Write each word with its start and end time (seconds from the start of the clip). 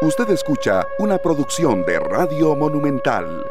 Usted 0.00 0.30
escucha 0.30 0.86
una 1.00 1.18
producción 1.18 1.84
de 1.84 1.98
Radio 1.98 2.54
Monumental. 2.54 3.44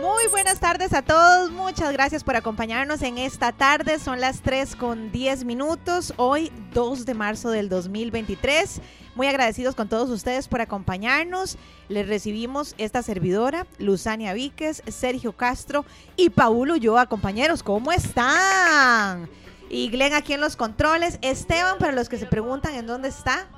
Muy 0.00 0.28
buenas 0.30 0.60
tardes 0.60 0.92
a 0.92 1.02
todos, 1.02 1.50
muchas 1.50 1.92
gracias 1.92 2.22
por 2.22 2.36
acompañarnos 2.36 3.02
en 3.02 3.18
esta 3.18 3.50
tarde, 3.50 3.98
son 3.98 4.20
las 4.20 4.42
3 4.42 4.76
con 4.76 5.10
10 5.10 5.44
minutos, 5.44 6.14
hoy 6.18 6.52
2 6.72 7.04
de 7.04 7.14
marzo 7.14 7.50
del 7.50 7.68
2023. 7.68 8.80
Muy 9.16 9.26
agradecidos 9.26 9.74
con 9.74 9.88
todos 9.88 10.08
ustedes 10.08 10.46
por 10.46 10.60
acompañarnos. 10.60 11.58
Les 11.88 12.06
recibimos 12.06 12.76
esta 12.78 13.02
servidora, 13.02 13.66
Luzania 13.78 14.34
Víquez, 14.34 14.84
Sergio 14.86 15.32
Castro 15.32 15.84
y 16.14 16.30
Paulo 16.30 16.74
Ulloa. 16.74 17.06
Compañeros, 17.06 17.64
¿cómo 17.64 17.90
están? 17.90 19.28
Y 19.68 19.88
Glenn 19.88 20.14
aquí 20.14 20.34
en 20.34 20.40
los 20.40 20.54
controles. 20.54 21.18
Esteban, 21.22 21.78
para 21.78 21.90
los 21.90 22.08
que 22.08 22.18
se 22.18 22.26
preguntan 22.26 22.76
en 22.76 22.86
dónde 22.86 23.08
está, 23.08 23.48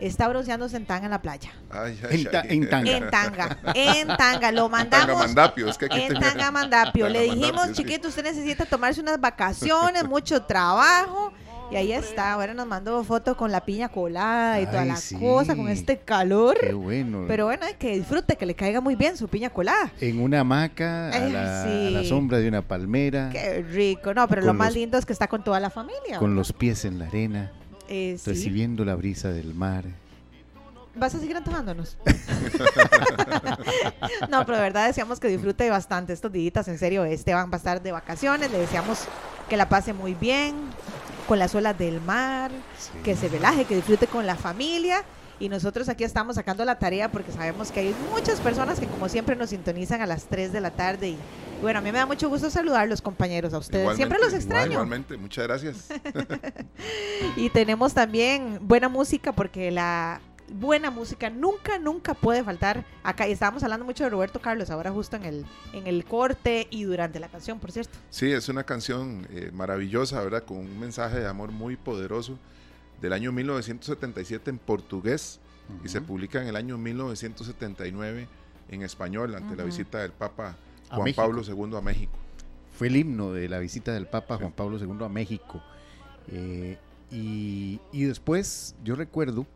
está 0.00 0.28
bronceándose 0.28 0.76
en 0.76 0.86
tanga 0.86 1.06
en 1.06 1.10
la 1.10 1.22
playa. 1.22 1.50
Ay, 1.70 1.98
En, 2.10 2.24
ta- 2.30 2.42
en 2.42 2.68
tanga. 2.68 2.90
En 2.96 3.10
tanga, 3.10 3.56
en 3.74 4.08
tanga. 4.16 4.52
Lo 4.52 4.68
mandamos. 4.68 5.06
Tangamandapio, 5.06 5.68
es 5.68 5.78
que 5.78 5.86
aquí 5.86 6.00
En 6.02 6.08
tenía- 6.14 6.30
Tangamandapio. 6.30 7.08
Le 7.08 7.22
dijimos, 7.22 7.72
chiquito, 7.72 8.08
usted 8.08 8.22
necesita 8.24 8.64
tomarse 8.66 9.00
unas 9.00 9.20
vacaciones, 9.20 10.04
mucho 10.06 10.42
trabajo. 10.42 11.32
Y 11.70 11.76
ahí 11.76 11.92
está. 11.92 12.32
Ahora 12.32 12.54
nos 12.54 12.66
mandó 12.66 13.04
foto 13.04 13.36
con 13.36 13.52
la 13.52 13.60
piña 13.62 13.90
colada 13.90 14.58
y 14.58 14.64
toda 14.64 14.82
Ay, 14.82 14.88
la 14.88 14.96
sí. 14.96 15.16
cosa, 15.16 15.54
con 15.54 15.68
este 15.68 15.98
calor. 15.98 16.56
Qué 16.58 16.72
bueno. 16.72 17.26
Pero 17.28 17.44
bueno, 17.44 17.66
hay 17.66 17.74
que 17.74 17.92
disfrute, 17.94 18.36
que 18.36 18.46
le 18.46 18.54
caiga 18.54 18.80
muy 18.80 18.96
bien 18.96 19.18
su 19.18 19.28
piña 19.28 19.50
colada. 19.50 19.92
en 20.00 20.18
una 20.22 20.40
hamaca, 20.40 21.08
a 21.10 21.12
Ay, 21.12 21.30
la, 21.30 21.64
sí. 21.64 21.86
a 21.88 21.90
la 21.90 22.04
sombra 22.04 22.38
de 22.38 22.48
una 22.48 22.62
palmera, 22.62 23.28
Qué 23.30 23.60
rico. 23.62 24.14
No, 24.14 24.26
pero 24.28 24.40
lo 24.40 24.54
más 24.54 24.68
los- 24.68 24.76
lindo 24.76 24.96
es 24.96 25.04
que 25.04 25.12
está 25.12 25.26
con 25.28 25.44
toda 25.44 25.60
la 25.60 25.68
familia. 25.68 26.18
con 26.18 26.34
los 26.34 26.54
pies 26.54 26.86
en 26.86 26.98
la 27.00 27.06
arena, 27.06 27.52
Eh, 27.88 28.16
sí. 28.18 28.30
recibiendo 28.30 28.84
la 28.84 28.94
brisa 28.94 29.30
del 29.30 29.54
mar. 29.54 29.84
¿Vas 30.94 31.14
a 31.14 31.20
seguir 31.20 31.36
antojándonos? 31.36 31.96
no, 34.28 34.44
pero 34.44 34.56
de 34.56 34.62
verdad 34.62 34.88
deseamos 34.88 35.20
que 35.20 35.28
disfrute 35.28 35.70
bastante 35.70 36.12
estos 36.12 36.32
días. 36.32 36.66
En 36.66 36.78
serio, 36.78 37.04
Esteban 37.04 37.50
va 37.50 37.54
a 37.54 37.58
estar 37.58 37.80
de 37.80 37.92
vacaciones. 37.92 38.50
Le 38.50 38.58
deseamos 38.58 39.04
que 39.48 39.56
la 39.56 39.68
pase 39.68 39.92
muy 39.92 40.14
bien, 40.14 40.56
con 41.28 41.38
las 41.38 41.54
olas 41.54 41.78
del 41.78 42.00
mar, 42.00 42.50
que 43.04 43.14
se 43.14 43.28
relaje, 43.28 43.64
que 43.64 43.76
disfrute 43.76 44.08
con 44.08 44.26
la 44.26 44.34
familia. 44.34 45.04
Y 45.40 45.48
nosotros 45.48 45.88
aquí 45.88 46.02
estamos 46.02 46.34
sacando 46.34 46.64
la 46.64 46.78
tarea 46.78 47.10
porque 47.10 47.30
sabemos 47.30 47.70
que 47.70 47.80
hay 47.80 47.94
muchas 48.10 48.40
personas 48.40 48.80
que 48.80 48.86
como 48.86 49.08
siempre 49.08 49.36
nos 49.36 49.50
sintonizan 49.50 50.00
a 50.00 50.06
las 50.06 50.24
3 50.24 50.52
de 50.52 50.60
la 50.60 50.72
tarde. 50.72 51.10
Y 51.10 51.18
bueno, 51.62 51.78
a 51.78 51.82
mí 51.82 51.92
me 51.92 51.98
da 51.98 52.06
mucho 52.06 52.28
gusto 52.28 52.50
saludar 52.50 52.88
los 52.88 53.00
compañeros 53.00 53.54
a 53.54 53.58
ustedes. 53.58 53.96
siempre 53.96 54.18
los 54.18 54.32
extraño. 54.32 54.72
Igualmente, 54.72 55.16
muchas 55.16 55.46
gracias. 55.46 55.88
Y 57.36 57.50
tenemos 57.50 57.94
también 57.94 58.58
buena 58.62 58.88
música 58.88 59.32
porque 59.32 59.70
la 59.70 60.20
buena 60.50 60.90
música 60.90 61.30
nunca, 61.30 61.78
nunca 61.78 62.14
puede 62.14 62.42
faltar 62.42 62.84
acá. 63.02 63.28
Y 63.28 63.32
estábamos 63.32 63.62
hablando 63.62 63.84
mucho 63.84 64.04
de 64.04 64.10
Roberto 64.10 64.40
Carlos 64.40 64.70
ahora 64.70 64.90
justo 64.90 65.16
en 65.16 65.24
el, 65.24 65.46
en 65.72 65.86
el 65.86 66.04
corte 66.04 66.66
y 66.70 66.84
durante 66.84 67.20
la 67.20 67.28
canción, 67.28 67.58
por 67.58 67.72
cierto. 67.72 67.98
Sí, 68.10 68.32
es 68.32 68.48
una 68.48 68.64
canción 68.64 69.26
eh, 69.30 69.50
maravillosa, 69.52 70.22
¿verdad? 70.22 70.44
Con 70.44 70.58
un 70.58 70.80
mensaje 70.80 71.20
de 71.20 71.28
amor 71.28 71.52
muy 71.52 71.76
poderoso 71.76 72.38
del 73.00 73.12
año 73.12 73.32
1977 73.32 74.50
en 74.50 74.58
portugués 74.58 75.40
y 75.84 75.88
se 75.88 76.00
publica 76.00 76.40
en 76.42 76.48
el 76.48 76.56
año 76.56 76.78
1979 76.78 78.26
en 78.70 78.82
español 78.82 79.34
ante 79.34 79.56
la 79.56 79.62
Ujú. 79.64 79.70
visita 79.72 79.98
del 79.98 80.12
Papa 80.12 80.56
Juan. 80.90 81.12
Pablo 81.14 81.42
II 81.46 81.76
a 81.76 81.80
México. 81.80 82.12
Fue 82.76 82.86
el 82.88 82.96
himno 82.96 83.32
de 83.32 83.48
la 83.48 83.58
visita 83.58 83.92
del 83.92 84.06
Papa 84.06 84.36
Juan 84.38 84.52
Pablo 84.52 84.78
II 84.78 85.04
a 85.04 85.08
México. 85.08 85.62
Eh, 86.28 86.78
y, 87.10 87.80
y 87.92 88.04
después 88.04 88.74
yo 88.84 88.94
recuerdo 88.94 89.46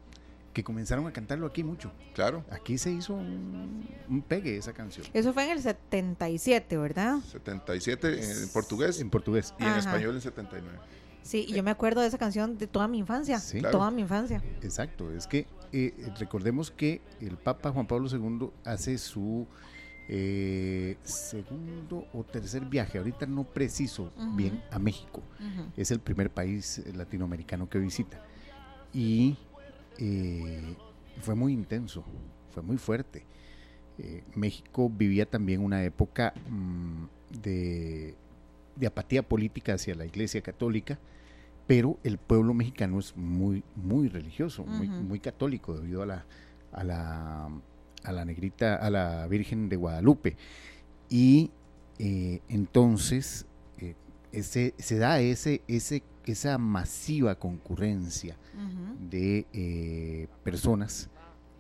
que 0.53 0.63
comenzaron 0.65 1.07
a 1.07 1.13
cantarlo 1.13 1.47
aquí 1.47 1.65
mucho. 1.65 1.91
Claro, 2.15 2.45
Aquí 2.51 2.77
se 2.77 2.91
hizo 2.91 3.15
un, 3.15 3.87
un 4.09 4.21
pegue 4.23 4.57
esa 4.59 4.75
canción. 4.75 5.07
Eso 5.15 5.33
fue 5.33 5.45
en 5.47 5.53
el 5.53 5.63
77, 5.63 6.77
¿verdad? 6.77 7.21
77 7.31 8.23
en, 8.23 8.43
en 8.43 8.49
portugués 8.51 9.01
En 9.01 9.09
portugués. 9.09 9.55
y 9.59 9.63
en 9.63 9.69
Ajá. 9.71 9.79
español 9.79 10.15
en 10.15 10.21
79. 10.21 10.79
Sí, 11.23 11.45
y 11.49 11.53
yo 11.55 11.63
me 11.63 11.71
acuerdo 11.71 12.01
de 12.01 12.09
esa 12.09 12.19
canción 12.19 12.59
de 12.59 12.67
toda 12.67 12.89
mi 12.89 12.99
infancia. 12.99 13.39
Sí. 13.39 13.61
Claro. 13.61 13.79
Toda 13.79 13.91
mi 13.91 14.03
infancia. 14.03 14.43
Exacto, 14.63 15.11
es 15.13 15.27
que 15.27 15.47
eh, 15.73 15.95
recordemos 16.19 16.71
que 16.71 17.01
el 17.21 17.37
Papa 17.37 17.71
Juan 17.71 17.87
Pablo 17.87 18.09
II 18.11 18.51
hace 18.65 18.99
su 18.99 19.47
eh, 20.09 20.97
segundo 21.05 22.07
o 22.13 22.25
tercer 22.25 22.65
viaje, 22.65 22.99
ahorita 22.99 23.27
no 23.27 23.45
preciso 23.45 24.13
bien, 24.35 24.63
a 24.71 24.79
México. 24.79 25.23
Es 25.77 25.91
el 25.91 26.01
primer 26.01 26.31
país 26.31 26.79
eh, 26.79 26.93
latinoamericano 26.93 27.69
que 27.69 27.79
visita. 27.79 28.23
Y 28.93 29.37
eh, 29.99 30.77
fue 31.21 31.35
muy 31.35 31.53
intenso, 31.53 32.05
fue 32.51 32.63
muy 32.63 32.77
fuerte. 32.77 33.25
Eh, 33.99 34.25
México 34.35 34.91
vivía 34.91 35.27
también 35.27 35.63
una 35.63 35.85
época 35.85 36.35
mm, 36.49 37.05
de, 37.41 38.17
de 38.77 38.87
apatía 38.87 39.23
política 39.23 39.75
hacia 39.75 39.95
la 39.95 40.05
Iglesia 40.07 40.41
Católica, 40.41 40.99
pero 41.67 41.99
el 42.03 42.19
pueblo 42.19 42.55
mexicano 42.55 42.99
es 42.99 43.17
muy, 43.17 43.63
muy 43.77 44.09
religioso, 44.09 44.65
muy, 44.65 44.89
muy 44.89 45.21
católico 45.21 45.75
debido 45.75 46.03
a 46.03 46.07
la, 46.07 46.25
a 46.73 46.85
la, 46.85 47.49
a 48.05 48.13
la 48.13 48.25
negrita, 48.25 48.77
a 48.77 48.91
la 48.91 49.27
Virgen 49.29 49.69
de 49.69 49.77
Guadalupe. 49.77 50.37
Y 51.09 51.51
eh, 51.99 52.41
entonces 52.49 53.47
eh, 53.79 53.95
ese, 54.33 54.75
se 54.79 54.99
da 54.99 55.21
ese, 55.21 55.63
ese, 55.69 56.03
esa 56.27 56.59
masiva 56.59 57.35
concurrencia 57.37 58.37
de 59.11 59.47
eh, 59.53 60.29
personas 60.45 61.09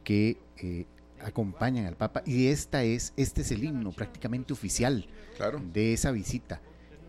que 0.05 0.37
eh, 0.59 0.87
acompañan 1.23 1.87
al 1.87 1.97
Papa 1.97 2.23
y 2.27 2.49
esta 2.49 2.83
es, 2.83 3.13
este 3.17 3.43
es 3.43 3.51
el 3.53 3.65
himno 3.65 3.93
prácticamente 3.93 4.53
oficial 4.53 5.07
Claro, 5.37 5.61
de 5.73 5.93
esa 5.93 6.11
visita. 6.11 6.61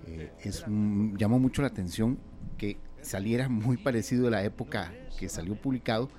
Eh, 0.08 0.32
es, 0.44 0.64
mm, 0.68 1.18
llamó 1.18 1.40
mucho 1.40 1.62
la 1.62 1.70
atención 1.70 2.20
que 2.58 2.78
saliera 3.02 3.50
muy 3.50 3.78
parecido 3.78 4.28
a 4.28 4.32
la 4.32 4.44
época 4.44 4.94
que 5.20 5.30
salió 5.30 5.56
publicado 5.56 6.10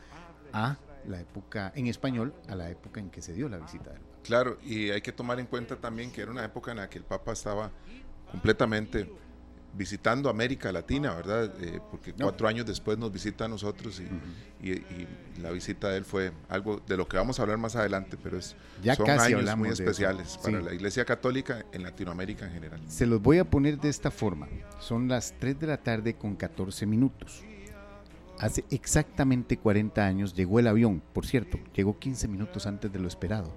a 0.53 0.79
la 1.07 1.21
época 1.21 1.73
en 1.75 1.87
español, 1.87 2.35
a 2.49 2.55
la 2.55 2.71
época 2.71 3.01
en 3.01 3.11
que 3.11 3.21
se 3.21 3.35
dio 3.35 3.49
la 3.49 3.59
visita 3.59 3.91
del 3.91 4.01
Papa. 4.01 4.19
claro. 4.23 4.59
Y 4.63 4.91
hay 4.91 5.03
que 5.03 5.13
tomar 5.13 5.39
en 5.41 5.47
cuenta 5.47 5.77
también 5.77 6.11
que 6.11 6.23
era 6.23 6.31
una 6.31 6.45
época 6.45 6.71
en 6.71 6.79
la 6.79 6.89
que 6.89 6.99
el 6.99 7.05
Papa 7.05 7.33
estaba 7.33 7.71
completamente 8.31 9.11
visitando 9.77 10.29
América 10.31 10.71
Latina, 10.73 11.15
¿verdad? 11.15 11.53
Eh, 11.61 11.81
porque 11.91 12.13
No. 12.13 12.27
cuatro 12.27 12.47
años 12.49 12.65
después 12.67 12.97
nos 12.97 13.11
visita 13.13 13.47
a 13.47 13.49
nosotros 13.49 14.01
y, 14.01 14.67
y- 14.69 14.73
y 14.73 15.41
la 15.43 15.51
visita 15.51 15.89
de 15.89 15.97
él 15.99 16.05
fue 16.05 16.33
algo 16.49 16.81
de 16.87 16.97
lo 16.97 17.09
que 17.09 17.17
vamos 17.17 17.39
a 17.39 17.43
hablar 17.43 17.59
más 17.59 17.75
adelante, 17.77 18.17
pero 18.23 18.39
es, 18.39 18.55
Ya 18.83 18.95
son 18.95 19.07
casi 19.07 19.35
años 19.35 19.57
muy 19.57 19.69
especiales 19.71 20.39
para 20.43 20.61
Sí. 20.61 20.65
la 20.65 20.75
Iglesia 20.75 21.05
Católica 21.05 21.65
en 21.73 21.83
Latinoamérica 21.83 22.47
en 22.47 22.53
general. 22.53 22.81
Se 22.89 23.07
los 23.07 23.21
voy 23.21 23.39
a 23.39 23.45
poner 23.45 23.81
de 23.81 23.89
esta 23.89 24.11
forma. 24.11 24.49
Son 24.79 25.09
las 25.09 25.35
3 25.41 25.59
de 25.59 25.67
la 25.67 25.77
tarde 25.79 26.15
con 26.15 26.37
14 26.37 26.87
minutos. 26.87 27.43
Hace 28.39 28.65
exactamente 28.71 29.57
40 29.59 30.05
años 30.05 30.35
llegó 30.35 30.59
el 30.59 30.67
avión, 30.67 31.03
por 31.13 31.25
cierto, 31.27 31.59
llegó 31.75 31.99
15 31.99 32.27
minutos 32.29 32.67
antes 32.67 32.93
de 32.93 32.99
lo 32.99 33.07
esperado. 33.09 33.53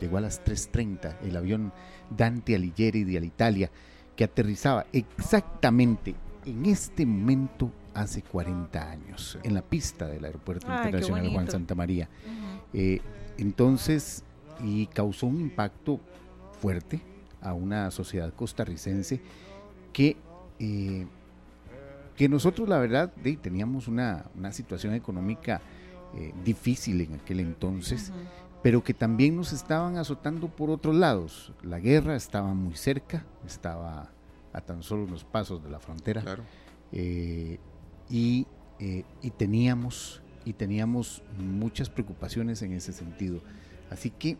Llegó 0.00 0.18
a 0.18 0.20
las 0.20 0.44
3.30 0.44 1.18
el 1.22 1.36
avión 1.36 1.72
Dante 2.10 2.54
Alighieri 2.54 3.04
de 3.04 3.16
Alitalia, 3.18 3.70
que 4.18 4.24
aterrizaba 4.24 4.84
exactamente 4.92 6.12
en 6.44 6.66
este 6.66 7.06
momento 7.06 7.70
hace 7.94 8.20
40 8.20 8.90
años, 8.90 9.38
en 9.44 9.54
la 9.54 9.62
pista 9.62 10.08
del 10.08 10.24
Aeropuerto 10.24 10.66
Ay, 10.68 10.86
Internacional 10.86 11.28
Juan. 11.30 11.48
Santa 11.48 11.76
María. 11.76 12.08
Eh, 12.72 13.00
entonces, 13.38 14.24
y 14.60 14.86
causó 14.86 15.28
un 15.28 15.40
impacto 15.40 16.00
fuerte 16.60 17.00
a 17.40 17.54
una 17.54 17.92
sociedad 17.92 18.34
costarricense 18.34 19.20
que, 19.92 20.16
eh, 20.58 21.06
que 22.16 22.28
nosotros, 22.28 22.68
la 22.68 22.78
verdad, 22.78 23.14
de, 23.14 23.36
teníamos 23.36 23.86
una, 23.86 24.24
una 24.36 24.50
situación 24.50 24.94
económica 24.94 25.60
eh, 26.16 26.34
difícil 26.44 27.02
en 27.02 27.14
aquel 27.14 27.38
entonces. 27.38 28.12
Pero 28.62 28.82
que 28.82 28.94
también 28.94 29.36
nos 29.36 29.52
estaban 29.52 29.96
azotando 29.96 30.48
por 30.48 30.70
otros 30.70 30.94
lados. 30.96 31.52
La 31.62 31.78
guerra 31.78 32.16
estaba 32.16 32.54
muy 32.54 32.74
cerca, 32.76 33.24
estaba 33.46 34.10
a 34.52 34.60
tan 34.60 34.82
solo 34.82 35.04
unos 35.04 35.24
pasos 35.24 35.62
de 35.62 35.70
la 35.70 35.78
frontera 35.78 36.22
Claro. 36.22 36.42
eh, 36.92 37.58
y, 38.10 38.46
eh, 38.78 39.04
y 39.22 39.30
teníamos 39.30 40.22
y 40.44 40.54
teníamos 40.54 41.22
muchas 41.38 41.90
preocupaciones 41.90 42.62
en 42.62 42.72
ese 42.72 42.92
sentido. 42.94 43.40
Así 43.90 44.08
que 44.10 44.36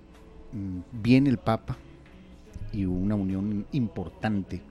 mm, 0.53 0.81
viene 1.03 1.29
el 1.29 1.37
Papa 1.39 1.77
y 2.73 2.87
hubo 2.87 2.97
una 2.99 3.15
unión 3.15 3.67
importante 3.73 4.63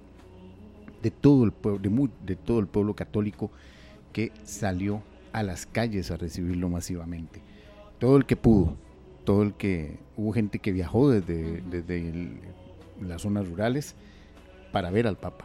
de 1.04 1.12
todo 1.12 1.44
el 1.44 1.52
pueblo, 1.52 1.80
de, 1.80 2.10
de 2.26 2.36
todo 2.36 2.60
el 2.60 2.66
pueblo 2.68 2.96
católico 2.96 3.52
que 4.14 4.32
salió 4.46 5.04
a 5.32 5.44
las 5.44 5.68
calles 5.68 6.10
a 6.10 6.18
recibirlo 6.18 6.70
masivamente. 6.70 7.42
Todo 8.00 8.18
el 8.18 8.26
que 8.26 8.36
pudo, 8.36 8.76
todo 9.28 9.44
el 9.44 9.56
que 9.56 10.00
hubo 10.16 10.32
gente 10.32 10.60
que 10.60 10.72
viajó 10.72 11.10
desde, 11.10 11.62
desde 11.70 11.98
el- 11.98 12.40
las 13.02 13.24
zonas 13.24 13.46
rurales 13.46 13.94
para 14.72 14.90
ver 14.90 15.06
al 15.06 15.18
Papa. 15.18 15.44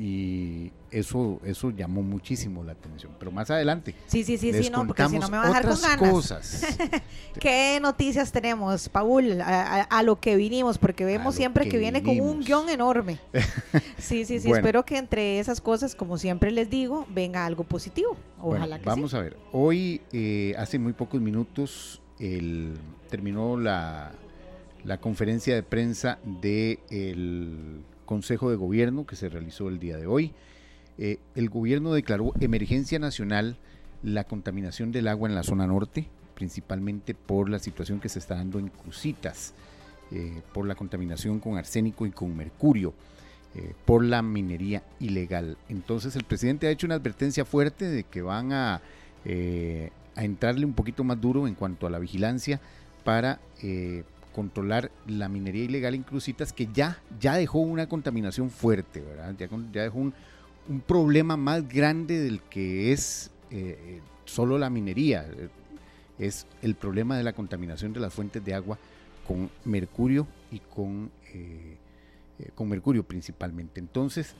y 0.00 0.70
eso, 0.92 1.40
eso 1.44 1.70
llamó 1.70 2.02
muchísimo 2.02 2.62
la 2.62 2.70
atención. 2.70 3.10
Pero 3.18 3.32
más 3.32 3.50
adelante. 3.50 3.96
Sí, 4.06 4.22
sí, 4.22 4.38
sí, 4.38 4.52
sí, 4.52 4.70
no, 4.70 4.86
porque 4.86 5.08
si 5.08 5.18
no 5.18 5.28
me 5.28 5.38
va 5.38 5.44
a 5.44 5.48
dejar 5.48 5.66
con 5.66 5.80
ganas. 5.80 6.10
cosas. 6.12 6.66
¿Qué 7.40 7.80
noticias 7.82 8.30
tenemos, 8.30 8.88
Paul? 8.88 9.40
A, 9.42 10.02
lo 10.04 10.20
que 10.20 10.36
vinimos, 10.36 10.78
porque 10.78 11.04
vemos 11.04 11.34
siempre 11.34 11.68
que, 11.68 11.78
viene 11.78 12.04
con 12.04 12.20
un 12.20 12.40
guion 12.44 12.68
enorme. 12.68 13.18
Sí, 13.98 14.24
sí, 14.24 14.38
sí. 14.38 14.52
Espero 14.52 14.84
que 14.84 14.98
entre 14.98 15.40
esas 15.40 15.60
cosas, 15.60 15.96
como 15.96 16.16
siempre 16.16 16.52
les 16.52 16.70
digo, 16.70 17.04
venga 17.10 17.44
algo 17.44 17.64
positivo. 17.64 18.16
Ojalá 18.40 18.78
que 18.78 18.84
Vamos 18.84 19.14
a 19.14 19.20
ver. 19.20 19.36
Hoy, 19.50 20.00
eh, 20.12 20.54
hace 20.56 20.78
muy 20.78 20.92
pocos 20.92 21.20
minutos, 21.20 22.00
el, 22.18 22.74
terminó 23.10 23.58
la, 23.58 24.12
conferencia 25.00 25.54
de 25.54 25.62
prensa 25.62 26.18
del 26.24 26.78
el 26.90 27.82
Consejo 28.08 28.48
de 28.50 28.56
Gobierno 28.56 29.06
que 29.06 29.16
se 29.16 29.28
realizó 29.28 29.68
el 29.68 29.78
día 29.78 29.98
de 29.98 30.06
hoy. 30.06 30.32
Eh, 30.96 31.18
el 31.34 31.50
gobierno 31.50 31.92
declaró 31.92 32.32
emergencia 32.40 32.98
nacional 32.98 33.56
la 34.02 34.24
contaminación 34.24 34.92
del 34.92 35.08
agua 35.08 35.28
en 35.28 35.34
la 35.34 35.42
zona 35.42 35.66
norte, 35.66 36.08
principalmente 36.34 37.14
por 37.14 37.50
la 37.50 37.58
situación 37.58 38.00
que 38.00 38.08
se 38.08 38.18
está 38.18 38.36
dando 38.36 38.58
en 38.58 38.68
Crucitas, 38.68 39.52
eh, 40.10 40.40
por 40.54 40.66
la 40.66 40.74
contaminación 40.74 41.38
con 41.38 41.58
arsénico 41.58 42.06
y 42.06 42.10
con 42.10 42.34
mercurio, 42.34 42.94
eh, 43.54 43.74
por 43.84 44.02
la 44.02 44.22
minería 44.22 44.82
ilegal. 45.00 45.58
Entonces 45.68 46.16
el 46.16 46.24
presidente 46.24 46.66
ha 46.66 46.70
hecho 46.70 46.86
una 46.86 46.94
advertencia 46.94 47.44
fuerte 47.44 47.84
de 47.84 48.04
que 48.04 48.22
van 48.22 48.52
a, 48.52 48.80
a 50.18 50.24
entrarle 50.24 50.66
un 50.66 50.74
poquito 50.74 51.04
más 51.04 51.20
duro 51.20 51.46
en 51.46 51.54
cuanto 51.54 51.86
a 51.86 51.90
la 51.90 51.98
vigilancia 51.98 52.60
para 53.04 53.40
controlar 54.34 54.90
la 55.06 55.28
minería 55.28 55.64
ilegal 55.64 55.94
en 55.94 56.02
Crucitas, 56.02 56.52
que 56.52 56.68
ya, 56.72 57.00
ya 57.18 57.34
dejó 57.34 57.58
una 57.58 57.88
contaminación 57.88 58.50
fuerte, 58.50 59.00
¿verdad? 59.00 59.34
Ya, 59.72 59.82
dejó 59.82 59.98
un, 59.98 60.14
problema 60.86 61.36
más 61.36 61.66
grande 61.66 62.20
del 62.20 62.42
que 62.42 62.92
es 62.92 63.30
eh, 63.50 64.00
solo 64.26 64.58
la 64.58 64.68
minería, 64.68 65.26
es 66.18 66.46
el 66.62 66.74
problema 66.74 67.16
de 67.16 67.24
la 67.24 67.32
contaminación 67.32 67.92
de 67.92 68.00
las 68.00 68.12
fuentes 68.12 68.44
de 68.44 68.54
agua 68.54 68.78
con 69.26 69.50
mercurio 69.64 70.26
y 70.50 70.58
con, 70.58 71.10
eh, 71.32 71.76
eh, 72.38 72.50
con 72.54 72.68
mercurio 72.68 73.02
principalmente. 73.02 73.80
Entonces, 73.80 74.34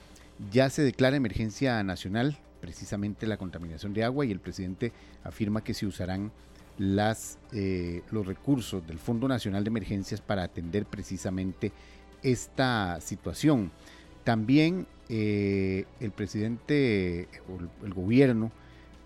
ya 0.51 0.69
se 0.69 0.81
declara 0.83 1.17
emergencia 1.17 1.81
nacional 1.83 2.37
precisamente 2.59 3.27
la 3.27 3.37
contaminación 3.37 3.93
de 3.93 4.03
agua 4.03 4.25
y 4.25 4.31
el 4.31 4.39
presidente 4.39 4.91
afirma 5.23 5.63
que 5.63 5.73
se 5.73 5.85
usarán 5.85 6.31
las, 6.77 7.37
eh, 7.51 8.01
los 8.11 8.25
recursos 8.25 8.85
del 8.87 8.97
Fondo 8.97 9.27
Nacional 9.27 9.63
de 9.63 9.69
Emergencias 9.69 10.21
para 10.21 10.43
atender 10.43 10.85
precisamente 10.85 11.71
esta 12.23 12.99
situación. 13.01 13.71
También 14.23 14.87
eh, 15.09 15.85
el 15.99 16.11
presidente, 16.11 17.27
o 17.49 17.85
el, 17.85 17.93
gobierno, 17.93 18.51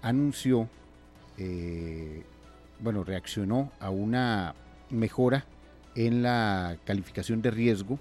anunció, 0.02 0.70
eh, 1.38 2.24
bueno, 2.80 3.04
reaccionó 3.04 3.72
a 3.80 3.90
una 3.90 4.56
mejora 4.90 5.46
en 5.96 6.22
la 6.22 6.78
calificación 6.86 7.42
de 7.42 7.52
riesgo 7.52 8.00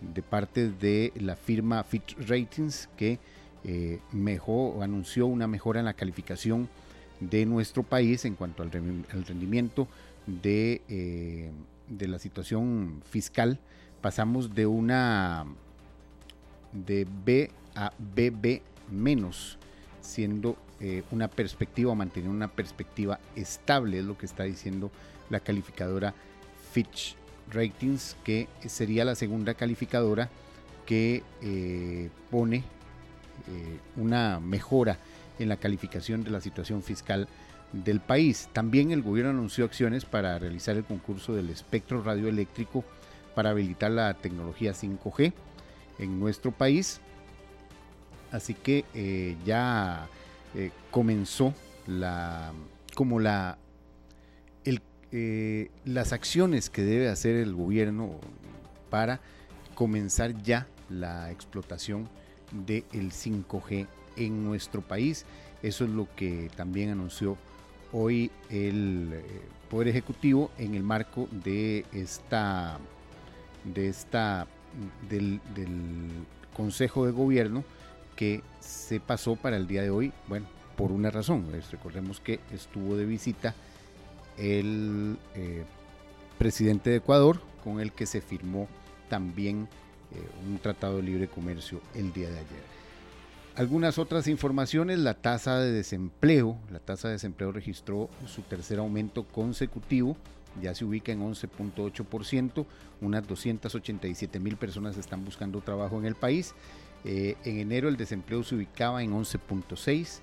de 0.00 0.22
parte 0.22 0.70
de 0.70 1.12
la 1.16 1.36
firma 1.36 1.82
Fitch 1.82 2.16
Ratings 2.26 2.88
que 2.96 3.18
mejor, 4.12 4.82
anunció 4.82 5.26
una 5.26 5.46
mejora 5.46 5.80
en 5.80 5.86
la 5.86 5.94
calificación 5.94 6.68
de 7.20 7.46
nuestro 7.46 7.82
país 7.82 8.24
en 8.24 8.34
cuanto 8.34 8.62
al, 8.62 8.70
rendimiento 8.70 9.88
de, 10.26 10.82
eh, 10.88 11.50
de, 11.88 12.08
la 12.08 12.18
situación 12.18 13.02
fiscal. 13.10 13.58
Pasamos 14.00 14.54
de 14.54 14.66
una 14.66 15.46
de 16.72 17.06
B 17.24 17.50
a 17.74 17.92
BB 17.98 18.62
menos, 18.90 19.58
siendo 20.00 20.56
eh, 20.80 21.02
una 21.10 21.28
perspectiva 21.28 21.92
o 21.92 21.94
manteniendo 21.94 22.36
una 22.36 22.48
perspectiva 22.48 23.18
estable, 23.34 23.98
es 23.98 24.04
lo 24.04 24.16
que 24.16 24.26
está 24.26 24.44
diciendo 24.44 24.90
la 25.30 25.40
calificadora 25.40 26.14
Fitch 26.72 27.16
Ratings, 27.50 28.16
que 28.24 28.48
sería 28.66 29.04
la 29.04 29.14
segunda 29.14 29.54
calificadora 29.54 30.30
que 30.86 31.22
eh, 31.42 32.10
pone 32.30 32.62
una 33.96 34.40
mejora 34.40 34.98
en 35.38 35.48
la 35.48 35.56
calificación 35.56 36.24
de 36.24 36.30
la 36.30 36.40
situación 36.40 36.82
fiscal 36.82 37.28
del 37.72 38.00
país. 38.00 38.48
También 38.52 38.90
el 38.90 39.02
gobierno 39.02 39.30
anunció 39.30 39.64
acciones 39.64 40.04
para 40.04 40.38
realizar 40.38 40.76
el 40.76 40.84
concurso 40.84 41.34
del 41.34 41.50
espectro 41.50 42.02
radioeléctrico 42.02 42.84
para 43.34 43.50
habilitar 43.50 43.90
la 43.90 44.14
tecnología 44.14 44.72
5G 44.72 45.32
en 45.98 46.18
nuestro 46.18 46.52
país. 46.52 47.00
Así 48.32 48.54
que 48.54 48.84
eh, 48.94 49.36
ya 49.44 50.08
eh, 50.54 50.70
comenzó 50.90 51.54
la 51.86 52.52
como 52.94 53.20
la 53.20 53.58
eh, 55.10 55.70
las 55.86 56.12
acciones 56.12 56.68
que 56.68 56.82
debe 56.82 57.08
hacer 57.08 57.36
el 57.36 57.54
gobierno 57.54 58.10
para 58.90 59.20
comenzar 59.74 60.42
ya 60.42 60.66
la 60.90 61.30
explotación 61.30 62.10
del 62.52 63.12
5G 63.12 63.86
en 64.16 64.44
nuestro 64.44 64.82
país. 64.82 65.24
Eso 65.62 65.84
es 65.84 65.90
lo 65.90 66.08
que 66.14 66.50
también 66.56 66.90
anunció 66.90 67.36
hoy 67.92 68.30
el 68.50 69.10
eh, 69.12 69.22
Poder 69.70 69.88
Ejecutivo 69.88 70.50
en 70.58 70.74
el 70.74 70.82
marco 70.82 71.28
de 71.30 71.84
esta, 71.92 72.78
de 73.64 73.88
esta 73.88 74.46
del, 75.08 75.40
Consejo 76.54 77.06
de 77.06 77.12
Gobierno 77.12 77.62
que 78.16 78.42
se 78.58 78.98
pasó 78.98 79.36
para 79.36 79.56
el 79.56 79.68
día 79.68 79.82
de 79.82 79.90
hoy, 79.90 80.12
bueno, 80.26 80.46
por 80.76 80.90
una 80.90 81.08
razón. 81.08 81.46
recordemos 81.70 82.18
que 82.18 82.40
estuvo 82.52 82.96
de 82.96 83.04
visita 83.04 83.54
el 84.36 85.16
eh, 85.36 85.64
presidente 86.36 86.90
de 86.90 86.96
Ecuador, 86.96 87.40
con 87.62 87.80
el 87.80 87.92
que 87.92 88.06
se 88.06 88.20
firmó 88.20 88.66
también 89.08 89.68
un 90.46 90.58
tratado 90.58 90.96
de 90.96 91.02
libre 91.02 91.28
comercio 91.28 91.80
el 91.94 92.12
día 92.12 92.30
de 92.30 92.38
ayer. 92.38 92.78
Algunas 93.58 93.98
otras 93.98 94.28
informaciones, 94.28 95.00
la 95.00 95.14
tasa 95.14 95.58
de 95.58 95.72
desempleo, 95.72 96.56
la 96.70 96.78
tasa 96.78 97.08
de 97.08 97.14
desempleo 97.14 97.50
registró 97.50 98.08
su 98.24 98.42
tercer 98.42 98.78
aumento 98.78 99.24
consecutivo, 99.24 100.16
ya 100.62 100.76
se 100.76 100.84
ubica 100.84 101.10
en 101.10 101.20
11.8%, 101.22 102.66
unas 103.00 103.26
287 103.26 104.38
mil 104.38 104.56
personas 104.56 104.96
están 104.96 105.24
buscando 105.24 105.60
trabajo 105.60 105.98
en 105.98 106.04
el 106.04 106.14
país. 106.14 106.54
Eh, 107.04 107.36
en 107.44 107.58
enero 107.58 107.88
el 107.88 107.96
desempleo 107.96 108.44
se 108.44 108.54
ubicaba 108.54 109.02
en 109.02 109.12
11.6 109.12 110.20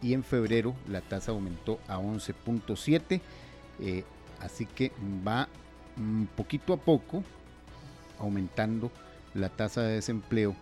y 0.00 0.14
en 0.14 0.22
febrero 0.22 0.76
la 0.88 1.00
tasa 1.00 1.32
aumentó 1.32 1.80
a 1.88 1.98
11.7, 1.98 3.20
eh, 3.80 4.04
así 4.40 4.66
que 4.66 4.92
va 5.26 5.48
poquito 6.36 6.72
a 6.72 6.76
poco 6.76 7.24
aumentando 8.20 8.92
la 9.34 9.48
tasa 9.48 9.82
de 9.82 9.94
desempleo 9.94 10.54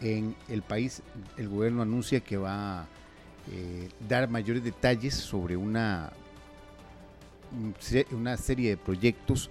en 0.00 0.34
el 0.48 0.62
país. 0.62 1.02
El 1.36 1.48
gobierno 1.48 1.82
anuncia 1.82 2.20
que 2.20 2.36
va 2.36 2.82
a 2.82 2.86
eh, 3.50 3.88
dar 4.08 4.28
mayores 4.28 4.62
detalles 4.62 5.14
sobre 5.14 5.56
una, 5.56 6.12
una 8.12 8.36
serie 8.36 8.70
de 8.70 8.76
proyectos 8.76 9.50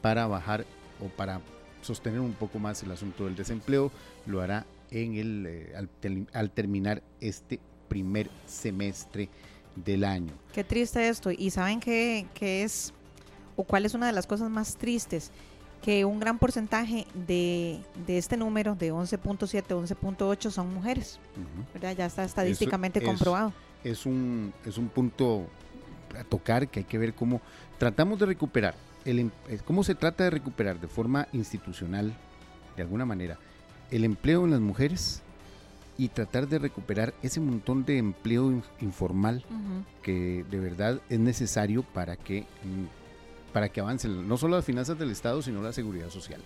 para 0.00 0.26
bajar 0.26 0.64
o 1.00 1.08
para 1.08 1.40
sostener 1.82 2.20
un 2.20 2.34
poco 2.34 2.58
más 2.58 2.82
el 2.82 2.90
asunto 2.90 3.24
del 3.24 3.36
desempleo. 3.36 3.90
Lo 4.26 4.40
hará 4.40 4.66
en 4.90 5.14
el, 5.14 5.46
eh, 5.46 6.28
al, 6.32 6.50
terminar 6.50 7.02
este 7.20 7.60
primer 7.88 8.30
semestre 8.46 9.28
del 9.76 10.04
año. 10.04 10.32
Qué 10.52 10.64
triste 10.64 11.08
esto. 11.08 11.30
¿Y 11.30 11.50
saben 11.50 11.80
qué, 11.80 12.26
qué 12.34 12.62
es 12.62 12.92
o 13.56 13.64
cuál 13.64 13.84
es 13.84 13.94
una 13.94 14.06
de 14.06 14.12
las 14.12 14.26
cosas 14.26 14.50
más 14.50 14.76
tristes? 14.76 15.30
Que 15.82 16.04
un 16.04 16.20
gran 16.20 16.38
porcentaje 16.38 17.06
de, 17.14 17.80
este 18.06 18.36
número, 18.36 18.74
de 18.74 18.92
11.7, 18.92 19.64
11.8, 19.66 20.50
son 20.50 20.74
mujeres. 20.74 21.18
Ya 21.80 22.06
está 22.06 22.24
estadísticamente 22.24 23.02
comprobado. 23.02 23.52
Es 23.82 24.04
un, 24.04 24.52
es 24.66 24.76
un 24.76 24.88
punto 24.88 25.46
a 26.18 26.24
tocar 26.24 26.68
que 26.68 26.80
hay 26.80 26.84
que 26.84 26.98
ver 26.98 27.14
cómo 27.14 27.40
tratamos 27.78 28.18
de 28.18 28.26
recuperar, 28.26 28.74
el, 29.04 29.18
em, 29.20 29.30
eh, 29.48 29.58
cómo 29.64 29.84
se 29.84 29.94
trata 29.94 30.24
de 30.24 30.30
recuperar 30.30 30.80
de 30.80 30.88
forma 30.88 31.28
institucional, 31.32 32.14
de 32.76 32.82
alguna 32.82 33.06
manera, 33.06 33.38
el 33.90 34.04
empleo 34.04 34.44
en 34.44 34.50
las 34.50 34.60
mujeres 34.60 35.22
y 35.96 36.08
tratar 36.08 36.48
de 36.48 36.58
recuperar 36.58 37.14
ese 37.22 37.40
montón 37.40 37.84
de 37.84 37.98
empleo 37.98 38.62
informal 38.80 39.44
que 40.02 40.44
de 40.50 40.58
verdad 40.58 41.00
es 41.08 41.18
necesario 41.18 41.82
para 41.82 42.16
que 42.16 42.42
mm, 42.42 42.99
para 43.52 43.68
que 43.68 43.80
avancen 43.80 44.26
no 44.28 44.36
solo 44.36 44.56
las 44.56 44.64
finanzas 44.64 44.98
del 44.98 45.10
Estado, 45.10 45.42
sino 45.42 45.62
la 45.62 45.72
seguridad 45.72 46.10
social. 46.10 46.40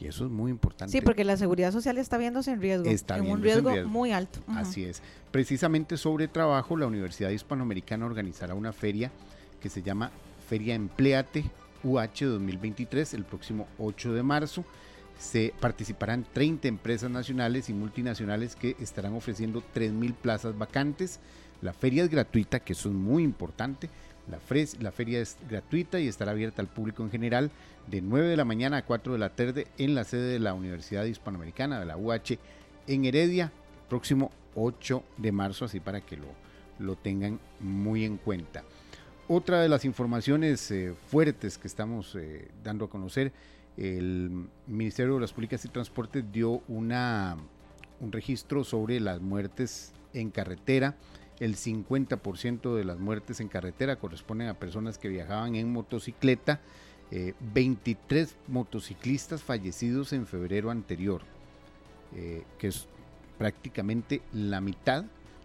Y 0.00 0.06
eso 0.06 0.26
es 0.26 0.30
muy 0.30 0.50
importante. 0.50 0.92
Sí, 0.92 1.00
porque 1.00 1.24
la 1.24 1.36
seguridad 1.36 1.72
social 1.72 1.98
está 1.98 2.18
viéndose 2.18 2.52
en 2.52 2.60
riesgo. 2.60 2.88
Está 2.88 3.18
en 3.18 3.30
un 3.30 3.42
riesgo, 3.42 3.70
muy 3.86 4.12
alto. 4.12 4.38
Así 4.46 4.84
es. 4.84 5.02
Precisamente 5.32 5.96
sobre 5.96 6.28
trabajo, 6.28 6.76
la 6.76 6.86
Universidad 6.86 7.30
Hispanoamericana 7.30 8.06
organizará 8.06 8.54
una 8.54 8.72
feria 8.72 9.10
que 9.60 9.68
se 9.68 9.82
llama 9.82 10.12
Feria 10.48 10.74
Empleate 10.76 11.50
UH 11.82 12.26
2023 12.26 13.14
el 13.14 13.24
próximo 13.24 13.66
8 13.78 14.12
de 14.12 14.22
marzo. 14.22 14.64
se 15.18 15.52
participarán 15.58 16.24
30 16.32 16.68
empresas 16.68 17.10
nacionales 17.10 17.68
y 17.68 17.72
multinacionales 17.72 18.54
que 18.54 18.76
estarán 18.78 19.14
ofreciendo 19.14 19.64
3.000 19.74 20.14
plazas 20.14 20.56
vacantes. 20.56 21.18
La 21.60 21.72
feria 21.72 22.04
es 22.04 22.08
gratuita, 22.08 22.60
que 22.60 22.72
eso 22.72 22.88
es 22.88 22.94
muy 22.94 23.24
importante. 23.24 23.90
La, 24.30 24.38
feria 24.90 25.20
es 25.20 25.36
gratuita 25.48 26.00
y 26.00 26.08
estará 26.08 26.32
abierta 26.32 26.60
al 26.60 26.68
público 26.68 27.02
en 27.02 27.10
general 27.10 27.50
de 27.86 28.02
9 28.02 28.28
de 28.28 28.36
la 28.36 28.44
mañana 28.44 28.78
a 28.78 28.84
4 28.84 29.14
de 29.14 29.18
la 29.18 29.30
tarde 29.30 29.66
en 29.78 29.94
la 29.94 30.04
sede 30.04 30.32
de 30.32 30.38
la 30.38 30.54
Universidad 30.54 31.04
Hispanoamericana 31.04 31.80
de 31.80 31.86
la 31.86 31.96
UH 31.96 32.38
en 32.86 33.04
Heredia, 33.04 33.52
próximo 33.88 34.30
8 34.54 35.02
de 35.16 35.32
marzo, 35.32 35.64
así 35.64 35.80
para 35.80 36.00
que 36.00 36.16
lo, 36.16 36.26
lo 36.78 36.96
tengan 36.96 37.40
muy 37.60 38.04
en 38.04 38.18
cuenta. 38.18 38.64
Otra 39.28 39.60
de 39.60 39.68
las 39.68 39.84
informaciones 39.84 40.70
eh, 40.70 40.94
fuertes 41.08 41.58
que 41.58 41.68
estamos 41.68 42.14
eh, 42.14 42.48
dando 42.64 42.86
a 42.86 42.90
conocer 42.90 43.32
el 43.76 44.48
Ministerio 44.66 45.14
de 45.14 45.20
las 45.20 45.32
Públicas 45.32 45.64
y 45.64 45.68
Transportes 45.68 46.24
dio 46.32 46.62
un 46.68 46.92
registro 48.10 48.64
sobre 48.64 49.00
las 49.00 49.20
muertes 49.20 49.92
en 50.14 50.30
carretera. 50.30 50.96
El 51.40 51.56
50% 51.56 52.74
de 52.74 52.84
las 52.84 52.98
muertes 52.98 53.40
en 53.40 53.48
carretera 53.48 53.96
corresponden 53.96 54.48
a 54.48 54.54
personas 54.54 54.98
que 54.98 55.08
viajaban 55.08 55.54
en 55.54 55.72
motocicleta. 55.72 56.60
23 57.10 58.30
eh, 58.30 58.34
motociclistas 58.48 59.42
fallecidos 59.42 60.12
en 60.12 60.26
febrero 60.26 60.70
anterior, 60.70 61.22
eh, 62.14 62.42
que 62.58 62.68
es 62.68 62.86
prácticamente 63.38 64.20
la 64.34 64.60
mitad 64.60 65.04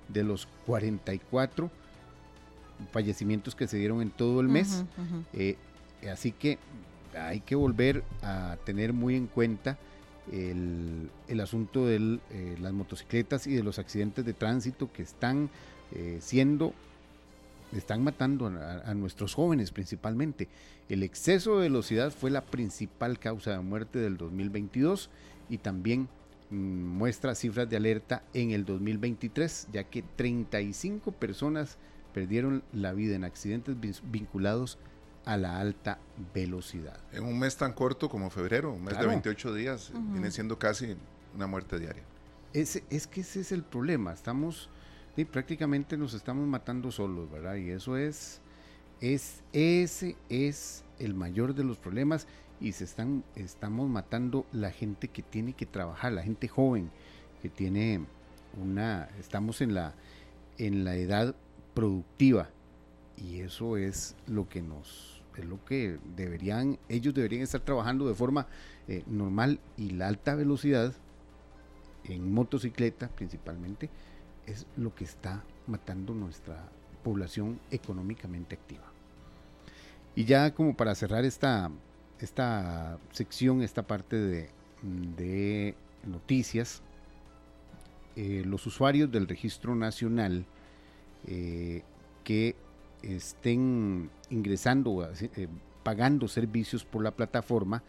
de 0.09 0.23
los 0.23 0.47
44 0.65 1.71
fallecimientos 2.91 3.55
que 3.55 3.67
se 3.67 3.77
dieron 3.77 4.01
en 4.01 4.09
todo 4.09 4.41
el 4.41 4.49
mes. 4.49 4.83
Eh, 5.33 5.57
así 6.11 6.31
que 6.31 6.57
hay 7.17 7.39
que 7.39 7.55
volver 7.55 8.03
a 8.21 8.57
tener 8.65 8.93
muy 8.93 9.15
en 9.15 9.27
cuenta 9.27 9.77
el, 10.31 11.39
asunto 11.41 11.85
de 11.85 12.19
eh, 12.31 12.57
las 12.59 12.73
motocicletas 12.73 13.47
y 13.47 13.53
de 13.53 13.63
los 13.63 13.79
accidentes 13.79 14.25
de 14.25 14.33
tránsito 14.33 14.91
que 14.91 15.03
están 15.03 15.49
eh, 15.95 16.17
siendo, 16.21 16.73
están 17.71 18.03
matando 18.03 18.47
a, 18.47 18.93
nuestros 18.95 19.35
jóvenes 19.35 19.71
principalmente. 19.71 20.47
El 20.89 21.03
exceso 21.03 21.57
de 21.57 21.69
velocidad 21.69 22.11
fue 22.11 22.31
la 22.31 22.41
principal 22.41 23.19
causa 23.19 23.51
de 23.51 23.59
muerte 23.59 23.99
del 23.99 24.17
2022 24.17 25.09
y 25.49 25.59
también 25.59 26.09
mm, 26.49 26.55
muestra 26.55 27.35
cifras 27.35 27.69
de 27.69 27.77
alerta 27.77 28.23
en 28.33 28.51
el 28.51 28.65
2023, 28.65 29.67
ya 29.71 29.83
que 29.83 30.03
35 30.15 31.11
personas 31.11 31.77
perdieron 32.13 32.63
la 32.73 32.93
vida 32.93 33.15
en 33.15 33.23
accidentes 33.23 33.75
vinculados 34.11 34.79
a 35.25 35.37
la 35.37 35.59
alta 35.59 35.99
velocidad. 36.33 36.97
En 37.11 37.23
un 37.23 37.37
mes 37.37 37.55
tan 37.55 37.73
corto 37.73 38.09
como 38.09 38.29
febrero, 38.29 38.73
un 38.73 38.83
mes 38.83 38.97
de 38.97 39.05
28 39.05 39.53
días, 39.53 39.91
viene 40.11 40.31
siendo 40.31 40.57
casi 40.57 40.95
una 41.35 41.47
muerte 41.47 41.79
diaria. 41.79 42.03
Es, 42.51 42.81
es 42.89 43.07
que 43.07 43.21
ese 43.21 43.41
es 43.41 43.51
el 43.51 43.63
problema, 43.63 44.13
estamos, 44.13 44.69
prácticamente 45.31 45.97
nos 45.97 46.13
estamos 46.13 46.47
matando 46.47 46.91
solos, 46.91 47.29
¿verdad? 47.29 47.55
Y 47.55 47.69
eso 47.69 47.97
es, 47.97 48.41
es, 48.99 49.43
ese 49.53 50.15
es 50.29 50.83
el 50.99 51.13
mayor 51.13 51.53
de 51.53 51.63
los 51.63 51.77
problemas 51.77 52.27
y 52.59 52.71
se 52.71 52.83
están, 52.83 53.23
estamos 53.35 53.89
matando 53.89 54.45
la 54.51 54.71
gente 54.71 55.09
que 55.09 55.21
tiene 55.21 55.53
que 55.53 55.65
trabajar, 55.65 56.13
la 56.13 56.23
gente 56.23 56.47
joven, 56.47 56.89
que 57.41 57.49
tiene 57.49 58.05
una, 58.59 59.09
estamos 59.19 59.61
en 59.61 59.73
la, 59.73 59.93
en 60.57 60.83
la 60.83 60.95
edad 60.95 61.35
productiva 61.73 62.49
y 63.17 63.41
eso 63.41 63.77
es 63.77 64.15
lo 64.27 64.49
que 64.49 64.61
nos 64.61 65.13
es 65.37 65.45
lo 65.45 65.63
que 65.65 65.97
deberían, 66.15 66.77
ellos 66.89 67.13
deberían 67.13 67.41
estar 67.41 67.61
trabajando 67.61 68.07
de 68.07 68.13
forma 68.13 68.45
eh, 68.87 69.03
normal 69.07 69.59
y 69.77 69.89
la 69.89 70.07
alta 70.07 70.35
velocidad 70.35 70.93
en 72.03 72.31
motocicleta 72.31 73.09
principalmente 73.09 73.89
es 74.45 74.65
lo 74.77 74.93
que 74.93 75.03
está 75.03 75.43
matando 75.67 76.13
nuestra 76.13 76.69
población 77.03 77.59
económicamente 77.71 78.55
activa. 78.55 78.83
Y 80.15 80.25
ya 80.25 80.53
como 80.53 80.75
para 80.75 80.95
cerrar 80.95 81.25
esta, 81.25 81.71
esta 82.19 82.97
sección, 83.11 83.61
esta 83.61 83.83
parte 83.83 84.15
de, 84.15 85.75
noticias, 86.05 86.81
eh, 88.15 88.43
los 88.45 88.65
usuarios 88.67 89.09
del 89.09 89.27
registro 89.27 89.73
nacional 89.75 90.45
eh, 91.25 91.83
que 92.25 92.55
estén 93.01 94.09
ingresando, 94.29 95.09
eh, 95.19 95.47
pagando 95.83 96.27
servicios 96.27 96.83
por 96.83 97.03
la 97.03 97.11
plataforma, 97.11 97.83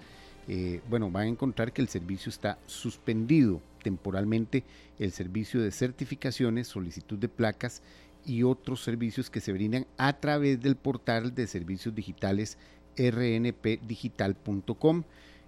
eh, 0.48 0.80
bueno, 0.90 1.10
van 1.10 1.24
a 1.24 1.28
encontrar 1.28 1.72
que 1.72 1.80
el 1.80 1.88
servicio 1.88 2.30
está 2.30 2.58
suspendido 2.66 3.60
temporalmente, 3.84 4.64
el 4.98 5.12
servicio 5.12 5.62
de 5.62 5.70
certificaciones, 5.70 6.66
solicitud 6.66 7.16
de 7.16 7.28
placas 7.28 7.82
y 8.26 8.42
otros 8.42 8.82
servicios 8.82 9.30
que 9.30 9.40
se 9.40 9.52
brindan 9.52 9.86
a 9.96 10.18
través 10.18 10.60
del 10.60 10.74
portal 10.74 11.36
de 11.36 11.46
servicios 11.46 11.94
digitales 11.94 12.58
rnpdigital.com. 12.96 15.04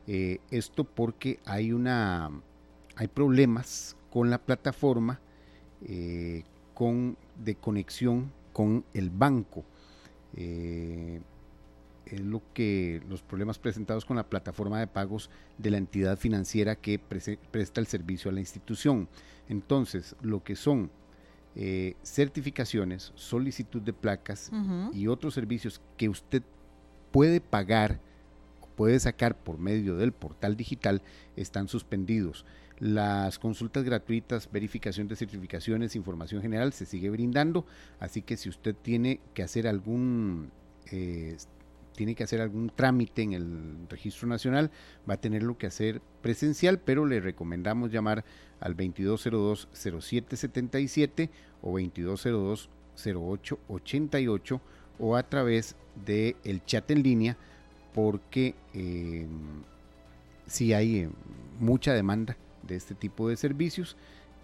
Eh, 0.07 0.39
esto 0.53 0.85
porque 0.85 1.41
hay 1.45 1.73
una 1.73 2.31
hay 2.95 3.09
problemas 3.09 3.97
con 4.11 4.31
la 4.31 4.39
plataforma 4.39 5.19
con, 6.75 7.17
de 7.43 7.55
conexión 7.55 8.31
con 8.53 8.85
el 8.95 9.11
banco. 9.11 9.65
Eh, 10.37 11.21
es 12.07 12.21
lo 12.21 12.43
que 12.55 13.03
los 13.09 13.23
problemas 13.23 13.59
presentados 13.59 14.05
con 14.05 14.17
la 14.17 14.29
plataforma 14.29 14.79
de 14.79 14.87
pagos 14.87 15.31
de 15.59 15.71
la 15.71 15.79
entidad 15.79 16.19
financiera 16.19 16.77
que 16.77 16.99
presta 16.99 17.81
el 17.81 17.87
servicio 17.87 18.31
a 18.31 18.35
la 18.35 18.41
institución. 18.41 19.09
Entonces, 19.49 20.17
lo 20.23 20.43
que 20.43 20.57
son 20.57 20.91
eh, 21.57 21.95
certificaciones, 22.03 23.13
solicitud 23.15 23.83
de 23.83 23.93
placas 23.93 24.51
y 24.93 25.09
otros 25.09 25.35
servicios 25.35 25.81
que 25.97 26.09
usted 26.09 26.43
puede 27.11 27.41
pagar, 27.41 28.01
puede 28.77 29.01
sacar 29.01 29.37
por 29.37 29.59
medio 29.59 29.97
del 29.97 30.13
portal 30.13 30.57
digital, 30.57 31.03
están 31.35 31.67
suspendidos. 31.67 32.45
Las 32.79 33.39
consultas 33.39 33.85
gratuitas, 33.85 34.51
verificación 34.53 35.09
de 35.09 35.17
certificaciones, 35.17 35.97
información 35.97 36.43
general 36.43 36.75
se 36.75 36.85
sigue 36.85 37.09
brindando, 37.09 37.65
así 37.99 38.21
que 38.21 38.37
si 38.37 38.51
usted 38.51 38.77
tiene 38.77 39.21
que 39.33 39.43
hacer 39.43 39.67
algún 39.67 40.51
eh, 40.93 41.39
tiene 41.97 42.15
que 42.15 42.23
hacer 42.25 42.41
algún 42.41 42.71
trámite 42.71 43.23
en 43.23 43.33
el 43.33 43.89
registro 43.89 44.29
nacional, 44.29 44.71
va 45.09 45.15
a 45.15 45.21
tenerlo 45.21 45.57
que 45.59 45.67
hacer 45.67 46.01
presencial, 46.23 46.79
pero 46.79 47.07
le 47.07 47.19
recomendamos 47.21 47.91
llamar 47.91 48.25
al 48.61 48.77
2202-0777 48.77 51.31
o 51.63 51.79
2202-0888 51.79 54.61
o 54.99 55.17
a 55.17 55.23
través 55.25 55.77
del 56.05 56.37
el 56.45 56.65
chat 56.65 56.91
en 56.91 57.03
línea, 57.03 57.37
porque 57.93 58.55
eh, 58.75 59.27
si 60.47 60.73
hay 60.73 61.01
eh, 61.01 61.11
mucha 61.59 61.93
demanda 61.93 62.37
de 62.63 62.77
este 62.77 62.95
tipo 62.95 63.29
de 63.29 63.37
servicios 63.37 63.97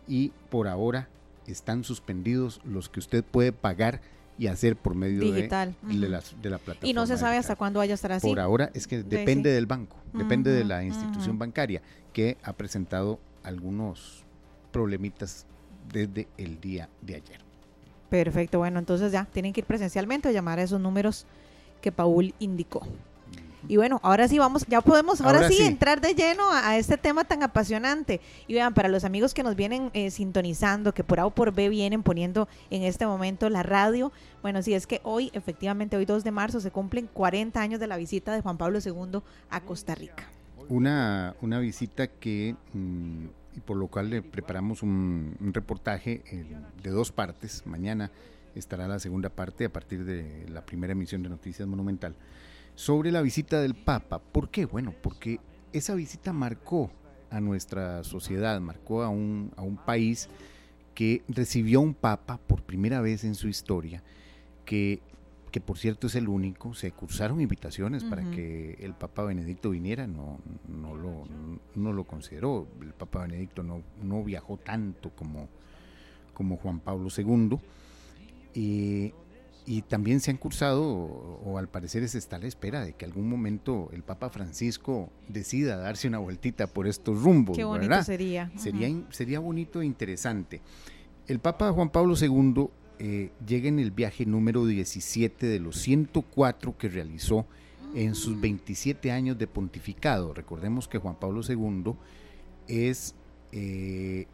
y 0.09 0.33
por 0.51 0.67
ahora 0.69 1.09
están 1.47 1.85
suspendidos 1.85 2.61
los 2.65 2.89
que 2.89 2.99
usted 3.01 3.25
puede 3.25 3.53
pagar 3.53 4.01
y 4.39 4.47
hacer 4.47 4.77
por 4.77 4.95
medio 4.95 5.21
De, 5.21 5.43
de, 5.43 6.09
la 6.09 6.59
plataforma. 6.59 6.79
Y 6.83 6.93
no 6.93 7.07
se 7.07 7.17
sabe 7.19 7.37
hasta 7.37 7.57
cuándo 7.57 7.79
vaya 7.79 7.93
a 7.93 7.97
estar 7.97 8.13
así. 8.13 8.27
Por 8.27 8.41
ahora 8.41 8.71
es 8.75 8.87
que 8.87 9.03
depende 9.03 9.51
del 9.51 9.67
banco, 9.67 9.97
depende 10.13 10.51
de 10.51 10.65
la 10.65 10.83
institución 10.85 11.39
bancaria 11.39 11.83
que 12.13 12.39
ha 12.43 12.53
presentado 12.53 13.19
algunos 13.43 14.25
problemitas 14.71 15.47
desde 15.93 16.29
el 16.39 16.61
día 16.61 16.89
de 17.01 17.17
ayer. 17.17 17.41
Perfecto, 18.09 18.59
bueno, 18.59 18.79
entonces 18.79 19.13
ya 19.13 19.25
tienen 19.25 19.53
que 19.53 19.61
ir 19.61 19.67
presencialmente 19.67 20.29
a 20.29 20.33
llamar 20.33 20.59
a 20.59 20.63
esos 20.63 20.81
números 20.81 21.27
que 21.81 21.93
Paul 21.93 22.35
indicó. 22.39 22.87
Y 23.69 23.77
bueno, 23.77 24.01
ahora 24.03 24.29
sí 24.29 24.39
vamos, 24.39 24.67
ya 24.67 24.81
podemos, 24.81 25.21
ahora, 25.21 25.49
sí, 25.49 25.63
entrar 25.63 26.01
de 26.01 26.15
lleno 26.15 26.43
a, 26.51 26.77
este 26.77 26.97
tema 26.97 27.25
tan 27.25 27.43
apasionante. 27.43 28.21
Y 28.47 28.55
vean, 28.55 28.75
para 28.75 28.89
los 28.89 29.05
amigos 29.05 29.35
que 29.35 29.43
nos 29.43 29.57
vienen 29.57 29.91
eh, 29.95 30.11
sintonizando, 30.11 30.93
que 30.93 31.05
por 31.05 31.21
A 31.21 31.27
o 31.27 31.31
por 31.31 31.53
B 31.53 31.69
vienen 31.69 32.03
poniendo 32.03 32.49
en 32.71 32.83
este 32.83 33.07
momento 33.07 33.49
la 33.49 33.63
radio, 33.63 34.13
bueno, 34.43 34.63
sí, 34.63 34.75
es 34.75 34.87
que 34.87 35.01
hoy, 35.05 35.31
efectivamente, 35.33 35.97
hoy 35.97 36.05
2 36.05 36.25
de 36.25 36.31
marzo, 36.33 36.61
se 36.61 36.71
cumplen 36.71 37.09
40 37.13 37.61
años 37.61 37.81
de 37.81 37.87
la 37.87 37.97
visita 37.97 38.33
de 38.35 38.41
Juan 38.41 38.59
Pablo 38.59 38.79
II 38.85 39.21
a 39.51 39.61
Costa 39.61 39.95
Rica. 39.95 40.29
Una, 40.69 41.35
una 41.41 41.59
visita 41.59 42.07
que, 42.09 42.57
mm, 42.73 43.27
y 43.57 43.61
por 43.61 43.77
lo 43.77 43.89
cual 43.89 44.11
le 44.11 44.23
preparamos 44.23 44.83
un, 44.83 45.37
reportaje 45.53 46.23
eh, 46.27 46.57
de 46.83 46.91
dos 46.91 47.13
partes. 47.13 47.65
Mañana 47.67 48.11
estará 48.55 48.89
la 48.89 48.99
segunda 48.99 49.29
parte 49.29 49.65
a 49.65 49.73
partir 49.73 50.05
de 50.05 50.47
la 50.49 50.65
primera 50.65 50.93
emisión 50.93 51.23
de 51.23 51.29
Noticias 51.29 51.67
Monumental 51.69 52.15
sobre 52.75 53.13
la 53.13 53.23
visita 53.23 53.61
del 53.61 53.75
Papa. 53.75 54.19
¿Por 54.19 54.51
qué? 54.51 54.67
Bueno, 54.67 54.95
porque 55.03 55.41
esa 55.73 55.95
visita 55.95 56.33
marcó 56.33 56.91
a 57.31 57.41
nuestra 57.41 58.05
sociedad, 58.05 58.61
marcó 58.61 59.03
a 59.03 59.09
un, 59.09 59.53
a 59.57 59.63
un 59.63 59.77
país 59.77 60.29
que 60.95 61.23
recibió 61.29 61.81
un 61.81 61.95
Papa 61.95 62.39
por 62.39 62.63
primera 62.63 63.01
vez 63.01 63.25
en 63.25 63.35
su 63.35 63.49
historia, 63.49 64.03
que 64.65 65.01
que 65.53 65.61
por 65.61 65.79
cierto 65.79 66.07
es 66.07 66.15
el 66.15 66.29
único, 66.29 66.75
se 66.75 66.91
cursaron 66.93 67.41
invitaciones 67.41 68.03
para 68.05 68.29
que 68.31 68.79
el 68.81 68.95
Papa 68.95 69.23
Benedicto 69.23 69.71
viniera, 69.71 70.07
no, 70.07 70.39
no, 70.67 70.97
lo, 70.97 71.25
no 71.75 71.93
lo 71.93 72.05
consideró, 72.05 72.67
el 72.81 72.95
Papa 72.95 73.21
Benedicto 73.21 73.63
no, 73.63 73.83
no 74.03 74.25
viajó 74.25 74.57
tanto 74.57 75.11
como, 75.11 75.49
como 76.33 76.57
Juan 76.57 76.81
Pablo 76.81 77.11
II, 77.15 77.59
y 79.65 79.83
también 79.83 80.21
se 80.21 80.31
han 80.31 80.37
cursado, 80.37 80.83
o, 80.83 81.59
al 81.59 81.69
parecer 81.69 82.09
se 82.09 82.19
está 82.19 82.37
a 82.37 82.39
la 82.41 82.47
espera 82.47 82.85
de 82.85 82.95
que 82.95 83.05
algún 83.05 83.29
momento 83.29 83.91
el 83.93 84.03
Papa 84.03 84.29
Francisco 84.31 85.11
decida 85.29 85.77
darse 85.77 86.09
una 86.09 86.19
vueltita 86.19 86.67
por 86.67 86.87
estos 86.87 87.23
rumbos. 87.23 87.57
Qué 87.57 87.65
bonito 87.65 88.03
sería. 88.03 88.51
Sería, 88.57 88.89
sería 89.11 89.39
bonito 89.39 89.81
e 89.81 89.87
interesante. 89.87 90.61
El 91.29 91.39
Papa 91.39 91.73
Juan 91.73 91.91
Pablo 91.91 92.15
II 92.21 92.69
eh, 92.99 93.31
llega 93.47 93.69
en 93.69 93.79
el 93.79 93.93
viaje 93.93 94.27
número 94.27 94.67
17 94.67 95.47
de 95.47 95.61
los 95.61 95.77
104 95.79 96.77
que 96.77 96.89
realizó 96.89 97.47
en 97.95 98.15
sus 98.15 98.41
27 98.41 99.13
años 99.13 99.39
de 99.39 99.47
pontificado. 99.47 100.35
Recordemos 100.35 100.89
que 100.89 100.99
Juan 100.99 101.17
Pablo 101.17 101.43
II 101.49 101.95
es 102.67 103.15
eh, 103.53 104.27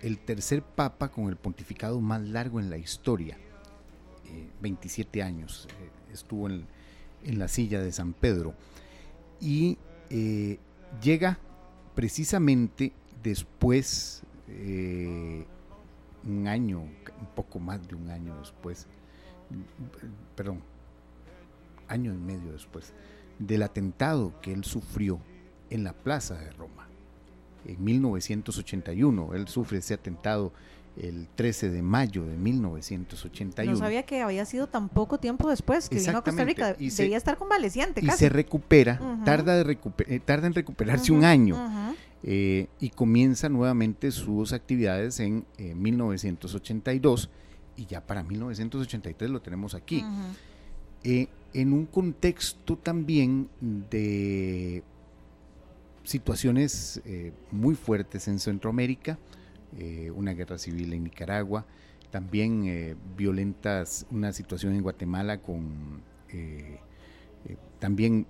el 0.00 0.18
tercer 0.18 0.62
papa 0.62 1.10
con 1.10 1.28
el 1.28 1.36
pontificado 1.36 2.00
más 2.00 2.22
largo 2.22 2.60
en 2.60 2.70
la 2.70 2.78
historia. 2.78 3.36
27 4.60 5.18
eh, 5.18 5.22
años 5.22 5.68
estuvo 6.12 6.48
en, 6.48 6.66
la 7.24 7.48
silla 7.48 7.80
de 7.80 7.92
San 7.92 8.12
Pedro. 8.12 8.54
Y 9.40 9.78
llega 11.02 11.38
precisamente 11.94 12.92
después 13.22 14.22
un 16.24 16.46
año, 16.46 16.80
un 16.80 17.26
poco 17.34 17.58
más 17.58 17.86
de 17.86 17.94
un 17.94 18.10
año 18.10 18.38
después, 18.38 18.86
perdón, 20.36 20.62
año 21.88 22.12
y 22.12 22.16
medio 22.16 22.52
después, 22.52 22.92
del 23.38 23.62
atentado 23.62 24.40
que 24.40 24.52
él 24.52 24.64
sufrió 24.64 25.20
en 25.70 25.84
la 25.84 25.92
Plaza 25.92 26.34
de 26.34 26.50
Roma. 26.52 26.89
En 27.66 27.82
1981, 27.82 29.34
él 29.34 29.48
sufre 29.48 29.78
ese 29.78 29.94
atentado 29.94 30.52
el 30.96 31.28
13 31.34 31.70
de 31.70 31.82
mayo 31.82 32.24
de 32.24 32.36
1981. 32.36 33.72
No 33.72 33.78
sabía 33.78 34.02
que 34.04 34.22
había 34.22 34.44
sido 34.44 34.66
tan 34.66 34.88
poco 34.88 35.18
tiempo 35.18 35.48
después 35.48 35.88
que 35.88 35.98
vino 35.98 36.18
a 36.18 36.22
Costa 36.22 36.44
Rica. 36.44 36.74
Y 36.78 36.90
Debía 36.90 37.16
estar 37.16 37.38
convaleciente. 37.38 38.00
Y 38.04 38.10
se 38.10 38.28
recupera, 38.28 39.00
tarda, 39.24 39.62
de 39.62 39.78
eh, 40.08 40.20
tarda 40.20 40.46
en 40.46 40.54
recuperarse 40.54 41.12
un 41.12 41.24
año. 41.24 41.56
Eh, 42.22 42.66
y 42.80 42.90
comienza 42.90 43.48
nuevamente 43.48 44.10
sus 44.10 44.52
actividades 44.52 45.20
en 45.20 45.46
1982 45.58 47.24
eh, 47.24 47.28
y 47.80 47.86
ya 47.86 48.06
para 48.06 48.22
1983 48.22 49.30
lo 49.30 49.40
tenemos 49.40 49.74
aquí. 49.74 50.04
Eh, 51.02 51.28
en 51.54 51.72
un 51.72 51.86
contexto 51.86 52.76
también 52.76 53.48
de 53.60 54.82
situaciones 56.04 57.02
muy 57.50 57.74
fuertes 57.74 58.28
en 58.28 58.38
Centroamérica, 58.38 59.18
una 60.14 60.32
guerra 60.32 60.58
civil 60.58 60.92
en 60.92 61.04
Nicaragua, 61.04 61.66
también 62.10 62.96
violentas, 63.16 64.06
una 64.10 64.32
situación 64.32 64.74
en 64.74 64.82
Guatemala 64.82 65.40
con 65.40 66.02
también 67.78 68.26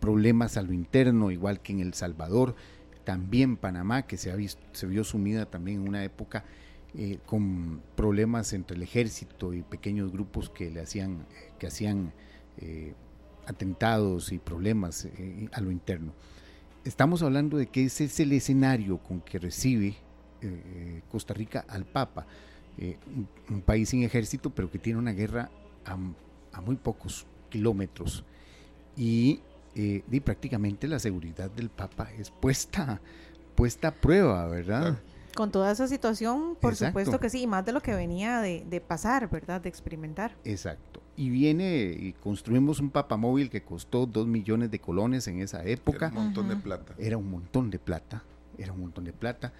problemas 0.00 0.56
a 0.56 0.62
lo 0.62 0.72
interno, 0.72 1.30
igual 1.30 1.60
que 1.60 1.72
en 1.72 1.80
El 1.80 1.94
Salvador, 1.94 2.54
también 3.06 3.56
Panamá, 3.56 4.02
que 4.02 4.16
se, 4.16 4.32
ha 4.32 4.36
visto, 4.36 4.60
se 4.72 4.86
vio 4.86 5.04
sumida 5.04 5.46
también 5.46 5.82
en 5.82 5.88
una 5.88 6.02
época 6.04 6.44
eh, 6.98 7.18
con 7.24 7.82
problemas 7.94 8.52
entre 8.52 8.76
el 8.76 8.82
ejército 8.82 9.54
y 9.54 9.62
pequeños 9.62 10.10
grupos 10.10 10.50
que 10.50 10.70
le 10.70 10.80
hacían, 10.80 11.26
que 11.58 11.68
hacían 11.68 12.12
eh, 12.56 12.94
atentados 13.46 14.32
y 14.32 14.38
problemas 14.38 15.04
eh, 15.04 15.48
a 15.52 15.60
lo 15.60 15.70
interno. 15.70 16.14
Estamos 16.86 17.22
hablando 17.22 17.56
de 17.56 17.66
que 17.66 17.84
ese 17.84 18.04
es 18.04 18.20
el 18.20 18.32
escenario 18.32 18.98
con 18.98 19.20
que 19.20 19.38
recibe 19.38 19.96
Costa 21.10 21.34
Rica 21.34 21.64
al 21.68 21.84
Papa, 21.84 22.26
un, 23.50 23.60
país 23.62 23.88
sin 23.88 24.02
ejército, 24.04 24.50
pero 24.50 24.70
que 24.70 24.78
tiene 24.78 24.98
una 24.98 25.12
guerra 25.12 25.50
a, 25.84 25.96
a 26.52 26.60
muy 26.60 26.76
pocos 26.76 27.26
kilómetros. 27.50 28.24
Y 28.96 29.40
y 29.76 30.02
eh, 30.10 30.20
prácticamente 30.22 30.88
la 30.88 30.98
seguridad 30.98 31.50
del 31.50 31.68
Papa 31.68 32.08
es 32.18 32.30
puesta, 32.30 32.98
puesta 33.54 33.88
a 33.88 33.94
prueba, 33.94 34.46
¿verdad? 34.46 34.98
Con 35.34 35.52
toda 35.52 35.70
esa 35.70 35.86
situación, 35.86 36.56
por 36.58 36.74
supuesto 36.74 37.20
que 37.20 37.28
sí, 37.28 37.42
y 37.42 37.46
más 37.46 37.66
de 37.66 37.72
lo 37.72 37.82
que 37.82 37.94
venía 37.94 38.40
de, 38.40 38.82
pasar, 38.86 39.28
¿verdad? 39.28 39.60
De 39.60 39.68
experimentar. 39.68 40.34
Exacto. 40.44 40.95
Y 41.16 41.30
viene 41.30 41.96
y 41.98 42.12
construimos 42.12 42.80
un 42.80 42.90
papamóvil 42.90 43.48
que 43.48 43.62
costó 43.62 44.06
dos 44.06 44.26
millones 44.26 44.70
de 44.70 44.78
colones 44.78 45.26
en 45.28 45.40
esa 45.40 45.64
época. 45.64 46.08
Era 46.08 46.18
un 46.18 46.24
montón 46.24 46.48
de 46.48 46.56
plata. 46.56 46.94
Era 46.98 47.16
un 47.16 47.30
montón 47.30 47.70
de 47.70 47.78
plata, 47.78 48.22
era 48.58 48.72
un 48.72 48.80
montón 48.80 49.04
de 49.04 49.12
plata. 49.12 49.52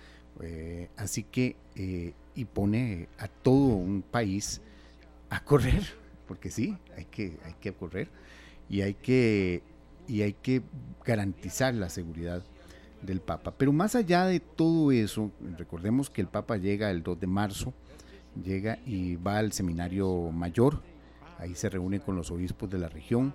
Eh, 0.42 0.90
así 0.96 1.22
que, 1.22 1.56
eh, 1.76 2.12
y 2.34 2.44
pone 2.44 3.08
a 3.18 3.28
todo 3.28 3.76
un 3.76 4.02
país 4.02 4.60
a 5.30 5.42
correr, 5.42 5.82
porque 6.28 6.50
sí, 6.50 6.76
hay 6.96 7.06
que, 7.06 7.38
hay 7.44 7.54
que 7.60 7.72
correr 7.72 8.10
y 8.68 8.82
hay 8.82 8.94
que 8.94 9.62
y 10.08 10.22
hay 10.22 10.34
que 10.34 10.62
garantizar 11.04 11.74
la 11.74 11.88
seguridad 11.88 12.42
del 13.02 13.20
Papa. 13.20 13.54
Pero 13.56 13.72
más 13.72 13.94
allá 13.94 14.24
de 14.26 14.40
todo 14.40 14.92
eso, 14.92 15.30
recordemos 15.56 16.10
que 16.10 16.20
el 16.20 16.28
Papa 16.28 16.56
llega 16.56 16.90
el 16.90 17.02
2 17.02 17.20
de 17.20 17.26
marzo, 17.26 17.74
llega 18.42 18.78
y 18.86 19.16
va 19.16 19.38
al 19.38 19.52
seminario 19.52 20.30
mayor, 20.32 20.82
ahí 21.38 21.54
se 21.54 21.68
reúne 21.68 22.00
con 22.00 22.16
los 22.16 22.30
obispos 22.30 22.70
de 22.70 22.78
la 22.78 22.88
región, 22.88 23.34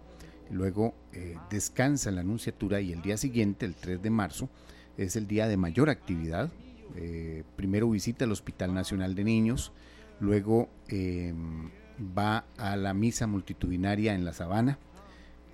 luego 0.50 0.94
eh, 1.14 1.38
descansa 1.50 2.10
en 2.10 2.16
la 2.16 2.22
anunciatura 2.22 2.82
y 2.82 2.92
el 2.92 3.02
día 3.02 3.18
siguiente, 3.18 3.66
el 3.66 3.76
3 3.76 4.02
de 4.02 4.10
marzo, 4.10 4.50
es 4.98 5.16
el 5.16 5.28
día 5.28 5.48
de 5.48 5.58
mayor 5.58 5.90
actividad. 5.90 6.52
Eh, 6.96 7.44
primero 7.56 7.90
visita 7.90 8.26
el 8.26 8.32
Hospital 8.32 8.74
Nacional 8.74 9.16
de 9.16 9.24
Niños, 9.24 9.72
luego 10.20 10.70
em, 10.90 11.70
va 12.18 12.46
a 12.58 12.76
la 12.76 12.94
misa 12.94 13.28
multitudinaria 13.28 14.14
en 14.14 14.26
la 14.26 14.34
sabana, 14.34 14.78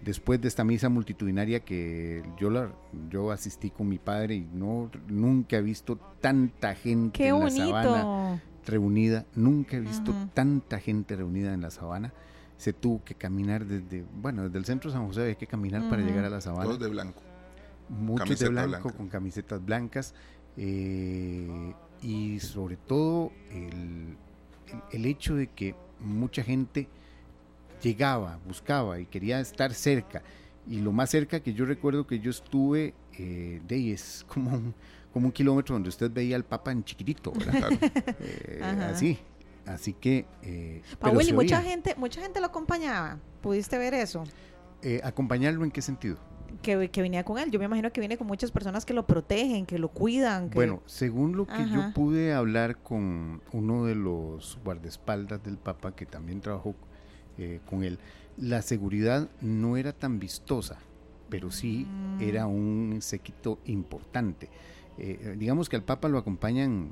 después 0.01 0.41
de 0.41 0.47
esta 0.47 0.63
misa 0.63 0.89
multitudinaria 0.89 1.59
que 1.59 2.23
yo 2.39 2.49
la 2.49 2.71
yo 3.09 3.31
asistí 3.31 3.71
con 3.71 3.89
mi 3.89 3.97
padre 3.97 4.35
y 4.35 4.47
no 4.53 4.91
nunca 5.07 5.57
he 5.57 5.61
visto 5.61 5.97
tanta 6.21 6.75
gente 6.75 7.27
en 7.27 7.39
la 7.39 7.49
sabana 7.49 8.41
reunida, 8.67 9.25
nunca 9.35 9.77
he 9.77 9.79
visto 9.79 10.13
tanta 10.33 10.79
gente 10.79 11.15
reunida 11.15 11.53
en 11.53 11.61
la 11.61 11.71
sabana. 11.71 12.13
Se 12.57 12.73
tuvo 12.73 13.03
que 13.03 13.15
caminar 13.15 13.65
desde, 13.65 14.03
bueno, 14.19 14.43
desde 14.43 14.57
el 14.57 14.65
centro 14.65 14.89
de 14.89 14.97
San 14.97 15.05
José 15.07 15.21
hay 15.23 15.35
que 15.35 15.47
caminar 15.47 15.89
para 15.89 16.01
llegar 16.01 16.25
a 16.25 16.29
la 16.29 16.41
sabana. 16.41 16.65
Todos 16.65 16.79
de 16.79 16.87
blanco. 16.87 17.21
Muchos 17.89 18.39
de 18.39 18.49
blanco, 18.49 18.91
con 18.93 19.07
camisetas 19.07 19.63
blancas. 19.63 20.13
Eh, 20.57 21.73
y 22.01 22.39
sobre 22.39 22.77
todo 22.77 23.31
el, 23.51 24.17
el 24.91 25.05
hecho 25.05 25.35
de 25.35 25.47
que 25.47 25.75
mucha 25.99 26.43
gente 26.43 26.87
llegaba, 27.81 28.39
buscaba 28.47 28.99
y 28.99 29.05
quería 29.05 29.39
estar 29.39 29.73
cerca. 29.73 30.23
Y 30.67 30.79
lo 30.79 30.91
más 30.91 31.11
cerca 31.11 31.39
que 31.39 31.53
yo 31.53 31.65
recuerdo 31.65 32.05
que 32.05 32.19
yo 32.19 32.31
estuve, 32.31 32.93
eh, 33.17 33.61
de 33.67 33.93
es 33.93 34.25
como 34.27 34.51
un, 34.51 34.73
como 35.13 35.27
un 35.27 35.31
kilómetro 35.31 35.75
donde 35.75 35.89
usted 35.89 36.11
veía 36.11 36.35
al 36.35 36.43
Papa 36.43 36.71
en 36.71 36.83
chiquitito, 36.83 37.31
¿verdad? 37.31 37.69
Eh, 38.19 38.61
así. 38.63 39.17
Así 39.67 39.93
que... 39.93 40.25
Eh, 40.43 40.81
y 41.27 41.33
mucha 41.33 41.61
gente, 41.61 41.95
mucha 41.97 42.21
gente 42.21 42.39
lo 42.39 42.47
acompañaba. 42.47 43.19
¿Pudiste 43.41 43.77
ver 43.77 43.93
eso? 43.93 44.23
Eh, 44.81 45.01
¿Acompañarlo 45.03 45.63
en 45.63 45.71
qué 45.71 45.81
sentido? 45.81 46.17
Que, 46.61 46.89
que, 46.89 47.01
venía 47.01 47.23
con 47.23 47.37
él. 47.37 47.51
Yo 47.51 47.59
me 47.59 47.65
imagino 47.65 47.91
que 47.91 47.99
viene 47.99 48.17
con 48.17 48.25
muchas 48.25 48.51
personas 48.51 48.85
que 48.85 48.93
lo 48.93 49.05
protegen, 49.05 49.65
que 49.65 49.77
lo 49.77 49.89
cuidan. 49.89 50.49
Bueno, 50.49 50.81
según 50.85 51.35
lo 51.35 51.45
que 51.45 51.69
yo 51.69 51.93
pude 51.93 52.33
hablar 52.33 52.77
con 52.77 53.41
uno 53.51 53.85
de 53.85 53.95
los 53.95 54.57
guardaespaldas 54.63 55.43
del 55.43 55.57
Papa, 55.57 55.95
que 55.95 56.05
también 56.05 56.39
trabajó 56.39 56.73
eh, 57.37 57.59
con 57.69 57.83
él, 57.83 57.99
la 58.37 58.61
seguridad 58.61 59.29
no 59.41 59.77
era 59.77 59.93
tan 59.93 60.19
vistosa, 60.19 60.79
pero 61.29 61.51
sí 61.51 61.85
mm. 61.85 62.21
era 62.21 62.47
un 62.47 62.99
séquito 63.01 63.59
importante. 63.65 64.49
Eh, 64.97 65.35
digamos 65.37 65.69
que 65.69 65.75
al 65.75 65.83
Papa 65.83 66.07
lo 66.07 66.17
acompañan, 66.17 66.91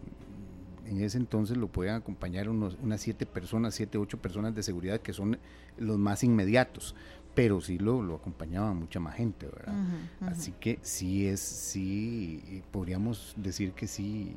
en 0.85 1.01
ese 1.01 1.17
entonces 1.17 1.57
lo 1.57 1.67
pueden 1.67 1.95
acompañar 1.95 2.49
unos, 2.49 2.77
unas 2.81 3.01
siete 3.01 3.25
personas, 3.25 3.75
siete, 3.75 3.97
ocho 3.97 4.21
personas 4.21 4.55
de 4.55 4.63
seguridad 4.63 5.01
que 5.01 5.13
son 5.13 5.37
los 5.77 5.97
más 5.97 6.23
inmediatos, 6.23 6.95
pero 7.33 7.59
sí 7.61 7.77
lo, 7.77 8.01
lo 8.01 8.15
acompañaba 8.15 8.73
mucha 8.73 8.99
más 8.99 9.15
gente, 9.15 9.47
¿verdad? 9.47 9.75
Así 10.21 10.53
que 10.59 10.79
sí 10.81 11.27
es, 11.27 11.39
sí, 11.39 12.63
podríamos 12.71 13.33
decir 13.37 13.73
que 13.73 13.87
sí, 13.87 14.35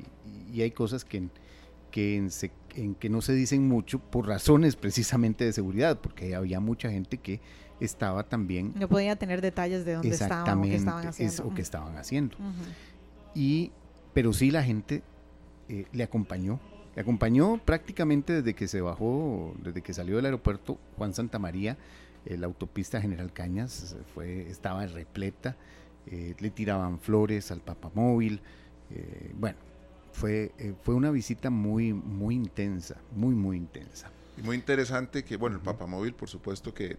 y 0.53 0.63
hay 0.63 0.71
cosas 0.71 1.05
que 1.05 1.29
que 1.91 2.17
en, 2.75 2.95
que 2.95 3.09
no 3.09 3.21
se 3.23 3.33
dicen 3.33 3.67
mucho 3.67 3.99
por 3.99 4.27
razones 4.27 4.77
precisamente 4.77 5.45
de 5.45 5.53
seguridad, 5.53 5.99
porque 6.01 6.35
había 6.35 6.61
mucha 6.61 6.91
gente 6.91 7.19
que 7.19 7.41
estaba 7.81 8.25
también... 8.25 8.73
No 8.77 8.89
podía 8.89 9.17
tener 9.17 9.41
detalles 9.41 9.85
de 9.85 9.95
dónde 9.95 10.11
estaban 10.11 10.59
o 10.59 10.63
qué 10.63 10.75
estaban 10.75 11.07
haciendo. 11.07 11.47
o 11.47 11.55
qué 11.55 11.63
estaban 11.63 11.97
haciendo. 11.97 12.37
y, 13.35 13.73
pero 14.13 14.33
sí 14.33 14.51
la 14.51 14.63
gente 14.63 15.03
eh, 15.69 15.87
le 15.93 16.03
acompañó 16.05 16.61
Le 16.95 17.03
acompañó 17.03 17.61
prácticamente 17.65 18.35
desde 18.35 18.55
que 18.55 18.69
se 18.69 18.81
bajó, 18.81 19.55
desde 19.63 19.83
que 19.83 19.93
salió 19.93 20.17
del 20.17 20.27
aeropuerto 20.27 20.79
Juan 20.97 21.15
Santa 21.15 21.39
María, 21.39 21.77
la 22.25 22.47
autopista 22.47 23.01
General 23.01 23.33
Cañas 23.33 23.97
fue, 24.13 24.51
estaba 24.51 24.87
repleta, 24.87 25.57
eh, 26.11 26.35
le 26.39 26.51
tiraban 26.51 26.99
flores 26.99 27.51
al 27.51 27.61
papamóvil, 27.61 28.41
eh, 28.91 29.31
bueno, 29.35 29.59
fue, 30.13 30.53
eh, 30.59 30.75
fue 30.83 30.95
una 30.95 31.11
visita 31.11 31.51
muy, 31.51 31.93
muy 31.93 32.35
intensa, 32.35 32.97
muy, 33.15 33.35
muy 33.35 33.59
intensa. 33.59 34.11
Y 34.39 34.43
muy 34.43 34.57
interesante 34.57 35.25
que, 35.25 35.37
bueno, 35.37 35.57
el 35.57 35.63
papamóvil, 35.63 36.15
por 36.15 36.31
supuesto 36.31 36.73
que 36.73 36.97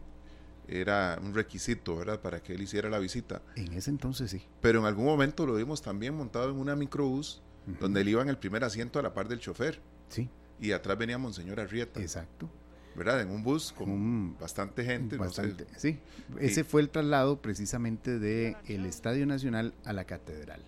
era 0.68 1.18
un 1.24 1.34
requisito, 1.34 1.96
¿verdad? 1.96 2.22
Para 2.22 2.44
que 2.44 2.54
él 2.54 2.62
hiciera 2.62 2.88
la 2.90 3.00
visita. 3.00 3.42
En 3.56 3.74
ese 3.74 3.90
entonces 3.90 4.30
sí. 4.30 4.44
Pero 4.62 4.80
en 4.80 4.86
algún 4.86 5.06
momento 5.06 5.48
lo 5.48 5.56
vimos 5.56 5.82
también 5.82 6.16
montado 6.16 6.52
en 6.52 6.58
una 6.58 6.76
microbús, 6.76 7.42
donde 7.80 8.02
él 8.02 8.10
iba 8.10 8.22
en 8.22 8.30
el 8.30 8.38
primer 8.38 8.64
asiento 8.64 9.00
a 9.00 9.02
la 9.02 9.14
par 9.14 9.28
del 9.28 9.40
chofer. 9.40 9.80
Sí. 10.10 10.30
Y 10.60 10.72
atrás 10.72 10.98
venía 10.98 11.18
Monseñor 11.18 11.60
Arrieta. 11.60 12.02
Exacto. 12.02 12.50
¿Verdad? 12.96 13.22
En 13.22 13.30
un 13.30 13.44
bus 13.44 13.72
con 13.72 14.38
bastante 14.38 14.84
gente. 14.84 15.16
Bastante, 15.16 15.66
sí. 15.78 16.00
Ese 16.40 16.64
fue 16.64 16.82
el 16.82 16.90
traslado 16.90 17.42
precisamente 17.42 18.20
del 18.20 18.58
el 18.68 18.86
Estadio 18.86 19.26
Nacional 19.26 19.74
a 19.86 19.94
la 19.94 20.06
Catedral. 20.06 20.62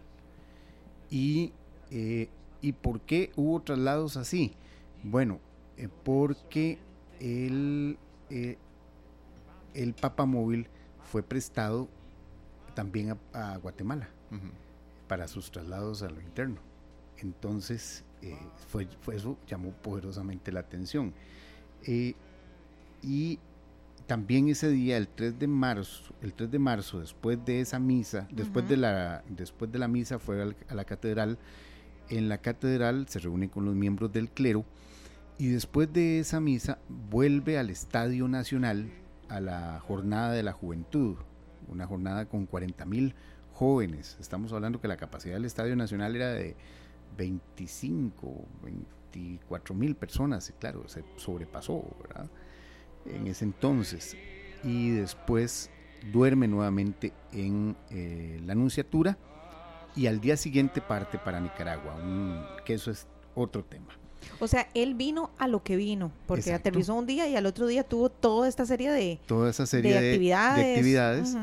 Y, 1.10 1.52
eh, 1.90 2.30
¿Y 2.62 2.74
por 2.74 3.02
qué 3.02 3.32
hubo 3.36 3.62
traslados 3.62 4.18
así? 4.18 4.54
Bueno, 5.04 5.40
eh, 5.78 5.90
porque 6.04 6.78
el, 7.20 7.98
eh, 8.30 8.58
el 9.74 9.94
papamóvil 9.94 10.68
fue 11.04 11.24
prestado 11.24 11.90
también 12.76 13.18
a, 13.34 13.58
Guatemala 13.58 14.10
para 15.08 15.28
sus 15.28 15.52
traslados 15.52 16.04
a 16.04 16.10
lo 16.10 16.22
interno. 16.22 16.62
Entonces, 17.22 18.04
fue, 18.68 18.88
fue, 19.02 19.16
eso 19.16 19.38
llamó 19.48 19.72
poderosamente 19.72 20.52
la 20.52 20.62
atención. 20.62 21.14
y 23.02 23.40
también 24.12 24.50
ese 24.50 24.70
día, 24.70 24.98
el 24.98 25.08
3 25.08 25.40
de 25.40 25.48
marzo, 25.48 26.14
el 26.22 26.34
3 26.34 26.52
de 26.52 26.60
marzo, 26.60 27.00
después 27.00 27.40
de 27.46 27.62
esa 27.62 27.80
misa, 27.80 28.28
después, 28.30 28.68
de 28.68 28.76
la, 28.76 29.24
después 29.30 29.72
de 29.72 29.80
la 29.80 29.88
misa 29.88 30.20
fue 30.20 30.54
a 30.68 30.76
la 30.76 30.84
catedral, 30.84 31.38
en 32.10 32.28
la 32.28 32.40
catedral 32.40 33.08
se 33.08 33.20
reúne 33.20 33.50
con 33.50 33.64
los 33.64 33.74
miembros 33.74 34.12
del 34.12 34.30
clero 34.30 34.66
y 35.38 35.48
después 35.48 35.94
de 35.94 36.20
esa 36.20 36.42
misa 36.42 36.78
vuelve 37.10 37.58
al 37.58 37.70
Estadio 37.70 38.28
Nacional 38.28 38.92
a 39.30 39.40
la 39.40 39.80
jornada 39.80 40.34
de 40.34 40.44
la 40.44 40.52
juventud, 40.52 41.16
una 41.70 41.88
jornada 41.88 42.26
con 42.26 42.46
40 42.46 42.86
mil 42.86 43.16
jóvenes. 43.54 44.18
Estamos 44.20 44.52
hablando 44.52 44.82
que 44.82 44.90
la 44.90 44.98
capacidad 44.98 45.36
del 45.36 45.46
Estadio 45.46 45.78
Nacional 45.78 46.18
era 46.18 46.34
de 46.34 46.58
25, 47.18 48.46
24 48.64 49.76
mil 49.76 49.96
personas, 49.96 50.54
claro, 50.60 50.88
se 50.88 51.04
sobrepasó, 51.18 51.84
¿verdad? 52.02 52.30
En 53.06 53.28
ese 53.28 53.46
entonces. 53.46 54.16
Y 54.64 54.92
después 54.92 55.70
duerme 56.12 56.48
nuevamente 56.48 57.14
en 57.32 57.76
eh, 57.90 58.40
la 58.46 58.54
Anunciatura 58.54 59.18
y 59.96 60.08
al 60.08 60.22
día 60.22 60.38
siguiente 60.38 60.82
parte 60.82 61.18
para 61.18 61.40
Nicaragua, 61.40 61.96
que 62.66 62.74
eso 62.74 62.92
es 62.92 63.08
otro 63.36 63.64
tema. 63.64 63.88
O 64.40 64.48
sea, 64.48 64.68
él 64.74 64.94
vino 64.94 65.32
a 65.38 65.48
lo 65.48 65.64
que 65.64 65.76
vino, 65.76 66.12
porque 66.28 66.54
aterrizó 66.54 66.96
un 66.96 67.06
día 67.06 67.28
y 67.28 67.36
al 67.36 67.46
otro 67.46 67.68
día 67.68 67.84
tuvo 67.84 68.10
toda 68.10 68.48
esta 68.48 68.66
serie 68.66 68.92
de, 68.92 69.20
toda 69.26 69.50
esa 69.50 69.66
serie 69.66 70.00
de, 70.00 70.10
actividades. 70.10 71.36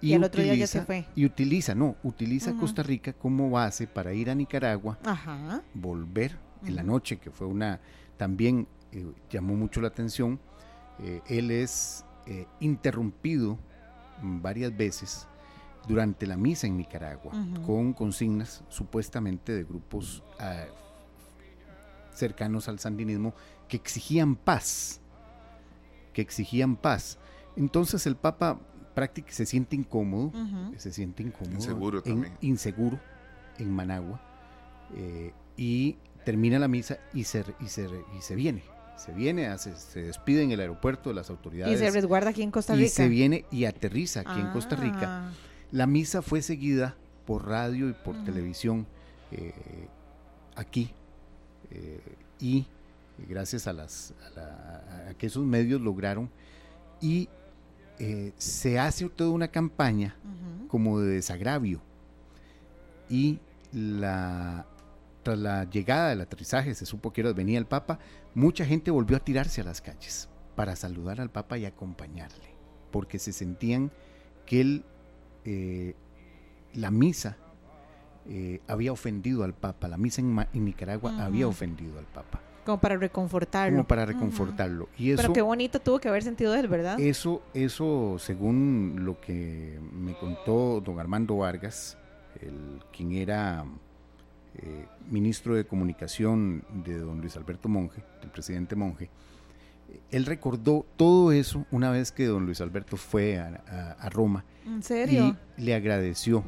Y, 0.00 0.14
al 0.14 0.24
otro 0.24 0.42
día 0.42 0.54
ya 0.54 0.66
se 0.66 0.82
fue. 0.82 1.06
Y 1.14 1.24
utiliza, 1.24 1.74
no, 1.74 1.96
utiliza 2.02 2.54
Costa 2.54 2.82
Rica 2.82 3.12
como 3.12 3.50
base 3.50 3.86
para 3.86 4.12
ir 4.12 4.30
a 4.30 4.34
Nicaragua, 4.34 4.98
volver 5.74 6.36
en 6.64 6.76
la 6.76 6.82
noche, 6.82 7.18
que 7.18 7.30
fue 7.30 7.46
una, 7.46 7.80
también 8.16 8.66
eh, 8.92 9.12
llamó 9.30 9.54
mucho 9.54 9.80
la 9.80 9.88
atención. 9.88 10.40
Eh, 11.00 11.20
él 11.26 11.50
es 11.50 12.04
eh, 12.26 12.46
interrumpido 12.60 13.58
varias 14.22 14.76
veces 14.76 15.26
durante 15.88 16.26
la 16.26 16.36
misa 16.36 16.66
en 16.66 16.76
Nicaragua, 16.76 17.32
con 17.66 17.92
consignas 17.94 18.62
supuestamente 18.68 19.52
de 19.52 19.64
grupos 19.64 20.22
ah, 20.38 20.66
cercanos 22.12 22.68
al 22.68 22.78
sandinismo 22.78 23.34
que 23.66 23.76
exigían 23.76 24.36
paz, 24.36 25.00
que 26.12 26.20
exigían 26.20 26.76
paz. 26.76 27.18
Entonces 27.56 28.06
el 28.06 28.16
Papa 28.16 28.60
prácticamente 28.94 29.34
se 29.34 29.46
siente 29.46 29.76
incómodo, 29.76 30.32
se 30.76 30.92
siente 30.92 31.22
incómodo, 31.22 31.54
inseguro, 31.54 32.02
en, 32.04 32.26
inseguro 32.40 33.00
en 33.58 33.70
Managua, 33.70 34.20
eh, 34.96 35.32
y 35.56 35.96
termina 36.24 36.58
la 36.58 36.68
misa 36.68 36.98
y 37.12 37.24
se, 37.24 37.44
y 37.60 37.68
se, 37.68 37.88
y 38.16 38.22
se 38.22 38.34
viene. 38.34 38.62
Se 38.96 39.12
viene, 39.12 39.56
se 39.56 40.02
despide 40.02 40.42
en 40.42 40.52
el 40.52 40.60
aeropuerto 40.60 41.08
de 41.08 41.14
las 41.14 41.30
autoridades. 41.30 41.74
Y 41.74 41.78
se 41.78 41.90
resguarda 41.90 42.30
aquí 42.30 42.42
en 42.42 42.50
Costa 42.50 42.74
Rica. 42.74 42.84
Y 42.84 42.88
se 42.90 43.08
viene 43.08 43.46
y 43.50 43.64
aterriza 43.64 44.20
aquí 44.20 44.38
en 44.38 44.50
Costa 44.50 44.76
Rica. 44.76 45.28
Ah. 45.28 45.32
La 45.72 45.86
misa 45.86 46.20
fue 46.20 46.42
seguida 46.42 46.96
por 47.24 47.46
radio 47.46 47.88
y 47.88 47.94
por 47.94 48.22
televisión 48.24 48.86
eh, 49.32 49.54
aquí 50.56 50.92
eh, 51.70 52.00
y 52.40 52.66
gracias 53.28 53.66
a, 53.66 53.72
las, 53.72 54.14
a, 54.36 55.14
que 55.14 55.26
esos 55.26 55.44
medios 55.44 55.80
lograron 55.80 56.30
y 57.00 57.28
eh, 58.00 58.32
se 58.36 58.78
hace 58.78 59.08
toda 59.08 59.30
una 59.30 59.48
campaña 59.48 60.16
como 60.68 61.00
de 61.00 61.14
desagravio. 61.14 61.80
Y 63.08 63.38
la 63.72 64.66
tras 65.22 65.38
la 65.38 65.64
llegada 65.64 66.08
del 66.08 66.22
aterrizaje 66.22 66.74
se 66.74 66.86
supo 66.86 67.12
que 67.12 67.22
venía 67.22 67.58
el 67.58 67.66
Papa 67.66 67.98
mucha 68.34 68.64
gente 68.64 68.90
volvió 68.90 69.18
a 69.18 69.20
tirarse 69.20 69.60
a 69.60 69.64
las 69.64 69.82
calles 69.82 70.30
para 70.56 70.76
saludar 70.76 71.20
al 71.20 71.30
Papa 71.30 71.58
y 71.58 71.66
acompañarle 71.66 72.54
porque 72.90 73.18
se 73.18 73.32
sentían 73.32 73.90
que 74.46 74.60
él 74.60 74.84
eh, 75.44 75.94
la 76.74 76.90
misa 76.90 77.36
eh, 78.26 78.60
había 78.66 78.92
ofendido 78.92 79.44
al 79.44 79.54
Papa, 79.54 79.88
la 79.88 79.96
misa 79.96 80.20
en, 80.20 80.64
Nicaragua 80.64 81.24
había 81.24 81.48
ofendido 81.48 81.98
al 81.98 82.06
Papa. 82.06 82.40
Como 82.64 82.80
para 82.80 82.96
reconfortarlo. 82.96 83.78
Como 83.78 83.88
para 83.88 84.06
reconfortarlo. 84.06 84.88
y 84.98 85.12
eso, 85.12 85.22
Pero 85.22 85.32
qué 85.32 85.42
bonito 85.42 85.80
tuvo 85.80 85.98
que 85.98 86.08
haber 86.08 86.22
sentido 86.22 86.54
él, 86.54 86.68
¿verdad? 86.68 86.98
Eso, 87.00 87.42
eso 87.54 88.16
según 88.18 88.96
lo 89.00 89.20
que 89.20 89.78
me 89.92 90.14
contó 90.14 90.80
don 90.80 91.00
Armando 91.00 91.36
Vargas, 91.36 91.96
el, 92.40 92.80
quien 92.92 93.12
era 93.12 93.64
eh, 94.56 94.86
ministro 95.08 95.54
de 95.54 95.64
comunicación 95.64 96.64
de 96.84 96.98
don 96.98 97.20
Luis 97.20 97.36
Alberto 97.36 97.68
Monge, 97.68 98.02
del 98.20 98.30
presidente 98.30 98.76
Monge, 98.76 99.10
él 100.10 100.26
recordó 100.26 100.86
todo 100.96 101.32
eso 101.32 101.66
una 101.70 101.90
vez 101.90 102.12
que 102.12 102.26
don 102.26 102.46
Luis 102.46 102.60
Alberto 102.60 102.96
fue 102.96 103.38
a, 103.38 104.08
Roma. 104.10 104.44
¿En 104.66 104.82
serio? 104.82 105.36
Y 105.56 105.62
le 105.62 105.74
agradeció 105.74 106.44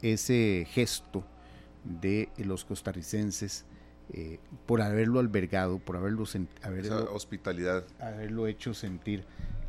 ese 0.00 0.66
gesto 0.70 1.24
de 1.84 2.28
los 2.38 2.64
costarricenses 2.64 3.64
eh, 4.12 4.38
por 4.66 4.82
haberlo 4.82 5.20
albergado, 5.20 5.78
por 5.78 5.96
haberlo, 5.96 6.24
haberlo 6.62 7.14
hospitalidad, 7.14 7.84
haberlo 7.98 8.46
hecho 8.46 8.74
sentir 8.74 9.24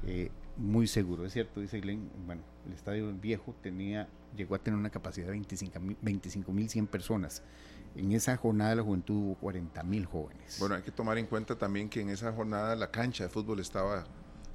eh, 0.06 0.32
muy 0.58 0.88
seguro. 0.88 1.26
Es 1.26 1.34
cierto, 1.34 1.62
dice 1.62 1.80
Glenn, 1.80 2.10
bueno, 2.26 2.42
el 2.68 2.74
estadio 2.74 3.12
viejo 3.14 3.56
tenía, 3.62 4.08
llegó 4.36 4.56
a 4.56 4.60
tener 4.60 4.80
una 4.80 4.90
capacidad 4.90 5.28
de 5.28 5.38
25.100 5.38 5.98
25, 6.02 6.92
personas 6.92 7.44
en 7.96 8.12
esa 8.12 8.36
jornada 8.38 8.72
de 8.72 8.76
la 8.78 8.84
juventud 8.84 9.16
hubo 9.16 9.36
40 9.36 9.84
mil 9.84 10.06
jóvenes. 10.06 10.58
Bueno, 10.60 10.76
hay 10.76 10.82
que 10.82 10.92
tomar 10.92 11.18
en 11.18 11.28
cuenta 11.28 11.58
también 11.58 11.90
que 11.90 12.02
en 12.02 12.10
esa 12.10 12.32
jornada 12.32 12.76
la 12.76 12.90
cancha 12.90 13.24
de 13.24 13.30
fútbol 13.30 13.60
estaba 13.60 14.06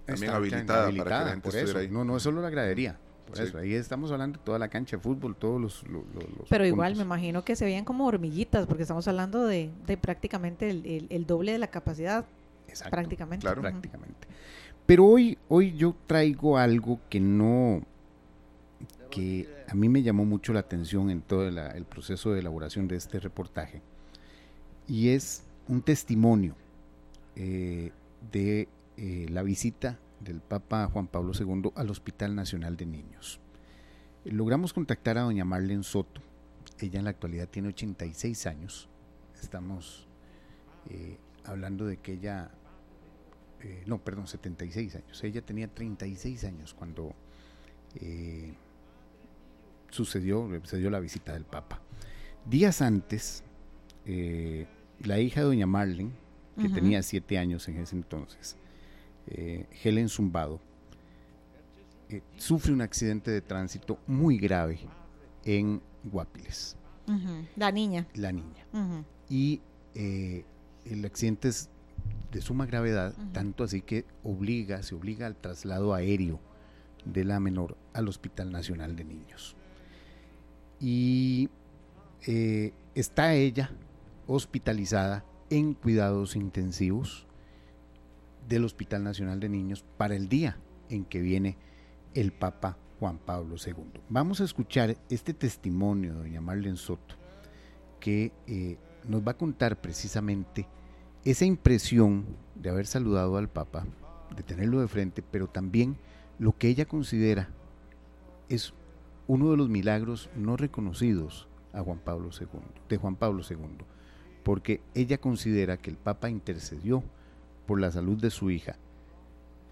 también 0.05 0.33
habilitada, 0.33 0.91
para 0.91 0.93
que 0.93 1.25
la 1.25 1.31
gente 1.31 1.49
estuviera 1.49 1.81
ahí. 1.81 1.89
No, 1.89 2.05
no 2.05 2.17
es 2.17 2.23
solo 2.23 2.41
la 2.43 2.51
gradería. 2.51 2.99
Por 3.29 3.41
eso, 3.41 3.59
ahí 3.59 3.75
estamos 3.75 4.11
hablando 4.11 4.39
de 4.39 4.45
toda 4.45 4.59
la 4.59 4.69
cancha 4.69 4.97
de 4.97 5.03
fútbol, 5.03 5.37
todos 5.37 5.61
los... 5.61 5.85
Pero 6.49 6.67
igual 6.67 6.97
me 6.97 7.03
imagino 7.03 7.45
que 7.45 7.57
se 7.57 7.65
veían 7.65 7.85
como 7.85 8.07
hormiguitas, 8.07 8.67
porque 8.67 8.83
estamos 8.83 9.07
hablando 9.07 9.47
de, 9.47 9.71
prácticamente 10.01 10.71
el, 10.71 11.27
doble 11.27 11.53
de 11.53 11.59
la 11.59 11.67
capacidad. 11.67 12.25
Exacto, 12.69 12.91
prácticamente. 12.91 13.45
Claro. 13.45 13.61
Prácticamente. 13.61 14.27
Pero 14.87 15.05
hoy, 15.05 15.37
hoy 15.49 15.77
yo 15.77 15.95
traigo 16.07 16.57
algo 16.57 16.99
que 17.11 17.21
no, 17.21 17.83
que 19.11 19.49
a 19.69 19.75
mí 19.75 19.89
me 19.89 20.03
llamó 20.03 20.25
mucho 20.25 20.55
la 20.55 20.61
atención 20.61 21.11
en 21.11 21.21
todo 21.21 21.47
el 21.47 21.85
proceso 21.85 22.33
de 22.33 22.41
elaboración 22.41 22.89
de 22.89 22.97
este 22.97 23.21
reportaje, 23.21 23.83
y 24.87 25.11
es 25.11 25.43
un 25.69 25.83
testimonio 25.83 26.55
eh, 27.37 27.93
de 28.33 28.69
eh, 28.97 29.27
la 29.29 29.43
visita 29.43 29.99
del 30.21 30.41
Papa 30.41 30.87
Juan 30.87 31.07
Pablo 31.07 31.33
II 31.39 31.73
al 31.75 31.91
Hospital 31.91 32.35
Nacional 32.35 32.77
de 32.77 32.87
Niños. 32.87 33.41
logramos 34.25 34.73
contactar 34.73 35.19
a 35.19 35.23
doña 35.23 35.45
Marlene 35.45 35.83
Soto, 35.83 36.21
ella 36.81 36.99
en 36.99 37.05
la 37.05 37.11
actualidad 37.11 37.49
tiene 37.49 37.69
86 37.69 38.47
años, 38.47 38.89
estamos 39.41 40.07
eh, 40.91 41.19
hablando 41.45 41.87
de 41.87 41.97
que 41.97 42.13
ella, 42.13 42.51
no, 43.87 43.99
perdón, 43.99 44.27
76 44.27 44.97
años, 44.97 45.25
ella 45.25 45.43
tenía 45.43 45.69
36 45.69 46.45
años 46.45 46.75
cuando 46.75 47.15
sucedió, 49.91 50.49
sucedió 50.63 50.91
la 50.91 51.01
visita 51.01 51.33
del 51.33 51.45
Papa. 51.45 51.81
Días 52.49 52.83
antes, 52.83 53.43
eh, 54.07 54.67
la 55.01 55.19
hija 55.19 55.41
de 55.41 55.47
doña 55.47 55.67
Marlene, 55.67 56.13
que 56.61 56.69
tenía 56.69 57.03
siete 57.05 57.39
años 57.39 57.69
en 57.69 57.77
ese 57.79 57.95
entonces, 57.95 58.57
eh, 59.31 59.67
Helen 59.83 60.09
Zumbado, 60.09 60.59
eh, 62.09 62.23
sufre 62.39 62.73
un 62.73 62.81
accidente 62.81 63.31
de 63.31 63.43
tránsito 63.43 63.99
muy 64.07 64.39
grave 64.39 64.81
en 65.45 65.83
Guapiles. 66.05 66.77
La 67.57 67.71
niña. 67.71 68.07
La 68.15 68.33
niña. 68.33 68.67
Y 69.29 69.61
eh, 69.95 70.45
el 70.85 71.05
accidente 71.05 71.49
es 71.49 71.69
de 72.33 72.41
suma 72.41 72.67
gravedad, 72.67 73.15
tanto 73.33 73.65
así 73.65 73.81
que 73.81 74.05
obliga, 74.23 74.83
se 74.83 74.95
obliga 74.95 75.27
al 75.27 75.37
traslado 75.37 75.95
aéreo 75.95 76.39
de 77.05 77.25
la 77.25 77.41
menor 77.41 77.77
al 77.95 78.09
Hospital 78.09 78.51
Nacional 78.51 78.97
de 78.97 79.05
Niños. 79.05 79.57
Y 80.81 81.49
está 82.95 83.35
ella 83.35 83.71
hospitalizada 84.27 85.25
en 85.51 85.73
cuidados 85.73 86.37
intensivos 86.37 87.28
del 88.49 88.65
Hospital 88.65 89.05
Nacional 89.05 89.41
de 89.41 89.49
Niños 89.49 89.85
para 89.97 90.17
el 90.17 90.29
día 90.29 90.59
en 90.89 91.05
que 91.05 91.21
viene 91.21 91.57
el 92.15 92.33
Papa 92.33 92.79
Juan 92.99 93.19
Pablo 93.19 93.57
II. 93.65 94.01
Vamos 94.09 94.41
a 94.41 94.45
escuchar 94.45 94.97
este 95.11 95.35
testimonio 95.35 96.15
de 96.15 96.21
doña 96.21 96.41
Marlene 96.41 96.77
Soto, 96.77 97.15
que 98.01 98.33
eh, 98.47 98.79
nos 99.07 99.27
va 99.27 99.33
a 99.33 99.37
contar 99.37 99.81
precisamente 99.81 100.67
esa 101.25 101.45
impresión 101.45 102.25
de 102.55 102.71
haber 102.71 102.87
saludado 102.87 103.37
al 103.37 103.49
Papa, 103.49 103.85
de 104.35 104.43
tenerlo 104.43 104.81
de 104.81 104.89
frente, 104.89 105.23
pero 105.23 105.47
también 105.47 105.97
lo 106.39 106.57
que 106.57 106.69
ella 106.69 106.87
considera 106.87 107.51
es 108.49 108.73
uno 109.27 109.51
de 109.51 109.59
los 109.59 109.69
milagros 109.69 110.31
no 110.37 110.57
reconocidos 110.57 111.49
a 111.73 111.83
Juan 111.83 111.99
Pablo 111.99 112.31
II, 112.41 112.49
de 112.89 112.97
Juan 112.97 113.17
Pablo 113.17 113.43
II 113.49 113.85
porque 114.49 114.81
ella 114.95 115.19
considera 115.19 115.77
que 115.77 115.91
el 115.91 115.99
Papa 115.99 116.31
intercedió 116.31 117.03
por 117.69 117.83
la 117.83 117.91
salud 117.91 118.17
de 118.17 118.31
su 118.31 118.51
hija, 118.51 118.77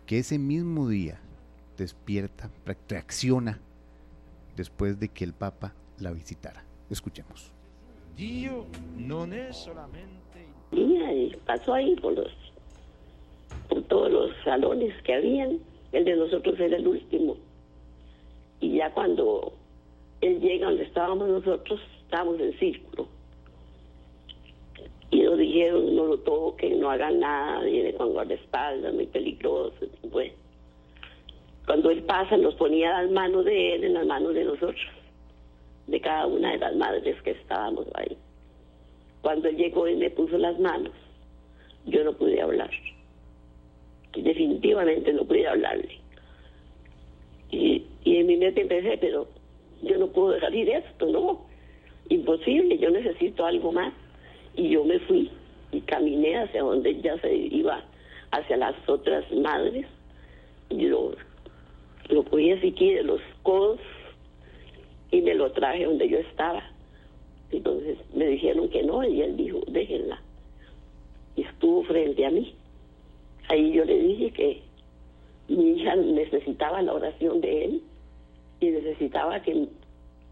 que 0.04 0.18
ese 0.18 0.38
mismo 0.38 0.86
día 0.86 1.18
despierta, 1.78 2.50
reacciona 2.86 3.58
después 4.54 5.00
de 5.00 5.08
que 5.08 5.24
el 5.24 5.32
Papa 5.32 5.72
la 5.98 6.12
visitara. 6.12 6.62
Escuchemos. 6.90 7.50
Dios 8.14 8.66
no 8.98 9.24
es 9.24 9.56
solamente... 9.56 10.12
Y 10.72 11.34
pasó 11.46 11.72
ahí 11.72 11.96
por, 11.96 12.12
los, 12.12 12.30
por 13.70 13.82
todos 13.84 14.12
los 14.12 14.30
salones 14.44 14.92
que 15.02 15.14
habían, 15.14 15.58
el 15.92 16.04
de 16.04 16.16
nosotros 16.16 16.60
era 16.60 16.76
el 16.76 16.86
último. 16.86 17.38
Y 18.60 18.76
ya 18.76 18.92
cuando 18.92 19.54
él 20.20 20.38
llega 20.40 20.66
donde 20.66 20.84
estábamos 20.84 21.28
nosotros, 21.28 21.80
estábamos 22.04 22.38
en 22.40 22.58
círculo 22.58 23.15
y 25.10 25.20
nos 25.20 25.38
dijeron 25.38 25.94
no 25.94 26.06
lo 26.06 26.18
toquen, 26.18 26.80
no 26.80 26.90
hagan 26.90 27.20
nada, 27.20 27.60
viene 27.60 27.94
con 27.94 28.12
guardaespaldas, 28.12 28.92
muy 28.94 29.06
peligroso. 29.06 29.86
Bueno, 30.10 30.32
cuando 31.66 31.90
él 31.90 32.02
pasa 32.02 32.36
nos 32.36 32.54
ponía 32.54 33.02
las 33.02 33.10
manos 33.10 33.44
de 33.44 33.74
él 33.74 33.84
en 33.84 33.94
las 33.94 34.06
manos 34.06 34.34
de 34.34 34.44
nosotros, 34.44 34.86
de 35.86 36.00
cada 36.00 36.26
una 36.26 36.52
de 36.52 36.58
las 36.58 36.74
madres 36.76 37.20
que 37.22 37.32
estábamos 37.32 37.86
ahí. 37.94 38.16
Cuando 39.22 39.48
él 39.48 39.56
llegó 39.56 39.88
y 39.88 39.96
me 39.96 40.10
puso 40.10 40.38
las 40.38 40.58
manos, 40.58 40.92
yo 41.86 42.04
no 42.04 42.12
pude 42.12 42.40
hablar. 42.40 42.70
Definitivamente 44.14 45.12
no 45.12 45.24
pude 45.24 45.46
hablarle. 45.46 46.00
Y, 47.50 47.84
y 48.04 48.16
en 48.16 48.26
mi 48.26 48.36
mente 48.36 48.62
empecé, 48.62 48.98
pero 48.98 49.28
yo 49.82 49.98
no 49.98 50.08
puedo 50.08 50.30
dejar 50.30 50.54
ir 50.54 50.70
esto, 50.70 51.06
no. 51.06 51.46
Imposible, 52.08 52.78
yo 52.78 52.90
necesito 52.90 53.44
algo 53.44 53.72
más 53.72 53.92
y 54.56 54.70
yo 54.70 54.84
me 54.84 54.98
fui 55.00 55.30
y 55.70 55.80
caminé 55.82 56.36
hacia 56.38 56.62
donde 56.62 56.90
ella 56.90 57.18
se 57.20 57.34
iba, 57.34 57.84
hacia 58.30 58.56
las 58.56 58.74
otras 58.88 59.30
madres. 59.32 59.86
Y 60.70 60.86
lo, 60.86 61.12
lo 62.08 62.24
cogí 62.24 62.50
así 62.52 62.68
aquí 62.68 62.94
de 62.94 63.02
los 63.02 63.20
codos 63.42 63.78
y 65.10 65.20
me 65.20 65.34
lo 65.34 65.52
traje 65.52 65.84
donde 65.84 66.08
yo 66.08 66.18
estaba. 66.18 66.62
Entonces 67.50 67.98
me 68.14 68.26
dijeron 68.26 68.68
que 68.70 68.82
no 68.82 69.04
y 69.04 69.22
él 69.22 69.36
dijo, 69.36 69.60
déjenla. 69.68 70.20
Y 71.36 71.42
estuvo 71.42 71.84
frente 71.84 72.24
a 72.24 72.30
mí. 72.30 72.54
Ahí 73.48 73.72
yo 73.72 73.84
le 73.84 73.98
dije 73.98 74.30
que 74.30 74.62
mi 75.48 75.72
hija 75.72 75.94
necesitaba 75.94 76.82
la 76.82 76.94
oración 76.94 77.40
de 77.40 77.64
él 77.64 77.82
y 78.60 78.70
necesitaba 78.70 79.42
que, 79.42 79.68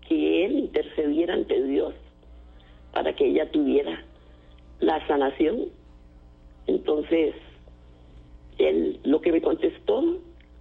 que 0.08 0.44
él 0.46 0.58
intercediera 0.58 1.34
ante 1.34 1.62
Dios 1.62 1.94
para 2.92 3.14
que 3.14 3.26
ella 3.26 3.48
tuviera 3.50 4.02
la 4.80 5.06
sanación. 5.06 5.68
Entonces, 6.66 7.34
él 8.58 9.00
lo 9.04 9.20
que 9.20 9.32
me 9.32 9.42
contestó 9.42 10.18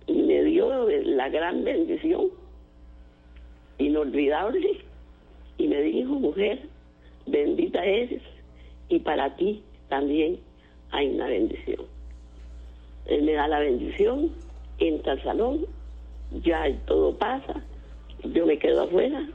me 0.07 0.43
dio 0.43 0.87
la 0.87 1.29
gran 1.29 1.63
bendición, 1.63 2.29
inolvidable, 3.77 4.81
y 5.57 5.67
me 5.67 5.81
dijo, 5.81 6.13
mujer, 6.13 6.59
bendita 7.25 7.85
eres, 7.85 8.21
y 8.89 8.99
para 8.99 9.35
ti 9.35 9.63
también 9.87 10.39
hay 10.91 11.09
una 11.09 11.27
bendición. 11.27 11.85
Él 13.05 13.23
me 13.23 13.33
da 13.33 13.47
la 13.47 13.59
bendición, 13.59 14.31
entra 14.79 15.13
al 15.13 15.23
salón, 15.23 15.65
ya 16.43 16.65
todo 16.85 17.17
pasa, 17.17 17.63
yo 18.23 18.45
me 18.45 18.57
quedo 18.57 18.83
afuera, 18.83 19.27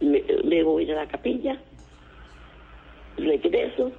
me 0.00 0.62
voy 0.62 0.90
a 0.90 0.94
la 0.94 1.06
capilla, 1.06 1.60
regreso, 3.16 3.92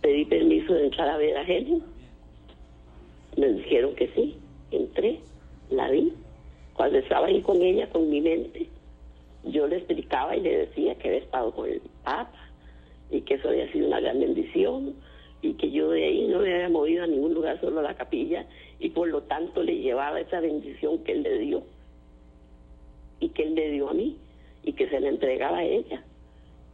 pedí 0.00 0.24
permiso 0.24 0.74
de 0.74 0.84
entrar 0.84 1.08
a 1.08 1.16
ver 1.16 1.36
a 1.36 1.42
Helen. 1.42 1.82
Me 3.36 3.52
dijeron 3.52 3.94
que 3.94 4.08
sí, 4.08 4.36
entré, 4.70 5.20
la 5.70 5.90
vi. 5.90 6.12
Cuando 6.74 6.98
estaba 6.98 7.26
ahí 7.26 7.40
con 7.42 7.62
ella, 7.62 7.88
con 7.90 8.08
mi 8.10 8.20
mente, 8.20 8.68
yo 9.44 9.66
le 9.66 9.76
explicaba 9.76 10.36
y 10.36 10.40
le 10.40 10.66
decía 10.66 10.94
que 10.96 11.08
había 11.08 11.20
estado 11.20 11.52
con 11.52 11.68
el 11.68 11.80
Papa 12.04 12.32
y 13.10 13.20
que 13.22 13.34
eso 13.34 13.48
había 13.48 13.70
sido 13.72 13.86
una 13.86 14.00
gran 14.00 14.20
bendición 14.20 14.94
y 15.42 15.54
que 15.54 15.70
yo 15.70 15.90
de 15.90 16.04
ahí 16.04 16.26
no 16.26 16.40
me 16.40 16.52
había 16.52 16.68
movido 16.68 17.04
a 17.04 17.06
ningún 17.06 17.34
lugar, 17.34 17.60
solo 17.60 17.80
a 17.80 17.82
la 17.82 17.94
capilla 17.94 18.46
y 18.78 18.90
por 18.90 19.08
lo 19.08 19.22
tanto 19.22 19.62
le 19.62 19.78
llevaba 19.78 20.20
esa 20.20 20.40
bendición 20.40 20.98
que 21.04 21.12
él 21.12 21.22
le 21.22 21.38
dio 21.38 21.62
y 23.20 23.28
que 23.30 23.44
él 23.44 23.54
le 23.54 23.70
dio 23.70 23.88
a 23.88 23.94
mí 23.94 24.16
y 24.64 24.72
que 24.72 24.88
se 24.88 25.00
la 25.00 25.08
entregaba 25.08 25.58
a 25.58 25.64
ella 25.64 26.02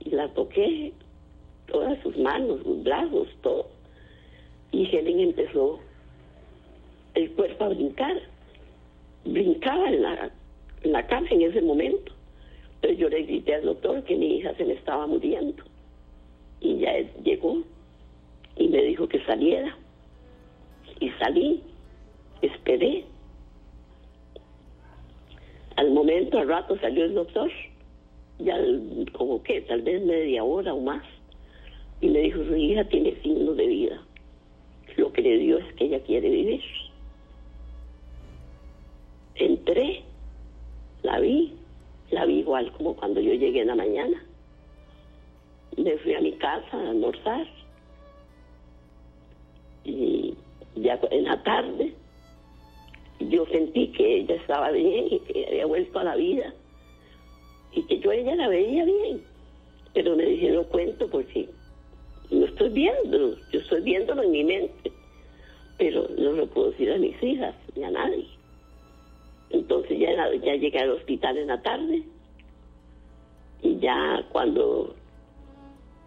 y 0.04 0.10
la 0.10 0.28
toqué, 0.28 0.92
todas 1.66 2.00
sus 2.02 2.16
manos, 2.16 2.60
sus 2.62 2.82
brazos, 2.82 3.28
todo. 3.42 3.66
Y 4.70 4.86
Helen 4.86 5.20
empezó 5.20 5.78
el 7.14 7.30
cuerpo 7.32 7.64
a 7.64 7.68
brincar. 7.68 8.20
Brincaba 9.24 9.88
en 9.88 10.02
la, 10.02 10.30
en 10.82 10.92
la 10.92 11.06
cama 11.06 11.28
en 11.30 11.42
ese 11.42 11.60
momento. 11.62 12.12
Entonces 12.76 12.98
yo 12.98 13.08
le 13.08 13.22
grité 13.22 13.54
al 13.54 13.64
doctor 13.64 14.02
que 14.04 14.16
mi 14.16 14.38
hija 14.38 14.54
se 14.56 14.64
me 14.64 14.74
estaba 14.74 15.06
muriendo. 15.06 15.62
Y 16.60 16.78
ya 16.78 16.98
llegó 17.22 17.62
y 18.56 18.68
me 18.68 18.82
dijo 18.82 19.08
que 19.08 19.24
saliera. 19.24 19.76
Y 20.98 21.10
salí, 21.10 21.62
esperé. 22.40 23.04
Al 25.76 25.90
momento, 25.90 26.38
al 26.38 26.48
rato 26.48 26.78
salió 26.80 27.04
el 27.04 27.14
doctor 27.14 27.50
ya 28.44 28.58
como 29.12 29.42
que 29.42 29.60
tal 29.62 29.82
vez 29.82 30.04
media 30.04 30.44
hora 30.44 30.74
o 30.74 30.80
más, 30.80 31.02
y 32.00 32.08
me 32.08 32.20
dijo, 32.20 32.44
su 32.44 32.56
hija 32.56 32.84
tiene 32.84 33.14
signos 33.22 33.56
de 33.56 33.66
vida. 33.66 34.02
Lo 34.96 35.12
que 35.12 35.22
le 35.22 35.38
dio 35.38 35.58
es 35.58 35.74
que 35.74 35.84
ella 35.84 36.00
quiere 36.00 36.28
vivir. 36.28 36.62
Entré, 39.36 40.02
la 41.02 41.20
vi, 41.20 41.54
la 42.10 42.26
vi 42.26 42.40
igual 42.40 42.72
como 42.72 42.94
cuando 42.96 43.20
yo 43.20 43.32
llegué 43.34 43.60
en 43.60 43.68
la 43.68 43.76
mañana. 43.76 44.22
Me 45.76 45.96
fui 45.98 46.14
a 46.14 46.20
mi 46.20 46.32
casa 46.32 46.76
a 46.76 46.90
almorzar. 46.90 47.46
Y 49.84 50.34
ya 50.74 51.00
en 51.10 51.24
la 51.24 51.42
tarde 51.42 51.94
yo 53.20 53.46
sentí 53.46 53.88
que 53.88 54.16
ella 54.18 54.34
estaba 54.34 54.70
bien 54.72 55.06
y 55.10 55.18
que 55.20 55.46
había 55.46 55.66
vuelto 55.66 55.98
a 56.00 56.04
la 56.04 56.16
vida 56.16 56.52
y 57.74 57.82
que 57.84 57.98
yo 57.98 58.12
ella 58.12 58.34
la 58.34 58.48
veía 58.48 58.84
bien, 58.84 59.22
pero 59.94 60.16
me 60.16 60.24
dijeron 60.24 60.64
cuento 60.64 61.08
porque 61.08 61.48
no 62.30 62.46
estoy 62.46 62.70
viendo, 62.70 63.36
yo 63.50 63.60
estoy 63.60 63.82
viéndolo 63.82 64.22
en 64.22 64.30
mi 64.30 64.44
mente, 64.44 64.92
pero 65.78 66.06
no 66.16 66.32
lo 66.32 66.46
puedo 66.46 66.70
decir 66.70 66.92
a 66.92 66.98
mis 66.98 67.20
hijas 67.22 67.54
ni 67.74 67.84
a 67.84 67.90
nadie. 67.90 68.26
Entonces 69.50 69.98
ya, 69.98 70.12
ya 70.34 70.54
llegué 70.56 70.78
al 70.78 70.92
hospital 70.92 71.36
en 71.36 71.48
la 71.48 71.60
tarde 71.60 72.02
y 73.62 73.78
ya 73.78 74.24
cuando 74.32 74.94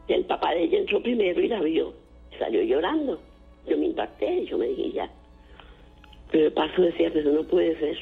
el 0.08 0.26
papá 0.26 0.52
de 0.54 0.64
ella 0.64 0.80
entró 0.80 1.02
primero 1.02 1.42
y 1.42 1.48
la 1.48 1.62
vio, 1.62 1.94
salió 2.38 2.62
llorando. 2.64 3.20
Yo 3.68 3.78
me 3.78 3.88
impacté, 3.88 4.46
yo 4.46 4.58
me 4.58 4.68
dije 4.68 4.92
ya. 4.92 5.10
Pero 6.32 6.48
el 6.48 6.54
paso 6.54 6.82
decía, 6.82 7.10
pero 7.14 7.32
no 7.32 7.44
puede 7.44 7.78
ser. 7.80 7.98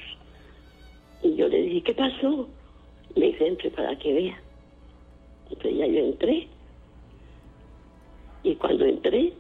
Y 1.22 1.36
yo 1.36 1.48
le 1.48 1.62
dije, 1.62 1.84
¿qué 1.84 1.94
pasó? 1.94 2.50
Me 3.16 3.28
dice, 3.28 3.48
entre 3.48 3.70
para 3.72 3.98
que 3.98 4.14
vea. 4.14 4.42
Entonces 5.50 5.78
ya 5.78 5.86
yo 5.86 6.00
entré 6.00 6.48
Y 8.44 8.56
cuando 8.56 8.86
entré, 8.86 9.34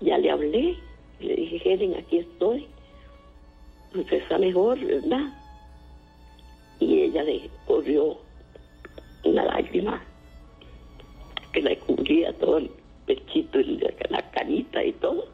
ya 0.00 0.18
le 0.18 0.30
hablé, 0.30 0.76
le 1.20 1.34
dije, 1.36 1.60
Helen, 1.64 1.94
aquí 1.96 2.18
estoy. 2.18 2.66
Usted 3.94 4.18
está 4.18 4.38
mejor, 4.38 4.78
¿verdad? 4.78 5.32
Y 6.78 7.00
ella 7.02 7.22
le 7.22 7.50
corrió 7.66 8.18
una 9.24 9.44
lágrima 9.44 10.02
que 11.52 11.62
le 11.62 11.76
cubría 11.78 12.32
todo 12.34 12.58
el 12.58 12.70
pechito, 13.06 13.60
y 13.60 13.78
la, 14.10 14.30
carita 14.30 14.84
y 14.84 14.92
todo. 14.92 15.26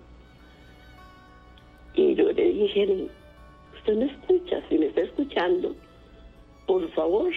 Y 1.95 2.15
yo 2.15 2.33
le 2.33 2.53
dije, 2.53 3.09
usted 3.75 3.95
me 3.97 4.07
escucha, 4.07 4.63
si 4.69 4.79
me 4.79 4.87
está 4.87 5.03
escuchando, 5.03 5.75
por 6.67 6.89
favor, 6.93 7.33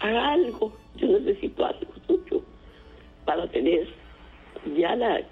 haga 0.00 0.32
algo. 0.32 0.72
Yo 0.96 1.08
necesito 1.08 1.64
algo 1.64 1.92
suyo 2.06 2.42
para 3.24 3.46
tener 3.50 3.88
ya 4.76 4.96
la 4.96 5.22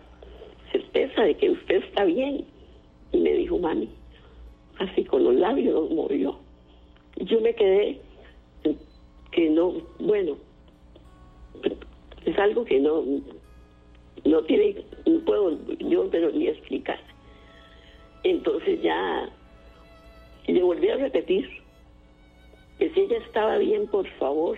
certeza 0.72 1.22
de 1.22 1.36
que 1.36 1.50
usted 1.50 1.76
está 1.84 2.04
bien. 2.04 2.44
Y 3.12 3.18
me 3.18 3.32
dijo, 3.32 3.58
mami, 3.58 3.88
así 4.78 5.04
con 5.04 5.24
los 5.24 5.34
labios 5.34 5.90
movió. 5.90 6.38
Yo 7.16 7.40
me 7.40 7.54
quedé 7.54 8.00
que 9.30 9.50
no, 9.50 9.74
bueno, 9.98 10.36
es 12.24 12.38
algo 12.38 12.64
que 12.64 12.80
no, 12.80 13.04
no 14.24 14.42
tiene, 14.42 14.76
no 15.06 15.20
puedo 15.20 15.58
yo 15.78 16.08
pero 16.10 16.30
ni 16.30 16.48
explicar. 16.48 16.98
Entonces 18.24 18.82
ya 18.82 19.28
le 20.46 20.62
volví 20.62 20.88
a 20.88 20.96
repetir 20.96 21.48
que 22.78 22.90
si 22.90 23.00
ella 23.00 23.18
estaba 23.18 23.58
bien, 23.58 23.86
por 23.88 24.08
favor, 24.18 24.56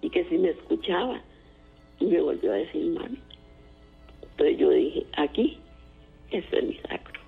y 0.00 0.10
que 0.10 0.24
si 0.28 0.38
me 0.38 0.50
escuchaba, 0.50 1.20
me 2.00 2.20
volvió 2.20 2.52
a 2.52 2.56
decir, 2.56 2.86
mami. 2.92 3.18
Entonces 4.22 4.58
yo 4.58 4.70
dije, 4.70 5.06
aquí 5.16 5.58
es 6.30 6.44
el 6.52 6.68
milagro. 6.68 7.20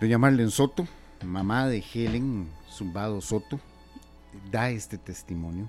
Doña 0.00 0.18
Marlene 0.18 0.50
Soto, 0.50 0.86
mamá 1.24 1.68
de 1.68 1.82
Helen 1.92 2.48
Zumbado 2.70 3.20
Soto, 3.20 3.58
da 4.50 4.70
este 4.70 4.96
testimonio. 4.96 5.68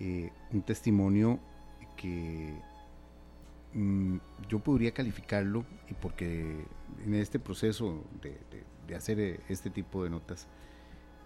Eh, 0.00 0.30
un 0.52 0.62
testimonio 0.62 1.38
que 1.96 2.54
mm, 3.74 4.16
yo 4.48 4.58
podría 4.60 4.92
calificarlo, 4.92 5.64
y 5.90 5.94
porque 5.94 6.64
en 7.04 7.14
este 7.14 7.38
proceso 7.38 8.02
de, 8.22 8.94
hacer 8.94 9.20
eh, 9.20 9.40
este 9.48 9.70
tipo 9.70 10.04
de 10.04 10.10
notas, 10.10 10.46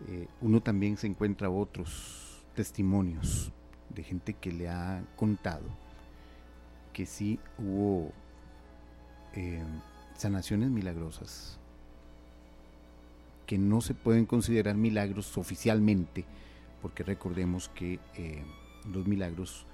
eh, 0.09 0.27
uno 0.41 0.61
también 0.61 0.97
se 0.97 1.07
encuentra 1.07 1.51
otros 1.51 2.45
testimonios 2.55 3.53
de 3.91 4.03
gente 4.03 4.35
que 4.35 4.53
le 4.53 4.69
ha 4.69 5.03
contado 5.17 5.65
que 6.93 7.07
sí 7.07 7.39
hubo 7.59 8.13
eh, 9.35 9.63
sanaciones 10.17 10.71
milagrosas 10.71 11.59
que 13.47 13.59
no 13.59 13.81
se 13.81 13.95
pueden 13.95 14.27
considerar 14.27 14.75
milagros 14.75 15.39
oficialmente, 15.39 16.27
porque 16.83 17.03
recordemos 17.03 17.71
que 17.71 17.99
los 18.93 19.07
milagros 19.07 19.65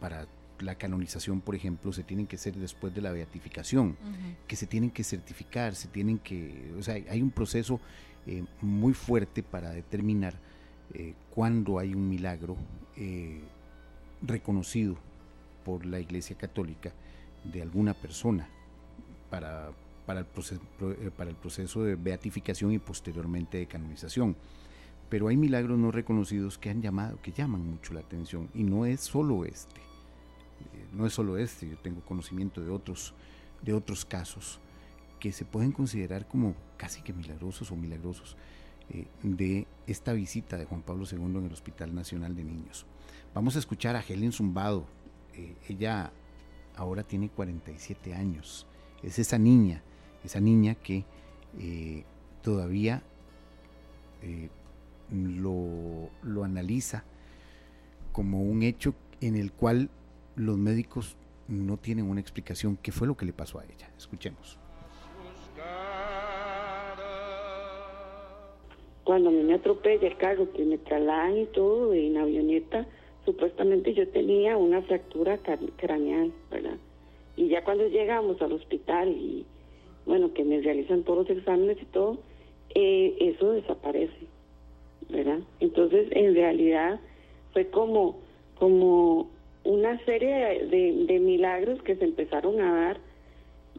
para 0.00 0.26
la 0.60 0.76
canonización, 0.76 1.40
por 1.40 1.54
ejemplo, 1.54 1.92
se 1.92 2.02
tienen 2.02 2.26
que 2.26 2.36
hacer 2.36 2.54
después 2.54 2.94
de 2.94 3.00
la 3.00 3.12
beatificación, 3.12 3.96
que 4.46 4.56
se 4.56 4.66
tienen 4.66 4.90
que 4.90 5.04
certificar, 5.04 5.74
se 5.74 5.88
tienen 5.88 6.18
que, 6.18 6.72
o 6.78 6.82
sea, 6.82 6.94
hay 6.94 7.22
un 7.22 7.30
proceso 7.30 7.80
eh, 8.26 8.44
muy 8.60 8.94
fuerte 8.94 9.42
para 9.42 9.70
determinar 9.70 10.34
eh, 10.94 11.14
cuándo 11.30 11.78
hay 11.78 11.94
un 11.94 12.08
milagro 12.08 12.56
eh, 12.96 13.40
reconocido 14.22 14.96
por 15.64 15.84
la 15.84 16.00
Iglesia 16.00 16.36
Católica 16.36 16.92
de 17.44 17.62
alguna 17.62 17.94
persona 17.94 18.48
para, 19.30 19.70
para, 20.06 20.20
el 20.20 20.26
proceso, 20.26 20.62
para 21.16 21.30
el 21.30 21.36
proceso 21.36 21.82
de 21.82 21.96
beatificación 21.96 22.72
y 22.72 22.78
posteriormente 22.78 23.58
de 23.58 23.66
canonización. 23.66 24.36
Pero 25.08 25.28
hay 25.28 25.36
milagros 25.36 25.78
no 25.78 25.90
reconocidos 25.90 26.58
que 26.58 26.70
han 26.70 26.82
llamado, 26.82 27.20
que 27.22 27.32
llaman 27.32 27.64
mucho 27.64 27.94
la 27.94 28.00
atención 28.00 28.48
y 28.54 28.64
no 28.64 28.86
es 28.86 29.00
solo 29.00 29.44
este, 29.44 29.80
eh, 29.80 29.84
no 30.96 31.06
es 31.06 31.12
solo 31.12 31.36
este, 31.36 31.68
yo 31.68 31.76
tengo 31.76 32.00
conocimiento 32.00 32.62
de 32.62 32.70
otros, 32.70 33.14
de 33.62 33.74
otros 33.74 34.04
casos 34.04 34.60
que 35.20 35.30
se 35.32 35.44
pueden 35.44 35.72
considerar 35.72 36.26
como 36.26 36.54
casi 36.76 37.02
que 37.02 37.12
milagrosos 37.12 37.70
o 37.70 37.76
milagrosos 37.76 38.36
eh, 38.90 39.06
de 39.22 39.66
esta 39.86 40.12
visita 40.12 40.56
de 40.56 40.64
Juan 40.64 40.82
Pablo 40.82 41.04
II 41.10 41.18
en 41.18 41.46
el 41.46 41.52
Hospital 41.52 41.94
Nacional 41.94 42.34
de 42.34 42.44
Niños. 42.44 42.86
Vamos 43.34 43.56
a 43.56 43.58
escuchar 43.58 43.96
a 43.96 44.00
Helen 44.00 44.32
Zumbado. 44.32 44.86
Eh, 45.34 45.54
ella 45.68 46.12
ahora 46.76 47.02
tiene 47.02 47.28
47 47.28 48.14
años. 48.14 48.66
Es 49.02 49.18
esa 49.18 49.38
niña, 49.38 49.82
esa 50.24 50.40
niña 50.40 50.74
que 50.76 51.04
eh, 51.58 52.04
todavía 52.42 53.02
lo, 55.10 56.10
lo 56.22 56.42
analiza 56.42 57.04
como 58.12 58.42
un 58.42 58.62
hecho 58.62 58.94
en 59.20 59.36
el 59.36 59.52
cual 59.52 59.90
los 60.36 60.56
médicos 60.58 61.16
no 61.48 61.76
tienen 61.76 62.08
una 62.08 62.20
explicación 62.20 62.78
qué 62.82 62.92
fue 62.92 63.06
lo 63.06 63.16
que 63.16 63.26
le 63.26 63.32
pasó 63.32 63.58
a 63.58 63.64
ella. 63.64 63.90
Escuchemos. 63.96 64.58
Cuando 69.04 69.30
a 69.30 69.32
me 69.32 69.54
atropella 69.54 70.08
el 70.08 70.16
carro, 70.16 70.52
que 70.52 70.64
me 70.64 70.78
trasladan 70.78 71.38
y 71.38 71.46
todo, 71.46 71.94
en 71.94 72.16
avioneta, 72.16 72.86
supuestamente 73.24 73.94
yo 73.94 74.08
tenía 74.08 74.56
una 74.56 74.82
fractura 74.82 75.38
craneal, 75.76 76.32
¿verdad? 76.50 76.76
Y 77.36 77.48
ya 77.48 77.62
cuando 77.62 77.86
llegamos 77.86 78.40
al 78.42 78.52
hospital 78.52 79.10
y, 79.10 79.46
bueno, 80.06 80.32
que 80.34 80.44
me 80.44 80.60
realizan 80.60 81.04
todos 81.04 81.28
los 81.28 81.38
exámenes 81.38 81.78
y 81.80 81.84
todo, 81.86 82.18
eh, 82.74 83.16
eso 83.20 83.52
desaparece, 83.52 84.26
¿verdad? 85.08 85.38
Entonces, 85.60 86.08
en 86.10 86.34
realidad, 86.34 87.00
fue 87.52 87.68
como, 87.70 88.18
como 88.58 89.30
una 89.66 90.02
serie 90.04 90.64
de, 90.64 91.04
de- 91.06 91.18
milagros 91.18 91.82
que 91.82 91.96
se 91.96 92.04
empezaron 92.04 92.60
a 92.60 92.72
dar 92.72 93.00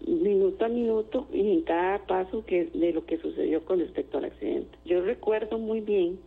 minuto 0.05 0.65
a 0.65 0.67
minuto 0.67 1.27
y 1.33 1.51
en 1.51 1.61
cada 1.61 2.05
paso 2.05 2.45
que 2.45 2.65
de 2.65 2.93
lo 2.93 3.05
que 3.05 3.17
sucedió 3.17 3.63
con 3.65 3.79
respecto 3.79 4.17
al 4.17 4.25
accidente. 4.25 4.77
Yo 4.85 5.01
recuerdo 5.01 5.57
muy 5.57 5.81
bien 5.81 6.19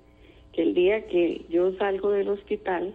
que 0.53 0.63
el 0.63 0.75
día 0.75 1.07
que 1.07 1.45
yo 1.49 1.73
salgo 1.77 2.11
del 2.11 2.29
hospital, 2.31 2.95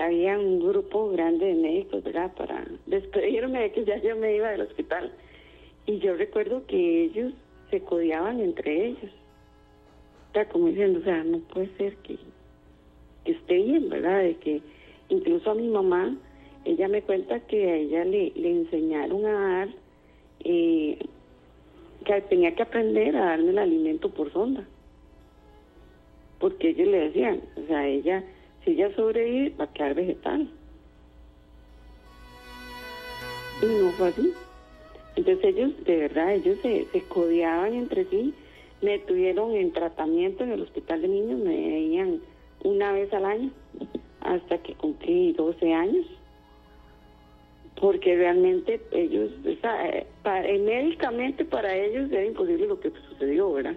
había 0.00 0.38
un 0.38 0.60
grupo 0.66 1.10
grande 1.10 1.46
de 1.46 1.54
médicos, 1.54 2.02
¿verdad? 2.02 2.32
Para 2.34 2.66
despedirme 2.86 3.60
de 3.60 3.72
que 3.72 3.84
ya 3.84 3.98
yo 3.98 4.16
me 4.16 4.34
iba 4.34 4.50
del 4.50 4.62
hospital. 4.62 5.12
Y 5.86 5.98
yo 5.98 6.16
recuerdo 6.16 6.66
que 6.66 7.04
ellos 7.04 7.34
se 7.70 7.80
codeaban 7.80 8.40
entre 8.40 8.86
ellos. 8.86 9.10
O 10.30 10.32
sea, 10.32 10.48
como 10.48 10.68
diciendo, 10.68 11.00
o 11.00 11.04
sea, 11.04 11.22
no 11.22 11.38
puede 11.40 11.68
ser 11.76 11.96
que, 11.98 12.16
que 13.24 13.32
esté 13.32 13.54
bien, 13.56 13.90
¿verdad? 13.90 14.22
De 14.22 14.36
que 14.36 14.62
incluso 15.12 15.50
a 15.50 15.54
mi 15.54 15.68
mamá, 15.68 16.16
ella 16.64 16.88
me 16.88 17.02
cuenta 17.02 17.40
que 17.40 17.70
a 17.70 17.76
ella 17.76 18.04
le, 18.04 18.32
enseñaron 18.34 19.26
a 19.26 19.32
dar, 19.32 19.68
eh, 20.44 20.98
que 22.04 22.20
tenía 22.22 22.54
que 22.54 22.62
aprender 22.62 23.16
a 23.16 23.26
darme 23.26 23.50
el 23.50 23.58
alimento 23.58 24.10
por 24.10 24.32
sonda. 24.32 24.66
Porque 26.38 26.70
ellos 26.70 26.88
le 26.88 27.08
decían, 27.08 27.42
o 27.56 27.66
sea, 27.66 27.86
ella, 27.86 28.24
si 28.64 28.72
ella 28.72 28.94
sobrevive, 28.96 29.54
va 29.60 29.64
a 29.64 29.72
quedar 29.72 29.94
vegetal. 29.94 30.48
Y 33.62 33.66
no 33.66 33.90
fue 33.92 34.08
así. 34.08 34.32
Entonces 35.14 35.44
ellos, 35.44 35.84
de 35.84 35.96
verdad, 35.98 36.34
ellos 36.34 36.58
se, 36.62 36.86
se 36.86 37.02
codeaban 37.02 37.74
entre 37.74 38.06
sí, 38.06 38.34
me 38.80 38.98
tuvieron 39.00 39.54
en 39.54 39.72
tratamiento 39.72 40.42
en 40.42 40.52
el 40.52 40.62
hospital 40.62 41.02
de 41.02 41.08
niños, 41.08 41.38
me 41.38 41.54
veían 41.54 42.20
una 42.64 42.92
vez 42.92 43.12
al 43.12 43.26
año 43.26 43.50
hasta 44.24 44.58
que 44.58 44.74
cumplí 44.74 45.32
12 45.32 45.72
años 45.72 46.06
porque 47.80 48.14
realmente 48.16 48.80
ellos, 48.92 49.30
o 49.40 49.60
sea, 49.60 49.88
eh, 49.88 50.06
para 50.22 50.46
ellos 51.74 52.10
era 52.12 52.24
imposible 52.24 52.66
lo 52.66 52.78
que 52.78 52.92
sucedió, 53.08 53.52
¿verdad? 53.52 53.74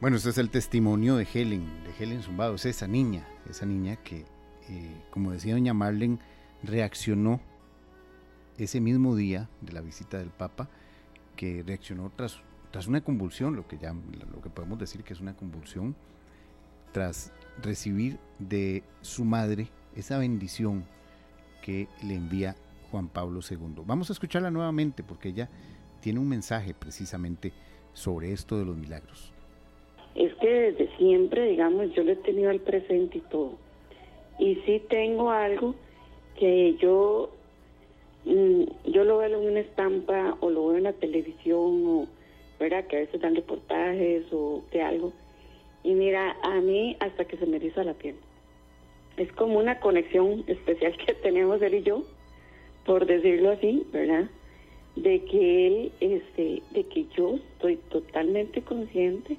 Bueno, 0.00 0.16
este 0.16 0.30
es 0.30 0.38
el 0.38 0.50
testimonio 0.50 1.16
de 1.16 1.26
Helen, 1.32 1.64
de 1.84 2.04
Helen 2.04 2.22
Zumbado, 2.22 2.54
es 2.54 2.66
esa 2.66 2.86
niña, 2.86 3.26
esa 3.48 3.66
niña 3.66 3.96
que, 3.96 4.24
eh, 4.68 4.96
como 5.10 5.32
decía 5.32 5.54
doña 5.54 5.74
Marlene, 5.74 6.18
reaccionó 6.62 7.40
ese 8.58 8.80
mismo 8.80 9.16
día 9.16 9.48
de 9.60 9.72
la 9.72 9.80
visita 9.80 10.18
del 10.18 10.30
Papa, 10.30 10.68
que 11.36 11.62
reaccionó 11.64 12.12
tras, 12.14 12.40
tras 12.72 12.88
una 12.88 13.02
convulsión, 13.02 13.54
lo 13.54 13.68
que, 13.68 13.78
ya, 13.78 13.94
lo 13.94 14.42
que 14.42 14.50
podemos 14.50 14.78
decir 14.78 15.04
que 15.04 15.12
es 15.12 15.20
una 15.20 15.36
convulsión, 15.36 15.94
tras 16.90 17.32
recibir 17.62 18.18
de 18.38 18.82
su 19.02 19.24
madre 19.24 19.68
esa 19.94 20.18
bendición 20.18 20.84
que 21.64 21.86
le 22.04 22.16
envía 22.16 22.56
Juan 22.90 23.08
Pablo 23.08 23.40
II. 23.48 23.82
Vamos 23.86 24.10
a 24.10 24.14
escucharla 24.14 24.50
nuevamente 24.50 25.02
porque 25.02 25.28
ella 25.28 25.48
tiene 26.00 26.18
un 26.18 26.28
mensaje 26.28 26.74
precisamente 26.74 27.52
sobre 27.92 28.32
esto 28.32 28.58
de 28.58 28.64
los 28.64 28.76
milagros? 28.76 29.32
Es 30.14 30.34
que 30.34 30.48
desde 30.48 30.96
siempre, 30.98 31.48
digamos, 31.48 31.92
yo 31.94 32.02
lo 32.04 32.12
he 32.12 32.16
tenido 32.16 32.50
al 32.50 32.60
presente 32.60 33.18
y 33.18 33.22
todo. 33.22 33.52
Y 34.38 34.56
sí 34.66 34.82
tengo 34.90 35.30
algo 35.30 35.74
que 36.38 36.76
yo, 36.76 37.30
mm, 38.24 38.90
yo 38.90 39.04
lo 39.04 39.18
veo 39.18 39.40
en 39.40 39.50
una 39.50 39.60
estampa 39.60 40.36
o 40.40 40.50
lo 40.50 40.68
veo 40.68 40.78
en 40.78 40.84
la 40.84 40.92
televisión 40.92 41.86
o, 41.86 42.06
Que 42.62 42.96
a 42.96 43.00
veces 43.00 43.20
dan 43.20 43.34
reportajes 43.34 44.24
o 44.32 44.62
de 44.70 44.82
algo. 44.82 45.12
Y 45.82 45.94
mira, 45.94 46.36
a 46.42 46.60
mí 46.60 46.96
hasta 47.00 47.24
que 47.24 47.36
se 47.36 47.46
me 47.46 47.56
eriza 47.56 47.82
la 47.82 47.94
piel. 47.94 48.14
Es 49.16 49.32
como 49.32 49.58
una 49.58 49.80
conexión 49.80 50.44
especial 50.46 50.96
que 51.06 51.14
tenemos 51.14 51.60
él 51.60 51.74
y 51.74 51.82
yo, 51.82 52.04
por 52.86 53.06
decirlo 53.06 53.50
así, 53.50 53.84
¿verdad? 53.92 54.30
De 54.94 55.24
que 55.24 55.66
él, 55.66 55.92
este, 56.00 56.62
de 56.70 56.84
que 56.84 57.06
yo 57.16 57.36
estoy 57.54 57.76
totalmente 57.90 58.62
consciente 58.62 59.36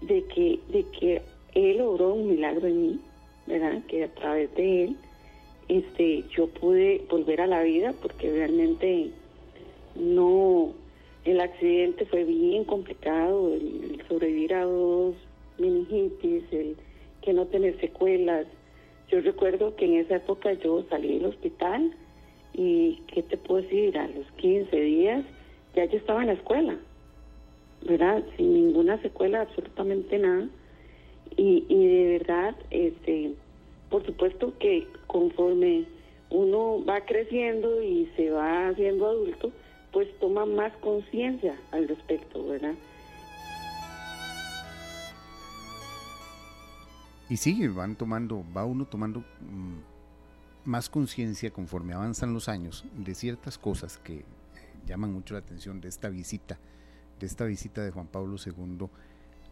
de 0.00 0.24
que, 0.24 0.60
de 0.68 0.84
que 0.98 1.22
él 1.54 1.78
logró 1.78 2.14
un 2.14 2.28
milagro 2.28 2.66
en 2.66 2.82
mí, 2.82 3.00
¿verdad? 3.46 3.82
Que 3.86 4.04
a 4.04 4.08
través 4.08 4.54
de 4.54 4.84
él, 4.84 4.96
este, 5.68 6.24
yo 6.30 6.48
pude 6.48 7.04
volver 7.10 7.40
a 7.40 7.46
la 7.46 7.62
vida 7.62 7.94
porque 8.00 8.30
realmente 8.30 9.10
no, 9.94 10.72
el 11.30 11.40
accidente 11.40 12.06
fue 12.06 12.24
bien 12.24 12.64
complicado, 12.64 13.52
el, 13.52 14.02
sobrevivir 14.08 14.54
a 14.54 14.64
dos 14.64 15.14
meningitis, 15.58 16.44
el 16.52 16.76
que 17.20 17.34
no 17.34 17.46
tener 17.46 17.78
secuelas. 17.80 18.46
Yo 19.10 19.20
recuerdo 19.20 19.76
que 19.76 19.84
en 19.84 19.96
esa 19.96 20.16
época 20.16 20.52
yo 20.54 20.84
salí 20.88 21.18
del 21.18 21.26
hospital 21.26 21.92
y, 22.54 23.02
¿qué 23.08 23.22
te 23.22 23.36
puedo 23.36 23.62
decir? 23.62 23.98
A 23.98 24.08
los 24.08 24.26
15 24.36 24.74
días 24.80 25.24
ya 25.74 25.84
yo 25.84 25.98
estaba 25.98 26.22
en 26.22 26.28
la 26.28 26.32
escuela, 26.32 26.78
¿verdad? 27.86 28.24
Sin 28.36 28.54
ninguna 28.54 29.00
secuela, 29.02 29.42
absolutamente 29.42 30.18
nada. 30.18 30.48
Y, 31.36 31.64
y 31.68 31.86
de 31.86 32.18
verdad, 32.18 32.56
este, 32.70 33.32
por 33.90 34.04
supuesto 34.06 34.54
que 34.58 34.86
conforme 35.06 35.84
uno 36.30 36.82
va 36.84 37.04
creciendo 37.04 37.82
y 37.82 38.08
se 38.16 38.30
va 38.30 38.68
haciendo 38.68 39.06
adulto, 39.06 39.52
pues 39.92 40.08
toma 40.18 40.46
más 40.46 40.72
conciencia 40.78 41.58
al 41.72 41.88
respecto, 41.88 42.46
¿verdad? 42.46 42.74
Y 47.30 47.36
sí, 47.36 47.66
van 47.68 47.94
tomando, 47.94 48.44
va 48.56 48.64
uno 48.64 48.86
tomando 48.86 49.20
mm, 49.20 50.68
más 50.68 50.88
conciencia 50.88 51.50
conforme 51.50 51.92
avanzan 51.92 52.32
los 52.32 52.48
años 52.48 52.84
de 52.96 53.14
ciertas 53.14 53.58
cosas 53.58 53.98
que 53.98 54.18
eh, 54.18 54.24
llaman 54.86 55.12
mucho 55.12 55.34
la 55.34 55.40
atención 55.40 55.80
de 55.80 55.88
esta 55.88 56.08
visita, 56.08 56.58
de 57.20 57.26
esta 57.26 57.44
visita 57.44 57.82
de 57.82 57.90
Juan 57.90 58.06
Pablo 58.06 58.36
II 58.44 58.88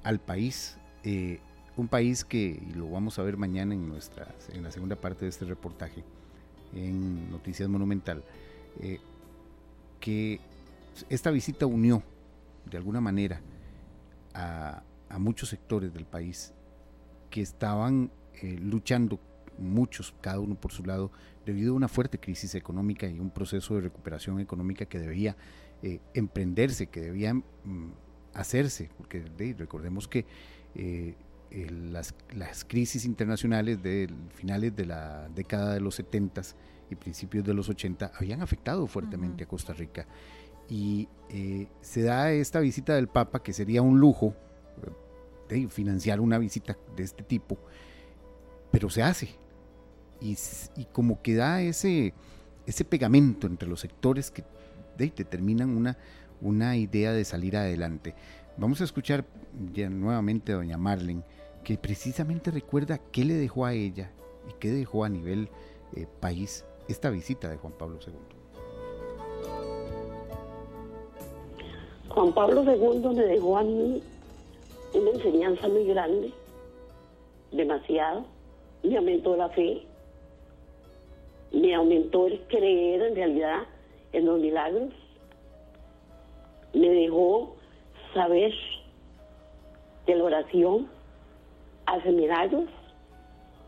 al 0.03 0.21
país, 0.21 0.79
eh, 1.05 1.41
un 1.77 1.89
país 1.89 2.25
que, 2.25 2.39
y 2.39 2.73
lo 2.75 2.91
vamos 2.91 3.19
a 3.19 3.23
ver 3.23 3.37
mañana 3.37 3.75
en, 3.75 3.89
nuestra, 3.89 4.35
en 4.53 4.63
la 4.63 4.71
segunda 4.71 4.97
parte 4.97 5.27
de 5.27 5.29
este 5.29 5.45
reportaje, 5.45 6.03
en 6.75 7.31
Noticias 7.31 7.69
Monumental, 7.69 8.25
eh, 8.81 9.01
que 10.01 10.41
esta 11.09 11.31
visita 11.31 11.67
unió 11.67 12.03
de 12.71 12.77
alguna 12.77 13.01
manera 13.01 13.41
a, 14.35 14.83
muchos 15.19 15.49
sectores 15.49 15.95
del 15.95 16.05
país 16.05 16.53
que 17.31 17.41
estaban 17.41 18.11
eh, 18.43 18.59
luchando 18.61 19.19
muchos, 19.59 20.15
cada 20.21 20.41
uno 20.41 20.55
por 20.55 20.73
su 20.73 20.85
lado, 20.85 21.11
debido 21.47 21.73
a 21.73 21.77
una 21.77 21.89
fuerte 21.89 22.19
crisis 22.19 22.55
económica 22.55 23.07
y 23.09 23.19
un 23.19 23.31
proceso 23.31 23.77
de 23.77 23.83
recuperación 23.83 24.41
económica 24.41 24.85
que 24.85 24.99
debía 24.99 25.37
eh, 25.83 26.01
emprenderse, 26.13 26.89
que 26.89 27.01
debía 27.01 27.33
mm, 27.33 27.45
hacerse, 28.35 28.91
porque 28.99 29.21
de, 29.21 29.55
recordemos 29.55 30.07
que 30.07 30.27
eh, 30.75 31.15
las, 31.91 32.15
las 32.35 32.65
crisis 32.65 33.07
internacionales 33.07 33.83
de 33.83 34.11
finales 34.35 34.77
de 34.77 34.85
la 34.85 35.29
década 35.35 35.73
de 35.75 35.81
los 35.81 35.95
70 35.95 36.43
y 36.91 36.95
principios 36.95 37.45
de 37.45 37.55
los 37.55 37.69
80 37.69 38.13
habían 38.15 38.43
afectado 38.43 38.87
fuertemente 38.87 39.45
a 39.45 39.49
Costa 39.49 39.73
Rica. 39.73 40.07
Y 40.69 41.09
eh, 41.31 41.69
se 41.81 42.03
da 42.03 42.33
esta 42.33 42.61
visita 42.61 42.95
del 42.95 43.09
Papa, 43.09 43.43
que 43.43 43.53
sería 43.53 43.83
un 43.83 44.01
lujo, 44.01 44.35
de 45.49 45.69
financiar 45.69 46.21
una 46.21 46.39
visita 46.39 46.77
de 46.97 47.05
este 47.05 47.23
tipo, 47.23 47.57
pero 48.71 48.91
se 48.91 49.03
hace. 49.03 49.31
Y, 50.21 50.37
como 50.93 51.23
que 51.23 51.35
da 51.35 51.61
ese, 51.61 52.15
ese 52.67 52.85
pegamento 52.85 53.47
entre 53.47 53.69
los 53.69 53.81
sectores 53.81 54.31
que 54.31 54.45
de, 54.97 55.13
determinan 55.15 55.77
una, 55.77 55.99
una 56.41 56.77
idea 56.77 57.13
de 57.13 57.25
salir 57.25 57.57
adelante. 57.57 58.15
Vamos 58.57 58.81
a 58.81 58.85
escuchar 58.85 59.27
ya 59.73 59.91
nuevamente 59.91 60.53
a 60.53 60.57
doña 60.57 60.79
Marlene, 60.79 61.23
que 61.63 61.77
precisamente 61.77 62.51
recuerda 62.51 62.99
qué 62.99 63.25
le 63.25 63.35
dejó 63.35 63.67
a 63.67 63.75
ella 63.75 64.11
y 64.49 64.55
qué 64.59 64.71
dejó 64.71 65.05
a 65.05 65.09
nivel 65.09 65.51
eh, 65.95 66.07
país 66.21 66.65
esta 66.89 67.11
visita 67.11 67.49
de 67.49 67.57
Juan 67.57 67.73
Pablo 67.73 67.99
II. 68.07 68.13
Juan 72.09 72.33
Pablo 72.33 72.63
II 72.63 73.15
me 73.15 73.25
dejó 73.25 73.59
a 73.59 73.63
mí 73.63 74.03
una 74.95 75.11
enseñanza 75.11 75.69
muy 75.69 75.85
grande, 75.85 76.33
demasiado. 77.53 78.25
Me 78.83 78.97
aumentó 78.97 79.37
la 79.37 79.49
fe, 79.51 79.83
me 81.53 81.75
aumentó 81.75 82.27
el 82.27 82.41
creer 82.49 83.03
en 83.03 83.17
realidad 83.17 83.63
en 84.13 84.25
los 84.27 84.41
milagros, 84.41 84.93
me 86.73 86.89
dejó 86.89 87.57
saber 88.15 88.53
que 90.07 90.15
la 90.15 90.25
oración 90.25 90.89
hace 91.87 92.13
milagros. 92.13 92.65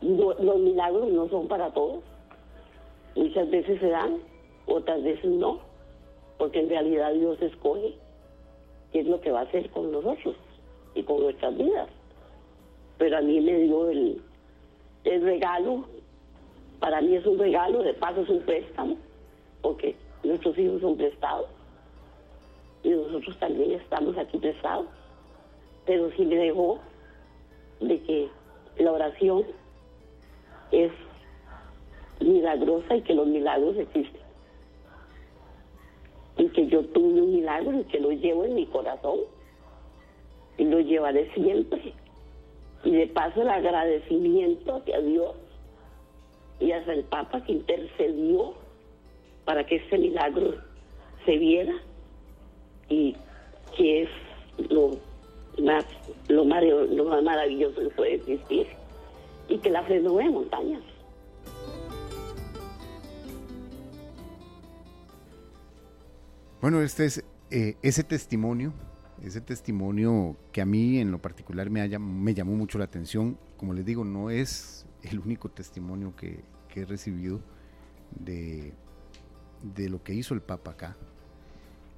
Los 0.01 0.59
milagros 0.61 1.11
no 1.11 1.29
son 1.29 1.49
para 1.49 1.73
todos. 1.73 2.03
Muchas 3.19 3.51
veces 3.51 3.81
se 3.81 3.89
dan, 3.89 4.19
otras 4.67 5.03
veces 5.03 5.25
no, 5.25 5.59
porque 6.39 6.61
en 6.61 6.69
realidad 6.69 7.13
Dios 7.15 7.43
escoge 7.43 7.95
qué 8.93 9.01
es 9.01 9.07
lo 9.09 9.21
que 9.21 9.33
va 9.33 9.41
a 9.41 9.43
hacer 9.43 9.69
con 9.71 9.91
nosotros 9.91 10.37
y 10.95 11.03
con 11.03 11.19
nuestras 11.23 11.59
vidas. 11.59 11.89
Pero 12.97 13.19
a 13.19 13.21
mí 13.21 13.41
me 13.41 13.59
dio 13.59 13.91
el, 13.91 14.23
el 15.03 15.23
regalo, 15.23 15.85
para 16.79 17.01
mí 17.01 17.17
es 17.17 17.27
un 17.27 17.41
regalo, 17.41 17.83
de 17.83 17.93
paso 17.95 18.21
es 18.21 18.29
un 18.29 18.43
préstamo, 18.43 18.97
porque 19.63 19.97
nuestros 20.23 20.57
hijos 20.57 20.81
son 20.81 20.97
prestados 20.97 21.49
y 22.85 22.91
nosotros 22.91 23.37
también 23.41 23.73
estamos 23.73 24.17
aquí 24.17 24.39
prestados. 24.39 24.87
Pero 25.87 26.09
sí 26.13 26.25
me 26.25 26.37
dejó 26.37 26.79
de 27.81 28.01
que 28.01 28.29
la 28.77 28.93
oración 28.93 29.45
es 30.71 30.93
milagrosa 32.21 32.97
y 32.97 33.03
que 33.03 33.15
los 33.15 33.27
milagros 33.27 33.77
existen 33.77 34.29
y 36.39 36.49
que 36.51 36.67
yo 36.69 36.85
tuve 36.85 37.21
un 37.21 37.35
milagro 37.35 37.81
y 37.81 37.85
que 37.85 37.99
lo 37.99 38.13
llevo 38.13 38.45
en 38.45 38.55
mi 38.55 38.67
corazón 38.67 39.19
y 40.57 40.65
lo 40.65 40.81
llevaré 40.81 41.31
siempre. 41.35 41.93
Y 42.85 42.93
de 42.93 43.07
paso 43.09 43.43
el 43.43 43.49
agradecimiento 43.49 44.77
hacia 44.77 45.01
Dios 45.01 45.35
y 46.61 46.71
hacia 46.71 46.93
el 46.93 47.05
Papa 47.05 47.45
que 47.45 47.53
intercedió 47.53 48.55
para 49.45 49.67
que 49.67 49.77
este 49.77 49.99
milagro 49.99 50.55
se 51.25 51.37
viera 51.37 51.75
y 52.89 53.17
que 53.77 54.03
es 54.03 54.11
lo 54.71 54.97
más, 55.61 55.85
lo 56.29 56.45
más, 56.45 56.63
lo 56.65 57.05
más 57.05 57.23
maravilloso 57.23 57.81
que 57.81 57.91
puede 57.91 58.15
existir 58.15 58.67
y 59.49 59.59
que 59.59 59.71
la 59.71 59.83
fe 59.83 60.01
no 60.01 60.15
ve 60.15 60.31
montañas. 60.31 60.83
Bueno, 66.61 66.81
este 66.83 67.05
es 67.05 67.25
eh, 67.51 67.77
ese 67.83 68.03
testimonio, 68.05 68.73
ese 69.23 69.41
testimonio 69.41 70.37
que 70.53 70.61
a 70.61 70.67
mí 70.67 70.99
en 70.99 71.11
lo 71.11 71.21
particular 71.21 71.71
me, 71.71 71.81
haya- 71.81 71.99
me 71.99 72.35
llamó 72.35 72.57
mucho 72.57 72.79
la 72.79 72.85
atención. 72.85 73.39
Como 73.57 73.75
les 73.75 73.85
digo, 73.85 74.05
no 74.05 74.31
es 74.31 74.87
el 75.03 75.19
único 75.21 75.49
testimonio 75.51 76.15
que, 76.17 76.45
he 76.75 76.85
recibido 76.85 77.41
de, 78.21 78.73
de 79.75 79.89
lo 79.89 80.01
que 80.05 80.15
hizo 80.15 80.33
el 80.33 80.41
Papa 80.41 80.71
acá. 80.71 80.97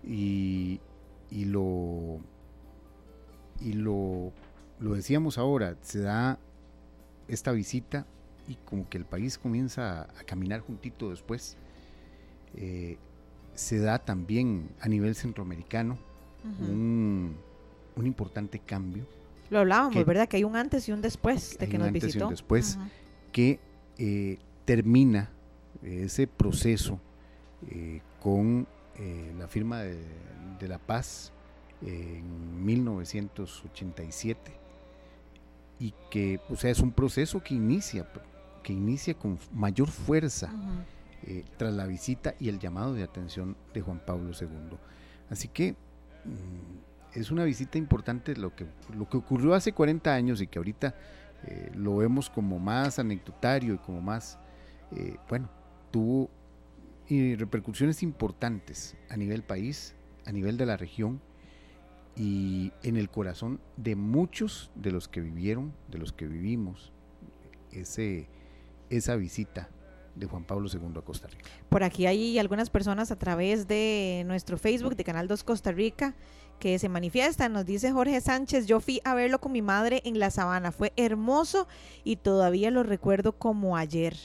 Y, 0.02 0.80
y 1.30 1.44
lo, 1.44 2.20
y 3.60 3.74
lo, 3.74 4.32
lo 4.78 4.94
decíamos 4.94 5.36
ahora, 5.36 5.76
se 5.82 6.00
da 6.00 6.38
esta 7.28 7.52
visita 7.52 8.06
y 8.48 8.54
como 8.64 8.88
que 8.88 8.96
el 8.96 9.04
país 9.04 9.36
comienza 9.36 10.00
a, 10.00 10.02
a 10.18 10.24
caminar 10.24 10.60
juntito 10.60 11.10
después. 11.10 11.58
Eh, 12.56 12.96
se 13.54 13.78
da 13.78 13.98
también 13.98 14.68
a 14.80 14.88
nivel 14.88 15.14
centroamericano 15.14 15.98
un, 16.60 17.36
un 17.96 18.06
importante 18.06 18.58
cambio 18.60 19.04
Lo 19.50 19.58
hablábamos, 19.58 19.92
que- 19.94 20.04
¿verdad? 20.04 20.28
Que 20.28 20.38
hay 20.38 20.44
un 20.44 20.56
antes 20.56 20.88
y 20.88 20.92
un 20.92 21.02
después 21.02 21.58
de 21.58 21.68
que 21.68 21.76
nos 21.78 21.88
antes 21.88 22.02
y 22.14 22.18
un 22.18 22.30
después. 22.30 22.78
Que 23.32 23.60
eh, 23.98 24.38
termina 24.64 25.30
ese 25.82 26.26
proceso 26.26 26.98
eh, 27.70 28.00
con 28.22 28.66
eh, 28.96 29.32
la 29.38 29.48
firma 29.48 29.80
de, 29.80 29.98
de 30.58 30.68
la 30.68 30.78
paz 30.78 31.32
en 31.82 32.64
1987 32.64 34.52
y 35.78 35.94
que, 36.10 36.40
o 36.50 36.56
sea, 36.56 36.70
es 36.70 36.80
un 36.80 36.92
proceso 36.92 37.42
que 37.42 37.54
inicia, 37.54 38.06
que 38.62 38.72
inicia 38.72 39.14
con 39.14 39.38
mayor 39.52 39.88
fuerza. 39.88 40.52
Eh, 41.26 41.44
tras 41.58 41.74
la 41.74 41.86
visita 41.86 42.34
y 42.38 42.48
el 42.48 42.58
llamado 42.58 42.94
de 42.94 43.02
atención 43.02 43.56
de 43.74 43.82
Juan 43.82 44.00
Pablo 44.04 44.32
II. 44.38 44.78
Así 45.28 45.48
que 45.48 45.72
mm, 46.24 47.18
es 47.18 47.30
una 47.30 47.44
visita 47.44 47.76
importante 47.76 48.34
lo 48.36 48.54
que, 48.54 48.66
lo 48.96 49.08
que 49.08 49.18
ocurrió 49.18 49.54
hace 49.54 49.72
40 49.72 50.14
años 50.14 50.40
y 50.40 50.46
que 50.46 50.58
ahorita 50.58 50.94
eh, 51.46 51.70
lo 51.74 51.96
vemos 51.96 52.30
como 52.30 52.58
más 52.58 52.98
anecdotario 52.98 53.74
y 53.74 53.78
como 53.78 54.00
más, 54.00 54.38
eh, 54.92 55.16
bueno, 55.28 55.50
tuvo 55.90 56.30
repercusiones 57.08 58.04
importantes 58.04 58.96
a 59.08 59.16
nivel 59.16 59.42
país, 59.42 59.96
a 60.26 60.32
nivel 60.32 60.56
de 60.56 60.64
la 60.64 60.76
región 60.76 61.20
y 62.14 62.72
en 62.84 62.96
el 62.96 63.10
corazón 63.10 63.60
de 63.76 63.96
muchos 63.96 64.70
de 64.76 64.92
los 64.92 65.08
que 65.08 65.20
vivieron, 65.20 65.74
de 65.88 65.98
los 65.98 66.12
que 66.12 66.28
vivimos 66.28 66.92
ese, 67.72 68.28
esa 68.90 69.16
visita 69.16 69.70
de 70.14 70.26
Juan 70.26 70.44
Pablo 70.44 70.68
II 70.72 70.98
a 70.98 71.02
Costa 71.02 71.28
Rica. 71.28 71.48
Por 71.68 71.82
aquí 71.82 72.06
hay 72.06 72.38
algunas 72.38 72.70
personas 72.70 73.10
a 73.10 73.16
través 73.16 73.68
de 73.68 74.22
nuestro 74.26 74.58
Facebook 74.58 74.96
de 74.96 75.04
Canal 75.04 75.28
2 75.28 75.44
Costa 75.44 75.72
Rica 75.72 76.14
que 76.58 76.78
se 76.78 76.88
manifiestan. 76.88 77.52
Nos 77.52 77.66
dice 77.66 77.90
Jorge 77.90 78.20
Sánchez, 78.20 78.66
yo 78.66 78.80
fui 78.80 79.00
a 79.04 79.14
verlo 79.14 79.40
con 79.40 79.52
mi 79.52 79.62
madre 79.62 80.02
en 80.04 80.18
la 80.18 80.30
sabana. 80.30 80.72
Fue 80.72 80.92
hermoso 80.96 81.66
y 82.04 82.16
todavía 82.16 82.70
lo 82.70 82.82
recuerdo 82.82 83.32
como 83.32 83.76
ayer. 83.76 84.16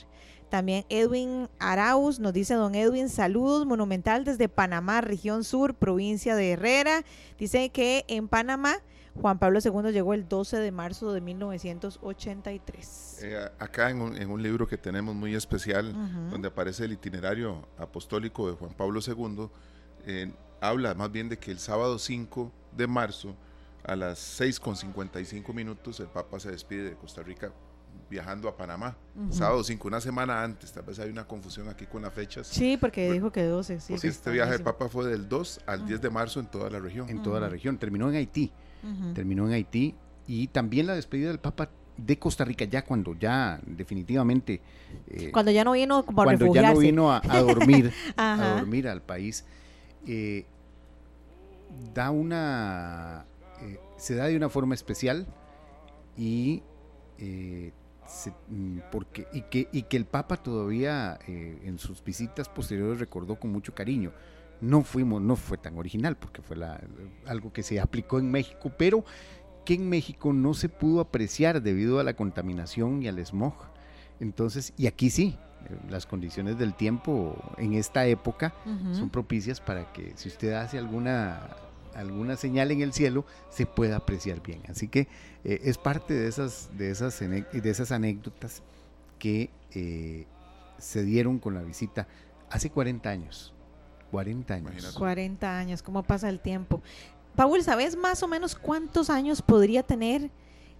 También 0.48 0.84
Edwin 0.88 1.48
Arauz 1.58 2.20
nos 2.20 2.32
dice, 2.32 2.54
don 2.54 2.76
Edwin, 2.76 3.08
saludos, 3.08 3.66
monumental 3.66 4.24
desde 4.24 4.48
Panamá, 4.48 5.00
región 5.00 5.42
sur, 5.42 5.74
provincia 5.74 6.36
de 6.36 6.52
Herrera. 6.52 7.04
Dice 7.38 7.70
que 7.70 8.04
en 8.06 8.28
Panamá 8.28 8.76
Juan 9.20 9.38
Pablo 9.38 9.58
II 9.64 9.92
llegó 9.92 10.14
el 10.14 10.28
12 10.28 10.58
de 10.58 10.70
marzo 10.72 11.12
de 11.12 11.20
1983. 11.20 13.18
Eh, 13.22 13.50
acá 13.58 13.90
en 13.90 14.00
un, 14.02 14.16
en 14.16 14.30
un 14.30 14.42
libro 14.42 14.66
que 14.66 14.76
tenemos 14.78 15.14
muy 15.14 15.34
especial, 15.34 15.88
Ujú. 15.90 16.30
donde 16.30 16.48
aparece 16.48 16.84
el 16.84 16.92
itinerario 16.92 17.66
apostólico 17.78 18.48
de 18.50 18.56
Juan 18.56 18.72
Pablo 18.74 19.00
II, 19.04 19.48
eh, 20.06 20.32
habla 20.60 20.94
más 20.94 21.10
bien 21.10 21.28
de 21.28 21.38
que 21.38 21.50
el 21.50 21.58
sábado 21.58 21.98
5 21.98 22.52
de 22.76 22.86
marzo, 22.86 23.34
a 23.84 23.94
las 23.94 24.18
6.55 24.40 25.52
minutos, 25.54 26.00
el 26.00 26.08
Papa 26.08 26.40
se 26.40 26.50
despide 26.50 26.90
de 26.90 26.96
Costa 26.96 27.22
Rica 27.22 27.52
viajando 28.10 28.48
a 28.48 28.56
Panamá. 28.56 28.96
Ujú. 29.14 29.32
Sábado 29.32 29.62
5, 29.64 29.86
una 29.88 30.00
semana 30.00 30.42
antes, 30.42 30.72
tal 30.72 30.82
vez 30.84 30.98
hay 30.98 31.08
una 31.10 31.24
confusión 31.26 31.68
aquí 31.68 31.86
con 31.86 32.02
las 32.02 32.12
fechas. 32.12 32.48
Sí, 32.48 32.76
porque 32.76 33.02
Bueno, 33.06 33.14
dijo 33.14 33.32
que 33.32 33.44
12. 33.44 33.80
Sí, 33.80 33.86
porque 33.94 34.00
que 34.02 34.08
este 34.08 34.30
viaje 34.32 34.52
del. 34.52 34.62
Papa 34.62 34.88
fue 34.88 35.06
del 35.06 35.28
2 35.28 35.60
al 35.66 35.86
10 35.86 36.00
de 36.00 36.10
marzo 36.10 36.40
en 36.40 36.46
toda 36.46 36.68
la 36.68 36.78
región. 36.80 37.08
En 37.08 37.22
toda 37.22 37.38
la 37.40 37.48
región. 37.48 37.78
Terminó 37.78 38.08
en 38.10 38.16
Haití. 38.16 38.52
Terminó 39.14 39.46
en 39.46 39.52
Haití 39.54 39.94
y 40.26 40.46
también 40.48 40.86
la 40.86 40.94
despedida 40.94 41.28
del 41.28 41.38
Papa 41.40 41.70
de 41.96 42.18
Costa 42.18 42.44
Rica 42.44 42.64
ya 42.66 42.84
cuando 42.84 43.14
ya 43.18 43.58
definitivamente 43.66 44.60
eh, 45.08 45.30
Cuando 45.32 45.50
ya 45.50 45.64
no 45.64 45.72
vino 45.72 46.04
como 46.04 46.22
cuando 46.24 46.44
ya 46.54 46.62
no 46.62 46.78
vino 46.80 47.10
a, 47.12 47.22
a 47.28 47.40
dormir 47.40 47.90
a 48.16 48.56
dormir 48.58 48.86
al 48.88 49.00
país 49.02 49.44
eh, 50.06 50.44
da 51.94 52.10
una 52.10 53.24
eh, 53.62 53.78
se 53.96 54.14
da 54.14 54.26
de 54.26 54.36
una 54.36 54.48
forma 54.48 54.74
especial 54.74 55.26
y 56.18 56.62
se- 58.06 58.32
mm, 58.50 58.78
porque 58.92 59.26
y 59.32 59.42
que 59.42 59.68
y 59.72 59.82
que 59.82 59.96
el 59.96 60.04
Papa 60.04 60.36
todavía 60.36 61.18
en 61.26 61.78
sus 61.78 62.04
visitas 62.04 62.48
posteriores 62.48 63.00
recordó 63.00 63.36
con 63.36 63.50
mucho 63.50 63.74
cariño 63.74 64.12
no 64.60 64.82
fuimos 64.82 65.20
no 65.22 65.36
fue 65.36 65.58
tan 65.58 65.76
original 65.78 66.16
porque 66.16 66.42
fue 66.42 66.56
la- 66.56 66.80
algo 67.26 67.52
que 67.52 67.62
se 67.62 67.78
aplicó 67.80 68.18
en 68.18 68.30
México 68.30 68.72
pero 68.76 69.04
que 69.64 69.74
en 69.74 69.88
México 69.88 70.32
no 70.32 70.54
se 70.54 70.68
pudo 70.68 71.00
apreciar 71.00 71.60
debido 71.62 71.98
a 71.98 72.04
la 72.04 72.14
contaminación 72.14 73.02
y 73.02 73.08
al 73.08 73.18
smog 73.24 73.54
entonces 74.20 74.72
y 74.76 74.86
aquí 74.86 75.10
sí 75.10 75.36
eh, 75.68 75.76
las 75.90 76.06
condiciones 76.06 76.58
del 76.58 76.74
tiempo 76.74 77.36
en 77.58 77.74
esta 77.74 78.06
época 78.06 78.54
son 78.94 79.10
propicias 79.10 79.60
para 79.60 79.92
que 79.92 80.12
si 80.16 80.28
usted 80.28 80.52
hace 80.52 80.78
alguna 80.78 81.48
alguna 81.94 82.36
señal 82.36 82.70
en 82.72 82.82
el 82.82 82.92
cielo 82.92 83.24
se 83.48 83.64
pueda 83.64 83.96
apreciar 83.96 84.42
bien. 84.42 84.60
Así 84.68 84.86
que 84.86 85.08
eh, 85.44 85.60
es 85.64 85.78
parte 85.78 86.12
de 86.12 86.28
esas 86.28 86.68
de 86.76 86.90
esas 86.90 87.18
de 87.20 87.70
esas 87.70 87.90
anécdotas 87.90 88.62
que 89.18 89.48
eh, 89.72 90.26
se 90.78 91.02
dieron 91.04 91.38
con 91.38 91.54
la 91.54 91.62
visita 91.62 92.06
hace 92.50 92.68
40 92.68 93.08
años. 93.08 93.54
40 94.10 94.54
años. 94.54 94.70
Imagínate. 94.72 94.98
40 94.98 95.58
años, 95.58 95.82
¿cómo 95.82 96.02
pasa 96.02 96.28
el 96.28 96.40
tiempo? 96.40 96.80
Paul, 97.34 97.62
¿sabes 97.62 97.96
más 97.96 98.22
o 98.22 98.28
menos 98.28 98.54
cuántos 98.54 99.10
años 99.10 99.42
podría 99.42 99.82
tener 99.82 100.30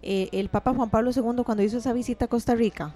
eh, 0.02 0.28
el 0.32 0.48
Papa 0.48 0.72
Juan 0.74 0.88
Pablo 0.90 1.10
II 1.14 1.42
cuando 1.44 1.62
hizo 1.62 1.78
esa 1.78 1.92
visita 1.92 2.24
a 2.26 2.28
Costa 2.28 2.54
Rica? 2.54 2.94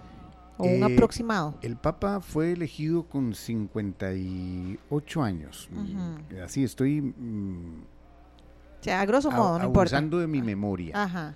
¿O 0.56 0.64
un 0.64 0.82
Eh, 0.82 0.94
aproximado? 0.94 1.54
El 1.62 1.76
Papa 1.76 2.20
fue 2.20 2.52
elegido 2.52 3.02
con 3.04 3.34
58 3.34 5.22
años. 5.22 5.68
Mm, 5.70 5.78
Ujú. 5.78 6.42
Así 6.44 6.64
estoy 6.64 7.00
mm, 7.00 7.82
O 8.80 8.82
sea, 8.82 9.00
a 9.00 9.06
grosso 9.06 9.30
a- 9.30 9.36
modo, 9.36 9.58
no 9.58 9.66
importa. 9.66 9.96
abusando 9.96 10.18
de 10.18 10.26
mi 10.26 10.42
memoria. 10.42 11.02
Ajá. 11.02 11.34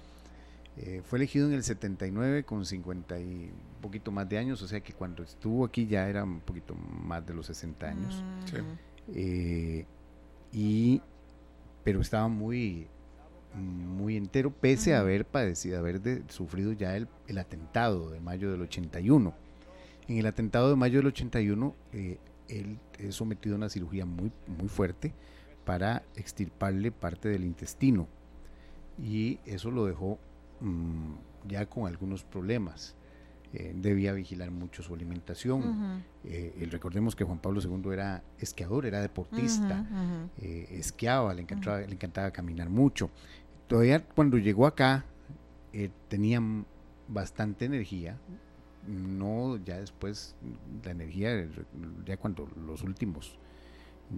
Eh, 0.77 1.03
fue 1.05 1.19
elegido 1.19 1.47
en 1.47 1.53
el 1.55 1.63
79 1.63 2.43
con 2.45 2.65
50 2.67 3.21
y 3.21 3.25
un 3.25 3.81
poquito 3.81 4.11
más 4.11 4.29
de 4.29 4.39
años, 4.39 4.61
o 4.63 4.67
sea 4.67 4.81
que 4.81 4.93
cuando 4.93 5.23
estuvo 5.23 5.65
aquí 5.65 5.87
ya 5.87 6.09
era 6.09 6.25
un 6.25 6.41
poquito 6.41 6.75
más 6.75 7.25
de 7.25 7.33
los 7.35 7.47
60 7.47 7.87
años. 7.87 8.25
Sí. 8.47 8.57
Ujú. 8.57 8.67
Eh, 9.15 9.87
y, 10.53 11.01
pero 11.85 12.01
estaba 12.01 12.27
muy, 12.29 12.89
muy 13.55 14.17
entero, 14.17 14.51
pese 14.51 14.95
a 14.95 15.01
haber 15.01 15.25
padecido, 15.27 15.79
haber 15.79 16.01
de- 16.01 16.23
sufrido 16.29 16.73
ya 16.73 16.97
el, 16.97 17.07
el 17.29 17.39
atentado 17.39 18.11
de 18.11 18.21
mayo 18.21 18.51
del 18.51 18.63
81. 18.63 19.33
En 20.09 20.19
el 20.19 20.27
atentado 20.27 20.71
de 20.71 20.77
mayo 20.77 20.99
del 20.99 21.07
81, 21.07 21.75
eh, 21.93 22.19
él 22.49 22.79
es 22.99 23.15
sometido 23.15 23.55
a 23.55 23.59
una 23.59 23.69
cirugía 23.71 24.07
muy, 24.07 24.33
muy 24.59 24.69
fuerte 24.69 25.13
para 25.65 26.03
extirparle 26.17 26.91
parte 26.91 27.29
del 27.29 27.45
intestino. 27.45 28.09
Y 29.03 29.39
eso 29.47 29.71
lo 29.71 29.87
dejó 29.87 30.19
mm, 30.65 31.49
ya 31.49 31.67
con 31.67 31.87
algunos 31.87 32.25
problemas. 32.25 32.97
Eh, 33.57 33.73
debía 33.73 34.13
vigilar 34.13 34.51
mucho 34.51 34.83
su 34.83 34.93
alimentación. 34.93 36.03
Eh, 36.25 36.57
y 36.61 36.65
recordemos 36.65 37.15
que 37.15 37.23
Juan 37.23 37.39
Pablo 37.39 37.61
II 37.61 37.93
era 37.93 38.25
esquiador, 38.41 38.85
era 38.85 39.01
deportista, 39.01 39.87
eh, 40.39 40.67
esquiaba, 40.73 41.33
le 41.35 41.43
encantaba, 41.43 41.79
le 41.79 41.93
encantaba 41.93 42.33
caminar 42.33 42.69
mucho. 42.69 43.11
Todavía 43.69 44.05
cuando 44.05 44.39
llegó 44.39 44.67
acá 44.67 45.05
tenía 46.09 46.43
bastante 47.07 47.67
energía, 47.67 48.19
no 48.89 49.57
ya 49.65 49.79
después 49.79 50.35
la 50.85 50.91
energía, 50.91 51.49
ya 52.05 52.17
cuando 52.17 52.49
los 52.67 52.83
últimos, 52.83 53.39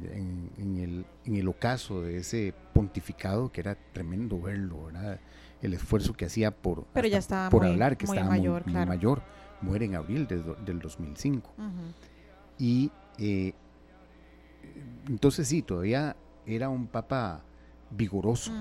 en, 0.03 0.51
en 0.57 0.79
el, 0.79 1.07
en 1.27 1.37
el 1.37 1.47
ocaso 1.47 2.01
de 2.01 2.17
ese 2.17 2.55
pontificado, 2.73 3.53
que 3.53 3.61
era 3.61 3.77
tremendo 3.93 4.41
verlo, 4.41 4.85
¿verdad? 4.85 5.21
El 5.63 5.75
esfuerzo 5.75 6.13
que 6.13 6.27
hacía 6.27 6.51
por, 6.51 6.85
Pero 6.93 7.09
ya 7.09 7.19
hasta 7.19 7.35
estaba 7.37 7.51
por 7.51 7.63
muy- 7.63 7.73
hablar, 7.73 7.97
que 7.97 8.07
muy 8.07 8.17
estaba 8.17 8.31
muy- 8.33 8.39
mayor, 8.41 8.65
muy 8.65 8.73
claro. 8.73 8.89
mayor, 8.89 9.23
muere 9.63 9.85
en 9.87 9.95
abril 9.95 10.27
de 10.27 10.37
del 10.65 10.79
2005 10.81 11.51
Ujú. 11.57 11.67
y 12.59 12.91
eh, 13.19 13.55
entonces 15.09 15.49
sí, 15.49 15.63
todavía 15.63 16.17
era 16.45 16.69
un 16.69 16.87
papa 16.87 17.43
vigoroso. 17.91 18.53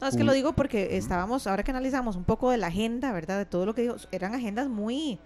No, 0.00 0.06
es 0.08 0.16
que 0.16 0.24
lo 0.24 0.32
digo 0.32 0.52
porque 0.54 0.96
estábamos, 0.96 1.46
ahora 1.46 1.62
que 1.62 1.70
analizamos 1.70 2.16
un 2.16 2.24
poco 2.24 2.50
de 2.50 2.58
la 2.58 2.66
agenda, 2.66 3.12
¿verdad? 3.12 3.38
De 3.38 3.46
todo 3.46 3.64
lo 3.66 3.74
que 3.74 3.82
dijo, 3.82 3.96
eran 4.10 4.34
agendas 4.34 4.68
muy, 4.68 5.18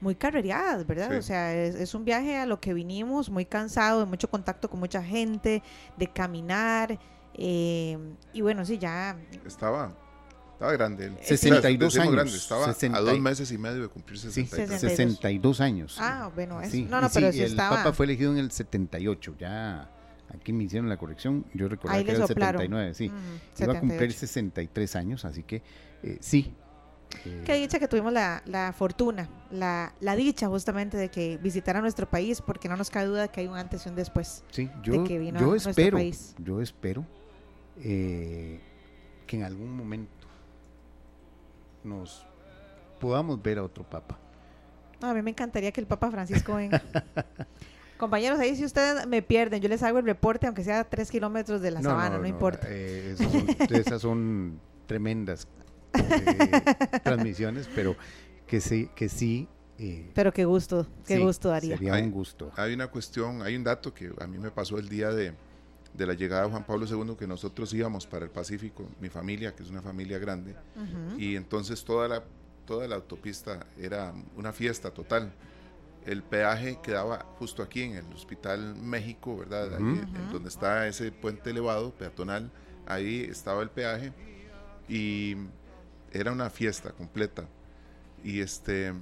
muy 0.00 0.14
carrereadas, 0.14 0.86
¿verdad? 0.86 1.10
Sí. 1.10 1.16
O 1.16 1.22
sea, 1.22 1.54
es, 1.54 1.74
es 1.74 1.94
un 1.94 2.04
viaje 2.04 2.36
a 2.36 2.46
lo 2.46 2.58
que 2.60 2.74
vinimos, 2.74 3.30
muy 3.30 3.44
cansado, 3.44 4.00
de 4.00 4.06
mucho 4.06 4.28
contacto 4.30 4.68
con 4.70 4.80
mucha 4.80 5.02
gente, 5.02 5.62
de 5.96 6.06
caminar, 6.08 6.98
eh, 7.34 7.96
y 8.32 8.40
bueno, 8.40 8.64
sí, 8.64 8.78
ya, 8.78 9.16
Estaba, 9.46 9.92
estaba 10.62 10.72
grande. 10.72 11.06
él. 11.06 11.16
62 11.22 11.78
Decimos 11.92 11.98
años, 11.98 12.12
grande, 12.14 12.36
estaba 12.36 12.66
60 12.72 12.98
a 12.98 13.00
dos 13.00 13.18
meses 13.20 13.50
y 13.52 13.58
medio 13.58 13.82
de 13.82 13.88
cumplir 13.88 14.18
Sí, 14.18 14.30
63. 14.30 14.80
62. 14.80 14.90
62 14.98 15.60
años. 15.60 15.96
ah, 16.00 16.30
bueno, 16.34 16.60
es, 16.60 16.70
Sí, 16.70 16.86
no, 16.88 17.00
no, 17.00 17.08
y 17.08 17.10
pero 17.12 17.26
sí, 17.32 17.38
sí 17.38 17.44
el 17.44 17.50
estaba, 17.50 17.76
papa 17.78 17.92
fue 17.92 18.06
elegido 18.06 18.32
en 18.32 18.38
el 18.38 18.50
78, 18.50 19.34
ya 19.38 19.90
aquí 20.34 20.52
me 20.52 20.64
hicieron 20.64 20.88
la 20.88 20.96
corrección, 20.96 21.44
yo 21.54 21.68
recordaba 21.68 21.98
Ahí 21.98 22.04
que 22.04 22.12
era 22.12 22.20
el 22.22 22.26
soplaron. 22.28 22.60
79, 22.62 22.94
sí. 22.94 23.06
Ujú, 23.08 23.64
Iba 23.64 23.72
a 23.74 23.80
cumplir 23.80 24.12
78. 24.12 24.18
63 24.18 24.96
años, 24.96 25.24
así 25.24 25.42
que 25.42 25.62
eh, 26.02 26.16
sí. 26.20 26.54
eh, 27.26 27.42
Qué 27.44 27.54
dicha 27.54 27.78
que 27.78 27.88
tuvimos 27.88 28.12
la, 28.12 28.42
la 28.46 28.72
fortuna, 28.72 29.28
la, 29.50 29.92
la 30.00 30.16
dicha 30.16 30.46
justamente 30.48 30.96
de 30.96 31.10
que 31.10 31.36
visitara 31.38 31.80
nuestro 31.82 32.08
país, 32.08 32.40
porque 32.40 32.68
no 32.68 32.76
nos 32.76 32.88
cabe 32.88 33.06
duda 33.08 33.28
que 33.28 33.40
hay 33.40 33.46
un 33.48 33.56
antes 33.56 33.84
y 33.84 33.88
un 33.90 33.94
después. 33.96 34.42
sí, 34.50 34.70
yo, 34.82 35.04
que 35.04 35.18
vino 35.18 35.38
a 35.38 35.42
nuestro 35.42 35.70
espero, 35.70 35.98
país. 35.98 36.34
yo 36.38 36.60
espero 36.62 37.04
eh, 37.78 38.60
que 39.26 39.36
en 39.36 39.42
algún 39.44 39.76
momento 39.76 40.21
nos 41.84 42.26
podamos 43.00 43.42
ver 43.42 43.58
a 43.58 43.62
otro 43.64 43.84
papa. 43.88 44.18
No, 45.00 45.08
a 45.08 45.14
mí 45.14 45.22
me 45.22 45.30
encantaría 45.30 45.72
que 45.72 45.80
el 45.80 45.86
Papa 45.86 46.10
Francisco 46.10 46.54
venga. 46.54 46.80
Compañeros, 47.98 48.38
ahí 48.38 48.56
si 48.56 48.64
ustedes 48.64 49.06
me 49.06 49.22
pierden, 49.22 49.60
yo 49.60 49.68
les 49.68 49.82
hago 49.82 49.98
el 49.98 50.04
reporte, 50.04 50.46
aunque 50.46 50.64
sea 50.64 50.80
a 50.80 50.84
tres 50.84 51.10
kilómetros 51.10 51.60
de 51.60 51.70
la 51.70 51.82
sabana, 51.82 52.18
no, 52.18 52.26
importa. 52.26 52.66
eh, 52.68 53.12
esas 53.14 53.30
son- 53.32 53.46
esas 53.70 54.02
son 54.02 54.60
tremendas 54.86 55.46
eh, 55.94 56.62
transmisiones, 57.04 57.68
pero 57.74 57.96
que 58.46 58.60
sí, 58.60 58.88
que 58.96 59.08
sí. 59.08 59.48
eh, 59.78 60.10
Pero 60.14 60.32
qué 60.32 60.44
gusto, 60.44 60.86
qué 61.06 61.16
sí, 61.16 61.22
gusto 61.22 61.48
daría. 61.50 61.76
Sería 61.76 61.94
un 61.94 62.10
gusto. 62.10 62.50
Hay 62.56 62.74
una 62.74 62.88
cuestión, 62.88 63.42
hay 63.42 63.54
un 63.56 63.64
dato 63.64 63.92
que 63.94 64.10
a 64.20 64.26
mí 64.26 64.38
me 64.38 64.50
pasó 64.50 64.78
el 64.78 64.88
día 64.88 65.10
de, 65.10 65.32
de 65.94 66.06
la 66.06 66.14
llegada 66.14 66.44
de 66.44 66.50
Juan 66.50 66.64
Pablo 66.64 66.86
II, 66.86 67.16
que 67.16 67.26
nosotros 67.26 67.72
íbamos 67.74 68.06
para 68.06 68.24
el 68.24 68.30
Pacífico, 68.30 68.88
mi 69.00 69.08
familia, 69.08 69.54
que 69.54 69.62
es 69.62 69.70
una 69.70 69.82
familia 69.82 70.18
grande, 70.18 70.54
y 71.18 71.36
entonces 71.36 71.84
toda 71.84 72.08
la, 72.08 72.24
toda 72.66 72.88
la 72.88 72.96
autopista 72.96 73.66
era 73.78 74.14
una 74.36 74.52
fiesta 74.52 74.90
total. 74.90 75.32
El 76.06 76.22
peaje 76.22 76.78
quedaba 76.82 77.24
justo 77.38 77.62
aquí 77.62 77.82
en 77.82 77.94
el 77.94 78.12
Hospital 78.12 78.74
México, 78.74 79.36
¿verdad? 79.36 79.74
Ahí, 79.74 79.82
en 79.82 80.32
donde 80.32 80.48
está 80.48 80.88
ese 80.88 81.12
puente 81.12 81.50
elevado, 81.50 81.92
peatonal, 81.92 82.50
ahí 82.86 83.20
estaba 83.20 83.62
el 83.62 83.70
peaje 83.70 84.12
y 84.88 85.36
era 86.10 86.32
una 86.32 86.50
fiesta 86.50 86.90
completa. 86.92 87.46
Y 88.24 88.40
este 88.40 88.92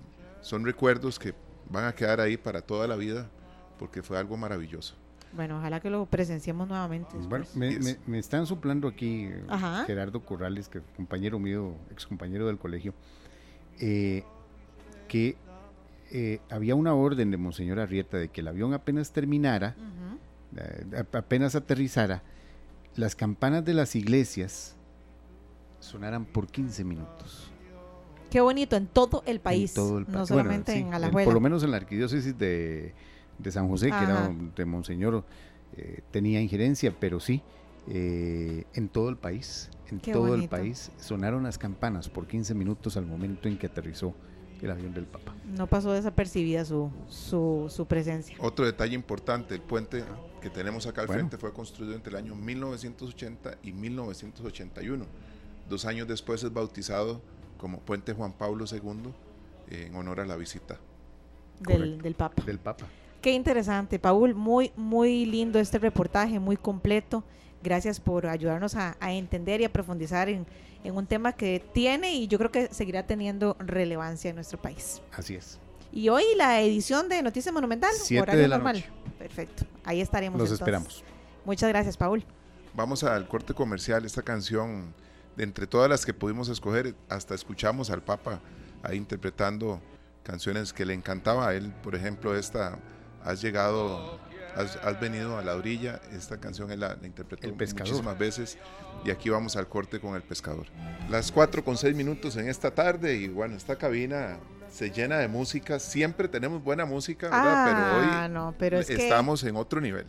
son 0.43 0.65
recuerdos 0.65 1.19
que 1.19 1.35
van 1.71 1.85
a 1.85 1.95
quedar 1.95 2.21
ahí 2.21 2.37
para 2.37 2.61
toda 2.63 2.87
la 2.87 2.97
vida 2.97 3.31
porque 3.79 4.03
fue 4.03 4.19
algo 4.19 4.37
maravilloso. 4.37 4.95
Bueno, 5.33 5.59
ojalá 5.59 5.79
que 5.81 5.91
lo 5.91 6.07
presenciemos 6.07 6.67
nuevamente. 6.69 7.17
Bueno, 7.29 7.45
me, 7.55 7.79
me- 7.79 7.99
me 8.07 8.19
están 8.19 8.47
soplando 8.47 8.89
aquí 8.89 9.29
Ajá. 9.49 9.85
Gerardo 9.85 10.21
Corrales, 10.25 10.69
que 10.69 10.81
compañero 10.97 11.39
mío, 11.39 11.75
ex 11.91 12.07
compañero 12.07 12.47
del 12.49 12.59
colegio, 12.59 12.95
eh, 13.79 14.25
que 15.09 15.37
eh, 16.11 16.41
había 16.51 16.75
una 16.75 16.95
orden 16.95 17.31
de 17.31 17.37
Monseñor 17.37 17.79
Arrieta 17.79 18.17
de 18.17 18.29
que 18.29 18.41
el 18.41 18.49
avión 18.49 18.75
apenas 18.75 19.13
terminara, 19.13 19.77
eh, 20.57 20.85
ap- 20.99 21.15
apenas 21.15 21.55
aterrizara, 21.55 22.23
las 22.97 23.15
campanas 23.15 23.65
de 23.65 23.75
las 23.75 23.95
iglesias 23.95 24.75
sonaran 25.79 26.25
por 26.25 26.49
15 26.49 26.83
minutos. 26.85 27.51
Qué 28.31 28.41
bonito, 28.41 28.77
en 28.77 28.87
todo 28.87 29.23
el 29.27 29.41
país, 29.41 29.71
En 29.71 29.75
todo 29.77 29.99
el 29.99 30.07
no 30.09 30.13
país. 30.13 30.29
solamente 30.29 30.73
Bueno, 30.73 30.77
sí, 30.77 30.81
en 30.83 30.89
en- 30.89 30.95
Alajuela. 30.95 31.25
por 31.25 31.35
lo 31.35 31.41
menos 31.41 31.63
en 31.63 31.71
la 31.71 31.77
arquidiócesis 31.77 32.37
de, 32.37 32.95
de 33.43 33.53
San 33.53 33.69
José, 33.69 33.91
que 33.91 33.97
era 33.97 34.31
de 34.57 34.65
Monseñor, 34.65 35.25
eh, 35.77 36.01
tenía 36.11 36.41
injerencia, 36.41 36.95
pero 36.99 37.21
sí, 37.21 37.43
eh, 37.89 38.65
en 38.75 38.89
todo 38.89 39.09
el 39.09 39.17
país, 39.17 39.71
en 39.91 40.01
Qué 40.01 40.13
todo 40.13 40.35
el 40.35 40.49
país, 40.49 40.91
sonaron 40.99 41.43
las 41.45 41.59
campanas 41.59 42.09
por 42.09 42.27
15 42.27 42.55
minutos 42.55 42.97
al 42.97 43.07
momento 43.07 43.49
en 43.49 43.59
que 43.59 43.67
aterrizó 43.67 44.15
el 44.61 44.71
avión 44.71 44.93
del 44.93 45.07
Papa. 45.07 45.35
No 45.47 45.67
pasó 45.67 45.93
desapercibida 45.93 46.65
su, 46.65 46.91
su, 47.09 47.67
su 47.71 47.87
presencia. 47.87 48.37
Otro 48.41 48.67
detalle 48.67 48.95
importante, 48.95 49.55
el 49.55 49.63
puente 49.63 50.05
que 50.41 50.51
tenemos 50.51 50.87
acá 50.87 51.03
al 51.03 51.07
Bueno. 51.07 51.21
frente 51.21 51.39
fue 51.39 51.53
construido 51.53 51.95
entre 51.95 52.11
el 52.11 52.25
año 52.25 52.35
1980 52.35 53.59
y 53.63 53.73
1981. 53.73 55.07
Dos 55.69 55.85
años 55.87 56.09
después 56.09 56.43
es 56.43 56.53
bautizado 56.53 57.23
como 57.57 57.81
Puente 57.81 58.13
Juan 58.13 58.33
Pablo 58.33 58.65
II 58.71 59.13
eh, 59.71 59.87
en 59.89 59.95
honor 59.97 60.21
a 60.21 60.27
la 60.27 60.37
visita. 60.37 60.79
Del, 61.61 61.77
Correcto. 61.77 62.03
del 62.03 62.15
Papa. 62.15 62.43
Del 62.45 62.59
Papa. 62.59 62.87
Qué 63.21 63.33
interesante, 63.33 63.99
Paul. 63.99 64.35
Muy, 64.35 64.73
muy 64.77 65.27
lindo 65.27 65.59
este 65.59 65.79
reportaje, 65.79 66.39
muy 66.39 66.57
completo. 66.57 67.23
Gracias 67.63 68.01
por 68.01 68.27
ayudarnos 68.27 68.75
a, 68.75 68.97
a 69.01 69.13
entender 69.13 69.61
y 69.61 69.65
a 69.65 69.73
profundizar 69.73 70.29
en, 70.31 70.47
en 70.83 70.97
un 70.97 71.07
tema 71.07 71.33
que 71.35 71.63
tiene 71.75 72.15
y 72.15 72.27
yo 72.27 72.39
creo 72.39 72.51
que 72.51 72.69
seguirá 72.73 73.07
teniendo 73.07 73.57
relevancia 73.59 74.31
en 74.31 74.37
nuestro 74.37 74.61
país. 74.61 75.03
Así 75.13 75.35
es. 75.35 75.59
Y 75.93 76.09
hoy 76.09 76.25
la 76.37 76.61
edición 76.63 77.09
de 77.09 77.23
Noticias 77.23 77.53
Monumental, 77.53 77.91
Siete 77.95 78.23
horario 78.23 78.43
de 78.43 78.49
la 78.49 78.57
normal. 78.57 78.77
noche. 78.77 78.89
Perfecto. 79.19 79.65
Ahí 79.85 80.01
estaremos. 80.01 80.39
Los 80.39 80.47
entonces. 80.49 80.61
esperamos. 80.63 81.05
Muchas 81.45 81.69
gracias, 81.69 81.97
Paul. 81.97 82.25
Vamos 82.75 83.03
al 83.05 83.27
corte 83.29 83.53
comercial, 83.53 84.05
esta 84.07 84.23
canción, 84.23 84.95
de 85.37 85.45
entre 85.45 85.67
todas 85.67 85.91
las 85.91 86.07
que 86.07 86.15
pudimos 86.15 86.49
escoger, 86.49 86.95
hasta 87.09 87.35
escuchamos 87.35 87.91
al 87.91 88.03
Papa 88.03 88.41
ahí 88.83 88.97
interpretando 88.97 89.81
canciones 90.23 90.73
que 90.73 90.87
le 90.87 90.95
encantaba 90.95 91.49
a 91.49 91.55
él. 91.55 91.73
Por 91.83 91.95
ejemplo, 91.97 92.37
esta, 92.37 92.79
Has 93.25 93.43
llegado, 93.43 94.19
has, 94.57 94.77
has 94.77 95.01
venido 95.01 95.39
a 95.39 95.43
la 95.43 95.55
orilla, 95.55 96.01
esta 96.13 96.39
canción 96.41 96.71
él 96.71 96.81
la, 96.81 96.97
la 96.97 97.07
interpretó 97.07 97.47
El 97.47 97.55
muchísimas 97.55 98.19
veces. 98.19 98.59
Y 99.05 99.11
aquí 99.11 99.31
vamos 99.31 99.57
al 99.57 99.69
corte 99.69 100.01
con 100.01 100.15
el 100.15 100.23
pescador. 100.23 100.67
Las 101.09 101.33
4 101.33 101.65
con 101.65 101.77
6 101.77 101.95
minutos 101.95 102.37
en 102.37 102.49
esta 102.49 102.71
tarde 102.75 103.17
y 103.17 103.29
bueno, 103.29 103.57
esta 103.57 103.77
cabina 103.77 104.39
se 104.71 104.91
llena 104.91 105.19
de 105.19 105.29
música. 105.29 105.79
Siempre 105.79 106.29
tenemos 106.29 106.63
buena 106.63 106.85
música, 106.85 107.29
¿verdad? 107.29 107.55
Ah, 107.57 107.65
pero 107.67 108.25
hoy 108.25 108.29
no, 108.31 108.55
pero 108.59 108.79
es 108.79 108.87
que 108.87 108.95
estamos 108.95 109.43
en 109.45 109.57
otro 109.57 109.81
nivel. 109.81 110.07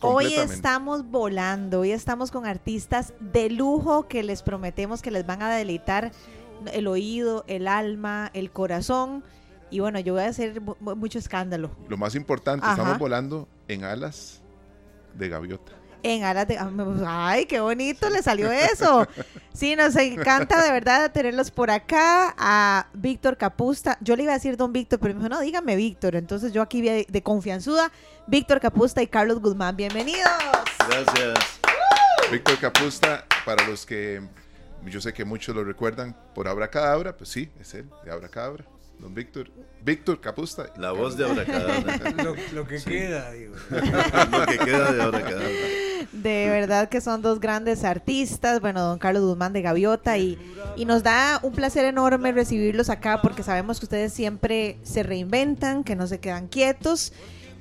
Hoy 0.00 0.34
estamos 0.34 1.08
volando, 1.08 1.80
hoy 1.80 1.92
estamos 1.92 2.32
con 2.32 2.44
artistas 2.44 3.14
de 3.20 3.50
lujo 3.50 4.08
que 4.08 4.24
les 4.24 4.42
prometemos 4.42 5.00
que 5.00 5.12
les 5.12 5.24
van 5.24 5.42
a 5.42 5.50
deleitar 5.54 6.10
el 6.72 6.88
oído, 6.88 7.44
el 7.46 7.68
alma, 7.68 8.30
el 8.34 8.50
corazón. 8.50 9.22
Y 9.72 9.80
bueno, 9.80 9.98
yo 10.00 10.12
voy 10.14 10.22
a 10.22 10.26
hacer 10.28 10.60
mu- 10.60 10.76
mu- 10.80 10.94
mucho 10.94 11.18
escándalo. 11.18 11.70
Lo 11.88 11.96
más 11.96 12.14
importante, 12.14 12.64
Ajá. 12.64 12.74
estamos 12.74 12.98
volando 12.98 13.48
en 13.68 13.84
alas 13.84 14.40
de 15.14 15.28
gaviota. 15.28 15.72
En 16.04 16.24
alas 16.24 16.48
de... 16.48 16.58
¡Ay, 17.06 17.46
qué 17.46 17.60
bonito 17.60 18.10
le 18.10 18.22
salió 18.22 18.50
eso! 18.72 19.06
Sí, 19.54 19.74
nos 19.76 19.94
encanta 19.96 20.62
de 20.62 20.70
verdad 20.72 21.10
tenerlos 21.12 21.50
por 21.50 21.70
acá. 21.70 22.34
A 22.36 22.86
Víctor 22.92 23.36
Capusta. 23.36 23.96
Yo 24.00 24.14
le 24.16 24.24
iba 24.24 24.32
a 24.32 24.34
decir 24.34 24.56
don 24.56 24.72
Víctor, 24.72 24.98
pero 24.98 25.14
me 25.14 25.20
dijo, 25.20 25.28
no, 25.28 25.40
dígame 25.40 25.74
Víctor. 25.76 26.16
Entonces 26.16 26.52
yo 26.52 26.60
aquí 26.60 26.82
de, 26.82 27.06
de 27.08 27.22
confianzuda. 27.22 27.90
Víctor 28.26 28.60
Capusta 28.60 29.00
y 29.02 29.06
Carlos 29.06 29.40
Guzmán, 29.40 29.76
bienvenidos. 29.76 30.28
Gracias. 30.88 31.38
Víctor 32.30 32.58
Capusta, 32.58 33.24
para 33.46 33.66
los 33.66 33.86
que 33.86 34.20
yo 34.86 35.00
sé 35.00 35.12
que 35.12 35.24
muchos 35.24 35.54
lo 35.54 35.62
recuerdan 35.64 36.16
por 36.34 36.48
Abracadabra, 36.48 37.16
pues 37.16 37.30
sí, 37.30 37.48
es 37.60 37.72
él, 37.74 37.88
de 38.04 38.10
Abracadabra. 38.10 38.64
Don 38.98 39.14
Víctor. 39.14 39.50
Víctor 39.84 40.20
Capusta. 40.20 40.72
La 40.76 40.92
voz 40.92 41.16
de 41.16 41.24
Abracadabra. 41.24 41.98
Lo, 42.24 42.36
lo 42.52 42.68
que 42.68 42.80
queda, 42.80 43.32
digo. 43.32 43.54
Lo 43.70 44.46
que 44.46 44.58
queda 44.58 44.92
de 44.92 45.02
Abracadabra. 45.02 45.48
De 46.12 46.48
verdad 46.50 46.88
que 46.88 47.00
son 47.00 47.22
dos 47.22 47.40
grandes 47.40 47.84
artistas, 47.84 48.60
bueno, 48.60 48.82
don 48.82 48.98
Carlos 48.98 49.24
Guzmán 49.24 49.52
de 49.52 49.62
Gaviota 49.62 50.18
y, 50.18 50.38
y 50.76 50.84
nos 50.84 51.02
da 51.02 51.40
un 51.42 51.52
placer 51.52 51.84
enorme 51.84 52.32
recibirlos 52.32 52.90
acá 52.90 53.22
porque 53.22 53.42
sabemos 53.42 53.78
que 53.80 53.86
ustedes 53.86 54.12
siempre 54.12 54.78
se 54.82 55.02
reinventan, 55.02 55.84
que 55.84 55.96
no 55.96 56.06
se 56.06 56.20
quedan 56.20 56.48
quietos. 56.48 57.12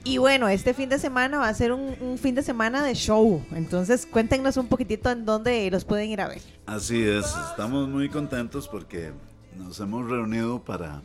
Y 0.04 0.18
bueno, 0.18 0.50
este 0.50 0.74
fin 0.74 0.90
de 0.90 0.98
semana 1.00 1.38
va 1.38 1.48
a 1.48 1.54
ser 1.54 1.72
un, 1.72 1.96
un 2.02 2.18
fin 2.18 2.34
de 2.34 2.42
semana 2.42 2.84
de 2.84 2.96
show, 2.96 3.44
entonces 3.54 4.08
cuéntenos 4.08 4.58
un 4.58 4.68
poquitito 4.68 5.12
en 5.12 5.26
dónde 5.26 5.70
los 5.70 5.86
pueden 5.86 6.10
ir 6.10 6.22
a 6.22 6.28
ver. 6.28 6.42
Así 6.66 7.04
es, 7.04 7.26
estamos 7.52 7.88
muy 7.88 8.10
contentos 8.10 8.68
porque 8.68 9.12
nos 9.58 9.80
hemos 9.80 10.10
reunido 10.10 10.64
para, 10.64 11.04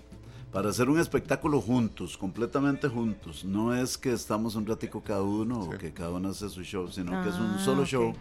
para 0.56 0.70
hacer 0.70 0.88
un 0.88 0.98
espectáculo 0.98 1.60
juntos, 1.60 2.16
completamente 2.16 2.88
juntos. 2.88 3.44
No 3.44 3.74
es 3.74 3.98
que 3.98 4.10
estamos 4.10 4.54
un 4.54 4.64
ratico 4.64 5.02
cada 5.02 5.20
uno 5.20 5.60
o 5.60 5.68
que 5.68 5.92
cada 5.92 6.12
uno 6.12 6.30
hace 6.30 6.48
su 6.48 6.62
show, 6.62 6.88
sino 6.90 7.22
que 7.22 7.28
es 7.28 7.34
un 7.34 7.56
Ah, 7.56 7.62
solo 7.62 7.84
show 7.84 8.14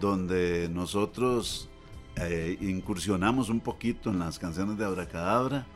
donde 0.00 0.70
nosotros 0.72 1.68
eh, 2.16 2.56
incursionamos 2.62 3.50
un 3.50 3.60
poquito 3.60 4.08
en 4.08 4.18
las 4.18 4.38
canciones 4.38 4.78
de 4.78 4.86
Abracadabra. 4.86 5.66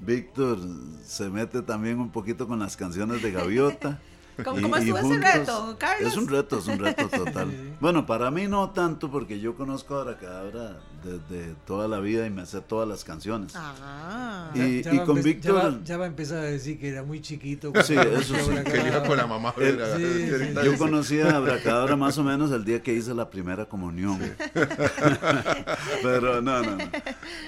Víctor 0.00 0.58
se 1.04 1.28
mete 1.28 1.60
también 1.60 2.00
un 2.00 2.08
poquito 2.08 2.48
con 2.48 2.58
las 2.58 2.74
canciones 2.74 3.20
de 3.20 3.30
Gaviota. 3.30 4.00
¿Cómo, 4.44 4.60
cómo 4.60 4.76
estuvo 4.76 4.98
ese 4.98 5.18
reto, 5.18 5.76
Carlos? 5.78 6.12
Es 6.12 6.18
un 6.18 6.28
reto, 6.28 6.58
es 6.58 6.66
un 6.66 6.78
reto 6.78 7.08
total. 7.08 7.48
Bueno, 7.80 8.06
para 8.06 8.30
mí 8.30 8.46
no 8.48 8.70
tanto 8.70 9.10
porque 9.10 9.38
yo 9.38 9.54
conozco 9.54 9.96
a 9.96 10.00
Abracadabra 10.00 10.78
desde 11.04 11.54
toda 11.66 11.86
la 11.88 12.00
vida 12.00 12.26
y 12.26 12.30
me 12.30 12.46
sé 12.46 12.60
todas 12.62 12.88
las 12.88 13.04
canciones. 13.04 13.52
Ah. 13.54 14.50
Y- 14.54 14.82
Ya 14.82 15.04
con 15.04 15.22
Víctor- 15.22 15.42
Ya 15.44 15.52
va, 15.70 15.78
ya 15.84 15.96
va 15.98 16.04
a 16.04 16.08
empezar 16.08 16.38
a 16.38 16.42
decir 16.42 16.78
que 16.80 16.88
era 16.88 17.02
muy 17.02 17.20
chiquito. 17.20 17.72
Sí, 17.84 17.94
eso 17.94 18.34
sí, 18.34 18.50
a 18.56 18.64
Que 18.64 18.78
hijo 18.78 19.02
con 19.06 19.16
la 19.18 19.26
mamá. 19.26 19.54
El- 19.58 19.74
era- 19.78 19.96
sí, 19.96 20.02
sí, 20.26 20.30
ahorita 20.32 20.64
Yo 20.64 20.78
conocí 20.78 21.20
a 21.20 21.36
Abracadabra 21.36 21.96
más 21.96 22.16
o 22.18 22.24
menos 22.24 22.50
el 22.50 22.64
día 22.64 22.82
que 22.82 22.94
hice 22.94 23.14
la 23.14 23.28
primera 23.28 23.66
comunión. 23.66 24.18
Pero 26.02 26.40
no, 26.42 26.62
no, 26.62 26.76
no. 26.76 26.84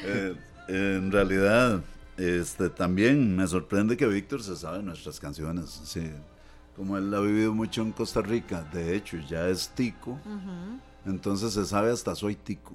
Eh, 0.05 0.34
en 0.68 1.11
realidad, 1.11 1.80
este, 2.16 2.68
también 2.70 3.34
me 3.36 3.47
sorprende 3.47 3.97
que 3.97 4.07
Víctor 4.07 4.43
se 4.43 4.57
sabe 4.57 4.82
nuestras 4.82 5.18
canciones. 5.20 5.80
Sí. 5.84 6.11
Como 6.79 6.97
él 6.97 7.12
ha 7.12 7.18
vivido 7.20 7.53
mucho 7.53 7.83
en 7.83 7.91
Costa 7.93 8.22
Rica, 8.22 8.64
de 8.72 8.95
hecho 8.95 9.16
ya 9.29 9.49
es 9.49 9.68
tico, 9.70 10.16
entonces 11.05 11.53
se 11.53 11.66
sabe 11.66 11.93
hasta 11.93 12.14
soy 12.14 12.37
tico. 12.37 12.72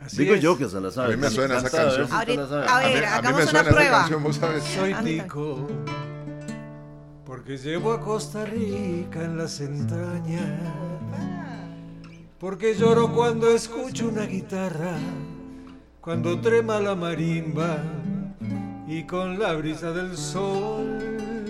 Así 0.00 0.18
Digo 0.24 0.34
es. 0.34 0.42
yo 0.42 0.58
que 0.58 0.68
se 0.68 0.80
la 0.80 0.90
sabe. 0.90 1.14
A 1.14 1.16
mí 1.16 1.22
me 1.22 1.30
suena 1.30 1.58
esa 1.58 1.70
Canta, 1.70 1.96
canción. 1.96 2.08
a 2.12 2.24
ver 2.24 2.40
a 2.40 2.44
mí, 2.44 2.66
a 2.68 2.88
mí 2.90 3.04
hagamos 3.06 3.50
una 3.52 3.60
esa 3.60 3.70
prueba. 3.70 3.98
canción, 4.00 4.22
vos 4.24 4.36
sabes. 4.36 4.64
Soy 4.64 4.94
tico. 5.04 5.68
Porque 7.24 7.56
llevo 7.56 7.92
a 7.92 8.00
Costa 8.00 8.44
Rica 8.44 9.24
en 9.24 9.38
las 9.38 9.60
entrañas. 9.60 10.60
Porque 12.40 12.74
lloro 12.74 13.12
cuando 13.12 13.48
escucho 13.48 14.08
una 14.08 14.22
guitarra. 14.26 14.98
Cuando 16.00 16.40
trema 16.40 16.80
la 16.80 16.96
marimba. 16.96 17.78
Y 18.88 19.04
con 19.04 19.38
la 19.38 19.54
brisa 19.54 19.92
del 19.92 20.16
sol 20.18 20.98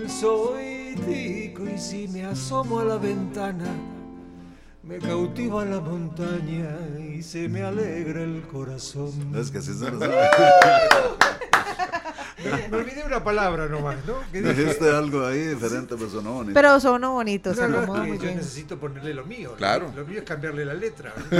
soy 0.07 0.74
poquitico 0.95 1.63
y 1.67 1.77
si 1.77 2.07
me 2.07 2.25
asomo 2.25 2.79
a 2.79 2.85
la 2.85 2.97
ventana, 2.97 3.65
me 4.83 4.97
cautiva 4.99 5.65
la 5.65 5.79
montaña 5.79 6.77
y 6.99 7.21
se 7.21 7.49
me 7.49 7.63
alegra 7.63 8.23
el 8.23 8.41
corazón. 8.43 9.11
Es 9.35 9.51
que 9.51 9.59
así 9.59 9.73
se. 9.73 9.85
Me, 12.69 12.77
olvidé 12.77 13.03
una 13.03 13.23
palabra 13.23 13.67
nomás, 13.67 13.97
¿no? 14.05 14.15
Dijiste 14.31 14.89
algo 14.89 15.25
ahí 15.25 15.39
diferente, 15.39 15.95
pero 15.97 16.09
sonó 16.09 16.33
bonito. 16.33 16.53
Pero 16.53 16.79
sonó 16.79 17.13
bonito, 17.13 17.53
se 17.53 17.61
no, 17.61 17.69
no, 17.69 17.77
acomodó 17.79 18.01
que 18.01 18.07
muy 18.09 18.17
yo 18.17 18.23
bien. 18.23 18.37
necesito 18.37 18.77
ponerle 18.77 19.13
lo 19.13 19.25
mío. 19.25 19.51
¿no? 19.51 19.55
Claro. 19.55 19.91
Lo 19.95 20.05
mío 20.05 20.19
es 20.19 20.25
cambiarle 20.25 20.65
la 20.65 20.73
letra. 20.73 21.13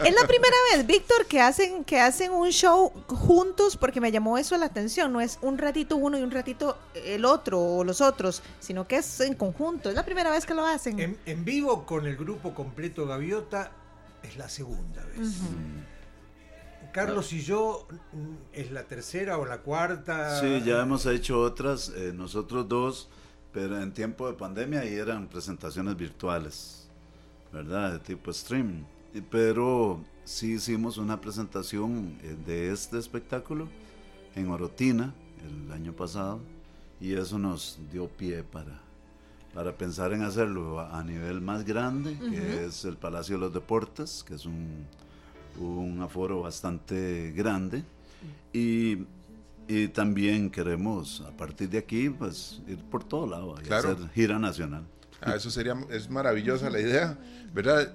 Es 0.00 0.14
la 0.14 0.26
primera 0.26 0.56
vez, 0.72 0.86
Víctor, 0.86 1.26
que 1.26 1.40
hacen, 1.40 1.84
que 1.84 2.00
hacen 2.00 2.32
un 2.32 2.50
show 2.50 2.92
juntos 3.06 3.76
porque 3.76 4.00
me 4.00 4.10
llamó 4.12 4.38
eso 4.38 4.56
la 4.56 4.66
atención. 4.66 5.12
No 5.12 5.20
es 5.20 5.38
un 5.42 5.58
ratito 5.58 5.96
uno 5.96 6.18
y 6.18 6.22
un 6.22 6.30
ratito 6.30 6.78
el 6.94 7.24
otro 7.24 7.60
o 7.60 7.84
los 7.84 8.00
otros, 8.00 8.42
sino 8.60 8.86
que 8.86 8.96
es 8.96 9.20
en 9.20 9.34
conjunto. 9.34 9.88
Es 9.88 9.94
la 9.94 10.04
primera 10.04 10.30
vez 10.30 10.46
que 10.46 10.54
lo 10.54 10.66
hacen. 10.66 10.98
En, 10.98 11.18
en 11.26 11.44
vivo 11.44 11.86
con 11.86 12.06
el 12.06 12.16
grupo 12.16 12.54
completo 12.54 13.06
Gaviota 13.06 13.70
es 14.22 14.36
la 14.36 14.48
segunda 14.48 15.04
vez. 15.04 15.18
Ujú. 15.18 15.48
Carlos 16.92 17.32
y 17.32 17.40
yo 17.40 17.86
mm, 18.12 18.34
es 18.52 18.70
la 18.70 18.84
tercera 18.84 19.38
o 19.38 19.46
la 19.46 19.58
cuarta. 19.58 20.40
Sí, 20.40 20.62
ya 20.64 20.82
hemos 20.82 21.06
hecho 21.06 21.40
otras, 21.40 21.90
eh, 21.96 22.12
nosotros 22.14 22.68
dos, 22.68 23.08
pero 23.52 23.80
en 23.80 23.92
tiempo 23.92 24.26
de 24.28 24.34
pandemia 24.34 24.84
y 24.84 24.94
eran 24.94 25.28
presentaciones 25.28 25.96
virtuales, 25.96 26.88
¿verdad? 27.52 27.92
De 27.92 27.98
tipo 27.98 28.32
stream. 28.32 28.84
Pero 29.30 30.04
sí 30.24 30.52
hicimos 30.52 30.98
una 30.98 31.20
presentación 31.20 32.18
eh, 32.22 32.36
de 32.46 32.70
este 32.72 32.98
espectáculo 32.98 33.68
en 34.34 34.48
Orotina 34.48 35.14
el 35.44 35.72
año 35.72 35.92
pasado 35.92 36.40
y 37.00 37.14
eso 37.14 37.38
nos 37.38 37.78
dio 37.90 38.08
pie 38.08 38.44
para, 38.44 38.80
para 39.54 39.76
pensar 39.76 40.12
en 40.12 40.22
hacerlo 40.22 40.78
a, 40.78 40.98
a 40.98 41.02
nivel 41.02 41.40
más 41.40 41.64
grande, 41.64 42.16
que 42.18 42.66
es 42.66 42.84
el 42.84 42.96
Palacio 42.96 43.36
de 43.36 43.40
los 43.40 43.54
Deportes, 43.54 44.22
que 44.22 44.34
es 44.34 44.44
un, 44.44 44.86
un 45.58 46.00
aforo 46.02 46.42
bastante 46.42 47.32
grande. 47.32 47.82
Y, 48.52 48.98
y 49.68 49.88
también 49.88 50.50
queremos, 50.50 51.20
a 51.22 51.30
partir 51.36 51.68
de 51.70 51.78
aquí, 51.78 52.10
pues 52.10 52.60
ir 52.66 52.78
por 52.78 53.04
todo 53.04 53.26
lado 53.26 53.56
y 53.60 53.64
Claro. 53.64 53.90
hacer 53.92 54.08
gira 54.10 54.38
nacional. 54.38 54.84
Ah, 55.20 55.34
eso 55.36 55.50
sería, 55.50 55.74
es 55.90 56.08
maravillosa 56.10 56.70
la 56.70 56.80
idea, 56.80 57.18
¿verdad? 57.52 57.94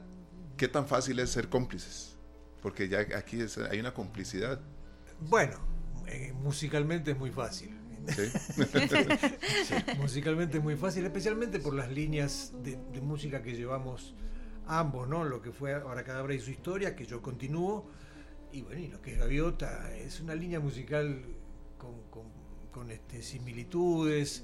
¿Qué 0.57 0.67
tan 0.67 0.87
fácil 0.87 1.19
es 1.19 1.31
ser 1.31 1.49
cómplices? 1.49 2.15
Porque 2.61 2.87
ya 2.87 2.99
aquí 3.17 3.41
es- 3.41 3.57
hay 3.57 3.79
una 3.79 3.93
complicidad. 3.93 4.59
Bueno, 5.29 5.57
eh, 6.07 6.33
musicalmente 6.41 7.11
es 7.11 7.17
muy 7.17 7.31
fácil. 7.31 7.71
¿sí? 8.07 8.21
Musicalmente 9.99 10.57
es 10.59 10.63
muy 10.63 10.75
fácil, 10.75 11.05
especialmente 11.05 11.59
por 11.59 11.73
las 11.73 11.91
líneas 11.91 12.53
de, 12.63 12.77
de 12.93 13.01
música 13.01 13.41
que 13.41 13.55
llevamos 13.55 14.13
ambos, 14.67 15.07
¿no? 15.07 15.23
Lo 15.23 15.41
que 15.41 15.51
fue 15.51 15.73
Abracadabra 15.73 16.33
y 16.33 16.39
su 16.39 16.51
historia, 16.51 16.95
que 16.95 17.05
yo 17.05 17.21
continúo, 17.21 17.89
y 18.51 18.61
bueno, 18.61 18.81
y 18.81 18.87
lo 18.87 19.01
que 19.01 19.13
es 19.13 19.19
Gaviota, 19.19 19.93
es 19.95 20.19
una 20.21 20.35
línea 20.35 20.59
musical 20.59 21.21
con, 21.77 22.03
con- 22.09 22.45
con, 22.71 22.91
este, 22.91 23.21
similitudes. 23.21 24.43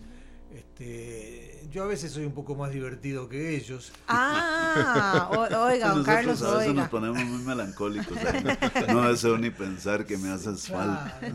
Este, 0.54 1.62
yo 1.72 1.84
a 1.84 1.88
veces 1.88 2.12
soy 2.12 2.26
un 2.26 2.34
poco 2.34 2.56
más 2.56 2.72
divertido 2.72 3.30
que 3.30 3.56
ellos. 3.56 3.91
Ah, 4.08 5.30
oiga, 5.32 5.88
don 5.88 5.99
Nosotros 5.99 6.06
Carlos, 6.06 6.41
a 6.41 6.45
veces 6.58 6.70
oiga. 6.70 6.82
nos 6.82 6.89
ponemos 6.89 7.24
muy 7.24 7.43
melancólicos. 7.43 8.18
¿eh? 8.18 8.58
No 8.89 9.10
deseo 9.10 9.38
ni 9.38 9.49
pensar 9.49 10.06
que 10.06 10.18
me 10.18 10.30
haces 10.30 10.68
falta. 10.68 11.20
Ah, 11.22 11.28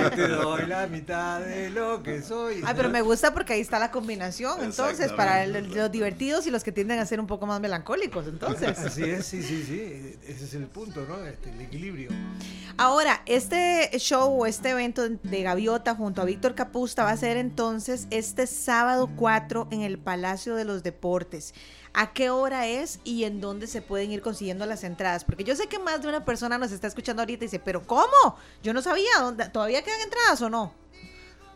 yo 0.00 0.10
te 0.10 0.28
doy 0.28 0.66
la 0.66 0.86
mitad 0.86 1.40
de 1.40 1.70
lo 1.70 2.02
que 2.02 2.22
soy. 2.22 2.62
Ay, 2.64 2.74
pero 2.76 2.90
me 2.90 3.02
gusta 3.02 3.34
porque 3.34 3.54
ahí 3.54 3.60
está 3.60 3.78
la 3.78 3.90
combinación, 3.90 4.62
entonces, 4.62 5.12
para 5.12 5.42
el- 5.44 5.72
los 5.74 5.90
divertidos 5.90 6.46
y 6.46 6.50
los 6.50 6.62
que 6.62 6.70
tienden 6.72 6.98
a 7.00 7.06
ser 7.06 7.18
un 7.20 7.26
poco 7.26 7.46
más 7.46 7.60
melancólicos, 7.60 8.26
entonces. 8.28 8.78
Así 8.78 9.02
es, 9.02 9.26
sí, 9.26 9.42
sí, 9.42 9.64
sí. 9.66 10.16
Ese 10.26 10.44
es 10.44 10.54
el 10.54 10.66
punto, 10.66 11.04
¿no? 11.08 11.24
Este, 11.24 11.50
el 11.50 11.60
equilibrio. 11.60 12.10
Ahora, 12.76 13.22
este 13.26 13.90
show 13.98 14.40
o 14.42 14.46
este 14.46 14.70
evento 14.70 15.08
de 15.08 15.42
Gaviota 15.42 15.94
junto 15.94 16.22
a 16.22 16.24
Víctor 16.24 16.54
Capusta 16.54 17.02
va 17.04 17.10
a 17.10 17.16
ser 17.16 17.36
entonces 17.36 18.06
este 18.10 18.46
sábado 18.60 19.10
4 19.16 19.68
en 19.70 19.80
el 19.82 19.98
Palacio 19.98 20.54
de 20.54 20.64
los 20.64 20.82
Deportes. 20.82 21.54
¿A 21.92 22.12
qué 22.12 22.30
hora 22.30 22.68
es 22.68 23.00
y 23.02 23.24
en 23.24 23.40
dónde 23.40 23.66
se 23.66 23.82
pueden 23.82 24.12
ir 24.12 24.22
consiguiendo 24.22 24.64
las 24.66 24.84
entradas? 24.84 25.24
Porque 25.24 25.42
yo 25.42 25.56
sé 25.56 25.66
que 25.66 25.78
más 25.80 26.02
de 26.02 26.08
una 26.08 26.24
persona 26.24 26.56
nos 26.58 26.70
está 26.70 26.86
escuchando 26.86 27.22
ahorita 27.22 27.44
y 27.44 27.48
dice, 27.48 27.58
pero 27.58 27.82
¿cómo? 27.82 28.36
Yo 28.62 28.72
no 28.72 28.80
sabía, 28.82 29.10
¿dónde, 29.18 29.48
¿todavía 29.48 29.82
quedan 29.82 30.00
entradas 30.02 30.40
o 30.42 30.50
no? 30.50 30.72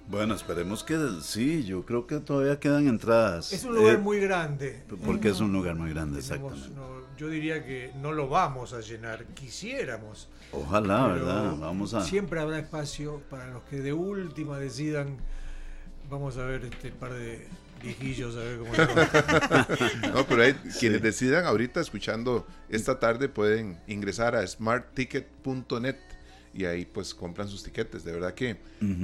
Bueno, 0.06 0.34
esperemos 0.34 0.84
que 0.84 0.98
sí, 1.22 1.64
yo 1.64 1.86
creo 1.86 2.06
que 2.06 2.18
todavía 2.20 2.60
quedan 2.60 2.88
entradas. 2.88 3.52
Es 3.52 3.64
un 3.64 3.74
lugar 3.76 3.94
Eh, 3.94 3.98
muy 3.98 4.18
grande. 4.20 4.82
Porque 5.04 5.28
es 5.30 5.40
un 5.40 5.52
lugar 5.52 5.76
muy 5.76 5.90
grande, 5.90 6.20
Tenemos, 6.20 6.52
exactamente. 6.52 6.80
no, 7.08 7.16
yo 7.16 7.28
diría 7.28 7.64
que 7.64 7.90
no 8.02 8.12
lo 8.12 8.28
vamos 8.28 8.74
a 8.74 8.80
llenar, 8.80 9.24
quisiéramos. 9.28 10.28
Ojalá, 10.52 11.06
¿verdad? 11.06 11.54
Vamos 11.58 11.94
a... 11.94 12.02
Siempre 12.02 12.38
habrá 12.40 12.58
espacio 12.58 13.22
para 13.30 13.46
los 13.46 13.62
que 13.64 13.76
de 13.76 13.92
última 13.94 14.58
decidan. 14.58 15.16
Vamos 16.10 16.36
a 16.36 16.44
ver 16.44 16.64
este 16.64 16.90
par 16.90 17.12
de 17.12 17.46
viejillos, 17.82 18.36
a 18.36 18.40
ver 18.40 18.58
cómo. 18.58 18.70
No, 20.14 20.26
pero 20.26 20.42
hay- 20.42 20.54
quienes 20.78 21.02
decidan 21.02 21.46
ahorita 21.46 21.80
escuchando 21.80 22.46
esta 22.68 22.98
tarde 23.00 23.28
pueden 23.28 23.78
ingresar 23.86 24.34
a 24.36 24.46
smartticket.net 24.46 25.96
y 26.52 26.64
ahí 26.66 26.84
pues 26.84 27.14
compran 27.14 27.48
sus 27.48 27.62
tiquetes. 27.64 28.04
De 28.04 28.12
verdad 28.12 28.34
que 28.34 28.56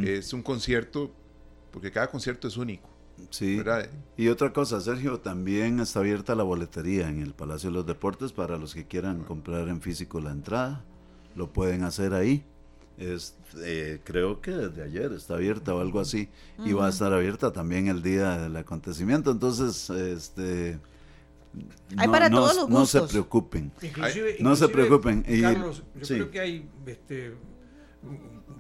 es 0.05 0.33
un 0.33 0.43
concierto, 0.43 1.13
porque 1.73 1.91
cada 1.91 2.09
concierto 2.09 2.47
es 2.49 2.57
único. 2.57 2.89
Sí. 3.31 3.57
¿verdad? 3.57 3.89
Y 4.17 4.29
otra 4.29 4.53
cosa, 4.53 4.81
Sergio, 4.81 5.19
también 5.21 5.81
está 5.81 6.01
abierta 6.01 6.35
la 6.35 6.43
boletería 6.43 7.09
en 7.09 7.21
el 7.21 7.35
Palacio 7.35 7.69
de 7.71 7.75
los 7.75 7.87
Deportes 7.87 8.33
para 8.33 8.57
los 8.57 8.73
que 8.75 8.87
quieran 8.87 9.25
comprar 9.25 9.69
en 9.69 9.81
físico 9.83 10.21
la 10.21 10.31
entrada. 10.31 10.85
Lo 11.37 11.53
pueden 11.53 11.83
hacer 11.83 12.15
ahí. 12.15 12.45
Es, 13.01 13.35
eh, 13.65 14.01
creo 14.05 14.41
que 14.41 14.51
desde 14.53 14.83
ayer 14.85 15.11
está 15.13 15.35
abierta 15.35 15.75
o 15.75 15.81
algo 15.81 15.99
así. 16.01 16.29
Y 16.65 16.73
va 16.75 16.87
a 16.87 16.91
estar 16.91 17.13
abierta 17.13 17.51
también 17.53 17.89
el 17.89 18.03
día 18.03 18.37
del 18.39 18.57
acontecimiento. 18.57 19.31
Entonces, 19.33 19.89
este... 19.91 20.79
Hay 21.97 22.07
para 22.09 22.31
todos 22.31 22.55
los 22.55 22.69
No 22.69 22.87
se 22.87 23.01
preocupen. 23.03 23.73
Inclusive, 23.83 24.37
No 24.39 24.55
se 24.55 24.69
preocupen, 24.69 25.25
y- 25.27 25.41
Carlos, 25.41 25.83
yo 25.99 26.05
sí. 26.05 26.15
creo 26.15 26.31
que 26.31 26.39
hay 26.41 26.69
este, 26.87 27.35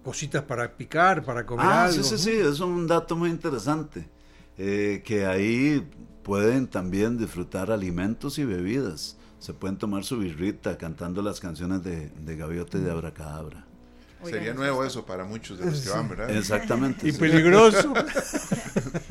cositas 0.02 0.42
para 0.42 0.76
picar, 0.76 1.22
para 1.24 1.44
comer 1.46 1.66
Ah, 1.66 1.84
algo. 1.84 2.02
sí, 2.02 2.16
sí, 2.16 2.18
sí, 2.18 2.30
es 2.32 2.58
un 2.60 2.86
dato 2.86 3.14
muy 3.16 3.30
interesante. 3.30 4.08
eh, 4.62 5.02
que 5.06 5.24
ahí 5.24 5.86
pueden 6.22 6.66
también 6.66 7.16
disfrutar 7.16 7.70
alimentos 7.70 8.38
y 8.38 8.44
bebidas. 8.44 9.16
Se 9.38 9.54
pueden 9.54 9.78
tomar 9.78 10.04
su 10.04 10.18
birrita 10.18 10.76
cantando 10.76 11.22
las 11.22 11.40
canciones 11.40 11.82
de, 11.82 12.10
de 12.10 12.36
Gaviota 12.36 12.76
y 12.76 12.82
de 12.82 12.90
Abracadabra. 12.90 13.64
Sería 14.24 14.54
nuevo 14.54 14.84
eso 14.84 15.04
para 15.04 15.24
muchos 15.24 15.58
de 15.58 15.66
los 15.66 15.80
que 15.80 15.90
van, 15.90 16.08
¿verdad? 16.08 16.30
Exactamente. 16.30 17.08
Y 17.08 17.12
sí. 17.12 17.18
peligroso. 17.18 17.92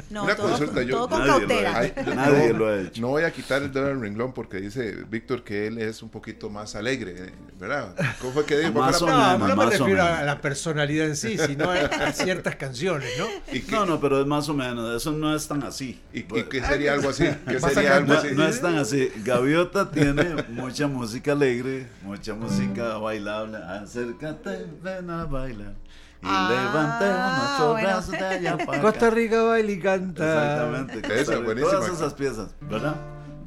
No, 0.10 0.24
Una 0.24 0.36
todo, 0.36 0.50
consulta, 0.50 0.82
yo- 0.82 0.96
todo 0.96 1.10
con 1.10 1.20
Nadie 1.20 1.32
lo 1.32 1.38
cautela. 1.48 1.72
ha 1.76 1.80
Ay, 1.80 1.94
hecho. 1.96 2.16
Nadie 2.16 2.54
no, 2.54 2.60
lo 2.60 2.68
ha 2.70 2.82
hecho. 2.82 3.02
No 3.02 3.08
voy 3.10 3.24
a 3.24 3.32
quitar 3.32 3.62
el 3.62 3.72
dedo 3.72 3.86
del 3.86 4.02
renglón 4.02 4.34
porque 4.34 4.58
dice 4.58 5.04
Víctor 5.10 5.44
que 5.44 5.68
él 5.68 5.78
es 5.78 6.02
un 6.02 6.10
poquito 6.10 6.50
más 6.50 6.76
alegre, 6.76 7.32
¿verdad? 7.60 7.94
¿Cómo 8.20 8.34
fue 8.34 8.46
que 8.46 8.58
dijo? 8.58 8.72
Más 8.74 8.98
¿Cuál 8.98 9.12
o 9.12 9.14
fue 9.14 9.24
la- 9.24 9.38
No, 9.38 9.48
no 9.50 9.56
me 9.56 9.66
refiero 9.68 10.02
a 10.04 10.24
la 10.24 10.42
personalidad 10.42 11.06
en 11.08 11.16
sí, 11.16 11.38
sino 11.38 11.70
a, 11.70 11.76
a 11.76 12.12
ciertas 12.14 12.56
canciones, 12.56 13.10
¿no? 13.20 13.28
¿Y 13.54 13.62
No, 13.72 13.86
no, 13.86 14.00
pero 14.02 14.20
es 14.22 14.26
más 14.26 14.50
o 14.50 14.54
menos, 14.54 14.96
eso 14.96 15.12
no 15.12 15.36
es 15.36 15.48
tan 15.48 15.64
así. 15.64 16.00
y- 16.14 16.20
y 16.20 16.24
qué 16.50 16.64
sería 16.64 16.94
algo 16.94 17.10
así? 17.10 17.26
¿Qué 17.48 17.60
sería 17.60 17.98
algo 17.98 18.14
No, 18.14 18.20
así? 18.20 18.28
no 18.34 18.48
es 18.48 18.62
tan 18.62 18.78
así. 18.78 19.12
Gaviota 19.24 19.92
tiene 19.92 20.44
mucha 20.50 20.88
música 20.88 21.34
alegre, 21.34 21.88
mucha 22.02 22.34
música 22.34 22.98
bailable. 22.98 23.58
Acércate, 23.58 24.66
ven 24.82 25.10
a 25.10 25.26
bailar. 25.26 25.74
Y 26.22 26.26
Ah, 26.28 26.50
levantemos 26.50 27.72
bueno. 27.72 27.88
brazos 27.88 28.12
de 28.12 28.26
allá 28.26 28.58
para 28.58 28.72
acá. 28.74 28.82
Costa 28.82 29.10
Rica 29.10 29.42
baila 29.44 29.72
y 29.72 29.80
canta. 29.80 30.26
Exactamente. 30.26 31.20
Eso. 31.22 31.42
Todas 31.42 31.90
esas 31.90 32.14
piezas, 32.14 32.56
¿verdad? 32.62 32.96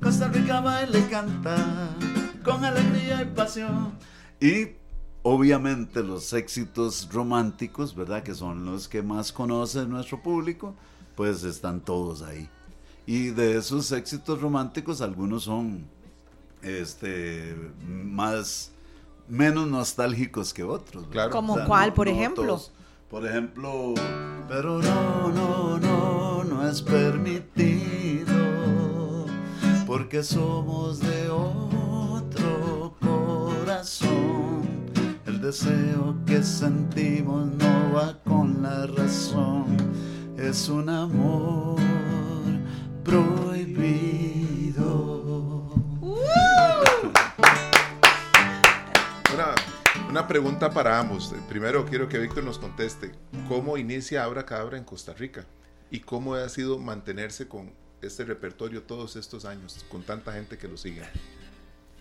Costa 0.02 0.28
Rica 0.28 0.60
baila 0.60 0.98
y 0.98 1.02
canta 1.02 1.56
con 2.42 2.64
alegría 2.64 3.22
y 3.22 3.26
pasión. 3.26 3.92
Y 4.40 4.70
obviamente 5.22 6.02
los 6.02 6.32
éxitos 6.32 7.08
románticos, 7.12 7.94
¿verdad? 7.94 8.22
Que 8.24 8.34
son 8.34 8.64
los 8.64 8.88
que 8.88 9.02
más 9.02 9.32
conoce 9.32 9.86
nuestro 9.86 10.20
público, 10.22 10.74
pues 11.14 11.44
están 11.44 11.80
todos 11.80 12.22
ahí. 12.22 12.48
Y 13.06 13.28
de 13.28 13.58
esos 13.58 13.92
éxitos 13.92 14.40
románticos, 14.40 15.00
algunos 15.00 15.44
son 15.44 15.84
este 16.62 17.54
más 17.86 18.71
menos 19.28 19.66
nostálgicos 19.66 20.52
que 20.52 20.62
otros. 20.62 21.06
Claro. 21.10 21.30
¿Como 21.30 21.64
cuál, 21.64 21.92
por 21.92 22.08
ejemplo? 22.08 22.44
todos. 22.44 22.72
Por 23.12 23.26
ejemplo, 23.26 23.94
pero 24.48 24.78
no, 24.78 25.28
no, 25.30 25.78
no, 25.78 26.44
no 26.44 26.66
es 26.66 26.80
permitido, 26.80 28.32
porque 29.86 30.22
somos 30.22 30.98
de 31.00 31.28
otro 31.28 32.94
corazón. 33.00 34.62
El 35.26 35.42
deseo 35.42 36.16
que 36.24 36.42
sentimos 36.42 37.48
no 37.48 37.92
va 37.94 38.18
con 38.24 38.62
la 38.62 38.86
razón, 38.86 39.76
es 40.38 40.70
un 40.70 40.88
amor 40.88 41.78
prohibido. 43.04 43.82
Una, 50.08 50.26
pregunta 50.28 50.70
para 50.70 50.98
ambos. 50.98 51.34
Primero 51.48 51.84
quiero 51.84 52.08
que 52.08 52.18
Víctor 52.18 52.44
nos 52.44 52.58
conteste 52.58 53.12
cómo 53.48 53.76
inicia 53.76 54.24
Abra 54.24 54.46
Cadabra 54.46 54.78
en 54.78 54.84
Costa 54.84 55.12
Rica 55.14 55.44
y 55.90 56.00
cómo 56.00 56.34
ha 56.34 56.48
sido 56.48 56.78
mantenerse 56.78 57.48
con 57.48 57.72
este 58.00 58.24
repertorio 58.24 58.82
todos 58.82 59.16
estos 59.16 59.44
años, 59.44 59.84
con 59.88 60.02
tanta 60.02 60.32
gente 60.32 60.58
que 60.58 60.68
lo 60.68 60.76
sigue. 60.76 61.02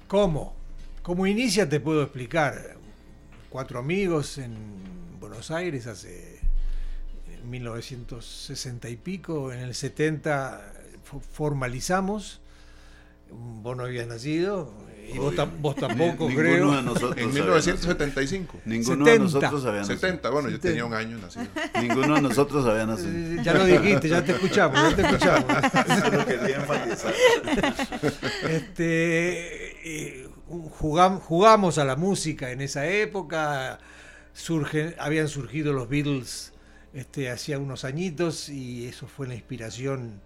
¿Cómo? 0.07 0.55
¿Cómo 1.03 1.27
inicia? 1.27 1.67
Te 1.67 1.79
puedo 1.79 2.01
explicar. 2.03 2.77
Cuatro 3.49 3.79
amigos 3.79 4.37
en 4.37 4.55
Buenos 5.19 5.51
Aires 5.51 5.87
hace 5.87 6.39
en 7.27 7.49
1960 7.49 8.89
y 8.89 8.95
pico, 8.97 9.51
en 9.51 9.59
el 9.59 9.75
70 9.75 10.73
fo- 11.09 11.21
formalizamos. 11.21 12.39
Vos 13.29 13.75
no 13.77 13.83
habías 13.83 14.07
nacido 14.07 14.73
y 15.13 15.17
vos, 15.17 15.33
vos 15.59 15.75
tampoco, 15.75 16.27
Ni- 16.29 16.35
creo. 16.35 16.55
Ninguno 16.57 16.77
de 16.77 16.83
nosotros. 16.83 17.11
En 17.17 17.23
había 17.29 17.33
1975. 17.41 18.53
nacido. 18.57 18.61
Ninguno 18.77 19.05
de 19.05 19.11
70. 19.11 19.23
nosotros 19.23 19.65
había 19.65 19.79
nacido. 19.81 19.97
70, 19.99 20.29
bueno, 20.29 20.49
yo 20.49 20.55
70. 20.57 20.67
tenía 20.69 20.85
un 20.85 20.93
año 20.93 21.17
nacido. 21.17 21.45
Ninguno 21.81 22.15
de 22.15 22.21
nosotros 22.21 22.65
había 22.65 22.85
nacido. 22.85 23.43
Ya 23.43 23.53
lo 23.53 23.65
dijiste, 23.65 24.09
ya 24.09 24.23
te 24.23 24.31
escuchamos, 24.33 24.77
ya 24.81 24.95
te 24.95 25.01
escuchamos. 25.01 25.45
Eso 25.97 26.11
lo 26.11 26.25
quería 26.25 26.55
enfatizar. 26.57 27.13
Este, 28.49 30.21
eh, 30.21 30.27
jugam- 30.79 31.19
jugamos 31.19 31.77
a 31.77 31.85
la 31.85 31.95
música 31.95 32.51
en 32.51 32.61
esa 32.61 32.87
época, 32.87 33.79
surgen, 34.33 34.95
habían 34.99 35.27
surgido 35.27 35.73
los 35.73 35.89
Beatles 35.89 36.53
este, 36.93 37.29
hacía 37.29 37.57
unos 37.59 37.85
añitos 37.85 38.49
y 38.49 38.85
eso 38.87 39.07
fue 39.07 39.27
la 39.27 39.33
inspiración, 39.35 40.21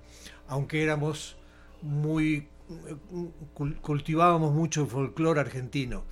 aunque 0.47 0.81
éramos 0.83 1.37
muy, 1.81 2.47
cultivábamos 3.81 4.53
mucho 4.53 4.81
el 4.83 4.87
folclore 4.87 5.39
argentino, 5.41 6.03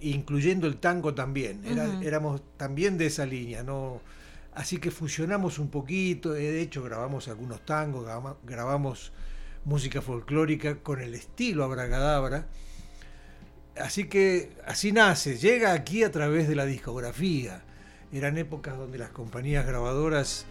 incluyendo 0.00 0.66
el 0.66 0.76
tango 0.76 1.14
también, 1.14 1.64
Era- 1.64 2.00
éramos 2.02 2.42
también 2.56 2.98
de 2.98 3.06
esa 3.06 3.26
línea, 3.26 3.62
¿no? 3.62 4.00
Así 4.54 4.78
que 4.78 4.90
fusionamos 4.90 5.58
un 5.58 5.68
poquito, 5.68 6.34
eh, 6.36 6.50
de 6.50 6.60
hecho 6.62 6.82
grabamos 6.82 7.28
algunos 7.28 7.64
tangos, 7.64 8.04
graba- 8.04 8.36
grabamos 8.44 9.12
música 9.64 10.00
folclórica 10.02 10.76
con 10.76 11.00
el 11.00 11.14
estilo 11.14 11.64
Abracadabra. 11.64 12.46
Así 13.80 14.04
que 14.04 14.52
así 14.66 14.92
nace, 14.92 15.36
llega 15.38 15.72
aquí 15.72 16.04
a 16.04 16.12
través 16.12 16.46
de 16.46 16.54
la 16.54 16.64
discografía. 16.66 17.62
Eran 18.12 18.38
épocas 18.38 18.76
donde 18.78 18.98
las 18.98 19.10
compañías 19.10 19.66
grabadoras 19.66 20.46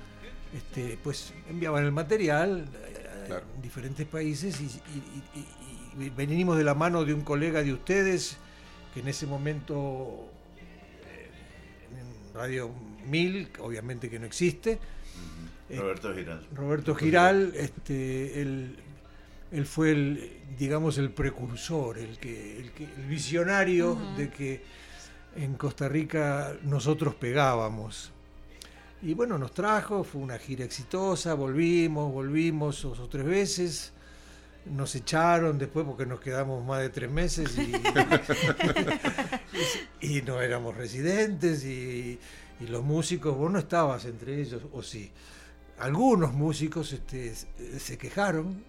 este, 0.54 1.00
pues 1.02 1.34
enviaban 1.50 1.86
el 1.86 1.94
material 1.94 2.66
Claro. 3.26 3.46
en 3.56 3.62
diferentes 3.62 4.06
países 4.08 4.60
y, 4.62 4.66
y- 4.66 5.40
y- 5.40 6.06
y 6.06 6.10
venimos 6.10 6.58
de 6.58 6.64
la 6.64 6.74
mano 6.74 7.06
de 7.06 7.14
un 7.14 7.22
colega 7.22 7.62
de 7.64 7.72
ustedes 7.74 8.38
que 8.94 9.00
en 9.02 9.08
ese 9.08 9.26
momento 9.28 10.30
eh, 11.08 11.30
en 11.92 12.34
Radio 12.34 12.72
1000, 13.06 13.50
obviamente 13.60 14.10
que 14.10 14.20
no 14.20 14.26
existe, 14.26 14.80
Eh, 15.70 15.78
Roberto 15.80 16.14
Giral. 16.14 16.48
Roberto 16.54 16.96
Giral, 16.96 17.54
este, 17.56 18.42
él, 18.42 18.76
él 19.52 19.66
fue 19.66 19.92
el, 19.92 20.32
digamos, 20.58 20.98
el 20.98 21.10
precursor, 21.12 21.98
el 21.98 22.18
que, 22.20 22.60
el, 22.60 22.72
que- 22.72 22.84
el 22.86 23.06
visionario 23.08 23.98
de 24.18 24.30
que 24.30 24.62
en 25.36 25.56
Costa 25.56 25.88
Rica 25.90 26.56
nosotros 26.64 27.16
pegábamos. 27.16 28.12
Y 29.04 29.14
bueno, 29.16 29.38
nos 29.38 29.52
trajo, 29.52 30.06
fue 30.06 30.22
una 30.22 30.38
gira 30.38 30.64
exitosa, 30.64 31.34
volvimos, 31.34 32.10
volvimos 32.14 32.84
dos 32.84 33.00
o 33.00 33.10
tres 33.10 33.26
veces. 33.26 33.92
Nos 34.66 34.96
echaron 34.96 35.58
después 35.58 35.86
porque 35.86 36.06
nos 36.06 36.22
quedamos 36.22 36.66
más 36.66 36.80
de 36.80 36.90
tres 36.90 37.12
meses 37.12 37.58
y, 37.58 37.74
y 40.18 40.22
no 40.22 40.42
éramos 40.42 40.78
residentes 40.78 41.66
y, 41.66 42.18
y 42.62 42.68
los 42.68 42.82
músicos, 42.82 43.36
vos 43.36 43.52
no 43.52 43.60
estabas 43.60 44.06
entre 44.06 44.40
ellos, 44.42 44.62
o 44.72 44.82
sí. 44.82 45.12
Algunos 45.80 46.32
músicos 46.32 46.94
este, 46.94 47.36
se 47.36 47.98
quejaron 47.98 48.64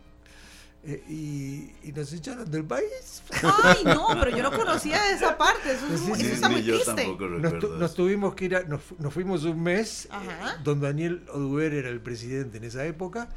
eh, 0.87 1.03
y, 1.09 1.70
y 1.89 1.93
nos 1.93 2.12
echaron 2.12 2.51
del 2.51 2.64
país. 2.64 3.22
Ay, 3.43 3.85
no, 3.85 4.09
pero 4.20 4.30
yo 4.37 4.43
no 4.43 4.53
conocía 4.53 5.11
esa 5.12 5.37
parte. 5.39 5.72
Eso, 5.72 5.87
es 5.93 6.01
Sí, 6.01 6.07
muy- 6.09 6.18
sí, 6.18 6.26
eso 6.26 6.35
está 6.35 6.49
ni 6.49 6.55
muy 6.57 6.62
yo 6.64 6.74
triste. 6.74 7.16
Nos, 7.41 7.59
tu- 7.95 8.03
tuvimos 8.03 8.35
que 8.35 8.45
ir, 8.47 8.57
a- 8.57 8.64
nos 8.64 9.14
fuimos 9.14 9.45
un 9.45 9.62
mes. 9.62 10.09
Ajá. 10.11 10.55
eh, 10.55 10.61
Don 10.62 10.80
Daniel 10.80 11.24
Oduber 11.32 11.72
era 11.74 11.89
el 11.89 12.01
presidente 12.01 12.59
en 12.59 12.64
esa 12.64 12.85
época. 12.87 13.28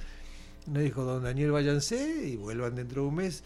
Nos 0.66 0.84
dijo, 0.84 1.04
don 1.04 1.24
Daniel, 1.24 1.52
váyanse 1.52 2.26
y 2.28 2.36
vuelvan 2.36 2.76
dentro 2.76 3.04
de 3.04 3.08
un 3.08 3.16
mes. 3.16 3.44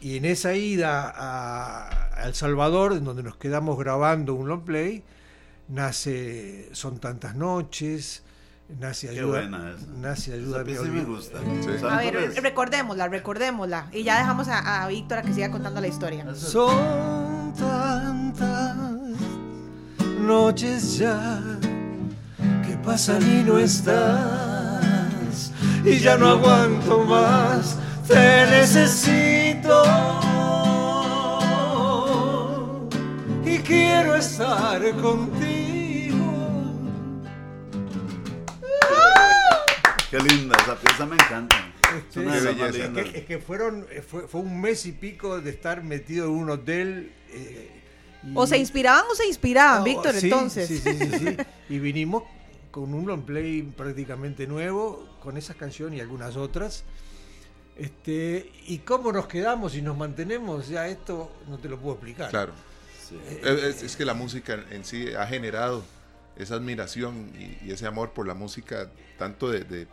Y 0.00 0.16
en 0.18 0.24
esa 0.26 0.54
ida 0.54 1.10
a, 1.10 2.20
a 2.22 2.28
El 2.28 2.34
Salvador, 2.34 2.92
en 2.92 3.04
donde 3.04 3.22
nos 3.24 3.36
quedamos 3.36 3.76
grabando 3.78 4.34
un 4.34 4.46
long 4.46 4.62
play, 4.64 5.02
nace 5.68 6.68
Son 6.72 6.98
tantas 7.00 7.34
noches, 7.34 8.22
Qué 8.68 9.08
Ayuda, 9.08 9.42
esa. 9.42 10.12
Esa 10.12 10.32
ayuda 10.32 10.64
pieza 10.64 10.82
me 10.82 11.04
gusta. 11.04 11.38
Sí. 11.38 11.84
A 11.88 11.98
ver, 11.98 12.32
recordémosla, 12.42 13.08
recordémosla. 13.08 13.86
Y 13.92 14.02
ya 14.02 14.18
dejamos 14.18 14.48
a, 14.48 14.82
a 14.82 14.88
Víctor 14.88 15.18
a 15.18 15.22
que 15.22 15.32
siga 15.32 15.50
contando 15.50 15.80
la 15.80 15.86
historia. 15.88 16.26
Son 16.34 17.52
tantas 17.54 18.76
noches 20.20 20.98
ya 20.98 21.40
que 22.66 22.76
pasan 22.78 23.22
y 23.22 23.44
no 23.44 23.58
estás 23.58 25.52
y 25.84 25.98
ya 26.00 26.16
no 26.16 26.30
aguanto 26.30 27.04
más, 27.04 27.76
te 28.08 28.46
necesito 28.50 29.84
y 33.44 33.58
quiero 33.58 34.16
estar 34.16 34.80
contigo. 35.00 35.55
Qué 40.10 40.18
linda, 40.20 40.56
esa 40.62 40.76
pieza 40.78 41.06
me 41.06 41.16
encanta. 41.16 41.56
Es 42.10 42.16
más 42.16 42.42
belleza. 42.44 42.68
Es 42.68 42.74
lindas. 42.78 43.04
que, 43.04 43.18
es 43.18 43.24
que 43.26 43.38
fueron, 43.38 43.86
eh, 43.90 44.02
fue, 44.02 44.28
fue 44.28 44.40
un 44.40 44.60
mes 44.60 44.86
y 44.86 44.92
pico 44.92 45.40
de 45.40 45.50
estar 45.50 45.82
metido 45.82 46.26
en 46.26 46.32
un 46.32 46.50
hotel. 46.50 47.12
eh, 47.30 47.70
y- 48.24 48.32
O 48.34 48.46
se 48.46 48.58
inspiraban 48.58 49.04
o 49.10 49.14
se 49.14 49.26
inspiraban, 49.26 49.82
Oh, 49.82 49.84
Víctor, 49.84 50.14
sí, 50.14 50.26
entonces. 50.26 50.68
Sí, 50.68 50.78
sí, 50.78 50.96
sí, 50.98 51.18
sí. 51.18 51.36
Y 51.68 51.78
vinimos 51.80 52.22
con 52.70 52.92
un 52.94 53.06
long 53.06 53.22
play 53.24 53.62
prácticamente 53.62 54.46
nuevo, 54.46 55.16
con 55.20 55.36
esas 55.36 55.56
canciones 55.56 55.98
y 55.98 56.00
algunas 56.00 56.36
otras. 56.36 56.84
Este, 57.76 58.50
y 58.66 58.78
cómo 58.78 59.12
nos 59.12 59.26
quedamos 59.26 59.74
y 59.74 59.82
nos 59.82 59.96
mantenemos, 59.98 60.68
ya 60.68 60.88
esto 60.88 61.30
no 61.48 61.58
te 61.58 61.68
lo 61.68 61.78
puedo 61.78 61.94
explicar. 61.96 62.30
Claro. 62.30 62.52
Sí. 63.06 63.18
Es- 63.42 63.82
es 63.82 63.96
que 63.96 64.04
la 64.04 64.14
música 64.14 64.64
en 64.70 64.84
sí 64.84 65.12
ha 65.14 65.26
generado 65.26 65.84
esa 66.36 66.54
admiración 66.56 67.30
y, 67.38 67.66
y 67.66 67.72
ese 67.72 67.86
amor 67.86 68.12
por 68.12 68.26
la 68.26 68.34
música, 68.34 68.90
tanto 69.18 69.50
de, 69.50 69.64
de 69.64 69.88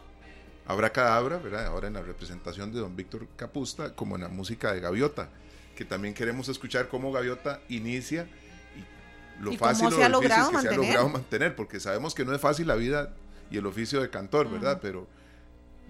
Abracadabra, 0.66 1.38
¿verdad? 1.38 1.66
ahora 1.66 1.88
en 1.88 1.94
la 1.94 2.02
representación 2.02 2.72
de 2.72 2.80
don 2.80 2.96
Víctor 2.96 3.28
Capusta, 3.36 3.94
como 3.96 4.16
en 4.16 4.22
la 4.22 4.30
música 4.30 4.72
de 4.74 4.80
Gaviota, 4.80 5.30
que 5.76 5.84
también 5.86 6.14
queremos 6.14 6.48
escuchar 6.50 6.88
cómo 6.88 7.12
Gaviota 7.12 7.60
inicia 7.68 8.28
y 8.76 9.44
lo 9.44 9.52
Y 9.52 9.58
fácil 9.58 9.88
o 9.88 9.92
se 9.92 10.04
ha 10.04 10.10
difícil 10.10 10.12
logrado 10.12 10.52
que 10.52 10.60
se 10.60 10.68
ha 10.68 10.72
mantener. 10.72 10.78
logrado 10.78 11.10
mantener, 11.10 11.56
porque 11.56 11.80
sabemos 11.80 12.14
que 12.16 12.24
no 12.26 12.34
es 12.34 12.40
fácil 12.42 12.68
la 12.68 12.76
vida 12.76 13.14
y 13.52 13.58
el 13.58 13.66
oficio 13.66 14.02
de 14.02 14.10
cantor, 14.10 14.50
¿verdad? 14.50 14.80
Pero 14.82 15.08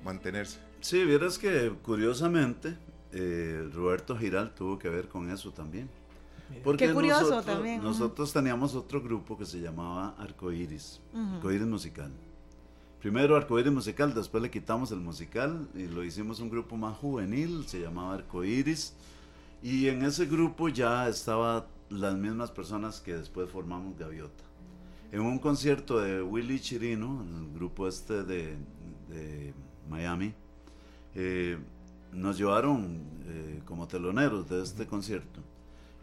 mantenerse. 0.04 0.60
Sí, 0.82 1.04
vieras 1.06 1.38
que 1.38 1.72
curiosamente 1.82 2.78
eh, 3.12 3.70
Roberto 3.74 4.18
Giral 4.18 4.54
tuvo 4.56 4.80
que 4.80 4.89
ver 4.89 5.08
con 5.08 5.30
eso 5.32 5.51
también. 5.51 5.89
Porque 6.64 6.88
Qué 6.88 6.94
curioso 6.94 7.22
nosotros, 7.22 7.46
también. 7.46 7.82
Nosotros 7.84 8.32
teníamos 8.32 8.76
otro 8.76 9.02
grupo 9.02 9.38
que 9.38 9.46
se 9.46 9.60
llamaba 9.60 10.16
Arcoiris, 10.18 11.02
Ujú. 11.14 11.36
Arcoiris 11.36 11.66
Musical. 11.68 12.12
Primero 13.00 13.36
Arcoiris 13.36 13.72
Musical, 13.74 14.14
después 14.14 14.41
le 14.41 14.50
quitamos 14.52 14.91
el 14.91 15.00
musical 15.00 15.68
y 15.76 15.88
lo 15.88 16.04
hicimos 16.04 16.39
un 16.39 16.50
grupo 16.50 16.78
más 16.78 16.96
juvenil, 16.98 17.66
se 17.68 17.82
llamaba 17.82 18.14
Arcoiris. 18.14 18.94
Y 19.62 19.88
en 19.88 20.04
ese 20.04 20.26
grupo 20.26 20.70
ya 20.70 21.08
estaban 21.10 21.66
las 21.89 22.16
mismas 22.16 22.52
personas 22.52 23.00
que 23.02 23.14
después 23.16 23.50
formamos 23.50 23.98
Gaviota. 23.98 24.44
En 25.12 25.22
un 25.22 25.39
concierto 25.39 26.00
de 26.00 26.22
Willy 26.22 26.60
Chirino, 26.60 27.26
el 27.39 27.54
grupo 27.54 27.88
este 27.88 28.24
de, 28.24 28.58
de 29.10 29.54
Miami, 29.89 30.34
eh, 31.16 31.58
nos 32.12 32.38
llevaron 32.38 33.02
eh, 33.26 33.62
como 33.66 33.88
teloneros 33.88 34.50
de 34.50 34.64
este 34.64 34.88
concierto. 34.88 35.41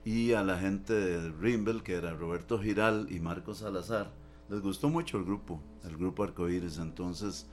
Y 0.05 0.33
a 0.33 0.43
la 0.43 0.59
gente 0.59 0.93
de 0.95 1.31
Rimbel, 1.33 1.83
que 1.83 1.95
era 1.95 2.13
Roberto 2.15 2.59
Giral 2.59 3.07
y 3.11 3.21
Marcos 3.21 3.59
Salazar, 3.59 4.11
les 4.49 4.61
gustó 4.63 4.89
mucho 4.89 5.19
el 5.19 5.25
grupo, 5.25 5.61
el 5.85 5.97
grupo 5.97 6.25
Arcoíris. 6.25 6.79
Entonces 6.79 7.47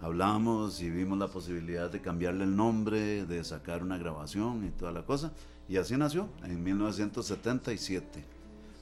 hablamos 0.00 0.80
y 0.80 0.90
vimos 0.90 1.18
la 1.18 1.28
posibilidad 1.28 1.90
de 1.90 2.00
cambiarle 2.00 2.44
el 2.44 2.56
nombre, 2.56 3.26
de 3.26 3.44
sacar 3.44 3.82
una 3.82 3.98
grabación 3.98 4.64
y 4.66 4.70
toda 4.70 4.92
la 4.92 5.04
cosa. 5.04 5.32
Y 5.68 5.76
así 5.76 5.96
nació 5.96 6.28
en 6.42 6.62
1977. 6.64 8.24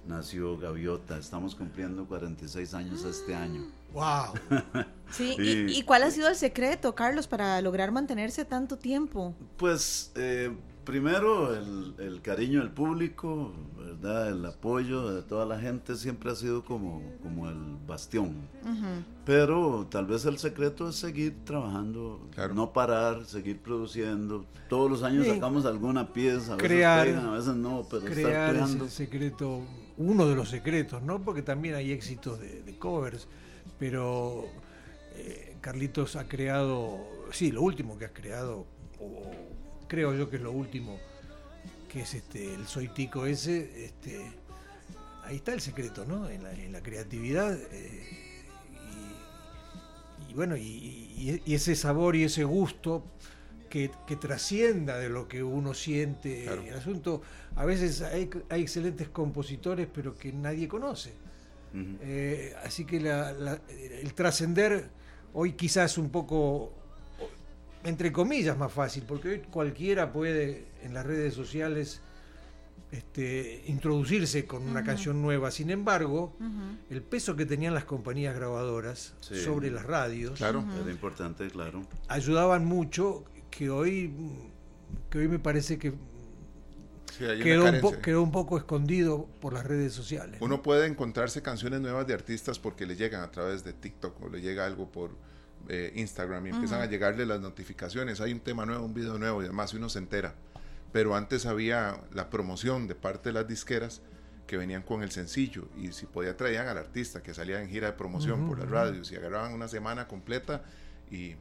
nació 0.07 0.57
Gaviota. 0.57 1.19
Estamos 1.19 1.55
cumpliendo 1.55 2.07
46 2.07 2.73
años 2.75 3.05
este 3.05 3.35
año. 3.35 3.65
¡Wow! 3.93 4.35
Sí, 5.11 5.35
Y- 5.39 5.43
¿y, 5.73 5.79
y 5.79 5.83
cuál 5.85 6.03
ha 6.03 6.11
sido 6.11 6.29
el 6.29 6.37
secreto, 6.37 6.95
Carlos, 6.95 7.27
para 7.27 7.61
lograr 7.63 7.91
mantenerse 7.93 8.45
tanto 8.45 8.77
tiempo? 8.77 9.35
Pues 9.57 10.13
eh, 10.17 10.55
primero 10.89 11.55
el, 11.55 11.95
el 11.99 12.23
cariño 12.23 12.61
del 12.61 12.71
público, 12.71 13.53
¿verdad? 13.77 14.31
El 14.31 14.45
apoyo 14.47 15.11
de 15.15 15.21
toda 15.23 15.45
la 15.45 15.61
gente 15.61 15.95
siempre 15.97 16.31
ha 16.31 16.35
sido 16.35 16.65
como, 16.65 17.03
como 17.23 17.47
el 17.51 17.77
bastión. 17.87 18.29
Ujú. 18.63 19.05
Pero 19.27 19.87
tal 19.91 20.07
vez 20.07 20.25
el 20.25 20.39
secreto 20.39 20.89
es 20.89 20.97
seguir 20.97 21.45
trabajando, 21.45 22.27
no 22.55 22.73
parar, 22.73 23.27
seguir 23.27 23.61
produciendo. 23.61 24.47
Todos 24.71 24.91
los 24.91 25.03
años 25.03 25.27
Sí. 25.27 25.35
sacamos 25.35 25.67
alguna 25.67 26.11
pieza, 26.15 26.55
a 26.55 26.57
veces 26.57 26.71
Crear- 26.71 27.05
pegan, 27.07 27.27
a 27.27 27.33
veces 27.33 27.55
no, 27.55 27.87
pero 27.91 28.03
estar 28.09 28.15
crear 28.15 28.55
creando. 28.55 28.85
ese 28.87 28.97
secreto, 28.97 29.61
uno 29.99 30.27
de 30.27 30.37
los 30.37 30.49
secretos, 30.49 31.03
¿no? 31.03 31.23
Porque 31.23 31.43
también 31.43 31.75
hay 31.75 31.93
éxitos 31.93 32.41
de, 32.41 32.63
de 32.63 32.79
covers, 32.79 33.29
pero 33.79 34.47
eh, 35.17 35.55
Carlitos 35.61 36.17
ha 36.17 36.27
creado, 36.29 36.99
sí, 37.31 37.53
lo 37.53 37.61
último 37.61 37.99
que 37.99 38.07
has 38.07 38.13
creado, 38.13 38.65
o 39.01 39.31
creo 39.89 40.15
yo 40.15 40.29
que 40.31 40.37
es 40.37 40.43
lo 40.43 40.53
último, 40.53 40.99
que 41.89 42.03
es 42.03 42.15
este 42.15 42.55
el 42.55 42.67
Soy 42.67 42.89
Tico 42.89 43.27
ese, 43.27 43.85
este, 43.87 44.31
ahí 45.25 45.37
está 45.37 45.53
el 45.55 45.61
secreto, 45.61 46.05
¿no? 46.05 46.29
En 46.29 46.43
la, 46.43 46.53
en 46.53 46.73
la 46.73 46.83
creatividad. 46.83 47.59
eh, 47.73 48.03
y, 50.29 50.31
y 50.31 50.35
bueno, 50.35 50.57
y, 50.57 50.61
y- 50.63 51.43
y 51.45 51.55
ese 51.55 51.75
sabor 51.75 52.17
y 52.17 52.25
ese 52.25 52.45
gusto 52.45 53.05
que, 53.71 53.91
que 54.07 54.17
trascienda 54.17 54.99
de 54.99 55.09
lo 55.09 55.29
que 55.29 55.43
uno 55.43 55.75
siente. 55.75 56.47
El 56.69 56.75
asunto, 56.75 57.23
a 57.57 57.65
veces 57.65 58.01
hay, 58.03 58.31
hay 58.49 58.63
excelentes 58.63 59.09
compositores, 59.09 59.89
pero 59.93 60.15
que 60.17 60.33
nadie 60.33 60.69
conoce. 60.69 61.13
Eh, 61.75 62.55
así 62.65 62.85
que 62.87 62.99
la- 63.01 63.33
la- 63.33 63.61
el 63.69 64.15
trascender 64.15 64.89
hoy 65.35 65.53
quizás 65.53 65.99
un 65.99 66.09
poco, 66.11 66.73
entre 67.85 68.13
comillas, 68.13 68.57
más 68.59 68.73
fácil, 68.73 69.05
porque 69.07 69.29
hoy 69.29 69.39
cualquiera 69.51 70.13
puede 70.13 70.67
en 70.83 70.95
las 70.95 71.07
redes 71.07 71.35
sociales 71.35 72.01
este, 72.91 73.65
introducirse 73.67 74.47
con 74.47 74.63
una 74.67 74.83
canción 74.83 75.21
nueva. 75.21 75.51
Sin 75.51 75.71
embargo, 75.71 76.35
el 76.91 77.03
peso 77.03 77.37
que 77.37 77.45
tenían 77.45 77.75
las 77.75 77.85
compañías 77.85 78.35
grabadoras 78.35 79.15
Sí. 79.21 79.37
sobre 79.43 79.71
las 79.71 79.85
radios 79.85 80.41
Era 80.41 80.53
importante, 80.91 81.49
claro. 81.49 81.83
ayudaban 82.09 82.65
mucho 82.65 83.25
que 83.51 83.69
hoy 83.71 84.13
que 85.11 85.19
hoy 85.19 85.29
me 85.29 85.39
parece 85.39 85.79
que 85.79 85.91
Sí, 87.19 87.25
quedó, 87.43 87.65
un 87.71 87.81
po- 87.81 87.99
quedó 88.01 88.23
un 88.23 88.31
poco 88.33 88.57
escondido 88.57 89.27
por 89.41 89.53
las 89.53 89.67
redes 89.67 89.93
sociales. 89.93 90.39
Uno 90.41 90.63
puede 90.63 90.87
encontrarse 90.87 91.43
canciones 91.43 91.81
nuevas 91.81 92.07
de 92.07 92.15
artistas 92.15 92.59
porque 92.59 92.87
le 92.87 92.97
llegan 92.97 93.23
a 93.23 93.31
través 93.31 93.65
de 93.65 93.73
TikTok 93.75 94.23
o 94.23 94.29
le 94.29 94.41
llega 94.41 94.65
algo 94.65 94.91
por 94.91 95.11
eh, 95.69 95.93
Instagram 95.97 96.47
y 96.47 96.51
empiezan 96.51 96.81
a 96.81 96.87
llegarle 96.87 97.27
las 97.27 97.41
notificaciones. 97.41 98.21
Hay 98.21 98.33
un 98.33 98.41
tema 98.41 98.65
nuevo, 98.67 98.85
un 98.85 98.95
video 98.95 99.19
nuevo 99.19 99.43
y 99.43 99.47
demás, 99.47 99.73
y 99.75 99.77
uno 99.77 99.89
se 99.89 99.99
entera. 99.99 100.35
Pero 100.93 101.15
antes 101.15 101.45
había 101.47 102.01
la 102.13 102.31
promoción 102.31 102.87
de 102.87 102.95
parte 102.95 103.29
de 103.31 103.35
las 103.35 103.47
disqueras 103.47 104.01
que 104.47 104.57
venían 104.57 104.83
con 104.83 105.03
el 105.03 105.11
sencillo 105.11 105.69
y 105.77 105.93
si 105.93 106.07
podía 106.07 106.35
traían 106.35 106.67
al 106.69 106.79
artista 106.79 107.23
que 107.23 107.35
salía 107.35 107.61
en 107.61 107.69
gira 107.69 107.89
de 107.89 107.93
promoción 107.93 108.49
por 108.49 108.59
las 108.59 108.71
radios 108.71 109.13
y 109.13 109.17
agarraban 109.17 109.53
una 109.53 109.69
semana 109.69 110.09
completa 110.09 110.63
y, 111.11 111.35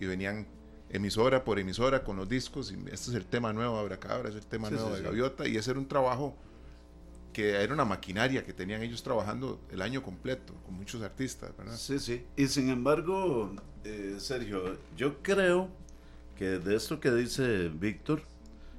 y 0.00 0.06
venían 0.06 0.46
emisora 0.88 1.44
por 1.44 1.58
emisora 1.58 2.02
con 2.02 2.16
los 2.16 2.26
discos 2.26 2.72
y 2.72 2.76
este 2.90 3.10
es 3.10 3.14
el 3.16 3.26
tema 3.26 3.52
nuevo 3.52 3.74
de 3.74 3.80
Abracadabra, 3.82 4.30
es 4.30 4.36
el 4.36 4.46
tema 4.46 4.68
Sí, 4.68 4.74
nuevo 4.74 4.88
sí, 4.88 4.94
de 4.94 4.98
sí. 5.00 5.04
Gaviota 5.04 5.46
y 5.46 5.56
ese 5.58 5.72
era 5.72 5.80
un 5.80 5.88
trabajo 5.88 6.34
que 7.34 7.50
era 7.50 7.74
una 7.74 7.84
maquinaria 7.84 8.44
que 8.44 8.54
tenían 8.54 8.82
ellos 8.82 9.02
trabajando 9.02 9.60
el 9.70 9.82
año 9.82 10.02
completo 10.02 10.54
con 10.64 10.74
muchos 10.76 11.02
artistas, 11.02 11.54
¿verdad? 11.58 11.76
Sí, 11.76 11.98
sí. 11.98 12.24
Y 12.36 12.46
sin 12.46 12.70
embargo, 12.70 13.54
eh, 13.84 14.14
Sergio, 14.18 14.78
yo 14.96 15.20
creo 15.20 15.68
que 16.38 16.58
de 16.58 16.76
esto 16.76 17.00
que 17.00 17.10
dice 17.10 17.68
Víctor, 17.68 18.22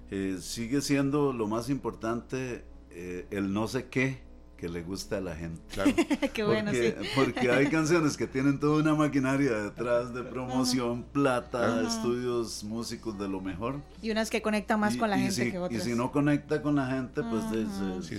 eh, 0.10 0.38
sigue 0.40 0.82
siendo 0.82 1.34
lo 1.34 1.48
más 1.48 1.70
importante 1.70 2.64
eh, 2.92 3.28
el 3.30 3.52
no 3.54 3.68
sé 3.68 3.88
qué 3.90 4.20
que 4.58 4.70
le 4.70 4.82
gusta 4.84 5.18
a 5.18 5.22
la 5.22 5.36
gente. 5.36 5.62
Qué 6.34 6.44
bueno, 6.44 6.72
porque, 6.72 6.96
sí. 7.02 7.08
porque 7.16 7.52
hay 7.52 7.68
canciones 7.68 8.16
que 8.16 8.26
tienen 8.26 8.60
toda 8.60 8.82
una 8.82 8.96
maquinaria 8.96 9.52
detrás 9.52 10.14
de 10.14 10.24
promoción, 10.24 11.04
plata, 11.04 11.80
Ajá. 11.80 11.88
estudios, 11.88 12.64
músicos 12.64 13.18
de 13.20 13.28
lo 13.28 13.42
mejor. 13.42 13.82
Y 14.02 14.12
unas 14.12 14.30
que 14.30 14.42
conectan 14.42 14.80
más 14.80 14.96
Y- 14.96 14.98
con 14.98 15.10
la 15.10 15.18
y 15.18 15.22
gente 15.24 15.36
si, 15.36 15.52
que 15.52 15.58
Y 15.58 15.60
otras. 15.60 15.84
si 15.84 15.94
no 15.94 16.12
conecta 16.12 16.62
con 16.62 16.76
la 16.76 16.88
gente, 16.88 17.22
pues 17.24 17.52
de- 17.52 17.66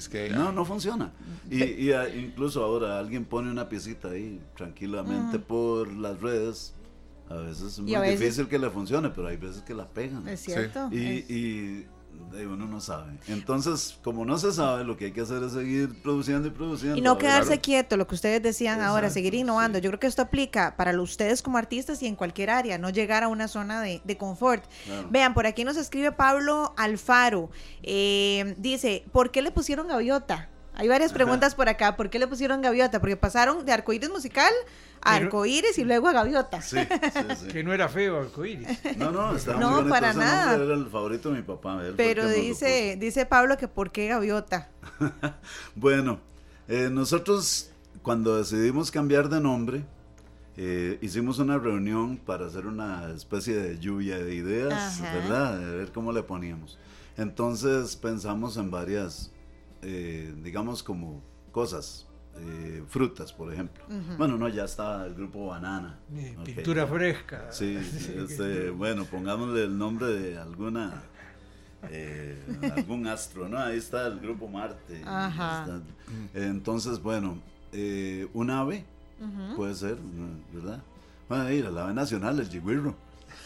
se- 0.00 0.30
no, 0.30 0.52
no 0.52 0.64
funciona. 0.64 1.12
Y, 1.50 1.64
y, 1.64 1.92
ah, 1.92 2.08
incluso 2.08 2.62
ahora 2.62 2.98
alguien 2.98 3.24
pone 3.24 3.50
una 3.50 3.68
piecita 3.68 4.08
ahí 4.10 4.40
tranquilamente 4.56 5.38
Ujú. 5.38 5.46
por 5.46 5.92
las 5.92 6.20
redes. 6.20 6.74
A 7.28 7.34
veces 7.36 7.62
es 7.72 7.78
Y 7.78 7.82
muy 7.82 7.94
a 7.94 8.00
veces- 8.00 8.20
difícil 8.20 8.46
que 8.46 8.58
le 8.58 8.70
funcione, 8.70 9.08
pero 9.10 9.26
hay 9.26 9.36
veces 9.36 9.62
que 9.62 9.74
la 9.74 9.88
pegan. 9.88 10.28
Es 10.28 10.40
cierto, 10.40 10.88
Y, 10.92 10.96
es- 11.18 11.30
y 11.30 11.86
uno 12.44 12.66
no 12.66 12.80
sabe. 12.80 13.18
Entonces, 13.28 13.98
como 14.02 14.24
no 14.24 14.38
se 14.38 14.52
sabe, 14.52 14.84
lo 14.84 14.96
que 14.96 15.06
hay 15.06 15.12
que 15.12 15.22
hacer 15.22 15.42
es 15.42 15.52
seguir 15.52 16.02
produciendo 16.02 16.48
y 16.48 16.50
produciendo. 16.50 16.96
Y 16.98 17.00
no 17.00 17.14
ver, 17.14 17.24
quedarse 17.24 17.60
quieto, 17.60 17.96
lo 17.96 18.06
que 18.06 18.14
ustedes 18.14 18.42
decían 18.42 18.80
ahora, 18.80 19.10
seguir 19.10 19.34
innovando. 19.34 19.78
Yo 19.78 19.90
creo 19.90 20.00
que 20.00 20.06
esto 20.06 20.22
aplica 20.22 20.76
para 20.76 20.98
ustedes 21.00 21.42
como 21.42 21.58
artistas 21.58 22.02
y 22.02 22.06
en 22.06 22.16
cualquier 22.16 22.50
área, 22.50 22.78
no 22.78 22.90
llegar 22.90 23.22
a 23.22 23.28
una 23.28 23.48
zona 23.48 23.80
de, 23.80 24.00
de 24.04 24.16
confort. 24.16 24.64
Claro. 24.84 25.08
Vean, 25.10 25.34
por 25.34 25.46
aquí 25.46 25.64
nos 25.64 25.76
escribe 25.76 26.12
Pablo 26.12 26.74
Alfaro. 26.76 27.50
eh, 27.82 28.54
dice, 28.58 29.04
¿por 29.12 29.30
qué 29.30 29.42
le 29.42 29.50
pusieron 29.50 29.88
gaviota? 29.88 30.48
Hay 30.78 30.88
varias 30.88 31.12
preguntas 31.12 31.54
por 31.54 31.68
acá. 31.68 31.96
¿Por 31.96 32.10
qué 32.10 32.18
le 32.18 32.26
pusieron 32.26 32.60
gaviota? 32.60 33.00
Porque 33.00 33.16
pasaron 33.16 33.64
de 33.64 33.72
arcoíris 33.72 34.10
musical 34.10 34.52
a 35.00 35.14
arcoíris 35.14 35.78
y 35.78 35.84
luego 35.84 36.08
a 36.08 36.12
gaviota. 36.12 36.60
Que 37.52 37.64
no 37.64 37.72
era 37.72 37.88
feo 37.88 38.20
arcoíris. 38.20 38.68
No, 38.96 39.10
no, 39.10 39.34
estaba 39.34 39.58
No, 39.58 39.66
muy 39.68 39.76
bonito. 39.78 39.94
para 39.94 40.10
Ese 40.10 40.18
nada. 40.18 40.46
nombre 40.58 40.66
Era 40.66 40.74
el 40.74 40.86
favorito 40.90 41.30
de 41.30 41.36
mi 41.36 41.42
papá. 41.42 41.80
Pero 41.96 42.28
dice, 42.28 42.96
dice 43.00 43.24
Pablo 43.26 43.56
que 43.56 43.68
¿por 43.68 43.90
qué 43.90 44.08
gaviota? 44.08 44.68
Bueno, 45.74 46.20
eh, 46.68 46.88
nosotros 46.92 47.70
cuando 48.02 48.36
decidimos 48.36 48.90
cambiar 48.90 49.28
de 49.28 49.40
nombre, 49.40 49.84
eh, 50.56 50.98
hicimos 51.02 51.38
una 51.38 51.58
reunión 51.58 52.16
para 52.18 52.46
hacer 52.46 52.66
una 52.66 53.10
especie 53.14 53.54
de 53.56 53.78
lluvia 53.78 54.18
de 54.18 54.34
ideas, 54.34 55.00
Ajá. 55.00 55.14
¿verdad? 55.14 55.58
De 55.58 55.76
ver 55.76 55.92
cómo 55.92 56.12
le 56.12 56.22
poníamos. 56.22 56.78
Entonces 57.16 57.96
pensamos 57.96 58.56
en 58.56 58.70
varias, 58.70 59.30
eh, 59.88 60.34
digamos 60.42 60.82
como 60.82 61.22
cosas, 61.52 62.06
eh, 62.38 62.82
frutas, 62.88 63.32
por 63.32 63.52
ejemplo. 63.52 63.84
Bueno, 64.18 64.36
no, 64.36 64.48
ya 64.48 64.64
está 64.64 65.06
el 65.06 65.14
grupo 65.14 65.46
Banana. 65.46 65.98
Pintura 66.44 66.86
fresca. 66.88 67.46
Sí, 67.50 67.76
este, 68.16 68.70
bueno, 68.70 69.04
pongámosle 69.04 69.62
el 69.62 69.78
nombre 69.78 70.06
de 70.08 70.38
alguna... 70.38 71.02
eh, 71.88 72.36
algún 72.76 73.06
astro, 73.06 73.48
¿no? 73.48 73.58
Ahí 73.58 73.78
está 73.78 74.08
el 74.08 74.18
grupo 74.18 74.48
Marte. 74.48 75.02
Ajá. 75.04 75.60
Está- 75.62 75.82
entonces, 76.34 77.00
bueno, 77.00 77.38
eh, 77.72 78.26
un 78.34 78.50
ave 78.50 78.84
puede 79.54 79.74
ser, 79.74 79.96
¿verdad? 80.52 80.82
Bueno, 81.28 81.44
ahí, 81.44 81.58
el 81.58 81.78
ave 81.78 81.94
nacional, 81.94 82.38
el 82.40 82.48
yigüirro. 82.48 82.94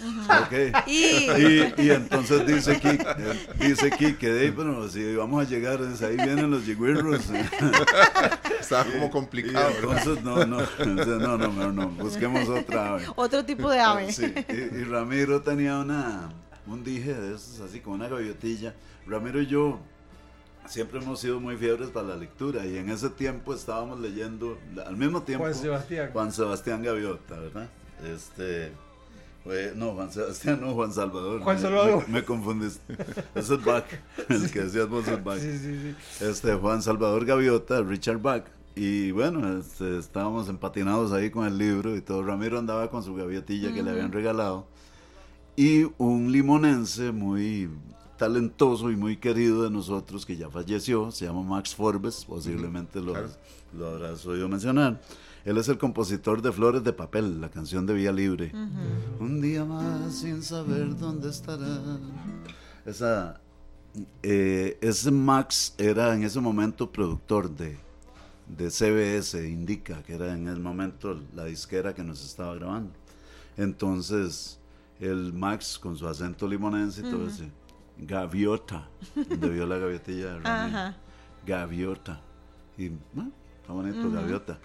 Ujú. 0.00 0.20
Ok. 0.42 0.86
Y- 0.86 1.30
Y, 1.30 1.74
y 1.86 1.90
entonces 1.90 2.46
dice 2.46 2.80
Kik, 2.80 3.00
eh, 3.02 3.48
dice 3.58 3.90
Kik 3.90 4.18
que 4.18 4.30
de 4.30 4.40
ahí, 4.42 4.50
bueno, 4.50 4.88
si 4.88 5.14
vamos 5.14 5.44
a 5.46 5.48
llegar, 5.48 5.86
dice, 5.86 6.06
ahí 6.06 6.16
vienen 6.16 6.50
los 6.50 6.64
yigüirros. 6.66 7.22
Estaba 8.60 8.84
como 8.84 9.10
complicado, 9.10 9.70
Y 9.72 9.76
entonces, 9.76 10.22
no, 10.24 10.44
no, 10.46 10.60
no, 10.60 11.38
no, 11.38 11.48
no, 11.48 11.72
no, 11.72 11.88
busquemos 11.90 12.48
otra 12.48 12.94
ave. 12.94 13.04
Otro 13.16 13.44
tipo 13.44 13.70
de 13.70 13.80
ave. 13.80 14.12
Sí, 14.12 14.32
y, 14.48 14.52
y 14.78 14.84
Ramiro 14.84 15.40
tenía 15.42 15.78
una, 15.78 16.30
un 16.66 16.82
dije 16.84 17.12
de 17.14 17.34
esos, 17.34 17.60
así 17.60 17.80
como 17.80 17.96
una 17.96 18.08
gaviotilla. 18.08 18.74
Ramiro 19.06 19.40
y 19.40 19.46
yo 19.46 19.80
siempre 20.66 21.00
hemos 21.00 21.18
sido 21.20 21.40
muy 21.40 21.56
fiebres 21.56 21.88
para 21.90 22.08
la 22.08 22.16
lectura 22.16 22.64
y 22.64 22.76
en 22.76 22.90
ese 22.90 23.10
tiempo 23.10 23.54
estábamos 23.54 23.98
leyendo, 23.98 24.58
al 24.86 24.96
mismo 24.96 25.22
tiempo, 25.22 25.44
Juan 25.44 25.54
Sebastián. 25.54 26.10
Juan 26.12 26.32
Sebastián 26.32 26.82
Gaviota, 26.82 27.38
¿verdad? 27.40 27.68
Este, 28.14 28.72
no, 29.74 29.92
Juan 29.92 30.12
Sebastián, 30.12 30.60
no, 30.60 30.74
Juan 30.74 30.92
Salvador. 30.92 31.40
Juan 31.42 31.58
Salvador. 31.58 32.04
Me, 32.08 32.20
me 32.20 32.24
confundiste. 32.24 32.94
Ese 33.34 33.54
es 33.54 33.64
Bach, 33.64 33.84
el 34.28 34.50
que 34.50 34.60
decías 34.62 34.88
vos 34.88 35.06
es 35.08 35.22
Bach. 35.22 35.38
Sí, 35.38 35.58
sí, 35.58 35.78
sí. 35.80 36.24
Este, 36.24 36.54
Juan 36.54 36.82
Salvador 36.82 37.24
Gaviota, 37.24 37.82
Richard 37.82 38.18
Bach. 38.18 38.44
Y 38.76 39.10
bueno, 39.10 39.58
este, 39.58 39.98
estábamos 39.98 40.48
empatinados 40.48 41.12
ahí 41.12 41.30
con 41.30 41.46
el 41.46 41.58
libro 41.58 41.96
y 41.96 42.00
todo. 42.00 42.22
Ramiro 42.22 42.58
andaba 42.58 42.90
con 42.90 43.02
su 43.02 43.14
gaviotilla 43.14 43.72
que 43.72 43.82
le 43.82 43.90
habían 43.90 44.12
regalado. 44.12 44.66
Y 45.56 45.90
un 45.98 46.30
limonense 46.32 47.10
muy 47.12 47.68
talentoso 48.16 48.90
y 48.90 48.96
muy 48.96 49.16
querido 49.16 49.64
de 49.64 49.70
nosotros 49.70 50.26
que 50.26 50.36
ya 50.36 50.50
falleció, 50.50 51.10
se 51.10 51.24
llama 51.24 51.42
Max 51.42 51.74
Forbes, 51.74 52.26
posiblemente 52.26 53.00
lo, 53.00 53.14
lo 53.76 53.86
habrás 53.88 54.24
oído 54.26 54.46
mencionar. 54.48 55.00
Él 55.44 55.56
es 55.56 55.68
el 55.68 55.78
compositor 55.78 56.42
de 56.42 56.52
Flores 56.52 56.84
de 56.84 56.92
Papel, 56.92 57.40
la 57.40 57.50
canción 57.50 57.86
de 57.86 57.94
Vía 57.94 58.12
Libre. 58.12 58.52
Un 59.18 59.40
día 59.40 59.64
más 59.64 60.14
sin 60.14 60.42
saber 60.42 60.96
dónde 60.96 61.30
estará. 61.30 61.80
Esa, 62.84 63.40
eh, 64.22 64.78
ese 64.80 65.10
Max 65.10 65.74
era 65.78 66.14
en 66.14 66.24
ese 66.24 66.40
momento 66.40 66.90
productor 66.90 67.50
de, 67.50 67.78
de 68.48 68.70
CBS, 68.70 69.48
Indica, 69.48 70.02
que 70.02 70.14
era 70.14 70.34
en 70.34 70.48
ese 70.48 70.60
momento 70.60 71.18
la 71.34 71.44
disquera 71.44 71.94
que 71.94 72.04
nos 72.04 72.24
estaba 72.24 72.54
grabando. 72.54 72.92
Entonces, 73.56 74.58
el 75.00 75.32
Max 75.32 75.78
con 75.78 75.96
su 75.96 76.06
acento 76.06 76.46
limonense 76.46 77.00
y 77.00 77.10
todo 77.10 77.26
ese, 77.26 77.50
gaviota, 77.96 78.88
donde 79.14 79.48
vio 79.48 79.66
la 79.66 79.78
gaviotilla 79.78 80.34
de. 80.34 80.94
Gaviota. 81.46 82.20
Y 82.76 82.90
bueno, 83.14 83.32
está 83.60 83.72
bonito, 83.72 84.10
gaviota. 84.10 84.58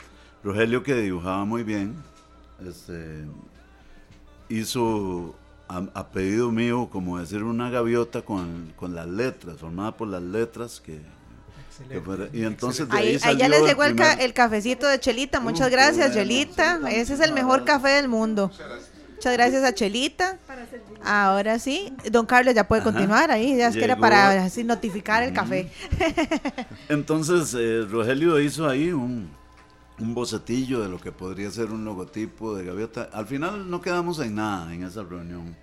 Rogelio, 0.46 0.84
que 0.84 0.94
dibujaba 0.94 1.44
muy 1.44 1.64
bien, 1.64 1.96
este, 2.66 3.26
hizo 4.48 5.36
a, 5.68 5.84
a 5.96 6.08
pedido 6.10 6.52
mío, 6.52 6.88
como 6.92 7.20
decir, 7.20 7.44
una 7.44 7.70
gaviota 7.72 8.22
con, 8.22 8.72
con 8.76 8.94
las 8.96 9.08
letras, 9.08 9.58
formada 9.58 9.98
por 9.98 10.08
las 10.08 10.22
letras 10.22 10.80
que. 10.86 11.02
que 11.90 12.00
fuera- 12.00 12.30
y 12.32 12.44
entonces 12.44 12.88
de 12.88 12.96
ahí, 12.98 13.20
Ahí, 13.24 13.38
ya 13.38 13.50
les 13.50 13.64
llegó 13.64 13.84
el, 13.84 13.96
ca- 13.96 14.14
el 14.14 14.34
cafecito 14.34 14.88
de 14.88 15.00
Chelita. 15.00 15.40
Muchas 15.40 15.68
Uh, 15.68 15.70
qué 15.72 15.76
gracias, 15.76 16.08
bueno. 16.14 16.22
Chelita. 16.22 16.80
Ese 16.92 17.16
es 17.16 17.20
el 17.22 17.34
mejor 17.34 17.66
café 17.66 17.90
del 17.90 18.08
mundo. 18.08 18.52
Muchas 19.16 19.34
gracias 19.34 19.64
a 19.64 19.74
Chelita. 19.74 20.38
Ahora 21.04 21.58
sí, 21.58 21.92
don 22.12 22.26
Carlos 22.28 22.54
ya 22.54 22.68
puede 22.68 22.82
Ajá. 22.84 22.92
continuar 22.92 23.32
ahí. 23.32 23.58
Ya 23.58 23.70
es 23.70 23.76
que 23.76 23.84
era 23.84 23.96
para 23.98 24.44
así 24.44 24.64
notificar 24.64 25.24
el 25.24 25.34
café. 25.34 25.72
Entonces, 26.90 27.56
eh, 27.58 27.86
Rogelio 27.90 28.40
hizo 28.40 28.68
ahí 28.70 28.92
un, 28.92 29.30
un 30.00 30.14
bocetillo 30.14 30.82
de 30.82 30.90
lo 30.90 31.00
que 31.00 31.12
podría 31.12 31.50
ser 31.52 31.72
un 31.72 31.86
logotipo 31.86 32.56
de 32.56 32.66
gaviota. 32.66 33.10
Al 33.14 33.28
final 33.28 33.70
no 33.70 33.82
quedamos 33.82 34.20
en 34.20 34.36
nada 34.36 34.74
en 34.74 34.84
esa 34.84 35.04
reunión, 35.04 35.56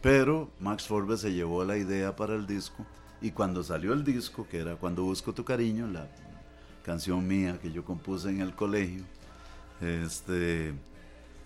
pero 0.00 0.50
Max 0.60 0.86
Forbes 0.86 1.20
se 1.20 1.32
llevó 1.32 1.64
la 1.64 1.76
idea 1.76 2.14
para 2.14 2.34
el 2.34 2.46
disco 2.46 2.86
y 3.20 3.32
cuando 3.32 3.62
salió 3.62 3.92
el 3.92 4.02
disco, 4.02 4.46
que 4.48 4.58
era 4.58 4.76
Cuando 4.76 5.04
Busco 5.04 5.34
Tu 5.34 5.44
Cariño, 5.44 5.86
la 5.86 6.08
canción 6.82 7.26
mía 7.26 7.58
que 7.60 7.70
yo 7.70 7.84
compuse 7.84 8.30
en 8.30 8.40
el 8.40 8.54
colegio, 8.54 9.04
este, 9.80 10.72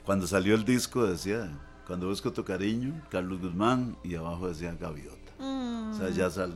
cuando 0.04 0.26
salió 0.26 0.54
el 0.54 0.64
disco 0.64 1.04
decía 1.04 1.50
Cuando 1.86 2.08
Busco 2.08 2.32
Tu 2.32 2.44
Cariño, 2.44 3.02
Carlos 3.10 3.40
Guzmán, 3.40 3.96
y 4.04 4.14
abajo 4.14 4.48
decía 4.48 4.76
Gaviota. 4.78 5.32
O 5.40 5.96
sea, 5.96 6.10
ya 6.10 6.30
sal, 6.30 6.54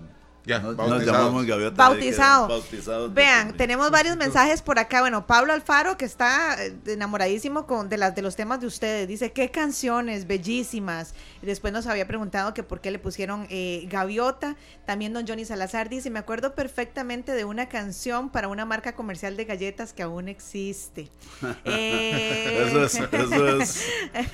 Ya, 0.49 0.61
nos, 0.61 1.05
llamamos 1.05 1.45
Gaviota. 1.45 1.77
Bautizado. 1.77 2.49
bautizados 2.49 3.13
Vean, 3.13 3.55
tenemos 3.59 3.91
varios 3.91 4.17
mensajes 4.17 4.63
por 4.63 4.79
acá. 4.79 5.01
Bueno, 5.01 5.27
Pablo 5.27 5.53
Alfaro, 5.53 5.99
que 5.99 6.07
está 6.07 6.57
eh, 6.65 6.75
enamoradísimo 6.87 7.67
con, 7.67 7.91
de, 7.91 7.99
las, 7.99 8.15
de 8.15 8.23
los 8.23 8.35
temas 8.35 8.59
de 8.59 8.67
ustedes, 8.67 9.07
dice, 9.07 9.31
qué 9.31 9.51
canciones, 9.51 10.27
bellísimas. 10.27 11.13
Después 11.43 11.75
nos 11.75 11.87
había 11.87 12.07
preguntado 12.07 12.55
que 12.55 12.63
por 12.63 12.81
qué 12.81 12.91
le 12.91 12.99
pusieron 12.99 13.47
eh, 13.51 13.87
Gaviota. 13.91 14.57
También 14.87 15.13
don 15.13 15.27
Johnny 15.29 15.45
Salazar 15.45 15.91
dice, 15.91 16.09
me 16.09 16.19
acuerdo 16.19 16.55
perfectamente 16.55 17.33
de 17.33 17.45
una 17.45 17.69
canción 17.69 18.31
para 18.31 18.49
una 18.49 18.65
marca 18.65 18.95
comercial 18.95 19.37
de 19.37 19.45
galletas 19.45 19.93
que 19.93 20.03
aún 20.03 20.29
existe. 20.29 21.11
Eh, 21.65 22.67
Eso 22.67 22.85
es, 22.85 22.95
eso 22.95 23.59
es 23.59 23.85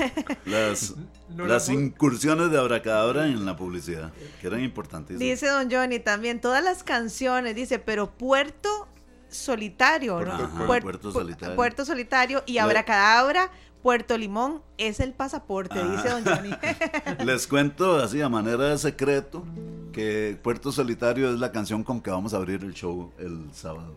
las, 0.44 0.94
No 1.34 1.46
la 1.46 1.54
las 1.54 1.68
incursiones 1.68 2.50
de 2.50 2.58
Abracadabra 2.58 3.26
en 3.26 3.44
la 3.44 3.56
publicidad, 3.56 4.12
que 4.40 4.46
eran 4.46 4.62
importantísimas. 4.62 5.20
Dice 5.20 5.48
don 5.48 5.70
Johnny 5.70 5.98
también, 5.98 6.40
todas 6.40 6.62
las 6.62 6.82
canciones, 6.84 7.54
dice, 7.54 7.78
pero 7.78 8.10
Puerto 8.10 8.88
Solitario, 9.28 10.20
¿no? 10.20 10.32
Ajá, 10.32 10.66
Puer- 10.66 10.82
Puerto 10.82 11.10
pu- 11.10 11.12
Solitario. 11.12 11.56
Puerto 11.56 11.84
Solitario 11.84 12.42
y 12.46 12.58
Abracadabra, 12.58 13.50
Puerto 13.82 14.16
Limón 14.16 14.62
es 14.78 15.00
el 15.00 15.12
pasaporte, 15.12 15.78
Ajá. 15.78 15.90
dice 15.96 16.08
don 16.08 16.24
Johnny. 16.24 16.50
Les 17.24 17.46
cuento 17.46 17.96
así 17.96 18.22
a 18.22 18.28
manera 18.28 18.68
de 18.70 18.78
secreto 18.78 19.44
que 19.92 20.38
Puerto 20.42 20.72
Solitario 20.72 21.32
es 21.32 21.38
la 21.40 21.52
canción 21.52 21.82
con 21.84 22.00
que 22.00 22.10
vamos 22.10 22.32
a 22.32 22.36
abrir 22.38 22.62
el 22.62 22.72
show 22.74 23.12
el 23.18 23.48
sábado. 23.52 23.94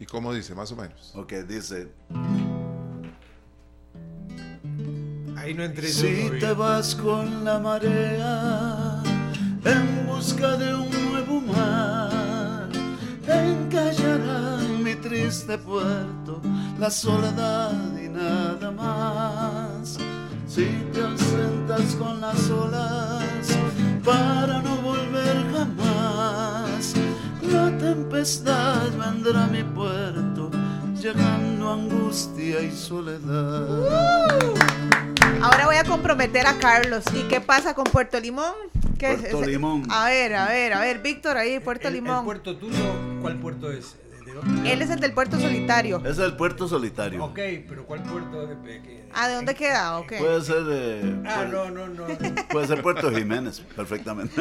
¿Y 0.00 0.06
cómo 0.06 0.32
dice, 0.32 0.54
más 0.54 0.70
o 0.72 0.76
menos? 0.76 1.12
Ok, 1.16 1.32
dice, 1.48 1.88
Ahí 5.48 5.54
no 5.54 5.64
entré 5.64 5.88
yo 5.88 5.94
si 5.94 6.30
te 6.40 6.52
vas 6.52 6.94
con 6.94 7.42
la 7.42 7.58
marea 7.58 9.02
en 9.64 10.06
busca 10.06 10.58
de 10.58 10.74
un 10.74 10.90
nuevo 10.90 11.40
mar, 11.40 12.68
encallará 13.26 14.62
en 14.62 14.84
mi 14.84 14.94
triste 14.96 15.56
puerto 15.56 16.42
la 16.78 16.90
soledad 16.90 17.96
y 17.96 18.10
nada 18.10 18.70
más. 18.70 19.96
Si 20.46 20.66
te 20.92 21.00
ausentas 21.00 21.94
con 21.94 22.20
las 22.20 22.50
olas 22.50 23.48
para 24.04 24.60
no 24.60 24.76
volver 24.82 25.46
jamás, 25.50 26.92
la 27.40 27.74
tempestad 27.78 28.90
vendrá 28.98 29.44
a 29.44 29.46
mi 29.46 29.64
puerto, 29.64 30.50
llegando 31.00 31.72
angustia 31.72 32.60
y 32.60 32.70
soledad. 32.70 34.28
Ahora 35.42 35.66
voy 35.66 35.76
a 35.76 35.84
comprometer 35.84 36.46
a 36.46 36.58
Carlos. 36.58 37.04
¿Y 37.14 37.22
qué 37.28 37.40
pasa 37.40 37.74
con 37.74 37.84
Puerto 37.84 38.18
Limón? 38.18 38.52
¿Qué 38.98 39.12
es 39.12 39.20
Puerto 39.20 39.42
ese? 39.42 39.50
Limón. 39.50 39.84
A 39.90 40.06
ver, 40.06 40.34
a 40.34 40.48
ver, 40.48 40.72
a 40.74 40.80
ver, 40.80 41.00
Víctor, 41.00 41.36
ahí, 41.36 41.60
Puerto 41.60 41.88
El- 41.88 41.94
el 41.96 42.02
Limón. 42.02 42.24
puerto 42.24 42.56
tuyo, 42.56 42.76
¿cuál 43.20 43.38
puerto 43.38 43.70
es? 43.70 43.96
¿De 44.26 44.32
dónde? 44.34 44.72
Él 44.72 44.82
es 44.82 44.90
el 44.90 44.98
del 45.00 45.12
Puerto 45.12 45.38
Solitario. 45.38 46.02
Es 46.04 46.18
el 46.18 46.36
puerto 46.36 46.66
solitario. 46.68 47.24
Ok, 47.24 47.38
pero 47.68 47.86
¿cuál 47.86 48.02
puerto? 48.02 48.46
De, 48.46 49.08
¿Ah, 49.14 49.28
de 49.28 49.34
dónde 49.36 49.54
queda? 49.54 49.98
Ok. 49.98 50.14
Puede 50.18 50.42
ser, 50.42 50.62
eh, 50.70 51.22
Ah, 51.26 51.36
puede, 51.36 51.48
no, 51.50 51.70
no, 51.70 51.86
no. 51.88 52.06
puede 52.50 52.66
ser 52.66 52.82
Puerto 52.82 53.10
Jiménez, 53.12 53.60
perfectamente. 53.76 54.34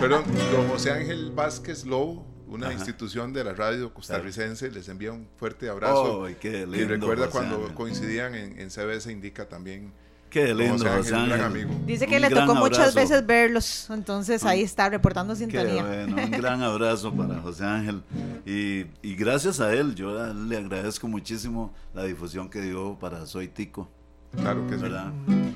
Perdón, 0.00 0.24
don 0.52 0.68
José 0.68 0.90
Ángel 0.90 1.30
Vázquez 1.32 1.84
Lobo, 1.84 2.26
una 2.48 2.66
Ajá. 2.68 2.74
institución 2.76 3.32
de 3.32 3.44
la 3.44 3.52
radio 3.52 3.92
costarricense, 3.94 4.70
les 4.70 4.88
envía 4.88 5.12
un 5.12 5.28
fuerte 5.36 5.68
abrazo. 5.68 6.24
Ay, 6.24 6.36
qué 6.40 6.62
y 6.62 6.66
lindo, 6.66 6.88
recuerda 6.88 7.26
José 7.26 7.38
cuando 7.38 7.56
Ángel. 7.56 7.74
coincidían 7.74 8.34
en, 8.34 8.58
en 8.58 8.70
CBS 8.70 9.12
Indica 9.12 9.48
también. 9.48 9.92
Qué 10.34 10.52
lindo, 10.54 10.72
José 10.78 10.88
José 10.96 11.14
Ángel, 11.14 11.14
un 11.22 11.28
gran 11.28 11.40
Ángel. 11.52 11.62
amigo. 11.64 11.80
Dice 11.86 12.06
que 12.08 12.16
Un 12.16 12.22
le 12.22 12.30
tocó 12.30 12.54
muchas 12.56 12.78
abrazo. 12.80 12.96
veces 12.98 13.24
verlos. 13.26 13.88
Entonces 13.90 14.44
ahí 14.44 14.62
está, 14.62 14.88
reportando 14.88 15.32
Qué 15.34 15.38
sintonía. 15.38 15.82
bueno, 15.84 16.16
un 16.24 16.30
gran 16.32 16.60
abrazo 16.62 17.12
para 17.14 17.38
José 17.40 17.64
Ángel. 17.64 18.02
Y, 18.44 18.86
y 19.02 19.14
gracias 19.14 19.60
a 19.60 19.72
él, 19.72 19.94
yo 19.94 20.34
le 20.34 20.56
agradezco 20.56 21.06
muchísimo 21.06 21.72
la 21.94 22.02
difusión 22.02 22.50
que 22.50 22.60
dio 22.60 22.98
para 22.98 23.26
Soy 23.26 23.46
Tico, 23.48 23.88
Claro 24.36 24.66
que 24.66 24.74
sí. 24.74 24.82
¿verdad? 24.82 25.06
A 25.06 25.12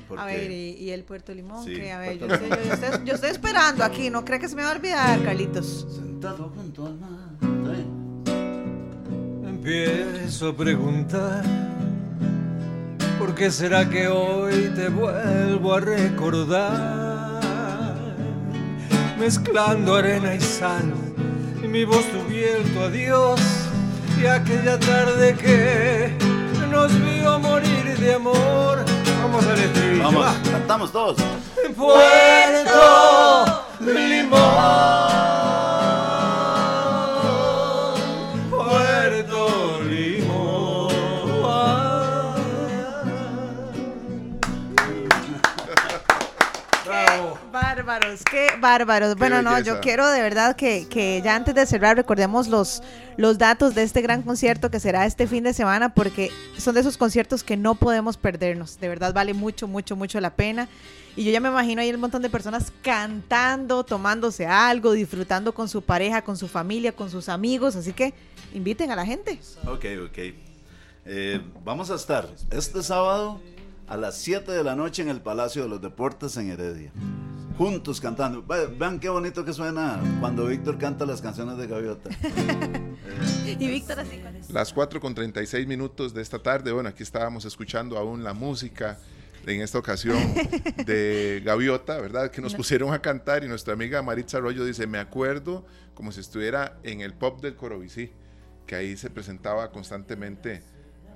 Porque- 0.07 0.23
ver, 0.25 0.49
y, 0.51 0.69
y 0.79 0.91
el 0.91 1.03
Puerto 1.03 1.33
Limón, 1.33 1.65
Sí, 1.65 1.73
que 1.75 1.91
a 1.91 1.99
ver, 1.99 2.17
yo, 2.17 2.27
yo- 2.27 2.37
yo 2.37 2.73
estoy, 2.73 3.05
yo 3.05 3.13
estoy 3.15 3.29
esperando 3.31 3.83
aquí, 3.83 4.09
no 4.09 4.23
cree 4.23 4.39
que 4.39 4.47
se 4.47 4.55
me 4.55 4.63
va 4.63 4.69
a 4.71 4.75
olvidar, 4.75 5.21
Carlitos. 5.23 5.85
Sentado 5.93 6.49
junto 6.55 6.85
al 6.85 6.97
mar. 6.97 7.09
¿está 7.41 7.71
bien? 7.73 9.43
Empiezo 9.45 10.47
a 10.49 10.55
preguntar 10.55 11.43
¿Por 13.19 13.35
qué 13.35 13.51
será 13.51 13.89
que 13.89 14.07
hoy 14.07 14.71
te 14.73 14.87
vuelvo 14.87 15.73
a 15.73 15.81
recordar? 15.81 17.41
Mezclando 19.19 19.95
arena 19.95 20.35
y 20.35 20.39
sal 20.39 20.93
Y 21.61 21.67
mi 21.67 21.83
voz 21.83 22.05
tu 22.05 22.79
adiós 22.79 23.41
Y 24.21 24.25
aquella 24.25 24.79
tarde 24.79 25.35
que 25.35 26.15
nos 26.71 26.93
vio 27.03 27.37
morir 27.39 27.97
de 27.99 28.13
amor 28.13 28.85
Vamos 29.21 29.45
al 29.45 29.59
estribillo 29.59 30.03
Vamos, 30.03 30.25
va. 30.25 30.33
cantamos 30.49 30.89
todos. 30.93 31.17
Puerto 31.75 33.65
Limón 33.81 35.38
Bárbaros, 47.89 48.21
qué 48.29 48.49
bárbaros. 48.61 49.15
Bueno, 49.15 49.41
no, 49.41 49.59
yo 49.61 49.79
quiero 49.79 50.07
de 50.11 50.21
verdad 50.21 50.55
que, 50.55 50.87
que 50.87 51.23
ya 51.23 51.35
antes 51.35 51.55
de 51.55 51.65
cerrar 51.65 51.97
recordemos 51.97 52.47
los, 52.47 52.83
los 53.17 53.39
datos 53.39 53.73
de 53.73 53.81
este 53.81 54.03
gran 54.03 54.21
concierto 54.21 54.69
que 54.69 54.79
será 54.79 55.07
este 55.07 55.25
fin 55.25 55.43
de 55.43 55.53
semana 55.53 55.95
porque 55.95 56.29
son 56.59 56.75
de 56.75 56.81
esos 56.81 56.97
conciertos 56.97 57.43
que 57.43 57.57
no 57.57 57.73
podemos 57.73 58.15
perdernos. 58.15 58.79
De 58.79 58.87
verdad 58.87 59.11
vale 59.11 59.33
mucho, 59.33 59.67
mucho, 59.67 59.95
mucho 59.95 60.21
la 60.21 60.35
pena. 60.35 60.69
Y 61.15 61.23
yo 61.23 61.31
ya 61.31 61.39
me 61.39 61.49
imagino 61.49 61.81
ahí 61.81 61.91
un 61.91 61.99
montón 61.99 62.21
de 62.21 62.29
personas 62.29 62.71
cantando, 62.83 63.83
tomándose 63.83 64.45
algo, 64.45 64.91
disfrutando 64.91 65.55
con 65.55 65.67
su 65.67 65.81
pareja, 65.81 66.21
con 66.21 66.37
su 66.37 66.47
familia, 66.47 66.91
con 66.91 67.09
sus 67.09 67.27
amigos. 67.27 67.75
Así 67.75 67.93
que 67.93 68.13
inviten 68.53 68.91
a 68.91 68.95
la 68.95 69.05
gente. 69.07 69.39
Ok, 69.65 69.85
ok. 70.05 70.17
Eh, 71.05 71.41
vamos 71.65 71.89
a 71.89 71.95
estar 71.95 72.29
este 72.51 72.83
sábado 72.83 73.41
a 73.87 73.97
las 73.97 74.15
7 74.19 74.51
de 74.51 74.63
la 74.63 74.75
noche 74.75 75.01
en 75.01 75.09
el 75.09 75.21
Palacio 75.21 75.63
de 75.63 75.69
los 75.69 75.81
Deportes 75.81 76.37
en 76.37 76.51
Heredia. 76.51 76.91
Juntos 77.59 77.99
cantando. 77.99 78.41
Ve- 78.41 78.67
Vean 78.67 79.01
qué 79.01 79.09
bonito 79.09 79.43
que 79.43 79.51
suena 79.51 79.99
cuando 80.21 80.45
Víctor 80.45 80.77
canta 80.77 81.05
las 81.05 81.21
canciones 81.21 81.57
de 81.57 81.67
Gaviota. 81.67 82.09
Y 83.45 83.55
Víctor 83.67 83.99
así. 83.99 84.21
Las 84.53 84.71
4 84.71 85.01
con 85.01 85.13
36 85.13 85.67
minutos 85.67 86.13
de 86.13 86.21
esta 86.21 86.39
tarde. 86.39 86.71
Bueno, 86.71 86.87
aquí 86.89 87.03
estábamos 87.03 87.43
escuchando 87.43 87.97
aún 87.97 88.23
la 88.23 88.33
música 88.33 88.97
en 89.45 89.61
esta 89.61 89.77
ocasión 89.79 90.17
de 90.85 91.41
Gaviota, 91.45 91.99
¿verdad? 91.99 92.31
Que 92.31 92.41
nos 92.41 92.53
pusieron 92.55 92.93
a 92.93 93.01
cantar 93.01 93.43
y 93.43 93.47
nuestra 93.49 93.73
amiga 93.73 94.01
Maritza 94.01 94.37
Arroyo 94.37 94.63
dice, 94.63 94.87
me 94.87 94.99
acuerdo 94.99 95.65
como 95.95 96.11
si 96.13 96.21
estuviera 96.21 96.77
en 96.83 97.01
el 97.01 97.13
pop 97.13 97.41
del 97.41 97.55
Corobicí, 97.55 98.11
que 98.67 98.75
ahí 98.75 98.95
se 98.95 99.09
presentaba 99.09 99.69
constantemente 99.71 100.61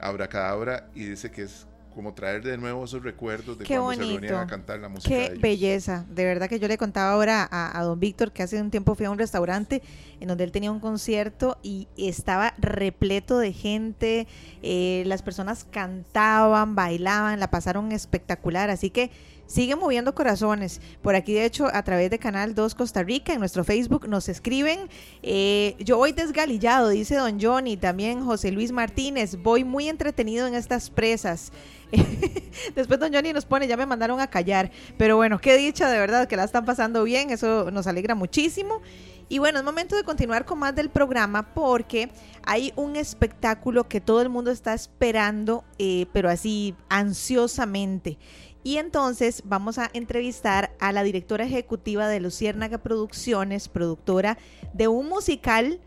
Abracadabra 0.02 0.90
y 0.96 1.06
dice 1.06 1.32
que 1.32 1.44
es 1.44 1.68
como 1.94 2.14
traer 2.14 2.44
de 2.44 2.58
nuevo 2.58 2.84
esos 2.84 3.04
recuerdos 3.04 3.58
de 3.58 3.66
cuando 3.66 3.94
se 3.94 4.12
reunían 4.12 4.36
a 4.36 4.48
cantar 4.48 4.80
la 4.80 4.90
música. 4.90 5.10
Qué 5.10 5.38
belleza. 5.40 6.06
De 6.10 6.26
verdad 6.26 6.48
que 6.48 6.60
yo 6.60 6.68
le 6.68 6.78
contaba 6.78 7.12
ahora 7.12 7.48
a, 7.52 7.84
don 7.84 8.00
Víctor 8.00 8.32
que 8.32 8.44
hace 8.44 8.60
un 8.62 8.72
tiempo 8.72 8.96
fui 8.96 9.06
a 9.06 9.12
un 9.12 9.18
restaurante 9.18 9.82
en 10.20 10.28
donde 10.28 10.44
él 10.44 10.52
tenía 10.52 10.72
un 10.72 10.80
concierto 10.80 11.58
y 11.64 11.88
estaba 11.98 12.54
repleto 12.58 13.38
de 13.40 13.54
gente. 13.54 14.28
Eh, 14.62 15.04
las 15.06 15.22
personas 15.22 15.66
cantaban, 15.70 16.76
bailaban, 16.76 17.40
la 17.40 17.50
pasaron 17.50 17.92
espectacular. 17.92 18.70
Así 18.70 18.90
que 18.90 19.12
sigue 19.54 19.76
moviendo 19.76 20.16
corazones. 20.16 20.82
Por 21.02 21.16
aquí, 21.16 21.34
de 21.34 21.46
hecho, 21.46 21.68
a 21.72 21.84
través 21.84 22.10
de 22.10 22.20
Canal 22.20 22.56
2 22.56 22.76
Costa 22.76 23.04
Rica, 23.04 23.34
en 23.34 23.40
nuestro 23.40 23.64
Facebook, 23.64 24.08
nos 24.08 24.30
escriben. 24.30 24.90
Eh, 25.22 25.76
yo 25.80 25.98
voy 25.98 26.12
desgalillado, 26.12 26.90
dice 26.90 27.16
don 27.16 27.40
Johnny, 27.40 27.78
también 27.78 28.24
José 28.24 28.52
Luis 28.52 28.72
Martínez. 28.72 29.38
Voy 29.42 29.64
muy 29.64 29.90
entretenido 29.90 30.48
en 30.48 30.56
estas 30.56 30.90
presas. 30.90 31.52
Después 32.76 33.00
don 33.00 33.14
Johnny 33.14 33.34
nos 33.34 33.46
pone, 33.46 33.68
ya 33.68 33.78
me 33.78 33.86
mandaron 33.86 34.20
a 34.20 34.28
callar. 34.28 34.72
Pero 34.98 35.16
bueno, 35.16 35.40
qué 35.40 35.58
dicha 35.58 35.90
de 35.90 36.00
verdad 36.00 36.28
que 36.28 36.38
la 36.38 36.44
están 36.44 36.66
pasando 36.66 37.04
bien, 37.04 37.30
eso 37.30 37.72
nos 37.72 37.88
alegra 37.88 38.16
muchísimo. 38.16 38.82
Y 39.30 39.40
bueno, 39.40 39.60
es 39.60 39.66
momento 39.66 39.96
de 39.96 40.04
continuar 40.04 40.46
con 40.46 40.60
más 40.60 40.76
del 40.76 40.90
programa 40.90 41.54
porque 41.54 42.10
hay 42.46 42.74
un 42.76 42.96
espectáculo 42.96 43.88
que 43.88 44.02
todo 44.02 44.22
el 44.22 44.30
mundo 44.30 44.52
está 44.52 44.74
esperando, 44.74 45.64
eh, 45.80 46.08
pero 46.14 46.30
así 46.30 46.76
ansiosamente. 46.90 48.18
Y 48.64 48.78
entonces 48.78 49.44
vamos 49.46 49.78
a 49.78 49.90
entrevistar 49.94 50.76
a 50.80 50.92
la 50.92 51.04
directora 51.04 51.46
ejecutiva 51.46 52.08
de 52.08 52.20
Luciérnaga 52.20 52.78
Producciones, 52.78 53.68
productora 53.70 54.38
de 54.74 54.88
un 54.88 55.10
musical 55.10 55.82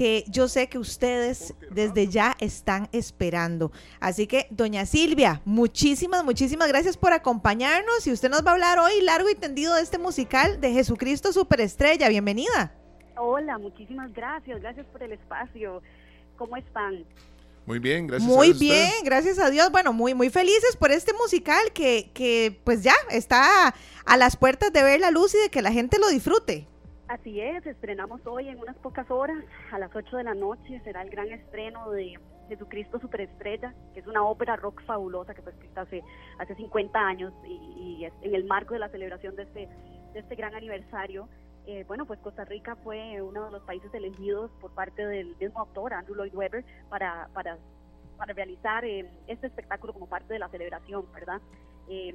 que 0.00 0.24
yo 0.28 0.48
sé 0.48 0.66
que 0.70 0.78
ustedes 0.78 1.52
desde 1.70 2.06
ya 2.06 2.34
están 2.40 2.88
esperando. 2.90 3.70
Así 4.00 4.26
que, 4.26 4.46
doña 4.48 4.86
Silvia, 4.86 5.42
muchísimas, 5.44 6.24
muchísimas 6.24 6.68
gracias 6.68 6.96
por 6.96 7.12
acompañarnos 7.12 8.06
y 8.06 8.10
usted 8.10 8.30
nos 8.30 8.42
va 8.42 8.52
a 8.52 8.54
hablar 8.54 8.78
hoy 8.78 9.02
largo 9.02 9.28
y 9.28 9.34
tendido 9.34 9.74
de 9.74 9.82
este 9.82 9.98
musical 9.98 10.58
de 10.58 10.72
Jesucristo 10.72 11.34
Superestrella. 11.34 12.08
Bienvenida. 12.08 12.72
Hola, 13.18 13.58
muchísimas 13.58 14.10
gracias, 14.14 14.62
gracias 14.62 14.86
por 14.86 15.02
el 15.02 15.12
espacio. 15.12 15.82
¿Cómo 16.38 16.56
están? 16.56 17.04
Muy 17.66 17.78
bien, 17.78 18.06
gracias 18.06 18.26
muy 18.26 18.54
bien, 18.54 18.90
gracias 19.04 19.38
a 19.38 19.50
Dios. 19.50 19.70
Bueno, 19.70 19.92
muy, 19.92 20.14
muy 20.14 20.30
felices 20.30 20.76
por 20.78 20.92
este 20.92 21.12
musical 21.12 21.72
que, 21.74 22.10
que 22.14 22.58
pues 22.64 22.82
ya 22.82 22.94
está 23.10 23.74
a 24.06 24.16
las 24.16 24.38
puertas 24.38 24.72
de 24.72 24.82
ver 24.82 24.98
la 24.98 25.10
luz 25.10 25.34
y 25.34 25.38
de 25.40 25.50
que 25.50 25.60
la 25.60 25.72
gente 25.72 25.98
lo 25.98 26.08
disfrute. 26.08 26.69
Así 27.10 27.40
es, 27.40 27.66
estrenamos 27.66 28.24
hoy 28.24 28.46
en 28.46 28.60
unas 28.60 28.76
pocas 28.76 29.10
horas, 29.10 29.42
a 29.72 29.80
las 29.80 29.90
8 29.92 30.18
de 30.18 30.22
la 30.22 30.34
noche, 30.34 30.80
será 30.84 31.02
el 31.02 31.10
gran 31.10 31.26
estreno 31.32 31.90
de 31.90 32.16
Jesucristo 32.48 33.00
Superestrella, 33.00 33.74
que 33.92 33.98
es 33.98 34.06
una 34.06 34.22
ópera 34.22 34.54
rock 34.54 34.80
fabulosa 34.84 35.34
que 35.34 35.42
fue 35.42 35.50
escrita 35.50 35.80
hace, 35.80 36.04
hace 36.38 36.54
50 36.54 36.96
años 37.00 37.32
y, 37.44 38.06
en 38.22 38.32
el 38.32 38.44
marco 38.44 38.74
de 38.74 38.78
la 38.78 38.90
celebración 38.90 39.34
de 39.34 39.42
este, 39.42 39.68
de 40.12 40.20
este 40.20 40.36
gran 40.36 40.54
aniversario. 40.54 41.28
Eh, 41.66 41.84
bueno, 41.88 42.06
pues 42.06 42.20
Costa 42.20 42.44
Rica 42.44 42.76
fue 42.76 43.20
uno 43.20 43.46
de 43.46 43.50
los 43.50 43.62
países 43.64 43.92
elegidos 43.92 44.52
por 44.60 44.70
parte 44.70 45.04
del 45.04 45.34
mismo 45.40 45.58
autor, 45.58 45.94
Andrew 45.94 46.14
Lloyd 46.14 46.32
Webber, 46.32 46.64
para, 46.90 47.28
para, 47.34 47.58
para 48.18 48.34
realizar 48.34 48.84
eh, 48.84 49.10
este 49.26 49.48
espectáculo 49.48 49.92
como 49.92 50.08
parte 50.08 50.32
de 50.32 50.38
la 50.38 50.48
celebración, 50.48 51.10
¿verdad? 51.12 51.40
Eh, 51.88 52.14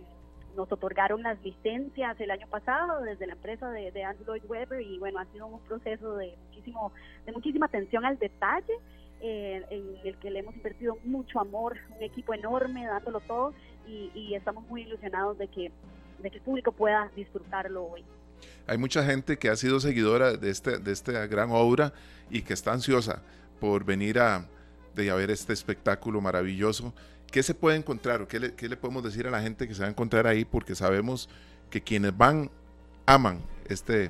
nos 0.55 0.71
otorgaron 0.71 1.23
las 1.23 1.41
licencias 1.43 2.19
el 2.19 2.31
año 2.31 2.47
pasado 2.47 3.01
desde 3.01 3.27
la 3.27 3.33
empresa 3.33 3.69
de, 3.71 3.91
de 3.91 4.03
Andrew 4.03 4.25
Lloyd 4.27 4.45
Webber 4.47 4.81
y 4.81 4.97
bueno, 4.99 5.19
ha 5.19 5.25
sido 5.25 5.47
un 5.47 5.59
proceso 5.61 6.15
de 6.15 6.35
muchísimo 6.47 6.91
de 7.25 7.31
muchísima 7.31 7.65
atención 7.65 8.05
al 8.05 8.17
detalle 8.17 8.73
eh, 9.21 9.63
en 9.69 10.07
el 10.07 10.17
que 10.17 10.29
le 10.29 10.39
hemos 10.39 10.55
invertido 10.55 10.97
mucho 11.03 11.39
amor, 11.39 11.77
un 11.95 12.03
equipo 12.03 12.33
enorme 12.33 12.85
dándolo 12.85 13.21
todo 13.21 13.53
y, 13.87 14.33
estamos 14.35 14.67
muy 14.67 14.81
ilusionados 14.81 15.37
de 15.37 15.47
que, 15.47 15.71
de 16.21 16.29
que 16.29 16.37
el 16.37 16.43
público 16.43 16.71
pueda 16.71 17.09
disfrutarlo 17.15 17.85
hoy. 17.85 18.03
Hay 18.67 18.77
mucha 18.77 19.03
gente 19.03 19.37
que 19.37 19.49
ha 19.49 19.55
sido 19.55 19.79
seguidora 19.79 20.33
de, 20.33 20.49
este, 20.49 20.79
de 20.79 20.91
esta 20.91 21.25
gran 21.27 21.49
obra 21.51 21.93
y 22.29 22.41
que 22.41 22.53
está 22.53 22.73
ansiosa 22.73 23.21
por 23.59 23.85
venir 23.85 24.19
a, 24.19 24.45
de 24.93 25.09
a 25.09 25.15
ver 25.15 25.31
este 25.31 25.53
espectáculo 25.53 26.19
maravilloso 26.19 26.93
¿qué 27.31 27.43
se 27.43 27.53
puede 27.53 27.77
encontrar 27.77 28.21
o 28.21 28.27
qué 28.27 28.39
le, 28.39 28.55
qué 28.55 28.69
le, 28.69 28.77
podemos 28.77 29.03
decir 29.03 29.27
a 29.27 29.31
la 29.31 29.41
gente 29.41 29.67
que 29.67 29.73
se 29.73 29.81
va 29.81 29.87
a 29.87 29.91
encontrar 29.91 30.27
ahí? 30.27 30.45
Porque 30.45 30.75
sabemos 30.75 31.29
que 31.69 31.81
quienes 31.81 32.15
van 32.17 32.49
aman 33.05 33.39
este, 33.67 34.09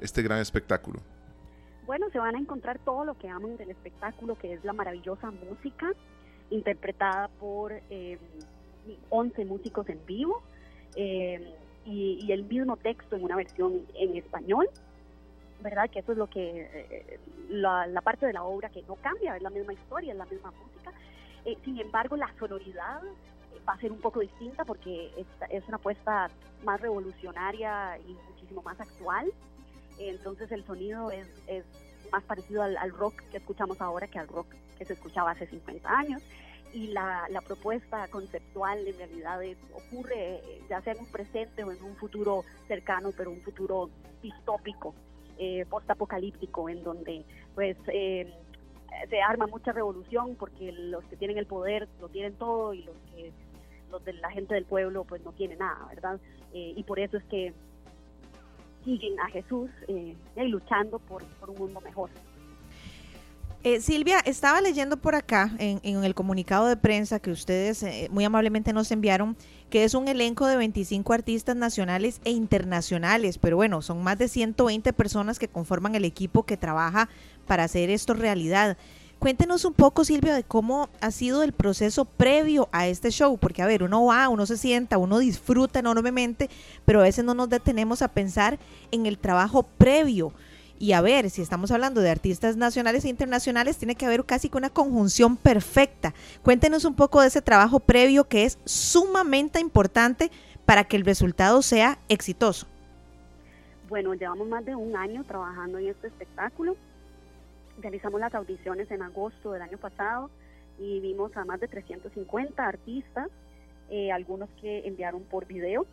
este 0.00 0.22
gran 0.22 0.40
espectáculo. 0.40 1.00
Bueno, 1.86 2.08
se 2.10 2.18
van 2.18 2.34
a 2.34 2.38
encontrar 2.38 2.78
todo 2.80 3.04
lo 3.04 3.16
que 3.16 3.28
aman 3.28 3.56
del 3.56 3.70
espectáculo, 3.70 4.36
que 4.36 4.54
es 4.54 4.64
la 4.64 4.72
maravillosa 4.72 5.30
música 5.30 5.92
interpretada 6.50 7.28
por 7.28 7.72
11 7.72 7.82
eh, 7.90 9.44
músicos 9.44 9.88
en 9.88 10.04
vivo 10.06 10.42
eh, 10.96 11.54
y, 11.84 12.30
el 12.30 12.44
mismo 12.44 12.76
texto 12.76 13.16
en 13.16 13.24
una 13.24 13.36
versión 13.36 13.82
en 13.94 14.16
español. 14.16 14.68
¿Verdad? 15.62 15.88
Que 15.88 16.00
eso 16.00 16.12
es 16.12 16.18
lo 16.18 16.28
que, 16.28 16.68
eh, 16.90 17.18
la, 17.48 17.86
la 17.86 18.02
parte 18.02 18.26
de 18.26 18.34
la 18.34 18.44
obra 18.44 18.68
que 18.68 18.82
no 18.82 18.96
cambia, 18.96 19.36
es 19.36 19.42
la 19.42 19.48
misma 19.48 19.72
historia, 19.72 20.12
es 20.12 20.18
la 20.18 20.26
misma 20.26 20.50
música 20.50 20.92
eh, 21.46 21.56
sin 21.64 21.78
embargo, 21.78 22.16
la 22.16 22.32
sonoridad 22.40 23.04
eh, 23.04 23.60
va 23.66 23.74
a 23.74 23.78
ser 23.78 23.92
un 23.92 24.00
poco 24.00 24.18
distinta 24.18 24.64
porque 24.64 25.12
es, 25.16 25.68
una 25.68 25.76
apuesta 25.76 26.28
más 26.64 26.80
revolucionaria 26.80 27.96
y 27.98 28.16
muchísimo 28.30 28.62
más 28.62 28.80
actual. 28.80 29.32
entonces 29.98 30.50
el 30.50 30.64
sonido 30.64 31.12
es, 31.12 31.28
más 32.10 32.24
parecido 32.24 32.62
al, 32.62 32.90
rock 32.90 33.14
que 33.30 33.36
escuchamos 33.38 33.80
ahora 33.80 34.08
que 34.08 34.18
al 34.18 34.28
rock 34.28 34.46
que 34.76 34.84
se 34.84 34.92
escuchaba 34.94 35.30
hace 35.30 35.46
50 35.46 35.88
años. 35.88 36.22
Y 36.72 36.88
la, 36.88 37.28
propuesta 37.46 38.08
conceptual 38.08 38.84
en 38.86 38.98
realidad 38.98 39.40
ocurre 39.72 40.34
eh, 40.36 40.62
ya 40.68 40.80
sea 40.82 40.94
en 40.94 40.98
un 40.98 41.06
presente 41.06 41.62
o 41.62 41.70
en 41.70 41.80
un 41.82 41.94
futuro 41.94 42.44
cercano, 42.66 43.12
pero 43.16 43.30
un 43.30 43.40
futuro 43.40 43.88
distópico, 44.20 44.94
eh, 45.38 45.64
postapocalíptico, 45.70 46.68
en 46.68 46.82
donde 46.82 47.24
pues 47.54 47.76
se 49.08 49.20
arma 49.20 49.46
mucha 49.46 49.72
revolución 49.72 50.36
porque 50.36 50.72
los 50.72 51.04
que 51.04 51.16
tienen 51.16 51.38
el 51.38 51.46
poder 51.46 51.88
lo 52.00 52.08
tienen 52.08 52.34
todo 52.34 52.74
y 52.74 52.82
los 52.82 52.96
que 53.14 53.32
los 53.90 54.04
de 54.04 54.14
la 54.14 54.30
gente 54.30 54.54
del 54.54 54.64
pueblo 54.64 55.04
pues 55.04 55.22
no 55.24 55.32
tienen 55.32 55.58
nada, 55.58 55.86
¿verdad? 55.88 56.20
Eh, 56.52 56.74
y 56.76 56.82
por 56.82 56.98
eso 56.98 57.16
es 57.16 57.24
que 57.24 57.52
siguen 58.86 59.18
a 59.20 59.28
Jesús 59.28 59.68
eh, 59.88 60.16
luchando 60.36 60.98
por, 61.00 61.22
un 61.48 61.58
mundo 61.58 61.80
mejor. 61.82 62.08
Eh, 63.64 63.80
Silvia, 63.80 64.20
estaba 64.20 64.60
leyendo 64.60 64.96
por 64.96 65.16
acá 65.16 65.50
en, 65.58 65.80
en, 65.82 66.04
el 66.04 66.14
comunicado 66.14 66.66
de 66.66 66.76
prensa 66.76 67.18
que 67.18 67.32
ustedes 67.32 67.82
eh, 67.82 68.08
muy 68.12 68.24
amablemente 68.24 68.72
nos 68.72 68.92
enviaron, 68.92 69.36
que 69.70 69.82
es 69.82 69.94
un 69.94 70.06
elenco 70.06 70.46
de 70.46 70.56
25 70.56 71.12
artistas 71.12 71.56
nacionales 71.56 72.20
e 72.24 72.30
internacionales, 72.30 73.38
pero 73.38 73.56
bueno, 73.56 73.82
son 73.82 74.04
más 74.04 74.18
de 74.18 74.28
120 74.28 74.92
personas 74.92 75.40
que 75.40 75.48
conforman 75.48 75.96
el 75.96 76.04
equipo 76.04 76.44
que 76.44 76.56
trabaja 76.56 77.08
para 77.46 77.64
hacer 77.64 77.90
esto 77.90 78.14
realidad. 78.14 78.76
Cuéntenos 79.18 79.64
un 79.64 79.72
poco, 79.72 80.04
Silvia, 80.04 80.34
de 80.34 80.44
cómo 80.44 80.90
ha 81.00 81.10
sido 81.10 81.42
el 81.42 81.52
proceso 81.52 82.04
previo 82.04 82.68
a 82.70 82.86
este 82.86 83.10
show, 83.10 83.38
porque 83.38 83.62
a 83.62 83.66
ver, 83.66 83.82
uno 83.82 84.04
va, 84.04 84.28
uno 84.28 84.44
se 84.44 84.58
sienta, 84.58 84.98
uno 84.98 85.18
disfruta 85.18 85.78
enormemente, 85.78 86.50
pero 86.84 87.00
a 87.00 87.04
veces 87.04 87.24
no 87.24 87.32
nos 87.32 87.48
detenemos 87.48 88.02
a 88.02 88.08
pensar 88.08 88.58
en 88.90 89.06
el 89.06 89.16
trabajo 89.16 89.62
previo. 89.62 90.32
Y 90.78 90.92
a 90.92 91.00
ver, 91.00 91.30
si 91.30 91.40
estamos 91.40 91.70
hablando 91.70 92.02
de 92.02 92.10
artistas 92.10 92.56
nacionales 92.56 93.06
e 93.06 93.08
internacionales, 93.08 93.78
tiene 93.78 93.94
que 93.94 94.04
haber 94.04 94.22
casi 94.26 94.50
que 94.50 94.58
una 94.58 94.68
conjunción 94.68 95.38
perfecta. 95.38 96.12
Cuéntenos 96.42 96.84
un 96.84 96.94
poco 96.94 97.22
de 97.22 97.28
ese 97.28 97.40
trabajo 97.40 97.80
previo 97.80 98.24
que 98.24 98.44
es 98.44 98.58
sumamente 98.66 99.58
importante 99.58 100.30
para 100.66 100.84
que 100.84 100.96
el 100.96 101.06
resultado 101.06 101.62
sea 101.62 101.98
exitoso. 102.10 102.66
Bueno, 103.88 104.12
llevamos 104.12 104.46
más 104.48 104.64
de 104.66 104.74
un 104.74 104.94
año 104.94 105.24
trabajando 105.24 105.78
en 105.78 105.88
este 105.88 106.08
espectáculo 106.08 106.76
realizamos 107.80 108.20
las 108.20 108.34
audiciones 108.34 108.90
en 108.90 109.02
agosto 109.02 109.52
del 109.52 109.62
año 109.62 109.78
pasado 109.78 110.30
y 110.78 111.00
vimos 111.00 111.36
a 111.36 111.44
más 111.44 111.60
de 111.60 111.68
350 111.68 112.66
artistas, 112.66 113.28
eh, 113.90 114.12
algunos 114.12 114.48
que 114.60 114.86
enviaron 114.86 115.22
por 115.24 115.46
video, 115.46 115.86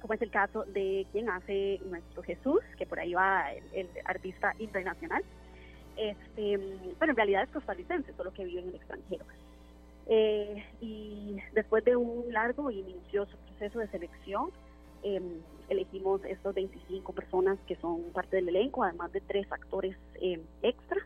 como 0.00 0.14
es 0.14 0.22
el 0.22 0.30
caso 0.30 0.64
de 0.64 1.06
quien 1.12 1.28
hace 1.28 1.80
nuestro 1.86 2.22
Jesús, 2.22 2.60
que 2.76 2.86
por 2.86 3.00
ahí 3.00 3.14
va 3.14 3.52
el, 3.72 3.88
artista 4.04 4.54
internacional. 4.58 5.22
Este, 5.96 6.56
bueno, 6.98 7.12
en 7.12 7.16
realidad 7.16 7.42
es 7.42 7.50
costarricense, 7.50 8.12
solo 8.14 8.32
que 8.32 8.44
vive 8.44 8.60
en 8.60 8.68
el 8.68 8.74
extranjero. 8.76 9.24
Eh, 10.06 10.64
y 10.80 11.36
después 11.52 11.84
de 11.84 11.96
un 11.96 12.32
largo 12.32 12.70
y 12.70 12.82
minucioso 12.82 13.36
proceso 13.46 13.80
de 13.80 13.88
selección, 13.88 14.50
eh, 15.02 15.20
elegimos 15.68 16.24
estos 16.24 16.54
25 16.54 17.12
personas 17.12 17.58
que 17.66 17.76
son 17.76 18.02
parte 18.12 18.36
del 18.36 18.48
elenco, 18.48 18.82
además 18.82 19.12
de 19.12 19.20
tres 19.20 19.50
actores 19.50 19.96
eh, 20.20 20.40
extra 20.62 21.00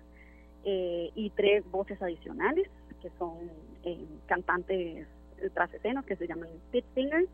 eh, 0.64 1.10
y 1.14 1.30
tres 1.30 1.68
voces 1.70 2.00
adicionales, 2.00 2.68
que 3.00 3.10
son 3.18 3.50
eh, 3.84 4.06
cantantes 4.26 5.06
tras 5.54 5.72
escenas 5.74 6.04
que 6.06 6.16
se 6.16 6.26
llaman 6.26 6.48
pit 6.70 6.84
singers. 6.94 7.28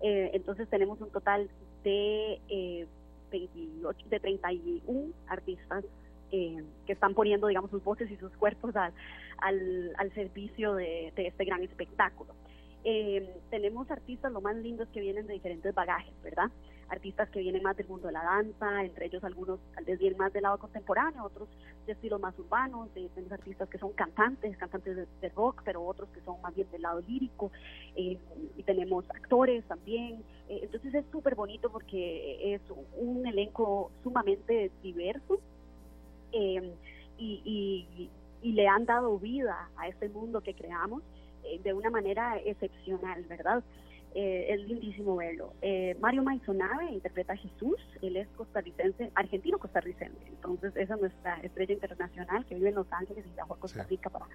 Eh, 0.00 0.30
entonces 0.34 0.68
tenemos 0.68 1.00
un 1.00 1.10
total 1.10 1.48
de, 1.84 2.40
eh, 2.48 2.86
28, 3.30 4.08
de 4.08 4.20
31 4.20 5.12
artistas 5.28 5.84
eh, 6.32 6.64
que 6.86 6.92
están 6.92 7.14
poniendo, 7.14 7.46
digamos, 7.46 7.70
sus 7.70 7.84
voces 7.84 8.10
y 8.10 8.16
sus 8.16 8.32
cuerpos 8.36 8.74
al, 8.74 8.92
al, 9.38 9.92
al 9.96 10.12
servicio 10.14 10.74
de 10.74 11.12
este 11.16 11.44
gran 11.44 11.62
espectáculo. 11.62 12.34
Eh, 12.84 13.40
tenemos 13.50 13.88
artistas 13.90 14.32
lo 14.32 14.40
más 14.40 14.56
lindos 14.56 14.88
que 14.88 15.00
vienen 15.00 15.26
de 15.28 15.34
diferentes 15.34 15.72
bagajes, 15.72 16.12
¿verdad? 16.22 16.50
Artistas 16.88 17.30
que 17.30 17.38
vienen 17.38 17.62
más 17.62 17.76
del 17.76 17.86
mundo 17.86 18.08
de 18.08 18.12
la 18.12 18.24
danza, 18.24 18.84
entre 18.84 19.06
ellos 19.06 19.22
algunos 19.22 19.60
tal 19.74 19.84
vez 19.84 20.00
bien 20.00 20.16
más 20.16 20.32
del 20.32 20.42
lado 20.42 20.58
contemporáneo, 20.58 21.24
otros 21.24 21.48
de 21.86 21.92
estilos 21.92 22.20
más 22.20 22.36
urbanos, 22.38 22.90
tenemos 22.92 23.30
artistas 23.30 23.68
que 23.68 23.78
son 23.78 23.92
cantantes, 23.92 24.56
cantantes 24.56 25.08
de, 25.20 25.28
rock, 25.30 25.62
pero 25.64 25.84
otros 25.84 26.08
que 26.10 26.20
son 26.22 26.40
más 26.42 26.54
bien 26.54 26.68
del 26.72 26.82
lado 26.82 27.00
lírico, 27.06 27.52
eh, 27.94 28.18
y 28.56 28.62
tenemos 28.64 29.08
actores 29.10 29.64
también, 29.64 30.24
eh, 30.48 30.60
entonces 30.64 30.92
es 30.92 31.04
súper 31.12 31.36
bonito 31.36 31.70
porque 31.70 32.54
es 32.54 32.60
un 32.96 33.24
elenco 33.26 33.92
sumamente 34.02 34.72
diverso 34.82 35.40
eh, 36.32 36.74
y, 37.16 37.86
y, 37.96 38.10
y 38.42 38.52
le 38.52 38.66
han 38.66 38.86
dado 38.86 39.18
vida 39.18 39.70
a 39.76 39.88
este 39.88 40.08
mundo 40.08 40.40
que 40.40 40.54
creamos 40.54 41.02
de 41.62 41.72
una 41.72 41.90
manera 41.90 42.38
excepcional, 42.44 43.22
¿verdad? 43.24 43.62
Eh, 44.14 44.46
es 44.52 44.68
lindísimo 44.68 45.16
verlo. 45.16 45.54
Eh, 45.62 45.96
Mario 46.00 46.22
Maizonave 46.22 46.90
interpreta 46.92 47.32
a 47.32 47.36
Jesús, 47.36 47.76
él 48.02 48.16
es 48.16 48.28
costarricense, 48.36 49.10
argentino-costarricense, 49.14 50.26
entonces 50.26 50.76
esa 50.76 50.94
es 50.94 51.00
nuestra 51.00 51.36
estrella 51.36 51.72
internacional 51.72 52.44
que 52.44 52.56
vive 52.56 52.68
en 52.68 52.74
Los 52.74 52.92
Ángeles 52.92 53.24
y 53.26 53.34
viajó 53.34 53.54
a 53.54 53.58
Costa 53.58 53.84
Rica 53.84 54.10
para, 54.10 54.26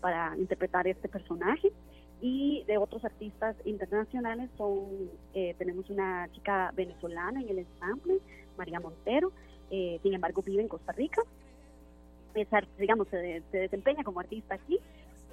para 0.00 0.36
interpretar 0.36 0.86
este 0.86 1.08
personaje. 1.08 1.72
Y 2.20 2.64
de 2.66 2.78
otros 2.78 3.04
artistas 3.04 3.56
internacionales 3.64 4.48
son, 4.56 5.10
eh, 5.34 5.54
tenemos 5.58 5.90
una 5.90 6.28
chica 6.32 6.72
venezolana 6.74 7.42
en 7.42 7.48
el 7.48 7.58
ensamble, 7.58 8.20
María 8.56 8.80
Montero, 8.80 9.32
eh, 9.70 9.98
sin 10.02 10.14
embargo 10.14 10.40
vive 10.42 10.62
en 10.62 10.68
Costa 10.68 10.92
Rica, 10.92 11.20
es, 12.34 12.48
digamos, 12.78 13.08
se, 13.08 13.42
se 13.50 13.58
desempeña 13.58 14.04
como 14.04 14.20
artista 14.20 14.54
aquí, 14.54 14.78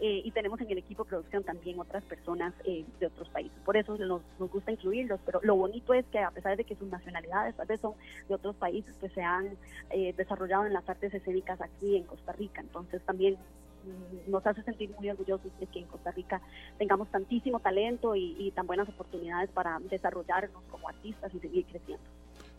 eh, 0.01 0.21
y 0.25 0.31
tenemos 0.31 0.59
en 0.59 0.69
el 0.71 0.79
equipo 0.79 1.03
de 1.03 1.09
producción 1.09 1.43
también 1.43 1.79
otras 1.79 2.03
personas 2.03 2.53
eh, 2.65 2.83
de 2.99 3.05
otros 3.07 3.29
países. 3.29 3.57
Por 3.63 3.77
eso 3.77 3.97
nos, 3.97 4.21
nos, 4.39 4.51
gusta 4.51 4.71
incluirlos, 4.71 5.19
pero 5.25 5.39
lo 5.43 5.55
bonito 5.55 5.93
es 5.93 6.05
que 6.07 6.19
a 6.19 6.31
pesar 6.31 6.57
de 6.57 6.63
que 6.63 6.75
sus 6.75 6.89
nacionalidades 6.89 7.55
tal 7.55 7.67
vez 7.67 7.79
son 7.79 7.93
de 8.27 8.35
otros 8.35 8.55
países 8.55 8.95
que 8.97 9.09
se 9.09 9.21
han 9.21 9.55
eh, 9.91 10.13
desarrollado 10.17 10.65
en 10.65 10.73
las 10.73 10.87
artes 10.89 11.13
escénicas 11.13 11.61
aquí 11.61 11.95
en 11.95 12.03
Costa 12.03 12.33
Rica, 12.33 12.61
entonces 12.61 13.01
también 13.03 13.35
mm, 13.35 14.31
nos 14.31 14.45
hace 14.45 14.63
sentir 14.63 14.89
muy 14.97 15.09
orgullosos 15.09 15.51
de 15.59 15.67
que 15.67 15.79
en 15.79 15.85
Costa 15.85 16.11
Rica 16.11 16.41
tengamos 16.77 17.09
tantísimo 17.09 17.59
talento 17.59 18.15
y 18.15 18.51
tan 18.55 18.67
buenas 18.67 18.89
oportunidades 18.89 19.51
para 19.51 19.79
desarrollarnos 19.79 20.63
como 20.69 20.89
artistas 20.89 21.33
y 21.33 21.39
seguir 21.39 21.65
creciendo 21.65 22.03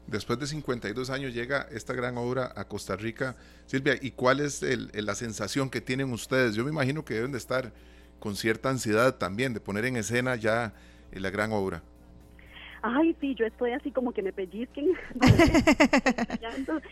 después 0.07 0.39
de 0.39 0.47
52 0.47 1.11
años 1.11 1.35
llega 1.35 1.67
esta 1.71 1.93
gran 1.95 2.19
obra 2.19 2.53
a 2.57 2.65
Costa 2.65 2.97
Rica. 2.97 3.37
Silvia, 3.67 3.95
¿y 4.01 4.11
cuál 4.13 4.41
es 4.41 4.63
el, 4.63 4.91
el, 4.95 5.07
la 5.07 5.15
sensación 5.15 5.71
que 5.71 5.81
tienen 5.81 6.13
ustedes? 6.13 6.55
Yo 6.55 6.65
me 6.65 6.71
imagino 6.71 7.05
que 7.05 7.15
deben 7.15 7.33
de 7.33 7.39
estar 7.39 7.73
con 8.19 8.37
cierta 8.37 8.71
ansiedad 8.71 9.17
también 9.17 9.55
de 9.55 9.61
poner 9.61 9.85
en 9.85 9.97
escena 9.97 10.37
ya 10.37 10.73
la 11.13 11.31
gran 11.31 11.53
obra. 11.53 11.83
Ay, 12.83 13.17
sí, 13.21 13.35
yo 13.35 13.47
estoy 13.47 13.73
así 13.73 13.91
como 13.91 14.13
que 14.13 14.23
me 14.23 14.33
pellizquen. 14.33 14.93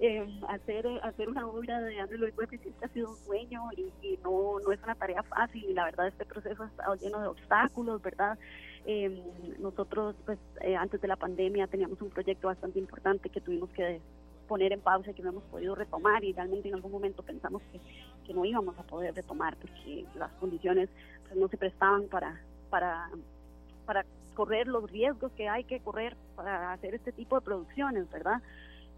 eh, 0.00 0.40
hacer 0.48 0.86
hacer 1.02 1.28
una 1.28 1.46
obra 1.46 1.80
de 1.80 2.00
Andrew 2.00 2.20
Lloyd 2.20 2.34
Webber 2.38 2.60
siempre 2.60 2.86
ha 2.86 2.92
sido 2.92 3.10
un 3.10 3.16
sueño 3.18 3.62
y, 3.76 3.92
y, 4.06 4.18
no, 4.22 4.58
no 4.64 4.72
es 4.72 4.80
una 4.82 4.94
tarea 4.94 5.22
fácil 5.24 5.64
y 5.64 5.74
la 5.74 5.84
verdad 5.84 6.08
este 6.08 6.24
proceso 6.24 6.62
ha 6.62 6.66
estado 6.66 6.94
lleno 6.96 7.20
de 7.20 7.28
obstáculos, 7.28 8.00
¿verdad? 8.00 8.38
Eh, 8.86 9.22
nosotros 9.58 10.16
pues 10.24 10.38
eh, 10.62 10.74
antes 10.74 11.00
de 11.00 11.08
la 11.08 11.16
pandemia 11.16 11.66
teníamos 11.66 12.00
un 12.00 12.08
proyecto 12.08 12.48
bastante 12.48 12.78
importante 12.78 13.28
que 13.28 13.40
tuvimos 13.40 13.68
que 13.70 14.00
poner 14.48 14.72
en 14.72 14.80
pausa 14.80 15.10
y 15.10 15.14
que 15.14 15.22
no 15.22 15.28
hemos 15.28 15.44
podido 15.44 15.74
retomar 15.74 16.24
y 16.24 16.32
realmente 16.32 16.68
en 16.68 16.74
algún 16.74 16.90
momento 16.90 17.22
pensamos 17.22 17.62
que, 17.70 17.78
que 18.26 18.34
no 18.34 18.44
íbamos 18.44 18.76
a 18.78 18.82
poder 18.82 19.14
retomar 19.14 19.56
porque 19.56 20.04
las 20.16 20.32
condiciones 20.32 20.88
pues, 21.28 21.38
no 21.38 21.46
se 21.48 21.56
prestaban 21.56 22.08
para, 22.08 22.40
para, 22.70 23.10
para 23.84 24.04
correr 24.34 24.66
los 24.66 24.90
riesgos 24.90 25.30
que 25.32 25.48
hay 25.48 25.64
que 25.64 25.80
correr 25.80 26.16
para 26.34 26.72
hacer 26.72 26.94
este 26.94 27.12
tipo 27.12 27.36
de 27.36 27.42
producciones, 27.42 28.10
¿verdad? 28.10 28.40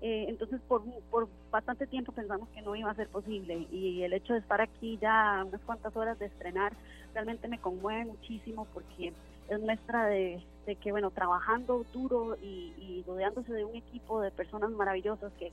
Eh, 0.00 0.26
entonces, 0.28 0.60
por, 0.66 0.82
por 1.10 1.28
bastante 1.50 1.86
tiempo 1.86 2.12
pensamos 2.12 2.48
que 2.48 2.62
no 2.62 2.74
iba 2.74 2.90
a 2.90 2.94
ser 2.94 3.08
posible 3.08 3.66
y 3.70 4.02
el 4.02 4.12
hecho 4.14 4.32
de 4.32 4.40
estar 4.40 4.60
aquí 4.60 4.98
ya 5.00 5.44
unas 5.46 5.60
cuantas 5.60 5.96
horas 5.96 6.18
de 6.18 6.26
estrenar 6.26 6.72
realmente 7.14 7.46
me 7.46 7.58
conmueve 7.58 8.06
muchísimo 8.06 8.66
porque 8.72 9.12
es 9.48 9.60
muestra 9.60 10.06
de, 10.06 10.42
de 10.66 10.76
que, 10.76 10.90
bueno, 10.92 11.10
trabajando 11.10 11.84
duro 11.92 12.36
y, 12.42 12.72
y, 12.78 13.04
rodeándose 13.06 13.52
de 13.52 13.64
un 13.64 13.76
equipo 13.76 14.20
de 14.20 14.30
personas 14.30 14.70
maravillosas 14.70 15.32
que, 15.38 15.52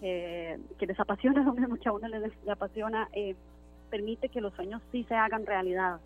que, 0.00 0.86
les 0.86 1.00
apasiona 1.00 1.42
lo 1.42 1.54
mismo 1.54 1.76
que 1.76 1.88
a 1.88 1.92
uno 1.92 2.08
les, 2.08 2.22
les 2.22 2.48
apasiona, 2.48 3.08
eh, 3.12 3.34
permite 3.90 4.28
que 4.28 4.40
los 4.40 4.54
sueños 4.54 4.82
sí 4.92 5.04
se 5.04 5.14
hagan 5.14 5.46
realidad 5.46 6.00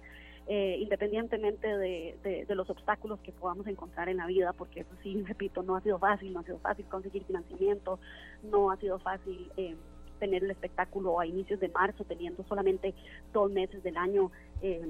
eh, 0.49 0.77
independientemente 0.81 1.69
de, 1.69 2.16
de, 2.49 2.55
los 2.57 2.69
obstáculos 2.69 3.20
que 3.20 3.31
podamos 3.31 3.66
encontrar 3.69 4.09
en 4.09 4.16
la 4.16 4.27
vida, 4.27 4.53
porque 4.53 4.81
eso 4.81 4.90
sí, 5.03 5.23
repito, 5.27 5.62
no 5.62 5.77
ha 5.77 5.81
sido 5.81 5.99
fácil, 5.99 6.32
no 6.32 6.40
ha 6.40 6.43
sido 6.43 6.59
fácil 6.59 6.85
conseguir 6.86 7.24
financiamiento, 7.24 8.01
no 8.43 8.73
ha 8.73 8.77
sido 8.77 8.99
fácil 8.99 9.51
eh, 9.57 9.77
tener 10.19 10.43
el 10.43 10.51
espectáculo 10.51 11.20
a 11.20 11.27
inicios 11.27 11.61
de 11.61 11.69
marzo, 11.69 12.05
teniendo 12.05 12.43
solamente 12.49 12.93
dos 13.32 13.53
meses 13.53 13.85
del 13.85 13.97
año 13.97 14.32
eh, 14.62 14.85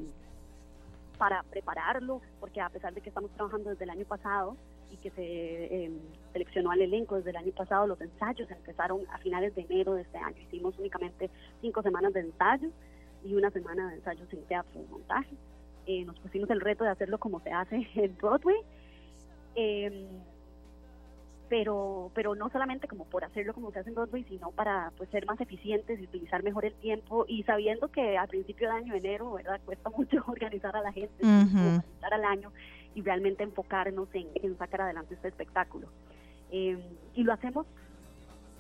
para 1.18 1.43
prepararlo, 1.44 2.20
porque 2.40 2.60
a 2.60 2.68
pesar 2.68 2.94
de 2.94 3.01
que 3.01 3.09
estamos 3.09 3.30
trabajando 3.32 3.70
desde 3.70 3.84
el 3.84 3.90
año 3.90 4.05
pasado 4.05 4.56
y 4.90 4.97
que 4.97 5.10
se 5.10 5.22
eh, 5.24 5.90
seleccionó 6.32 6.70
al 6.70 6.82
elenco 6.82 7.16
desde 7.16 7.30
el 7.30 7.36
año 7.36 7.52
pasado, 7.52 7.86
los 7.86 8.01
ensayos 8.01 8.51
empezaron 8.51 9.01
a 9.10 9.18
finales 9.18 9.55
de 9.55 9.62
enero 9.62 9.94
de 9.94 10.02
este 10.02 10.18
año. 10.18 10.36
Hicimos 10.40 10.78
únicamente 10.78 11.30
cinco 11.60 11.82
semanas 11.82 12.12
de 12.12 12.20
ensayos 12.20 12.72
y 13.24 13.34
una 13.34 13.51
semana 13.51 13.89
de 13.89 13.97
ensayos 13.97 14.32
en 14.32 14.43
teatro 14.44 14.80
y 14.80 14.90
montaje. 14.90 15.36
Eh, 15.86 16.05
nos 16.05 16.18
pusimos 16.20 16.51
el 16.51 16.60
reto 16.60 16.84
de 16.84 16.90
hacerlo 16.90 17.18
como 17.18 17.40
se 17.40 17.51
hace 17.51 17.86
en 17.94 18.16
Broadway. 18.16 18.56
Eh, 19.55 20.06
pero 21.53 22.11
pero 22.15 22.35
no 22.35 22.49
solamente 22.49 22.89
como 22.89 23.05
por 23.05 23.24
hacerlo 23.24 23.53
como 23.53 23.70
se 23.73 23.81
hace 23.81 23.91
en 23.91 23.95
Broadway, 23.95 24.24
sino 24.24 24.53
para 24.53 24.91
pues 24.97 25.11
ser 25.11 25.27
más 25.27 25.39
eficientes 25.39 26.01
y 26.01 26.05
utilizar 26.05 26.43
mejor 26.43 26.65
el 26.65 26.73
tiempo 26.73 27.27
y 27.29 27.43
sabiendo 27.43 27.89
que 27.89 28.16
al 28.16 28.27
principio 28.27 28.70
de 28.70 28.77
año, 28.77 28.95
enero, 28.95 29.33
¿verdad? 29.33 29.61
Cuesta 29.66 29.91
mucho 29.91 30.24
organizar 30.27 30.74
a 30.74 30.81
la 30.81 30.93
gente, 30.93 31.12
uh 31.20 31.27
-huh. 31.27 31.77
organizar 31.77 32.15
al 32.15 32.24
año 32.24 32.51
y 32.95 33.03
realmente 33.03 33.43
enfocarnos 33.43 34.09
en, 34.15 34.29
en 34.35 34.57
sacar 34.57 34.81
adelante 34.81 35.12
este 35.12 35.29
espectáculo. 35.29 35.89
Eh, 36.51 36.83
y 37.15 37.23
lo 37.23 37.35
hacemos 37.35 37.66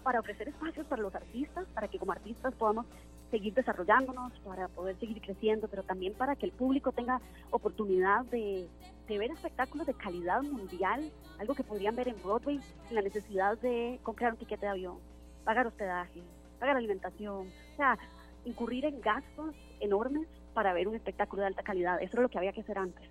para 0.02 0.20
ofrecer 0.20 0.48
espacios 0.48 0.86
para 0.86 1.00
los 1.00 1.14
artistas, 1.14 1.66
para 1.72 1.88
que 1.88 1.98
como 1.98 2.12
artistas 2.12 2.52
podamos 2.56 2.84
seguir 3.32 3.54
desarrollándonos, 3.54 4.30
para 4.40 4.68
poder 4.68 4.94
seguir 5.00 5.20
creciendo, 5.22 5.66
pero 5.66 5.82
también 5.82 6.12
para 6.12 6.36
que 6.36 6.44
el 6.44 6.52
público 6.52 6.92
tenga 6.92 7.18
oportunidad 7.50 8.26
de, 8.26 8.68
ver 9.08 9.30
espectáculos 9.30 9.86
de 9.86 9.94
calidad 9.94 10.42
mundial, 10.42 11.10
algo 11.38 11.54
que 11.54 11.64
podrían 11.64 11.96
ver 11.96 12.08
en 12.08 12.22
Broadway, 12.22 12.60
sin 12.86 12.94
la 12.94 13.02
necesidad 13.02 13.58
de 13.58 13.98
comprar 14.02 14.32
un 14.32 14.38
tiquete 14.38 14.66
de 14.66 14.72
avión, 14.72 14.98
pagar 15.44 15.66
hospedaje, 15.66 16.22
pagar 16.58 16.76
alimentación, 16.76 17.48
o 17.48 17.76
sea, 17.76 17.98
incurrir 18.44 18.84
en 18.84 19.00
gastos 19.00 19.54
enormes 19.80 20.26
para 20.54 20.72
ver 20.72 20.88
un 20.88 20.94
espectáculo 20.94 21.42
de 21.42 21.48
alta 21.48 21.62
calidad. 21.62 22.02
Eso 22.02 22.16
es 22.16 22.22
lo 22.22 22.28
que 22.28 22.38
había 22.38 22.52
que 22.52 22.60
hacer 22.60 22.78
antes. 22.78 23.08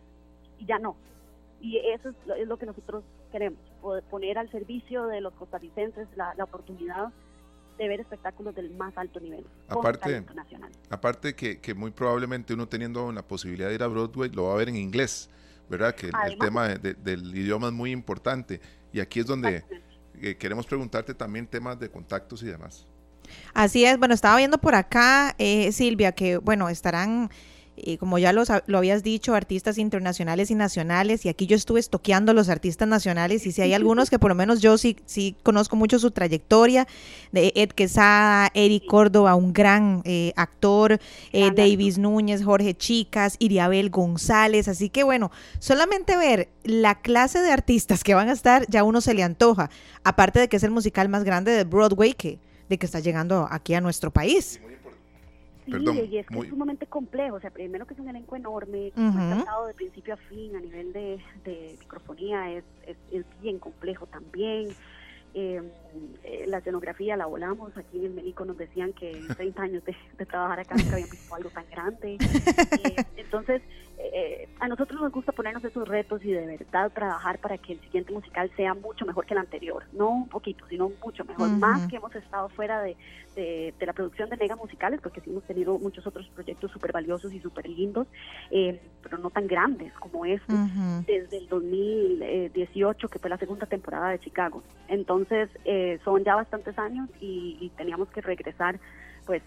Y 0.58 0.66
ya 0.66 0.80
no. 0.80 0.96
Y 1.60 1.78
eso 1.78 2.10
es 2.10 2.16
lo, 2.26 2.36
es 2.36 2.48
lo 2.48 2.58
que 2.58 2.66
nosotros 2.66 3.04
queremos, 3.32 3.60
poner 4.10 4.38
al 4.38 4.50
servicio 4.50 5.06
de 5.06 5.22
los 5.22 5.34
costarricenses 5.34 6.08
la 6.16 6.44
oportunidad 6.44 7.12
de 7.82 7.88
ver 7.88 8.00
espectáculos 8.00 8.54
del 8.54 8.70
más 8.76 8.96
alto 8.96 9.20
nivel. 9.20 9.44
Aparte, 9.68 10.24
aparte 10.90 11.36
que, 11.36 11.60
que, 11.60 11.74
muy 11.74 11.90
probablemente 11.90 12.54
uno 12.54 12.68
teniendo 12.68 13.12
la 13.12 13.24
posibilidad 13.24 13.70
de 13.70 13.76
ir 13.76 13.84
a 13.84 13.88
Broadway 13.88 14.30
lo 14.30 14.46
va 14.46 14.54
a 14.54 14.58
ver 14.58 14.70
en 14.70 14.76
inglés, 14.76 15.30
¿verdad? 15.68 15.96
Que 15.96 16.12
Además, 16.14 16.32
el 16.32 16.38
tema 16.38 16.68
de, 16.68 16.78
de, 16.78 16.94
del 16.94 17.36
idioma 17.36 17.68
es 17.68 17.74
muy 17.74 17.92
importante. 17.92 18.62
Y 18.94 19.00
aquí 19.00 19.22
es 19.22 19.26
donde 19.26 19.64
eh, 20.22 20.36
queremos 20.36 20.68
preguntarte 20.68 21.16
también 21.16 21.48
temas 21.48 21.80
de 21.80 21.90
contactos 21.90 22.44
y 22.44 22.48
demás. 22.48 22.86
Así 23.54 23.84
es, 23.84 23.98
bueno, 23.98 24.14
estaba 24.14 24.38
viendo 24.38 24.60
por 24.60 24.76
acá, 24.76 25.34
eh, 25.40 25.72
Silvia, 25.72 26.12
que 26.12 26.38
bueno, 26.38 26.70
estarán 26.70 27.32
y 27.84 27.98
como 27.98 28.18
ya 28.18 28.34
los, 28.34 28.50
lo 28.68 28.78
habías 28.78 29.04
dicho, 29.04 29.34
artistas 29.34 29.78
internacionales 29.78 30.52
y 30.52 30.56
nacionales, 30.56 31.26
y 31.26 31.30
aquí 31.30 31.48
yo 31.48 31.56
estuve 31.56 31.80
estoqueando 31.80 32.34
los 32.34 32.50
artistas 32.50 32.88
nacionales, 32.88 33.46
y 33.46 33.52
si 33.52 33.62
hay 33.62 33.74
algunos 33.74 34.10
que 34.10 34.20
por 34.20 34.30
lo 34.30 34.36
menos 34.36 34.62
yo 34.62 34.78
sí, 34.78 34.98
sí 35.06 35.36
conozco 35.44 35.76
mucho 35.76 36.00
su 36.00 36.12
trayectoria, 36.12 36.88
de 37.32 37.54
Ed 37.56 37.70
Quesada, 37.70 38.50
Eric 38.54 38.86
Córdoba, 38.86 39.36
un 39.36 39.54
gran 39.54 40.02
eh, 40.06 40.34
actor, 40.36 41.00
eh, 41.32 41.52
Davis 41.56 41.98
Núñez, 41.98 42.44
Jorge 42.44 42.76
Chicas, 42.76 43.36
Iriabel 43.40 43.90
González, 43.90 44.68
así 44.68 44.90
que 44.90 45.04
bueno, 45.04 45.32
solamente 45.60 46.18
ver 46.18 46.50
la 46.64 46.96
clase 46.96 47.40
de 47.40 47.52
artistas 47.52 48.04
que 48.04 48.14
van 48.14 48.30
a 48.30 48.34
estar, 48.34 48.66
ya 48.70 48.84
uno 48.84 49.02
se 49.02 49.14
le 49.14 49.24
antoja, 49.24 49.70
aparte 50.04 50.40
de 50.40 50.48
que 50.48 50.58
es 50.58 50.64
el 50.64 50.72
musical 50.72 51.10
más 51.10 51.24
grande 51.24 51.52
de 51.52 51.64
Broadway 51.64 52.14
que, 52.14 52.40
de 52.70 52.78
que 52.78 52.86
está 52.86 53.00
llegando 53.00 53.48
aquí 53.50 53.74
a 53.74 53.82
nuestro 53.82 54.12
país. 54.12 54.60
Sí, 55.66 55.72
Perdón, 55.72 55.98
y 56.10 56.18
es 56.18 56.28
que 56.28 56.34
muy- 56.34 56.46
es 56.48 56.50
sumamente 56.50 56.88
complejo. 56.88 57.36
O 57.36 57.40
sea, 57.40 57.52
primero 57.52 57.86
que 57.86 57.94
es 57.94 58.00
un 58.00 58.10
elenco 58.10 58.36
enorme, 58.36 58.92
Ujú. 58.96 59.12
fue 59.12 59.36
tratado 59.36 59.68
de 59.68 59.74
principio 59.76 60.14
a 60.16 60.18
fin 60.18 60.56
a 60.56 60.60
nivel 60.60 60.92
de, 60.92 61.20
de 61.44 61.76
microfonía, 61.80 62.52
es, 62.52 62.64
es, 62.88 62.98
es 63.12 63.26
bien 63.42 63.60
complejo 63.60 64.08
también. 64.08 64.76
Eh, 65.34 65.62
eh, 66.24 66.44
la 66.48 66.58
escenografía 66.58 67.16
la 67.16 67.26
volamos. 67.28 67.78
Aquí 67.78 68.00
en 68.00 68.06
el 68.06 68.14
México 68.14 68.44
nos 68.44 68.58
decían 68.58 68.92
que 68.94 69.12
en 69.12 69.28
30 69.38 69.62
años 69.64 69.84
de, 69.86 69.96
de 70.18 70.26
trabajar 70.26 70.60
acá 70.62 70.76
nunca 70.76 70.94
habían 70.94 71.10
visto 71.10 71.36
algo 71.36 71.50
tan 71.52 71.66
grande. 71.70 72.18
Eh, 72.84 72.96
entonces, 73.18 73.62
eh, 74.14 74.50
a 74.60 74.68
nosotros 74.68 75.00
nos 75.00 75.12
gusta 75.12 75.32
ponernos 75.32 75.64
esos 75.64 75.88
retos 75.88 76.24
y 76.26 76.32
de 76.32 76.46
verdad 76.46 76.92
trabajar 76.92 77.40
para 77.40 77.58
que 77.58 77.74
el 77.74 77.80
siguiente 77.80 78.12
musical 78.12 78.52
sea 78.58 78.74
mucho 78.74 79.06
mejor 79.06 79.26
que 79.26 79.34
el 79.34 79.40
anterior. 79.40 79.86
No 79.94 80.10
un 80.10 80.28
poquito, 80.28 80.66
sino 80.68 80.92
mucho 81.04 81.24
mejor. 81.24 81.50
Más 81.50 81.88
que 81.88 81.96
hemos 81.96 82.14
estado 82.16 82.50
fuera 82.50 82.82
de, 82.82 82.98
de, 83.36 83.74
de 83.80 83.86
la 83.86 83.94
producción 83.94 84.30
de 84.30 84.36
mega 84.36 84.58
musicales, 84.58 85.00
porque 85.02 85.22
sí 85.22 85.30
hemos 85.30 85.44
tenido 85.46 85.80
muchos 85.80 86.06
otros 86.06 86.28
proyectos 86.36 86.72
súper 86.72 86.92
valiosos 86.92 87.32
y 87.32 87.40
súper 87.40 87.70
lindos, 87.70 88.08
eh, 88.50 88.82
pero 89.02 89.18
no 89.18 89.30
tan 89.30 89.48
grandes 89.48 89.94
como 89.94 90.26
este 90.26 90.54
Ujú. 90.54 91.06
desde 91.08 91.38
el 91.38 91.48
2018, 91.48 93.08
que 93.08 93.20
fue 93.20 93.30
la 93.30 93.38
segunda 93.38 93.66
temporada 93.66 94.10
de 94.10 94.20
Chicago. 94.20 94.62
Entonces, 94.90 95.50
eh, 95.64 96.00
son 96.04 96.24
ya 96.26 96.36
bastantes 96.36 96.78
años 96.78 97.10
y, 97.22 97.58
y 97.62 97.70
teníamos 97.78 98.10
que 98.10 98.20
regresar, 98.20 98.78
pues, 99.26 99.42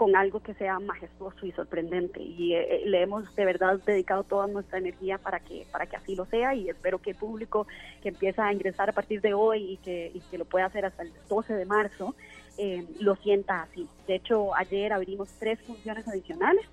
con 0.00 0.16
algo 0.16 0.40
que 0.40 0.54
sea 0.54 0.78
majestuoso 0.78 1.44
y 1.44 1.52
sorprendente. 1.52 2.22
Y 2.22 2.54
eh, 2.54 2.84
le 2.86 3.02
hemos 3.02 3.36
de 3.36 3.44
verdad 3.44 3.78
dedicado 3.84 4.24
toda 4.24 4.46
nuestra 4.46 4.78
energía 4.78 5.18
para 5.18 5.40
que, 5.40 5.66
para 5.70 5.84
que 5.84 5.96
así 5.96 6.16
lo 6.16 6.24
sea 6.24 6.54
y 6.54 6.70
espero 6.70 7.00
que 7.00 7.10
el 7.10 7.16
público 7.16 7.66
que 8.00 8.08
empieza 8.08 8.46
a 8.46 8.50
ingresar 8.54 8.88
a 8.88 8.94
partir 8.94 9.20
de 9.20 9.34
hoy 9.34 9.72
y 9.72 9.76
que, 9.76 10.10
y 10.14 10.20
que 10.20 10.38
lo 10.38 10.46
pueda 10.46 10.64
hacer 10.64 10.86
hasta 10.86 11.02
el 11.02 11.12
12 11.28 11.52
de 11.52 11.66
marzo, 11.66 12.14
eh, 12.56 12.86
lo 12.98 13.14
sienta 13.16 13.60
así. 13.60 13.86
De 14.06 14.14
hecho, 14.14 14.54
ayer 14.54 14.90
abrimos 14.94 15.28
tres 15.38 15.60
funciones 15.66 16.08
adicionales 16.08 16.64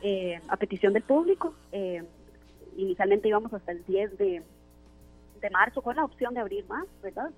eh, 0.00 0.40
a 0.46 0.56
petición 0.56 0.92
del 0.92 1.02
público. 1.02 1.54
Eh, 1.72 2.04
inicialmente 2.76 3.26
íbamos 3.26 3.52
hasta 3.52 3.72
el 3.72 3.84
10 3.86 4.18
de, 4.18 4.44
de 5.40 5.50
marzo 5.50 5.82
con 5.82 5.96
la 5.96 6.04
opción 6.04 6.32
de 6.32 6.38
abrir 6.38 6.64
más, 6.68 6.86
¿verdad? 7.02 7.32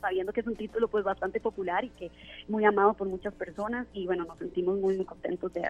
Sabiendo 0.00 0.32
que 0.32 0.40
es 0.40 0.46
un 0.46 0.56
título 0.56 0.88
pues 0.88 1.04
bastante 1.04 1.40
popular 1.40 1.84
y 1.84 1.90
que 1.90 2.10
muy 2.48 2.64
amado 2.64 2.94
por 2.94 3.08
muchas 3.08 3.34
personas 3.34 3.86
y 3.92 4.06
bueno, 4.06 4.24
nos 4.24 4.38
sentimos 4.38 4.78
muy 4.78 4.96
muy 4.96 5.04
contentos 5.04 5.52
de, 5.52 5.62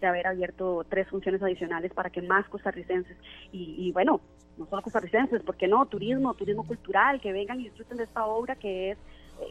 de 0.00 0.06
haber 0.06 0.26
abierto 0.26 0.84
tres 0.88 1.08
funciones 1.08 1.42
adicionales 1.42 1.92
para 1.92 2.10
que 2.10 2.22
más 2.22 2.48
costarricenses 2.48 3.16
y, 3.50 3.74
y 3.78 3.92
bueno, 3.92 4.20
no 4.56 4.66
solo 4.66 4.82
costarricenses, 4.82 5.42
¿por 5.42 5.56
qué 5.56 5.66
no? 5.66 5.86
Turismo, 5.86 6.34
turismo 6.34 6.66
cultural, 6.66 7.20
que 7.20 7.32
vengan 7.32 7.60
y 7.60 7.64
disfruten 7.64 7.96
de 7.96 8.04
esta 8.04 8.26
obra 8.26 8.56
que 8.56 8.92
es 8.92 8.98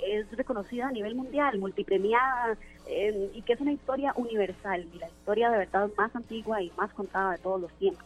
es 0.07 0.31
reconocida 0.31 0.87
a 0.87 0.91
nivel 0.91 1.15
mundial, 1.15 1.59
multipremiada, 1.59 2.57
eh, 2.87 3.31
y 3.33 3.41
que 3.41 3.53
es 3.53 3.61
una 3.61 3.73
historia 3.73 4.13
universal, 4.15 4.87
y 4.93 4.99
la 4.99 5.07
historia 5.07 5.49
de 5.49 5.57
verdad 5.59 5.89
más 5.97 6.15
antigua 6.15 6.61
y 6.61 6.71
más 6.77 6.93
contada 6.93 7.33
de 7.33 7.37
todos 7.39 7.61
los 7.61 7.71
tiempos. 7.73 8.05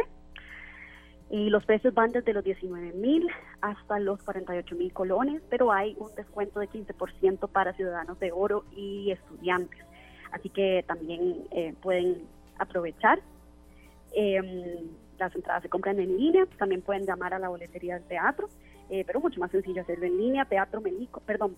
y 1.33 1.49
los 1.51 1.65
precios 1.65 1.93
van 1.95 2.13
desde 2.13 2.33
los 2.35 2.45
19 2.45 2.93
mil 2.93 3.27
hasta 3.63 3.99
los 3.99 4.23
48 4.23 4.77
mil 4.77 4.93
colones, 4.93 5.41
pero 5.49 5.73
hay 5.73 5.97
un 5.99 6.15
descuento 6.15 6.61
de 6.61 6.69
15% 6.69 7.49
para 7.49 7.73
ciudadanos 7.73 8.21
de 8.21 8.31
oro 8.33 8.65
y 8.77 9.11
estudiantes. 9.11 9.81
Así 10.31 10.51
que 10.51 10.85
también 10.87 11.43
eh, 11.51 11.75
pueden 11.83 12.23
aprovechar. 12.59 13.21
Em, 14.15 14.91
las 15.19 15.35
entradas 15.35 15.63
se 15.63 15.69
compran 15.71 15.99
en 16.01 16.17
línea, 16.19 16.45
también 16.59 16.83
pueden 16.83 17.07
llamar 17.07 17.33
a 17.35 17.39
la 17.39 17.49
boletería 17.49 17.95
del 17.95 18.05
teatro, 18.05 18.49
eh, 18.91 19.05
pero 19.07 19.21
mucho 19.21 19.41
más 19.41 19.51
sencillo 19.51 19.81
hacerlo 19.83 20.05
en 20.07 20.19
línea, 20.19 20.45
teatro 20.45 20.81
melico, 20.83 21.21
perdón, 21.21 21.55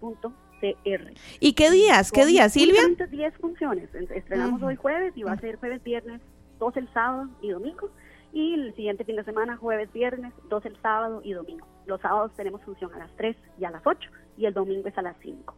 boletería.teatromelico.go.cr. 0.00 1.12
¿Y 1.40 1.52
qué 1.54 1.70
días? 1.70 2.12
¿Qué 2.12 2.26
días, 2.26 2.52
Silvia? 2.52 2.80
únicamente 2.86 3.06
10 3.16 3.34
funciones. 3.36 3.94
En- 3.94 4.08
Estrenamos 4.12 4.62
hoy 4.62 4.76
jueves 4.76 5.12
y 5.16 5.22
va 5.22 5.32
a 5.32 5.40
ser 5.40 5.56
jueves, 5.56 5.82
viernes, 5.82 6.20
dos 6.60 6.76
el 6.76 6.88
sábado 6.92 7.28
y 7.42 7.50
domingo. 7.50 7.90
Y 8.32 8.54
el 8.54 8.74
siguiente 8.76 9.04
fin 9.04 9.16
de 9.16 9.24
semana, 9.24 9.56
jueves, 9.56 9.92
viernes, 9.92 10.32
dos 10.48 10.64
el 10.64 10.80
sábado 10.80 11.20
y 11.24 11.32
domingo. 11.32 11.66
Los 11.86 12.00
sábados 12.00 12.30
tenemos 12.36 12.62
función 12.62 12.94
a 12.94 12.98
las 12.98 13.10
3 13.16 13.36
y 13.58 13.64
a 13.64 13.70
las 13.70 13.84
8 13.84 14.08
y 14.36 14.46
el 14.46 14.54
domingo 14.54 14.86
es 14.86 14.96
a 14.96 15.02
las 15.02 15.16
5. 15.20 15.56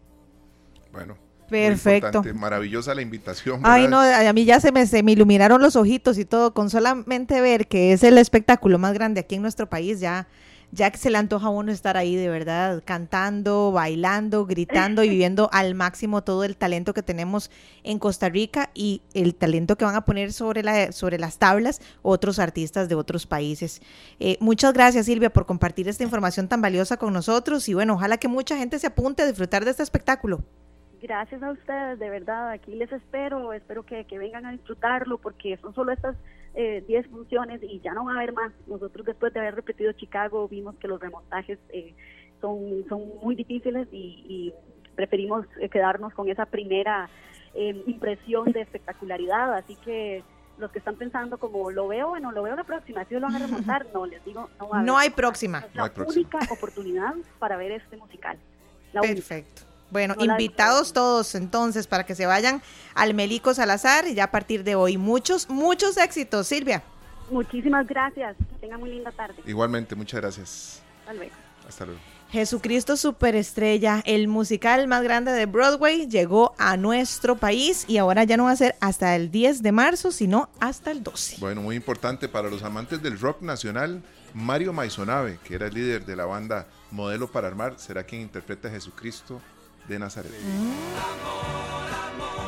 Bueno. 0.90 1.16
Perfecto. 1.50 2.22
Maravillosa 2.34 2.94
la 2.94 3.02
invitación. 3.02 3.60
Ay, 3.62 3.86
no, 3.86 4.00
a 4.00 4.32
mí 4.32 4.46
ya 4.46 4.58
se 4.58 4.72
me, 4.72 4.86
se 4.86 5.02
me 5.02 5.12
iluminaron 5.12 5.60
los 5.60 5.76
ojitos 5.76 6.16
y 6.16 6.24
todo, 6.24 6.54
con 6.54 6.70
solamente 6.70 7.42
ver 7.42 7.68
que 7.68 7.92
es 7.92 8.02
el 8.04 8.16
espectáculo 8.16 8.78
más 8.78 8.94
grande 8.94 9.20
aquí 9.20 9.34
en 9.34 9.42
nuestro 9.42 9.68
país, 9.68 10.00
ya, 10.00 10.28
ya 10.72 10.90
que 10.90 10.96
se 10.96 11.10
le 11.10 11.18
antoja 11.18 11.48
a 11.48 11.50
uno 11.50 11.70
estar 11.70 11.98
ahí 11.98 12.16
de 12.16 12.28
verdad, 12.28 12.82
cantando, 12.84 13.72
bailando, 13.72 14.46
gritando 14.46 15.04
y 15.04 15.10
viviendo 15.10 15.50
al 15.52 15.74
máximo 15.74 16.24
todo 16.24 16.44
el 16.44 16.56
talento 16.56 16.94
que 16.94 17.02
tenemos 17.02 17.50
en 17.84 17.98
Costa 17.98 18.30
Rica 18.30 18.70
y 18.72 19.02
el 19.12 19.34
talento 19.34 19.76
que 19.76 19.84
van 19.84 19.96
a 19.96 20.06
poner 20.06 20.32
sobre, 20.32 20.62
la, 20.62 20.90
sobre 20.90 21.18
las 21.18 21.38
tablas 21.38 21.80
otros 22.00 22.38
artistas 22.38 22.88
de 22.88 22.94
otros 22.94 23.26
países. 23.26 23.82
Eh, 24.18 24.38
muchas 24.40 24.72
gracias 24.72 25.06
Silvia 25.06 25.30
por 25.30 25.44
compartir 25.44 25.88
esta 25.88 26.04
información 26.04 26.48
tan 26.48 26.62
valiosa 26.62 26.96
con 26.96 27.12
nosotros 27.12 27.68
y 27.68 27.74
bueno, 27.74 27.94
ojalá 27.94 28.16
que 28.16 28.28
mucha 28.28 28.56
gente 28.56 28.78
se 28.78 28.86
apunte 28.86 29.22
a 29.22 29.26
disfrutar 29.26 29.66
de 29.66 29.72
este 29.72 29.82
espectáculo. 29.82 30.42
Gracias 31.02 31.42
a 31.42 31.50
ustedes, 31.50 31.98
de 31.98 32.08
verdad, 32.08 32.50
aquí 32.50 32.74
les 32.76 32.90
espero, 32.92 33.52
espero 33.52 33.84
que, 33.84 34.06
que 34.06 34.18
vengan 34.18 34.46
a 34.46 34.52
disfrutarlo 34.52 35.18
porque 35.18 35.58
son 35.58 35.74
solo 35.74 35.92
estas 35.92 36.16
eh, 36.54 36.84
10 36.86 37.06
funciones 37.08 37.60
y 37.62 37.80
ya 37.80 37.94
no 37.94 38.04
va 38.04 38.12
a 38.12 38.16
haber 38.16 38.32
más. 38.32 38.52
Nosotros 38.66 39.06
después 39.06 39.32
de 39.32 39.40
haber 39.40 39.54
repetido 39.56 39.92
Chicago 39.92 40.48
vimos 40.48 40.76
que 40.76 40.88
los 40.88 41.00
remontajes 41.00 41.58
eh, 41.70 41.94
son, 42.40 42.84
son 42.88 43.02
muy 43.22 43.34
difíciles 43.34 43.88
y, 43.92 44.24
y 44.28 44.54
preferimos 44.94 45.46
eh, 45.60 45.68
quedarnos 45.68 46.12
con 46.14 46.28
esa 46.28 46.46
primera 46.46 47.08
eh, 47.54 47.82
impresión 47.86 48.50
de 48.52 48.60
espectacularidad, 48.62 49.54
así 49.54 49.76
que 49.76 50.22
los 50.58 50.70
que 50.70 50.78
están 50.78 50.96
pensando 50.96 51.38
como 51.38 51.70
lo 51.70 51.88
veo, 51.88 52.10
bueno, 52.10 52.30
lo 52.30 52.42
veo 52.42 52.54
la 52.54 52.64
próxima, 52.64 53.04
si 53.06 53.14
lo 53.14 53.20
van 53.22 53.36
a 53.36 53.38
remontar, 53.46 53.86
no, 53.94 54.06
les 54.06 54.24
digo, 54.24 54.48
no 54.58 54.68
va 54.68 54.80
a 54.80 54.82
No 54.82 54.98
hay 54.98 55.10
próxima. 55.10 55.58
Es 55.60 55.74
No 55.74 55.86
la 55.86 55.92
próxima. 55.92 56.28
única 56.38 56.52
oportunidad 56.52 57.14
para 57.38 57.56
ver 57.56 57.72
este 57.72 57.96
musical. 57.96 58.38
La 58.92 59.00
única. 59.00 59.42
Bueno, 59.93 60.14
No 60.16 60.24
invitados 60.24 60.94
todos 60.94 61.35
entonces 61.35 61.86
para 61.86 62.06
que 62.06 62.14
se 62.14 62.24
vayan 62.24 62.62
al 62.94 63.12
Melico 63.12 63.52
Salazar 63.52 64.09
y 64.09 64.14
ya 64.14 64.24
a 64.24 64.31
partir 64.31 64.64
de 64.64 64.74
hoy 64.74 64.97
muchos, 64.97 65.51
muchos 65.51 65.98
éxitos, 65.98 66.47
Silvia. 66.47 66.82
Muchísimas 67.31 67.86
gracias. 67.86 68.35
Que 68.39 68.56
tengan 68.62 68.81
muy 68.81 68.90
linda 68.90 69.12
tarde. 69.12 69.35
Igualmente, 69.47 69.94
muchas 69.94 70.20
gracias. 70.20 70.82
Hasta 71.01 71.12
luego. 71.12 71.35
Hasta 71.69 71.85
luego. 71.85 72.01
Jesucristo 72.31 72.97
Superestrella, 72.97 74.01
el 74.06 74.27
musical 74.28 74.89
más 74.89 75.02
grande 75.02 75.32
de 75.32 75.44
Broadway, 75.44 76.09
llegó 76.09 76.55
a 76.56 76.78
nuestro 76.78 77.36
país 77.36 77.85
y 77.86 77.98
ahora 77.98 78.24
ya 78.24 78.39
no 78.39 78.44
va 78.44 78.52
a 78.52 78.56
ser 78.56 78.74
hasta 78.81 79.14
el 79.14 79.31
10 79.31 79.62
de 79.62 79.73
marzo, 79.73 80.10
sino 80.10 80.48
hasta 80.59 80.90
el 80.90 81.02
12. 81.02 81.36
Bueno, 81.39 81.60
muy 81.60 81.77
importante 81.77 82.31
para 82.31 82.48
los 82.48 82.62
amantes 82.62 83.02
del 83.02 83.20
rock 83.20 83.43
nacional, 83.43 84.02
Mario 84.32 84.73
Maisonave, 84.73 85.39
que 85.44 85.56
era 85.56 85.66
el 85.66 85.74
líder 85.74 86.06
de 86.06 86.16
la 86.16 86.24
banda 86.24 86.66
Modelo 86.90 87.31
para 87.31 87.48
Armar, 87.48 87.74
será 87.78 88.05
quien 88.05 88.23
interpreta 88.23 88.69
a 88.69 88.70
Jesucristo 88.70 89.43
de 89.88 89.98
Nazaret. 89.98 90.32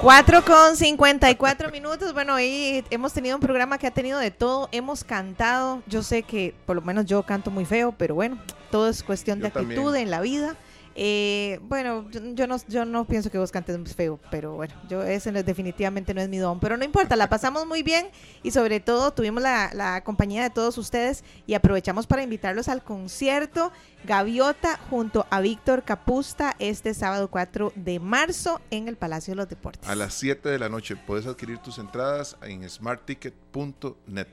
4 0.00 0.44
con 0.44 0.76
54 0.76 1.70
minutos. 1.70 2.12
Bueno, 2.12 2.34
hoy 2.34 2.84
hemos 2.90 3.12
tenido 3.12 3.36
un 3.36 3.40
programa 3.40 3.78
que 3.78 3.86
ha 3.86 3.90
tenido 3.90 4.18
de 4.18 4.30
todo. 4.30 4.68
Hemos 4.70 5.02
cantado. 5.02 5.82
Yo 5.86 6.02
sé 6.02 6.22
que 6.22 6.54
por 6.66 6.76
lo 6.76 6.82
menos 6.82 7.06
yo 7.06 7.22
canto 7.22 7.50
muy 7.50 7.64
feo, 7.64 7.92
pero 7.96 8.14
bueno, 8.14 8.38
todo 8.70 8.88
es 8.88 9.02
cuestión 9.02 9.40
de 9.40 9.50
también. 9.50 9.78
actitud 9.78 9.94
en 9.96 10.10
la 10.10 10.20
vida. 10.20 10.56
Eh, 10.96 11.58
bueno, 11.62 12.08
yo, 12.10 12.46
no, 12.46 12.56
yo 12.68 12.84
no 12.84 13.04
pienso 13.04 13.30
que 13.30 13.38
vos 13.38 13.50
cantes 13.50 13.94
feo, 13.94 14.20
pero 14.30 14.54
bueno, 14.54 14.74
yo 14.88 15.02
ese 15.02 15.32
definitivamente 15.32 16.14
no 16.14 16.20
es 16.20 16.28
mi 16.28 16.38
don. 16.38 16.60
Pero 16.60 16.76
no 16.76 16.84
importa, 16.84 17.16
la 17.16 17.28
pasamos 17.28 17.66
muy 17.66 17.82
bien 17.82 18.08
y 18.42 18.52
sobre 18.52 18.80
todo 18.80 19.12
tuvimos 19.12 19.42
la, 19.42 19.70
la 19.74 20.02
compañía 20.04 20.42
de 20.42 20.50
todos 20.50 20.78
ustedes 20.78 21.24
y 21.46 21.54
aprovechamos 21.54 22.06
para 22.06 22.22
invitarlos 22.22 22.68
al 22.68 22.82
concierto 22.82 23.72
Gaviota 24.04 24.78
junto 24.90 25.26
a 25.30 25.40
Víctor 25.40 25.82
Capusta 25.82 26.54
este 26.58 26.94
sábado 26.94 27.28
4 27.28 27.72
de 27.74 27.98
marzo 27.98 28.60
en 28.70 28.86
el 28.86 28.96
Palacio 28.96 29.32
de 29.32 29.36
los 29.36 29.48
Deportes. 29.48 29.88
A 29.88 29.94
las 29.94 30.14
7 30.14 30.48
de 30.48 30.58
la 30.58 30.68
noche 30.68 30.94
puedes 30.94 31.26
adquirir 31.26 31.58
tus 31.58 31.78
entradas 31.78 32.36
en 32.42 32.68
smartticket.net. 32.68 34.28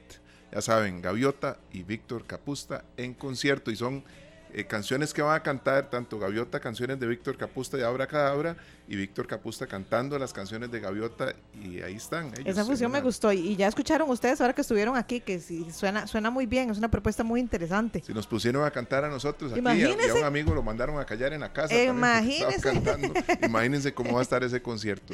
Ya 0.52 0.62
saben, 0.62 1.02
Gaviota 1.02 1.60
y 1.72 1.84
Víctor 1.84 2.26
Capusta 2.26 2.84
en 2.98 3.14
concierto 3.14 3.72
y 3.72 3.78
son 3.78 4.04
eh, 4.54 4.66
canciones 4.66 5.14
que 5.14 5.22
van 5.22 5.36
a 5.36 5.44
cantar 5.44 5.90
tanto 5.90 6.20
Gaviota, 6.20 6.60
canciones 6.60 7.00
de 7.00 7.08
Víctor 7.08 7.38
Capusta 7.38 7.78
y 7.78 7.82
Abra 7.82 8.08
Cadabra, 8.08 8.56
y 8.88 8.96
Víctor 8.96 9.28
Capusta 9.28 9.68
cantando 9.68 10.18
las 10.20 10.34
canciones 10.34 10.72
de 10.72 10.80
Gaviota, 10.80 11.34
y 11.62 11.82
ahí 11.82 11.96
están. 11.96 12.28
Ellos 12.28 12.48
Esa 12.48 12.66
fusión 12.66 12.92
me 12.92 13.02
gustó 13.02 13.32
y 13.32 13.56
ya 13.56 13.68
escucharon 13.68 14.10
ustedes 14.10 14.42
ahora 14.42 14.54
que 14.54 14.62
estuvieron 14.62 14.98
aquí 14.98 15.20
que 15.22 15.40
sí, 15.40 15.68
suena, 15.72 16.08
suena 16.08 16.30
muy 16.30 16.46
bien, 16.46 16.70
es 16.70 16.78
una 16.78 16.92
propuesta 16.92 17.24
muy 17.24 17.40
interesante. 17.40 18.02
Si 18.06 18.14
nos 18.14 18.28
pusieron 18.28 18.66
a 18.66 18.72
cantar 18.72 19.06
a 19.06 19.10
nosotros 19.10 19.52
aquí, 19.52 19.62
y 19.62 19.68
a, 19.68 19.90
y 19.90 20.10
a 20.10 20.16
un 20.16 20.24
amigo 20.24 20.54
lo 20.54 20.64
mandaron 20.64 21.00
a 21.00 21.06
callar 21.06 21.34
en 21.34 21.42
la 21.42 21.54
casa. 21.54 21.74
también, 21.74 22.84
cantando. 22.84 23.14
Imagínense 23.44 23.94
cómo 23.94 24.14
va 24.14 24.20
a 24.20 24.24
estar 24.24 24.44
ese 24.44 24.62
concierto. 24.62 25.14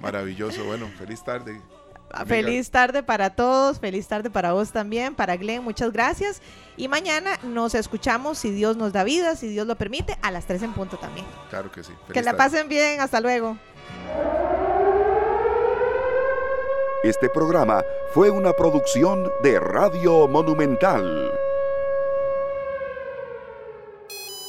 Maravilloso. 0.00 0.64
Bueno, 0.64 0.88
feliz 0.98 1.22
tarde. 1.22 1.60
Amiga. 2.16 2.36
Feliz 2.36 2.70
tarde 2.70 3.02
para 3.02 3.30
todos, 3.30 3.78
feliz 3.78 4.06
tarde 4.06 4.30
para 4.30 4.52
vos 4.52 4.72
también, 4.72 5.14
para 5.14 5.36
Glenn, 5.36 5.62
muchas 5.62 5.92
gracias. 5.92 6.42
Y 6.76 6.88
mañana 6.88 7.38
nos 7.42 7.74
escuchamos, 7.74 8.38
si 8.38 8.50
Dios 8.50 8.76
nos 8.76 8.92
da 8.92 9.04
vida, 9.04 9.36
si 9.36 9.48
Dios 9.48 9.66
lo 9.66 9.76
permite, 9.76 10.16
a 10.22 10.30
las 10.30 10.46
3 10.46 10.62
en 10.62 10.72
punto 10.72 10.96
también. 10.98 11.26
Claro 11.50 11.70
que 11.70 11.82
sí. 11.82 11.92
que 12.12 12.20
la 12.22 12.32
tarde. 12.32 12.38
pasen 12.38 12.68
bien, 12.68 13.00
hasta 13.00 13.20
luego. 13.20 13.56
Este 17.02 17.28
programa 17.28 17.84
fue 18.12 18.30
una 18.30 18.52
producción 18.52 19.30
de 19.42 19.60
Radio 19.60 20.26
Monumental. 20.26 21.30